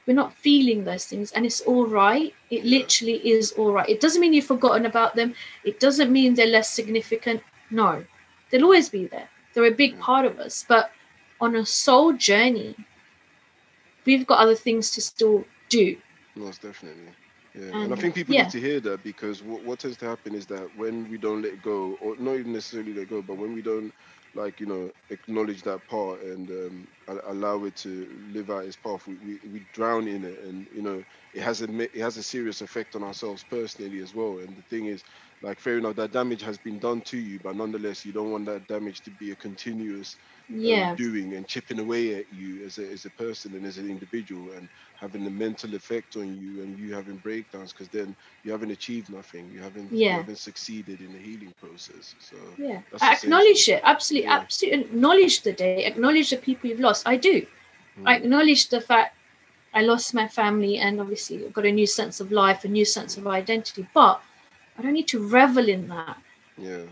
we're 0.06 0.14
not 0.14 0.34
feeling 0.34 0.84
those 0.84 1.06
things 1.06 1.32
and 1.32 1.46
it's 1.46 1.62
all 1.62 1.86
right. 1.88 2.34
It 2.50 2.66
literally 2.66 3.26
is 3.30 3.54
all 3.54 3.72
right. 3.72 3.88
It 3.88 4.02
doesn't 4.02 4.20
mean 4.20 4.34
you've 4.34 4.46
forgotten 4.46 4.86
about 4.86 5.16
them. 5.16 5.36
It 5.64 5.80
doesn't 5.80 6.12
mean 6.12 6.34
they're 6.34 6.48
less 6.48 6.70
significant. 6.70 7.42
No, 7.70 8.04
they'll 8.52 8.64
always 8.64 8.90
be 8.90 9.08
there. 9.08 9.28
They're 9.54 9.66
a 9.66 9.72
big 9.72 10.00
part 10.00 10.26
of 10.26 10.40
us. 10.40 10.66
But 10.68 10.92
on 11.40 11.56
a 11.56 11.66
soul 11.66 12.14
journey, 12.14 12.76
we've 14.06 14.28
got 14.28 14.40
other 14.40 14.56
things 14.56 14.92
to 14.92 15.02
still 15.02 15.46
do. 15.70 15.98
Most 16.36 16.62
definitely. 16.62 17.04
Yeah. 17.54 17.84
and 17.84 17.94
I 17.94 17.98
think 17.98 18.16
people 18.16 18.34
yeah. 18.34 18.44
need 18.44 18.52
to 18.52 18.62
hear 18.62 18.80
that 18.80 19.04
because 19.04 19.44
what, 19.44 19.64
what 19.66 19.80
tends 19.80 19.98
to 19.98 20.06
happen 20.06 20.36
is 20.36 20.46
that 20.48 20.70
when 20.78 21.10
we 21.10 21.18
don't 21.18 21.42
let 21.42 21.62
go, 21.62 21.98
or 22.02 22.16
not 22.18 22.36
even 22.36 22.54
necessarily 22.54 22.94
let 22.94 23.10
go, 23.10 23.22
but 23.22 23.38
when 23.38 23.54
we 23.54 23.62
don't, 23.62 23.94
like, 24.34 24.62
you 24.62 24.66
know, 24.66 24.90
acknowledge 25.10 25.62
that 25.64 25.86
part 25.90 26.22
and 26.22 26.50
um, 26.50 26.88
allow 27.28 27.66
it 27.66 27.76
to 27.76 28.08
live 28.32 28.50
out 28.50 28.64
its 28.64 28.78
path, 28.78 29.06
we, 29.06 29.16
we, 29.26 29.40
we 29.52 29.66
drown 29.74 30.08
in 30.08 30.24
it. 30.24 30.40
And, 30.44 30.66
you 30.74 30.82
know, 30.82 31.04
it 31.34 31.42
has, 31.42 31.62
a, 31.62 31.82
it 31.82 32.00
has 32.02 32.16
a 32.16 32.24
serious 32.24 32.62
effect 32.62 32.96
on 32.96 33.04
ourselves 33.04 33.44
personally 33.50 34.00
as 34.00 34.16
well. 34.16 34.38
And 34.38 34.56
the 34.56 34.62
thing 34.70 34.86
is, 34.86 35.04
like, 35.42 35.60
fair 35.60 35.78
enough, 35.78 35.96
that 35.96 36.12
damage 36.12 36.42
has 36.44 36.58
been 36.58 36.80
done 36.80 37.02
to 37.02 37.18
you, 37.18 37.40
but 37.40 37.56
nonetheless, 37.56 38.06
you 38.06 38.14
don't 38.14 38.32
want 38.32 38.46
that 38.46 38.68
damage 38.68 39.02
to 39.04 39.12
be 39.12 39.32
a 39.32 39.36
continuous 39.36 40.16
um, 40.66 40.90
doing 40.96 41.34
and 41.36 41.48
chipping 41.48 41.80
away 41.80 42.16
at 42.16 42.32
you 42.32 42.64
as 42.66 42.78
a, 42.78 42.92
as 42.92 43.06
a 43.06 43.12
person 43.12 43.56
and 43.56 43.66
as 43.66 43.78
an 43.78 43.90
individual 43.90 44.52
and 44.52 44.70
having 44.96 45.26
a 45.26 45.30
mental 45.32 45.74
effect 45.76 46.16
on 46.16 46.34
you 46.34 46.62
and 46.62 46.78
you 46.78 46.94
having 46.94 47.18
breakdowns 47.18 47.74
because 47.74 47.90
then 47.90 48.16
you 48.44 48.52
haven't 48.52 48.72
achieved 48.72 49.10
nothing 49.12 49.50
you 49.50 49.62
haven't 49.62 49.92
you 50.06 50.16
haven't 50.18 50.38
succeeded 50.40 51.02
in 51.02 51.14
the 51.14 51.20
healing 51.20 51.54
process 51.60 52.16
so 52.20 52.38
Yeah, 52.58 52.82
I 53.02 53.14
acknowledge 53.16 53.68
it. 53.70 53.82
Absolutely, 53.84 54.30
Yeah. 54.30 54.40
absolutely 54.40 54.82
acknowledge 54.86 55.42
the 55.42 55.54
day. 55.54 55.78
Acknowledge 55.86 56.30
the 56.30 56.30
people 56.38 56.70
you've 56.70 56.80
lost. 56.80 57.08
I 57.08 57.08
do. 57.10 57.46
I 58.06 58.10
Mm. 58.10 58.18
acknowledge 58.18 58.70
the 58.70 58.82
fact 58.82 59.16
I 59.74 59.82
lost 59.82 60.14
my 60.14 60.28
family, 60.28 60.78
and 60.78 61.00
obviously 61.00 61.44
I've 61.46 61.54
got 61.54 61.66
a 61.66 61.72
new 61.72 61.88
sense 61.88 62.20
of 62.20 62.32
life, 62.32 62.64
a 62.66 62.68
new 62.68 62.86
sense 62.86 63.18
of 63.18 63.28
identity. 63.28 63.88
But 63.94 64.22
I 64.82 64.86
don't 64.86 64.94
need 64.94 65.08
to 65.10 65.28
revel 65.28 65.70
in 65.70 65.88
that. 65.90 66.18
yeah 66.58 66.86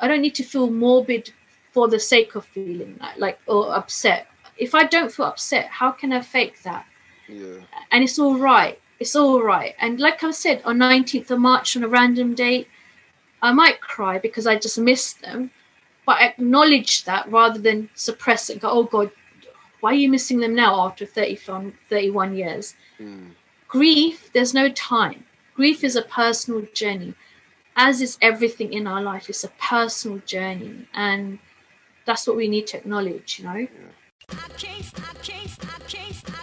I 0.00 0.08
don't 0.08 0.20
need 0.20 0.34
to 0.34 0.42
feel 0.42 0.68
morbid 0.68 1.32
for 1.72 1.86
the 1.88 2.00
sake 2.00 2.34
of 2.34 2.44
feeling 2.44 2.96
that, 3.00 3.20
like 3.20 3.38
or 3.46 3.72
upset. 3.72 4.26
If 4.58 4.74
I 4.74 4.84
don't 4.84 5.12
feel 5.12 5.26
upset, 5.26 5.66
how 5.66 5.92
can 5.92 6.12
I 6.12 6.20
fake 6.22 6.62
that? 6.64 6.86
yeah 7.28 7.60
and 7.92 8.02
it's 8.02 8.18
all 8.18 8.36
right. 8.36 8.80
It's 8.98 9.14
all 9.14 9.42
right. 9.42 9.74
And 9.78 10.00
like 10.00 10.24
I 10.24 10.30
said, 10.32 10.62
on 10.64 10.78
19th 10.78 11.30
of 11.30 11.38
March 11.38 11.76
on 11.76 11.84
a 11.84 11.88
random 11.88 12.34
date, 12.34 12.66
I 13.42 13.52
might 13.52 13.80
cry 13.80 14.18
because 14.18 14.46
I 14.46 14.56
just 14.56 14.78
missed 14.78 15.20
them, 15.20 15.50
but 16.06 16.16
I 16.18 16.26
acknowledge 16.28 17.04
that 17.04 17.30
rather 17.30 17.60
than 17.60 17.90
suppress 17.94 18.48
it 18.48 18.54
and 18.54 18.62
go, 18.62 18.70
oh 18.70 18.84
God, 18.84 19.10
why 19.80 19.90
are 19.90 19.94
you 19.94 20.10
missing 20.10 20.40
them 20.40 20.54
now 20.54 20.80
after 20.86 21.06
30, 21.06 21.36
31 21.88 22.34
years? 22.36 22.74
mm. 22.98 23.30
Grief, 23.68 24.32
there's 24.32 24.54
no 24.54 24.68
time. 24.70 25.24
Grief 25.54 25.84
is 25.84 25.96
a 25.96 26.02
personal 26.02 26.62
journey, 26.72 27.14
as 27.76 28.00
is 28.00 28.18
everything 28.22 28.72
in 28.72 28.86
our 28.86 29.02
life, 29.02 29.28
it's 29.28 29.44
a 29.44 29.50
personal 29.60 30.18
journey, 30.26 30.88
and 30.94 31.38
that's 32.06 32.26
what 32.26 32.36
we 32.36 32.48
need 32.48 32.66
to 32.68 32.78
acknowledge, 32.78 33.38
you 33.38 33.44
know. 33.44 33.66
I 34.30 34.48
I 35.68 35.78
I. 35.86 36.35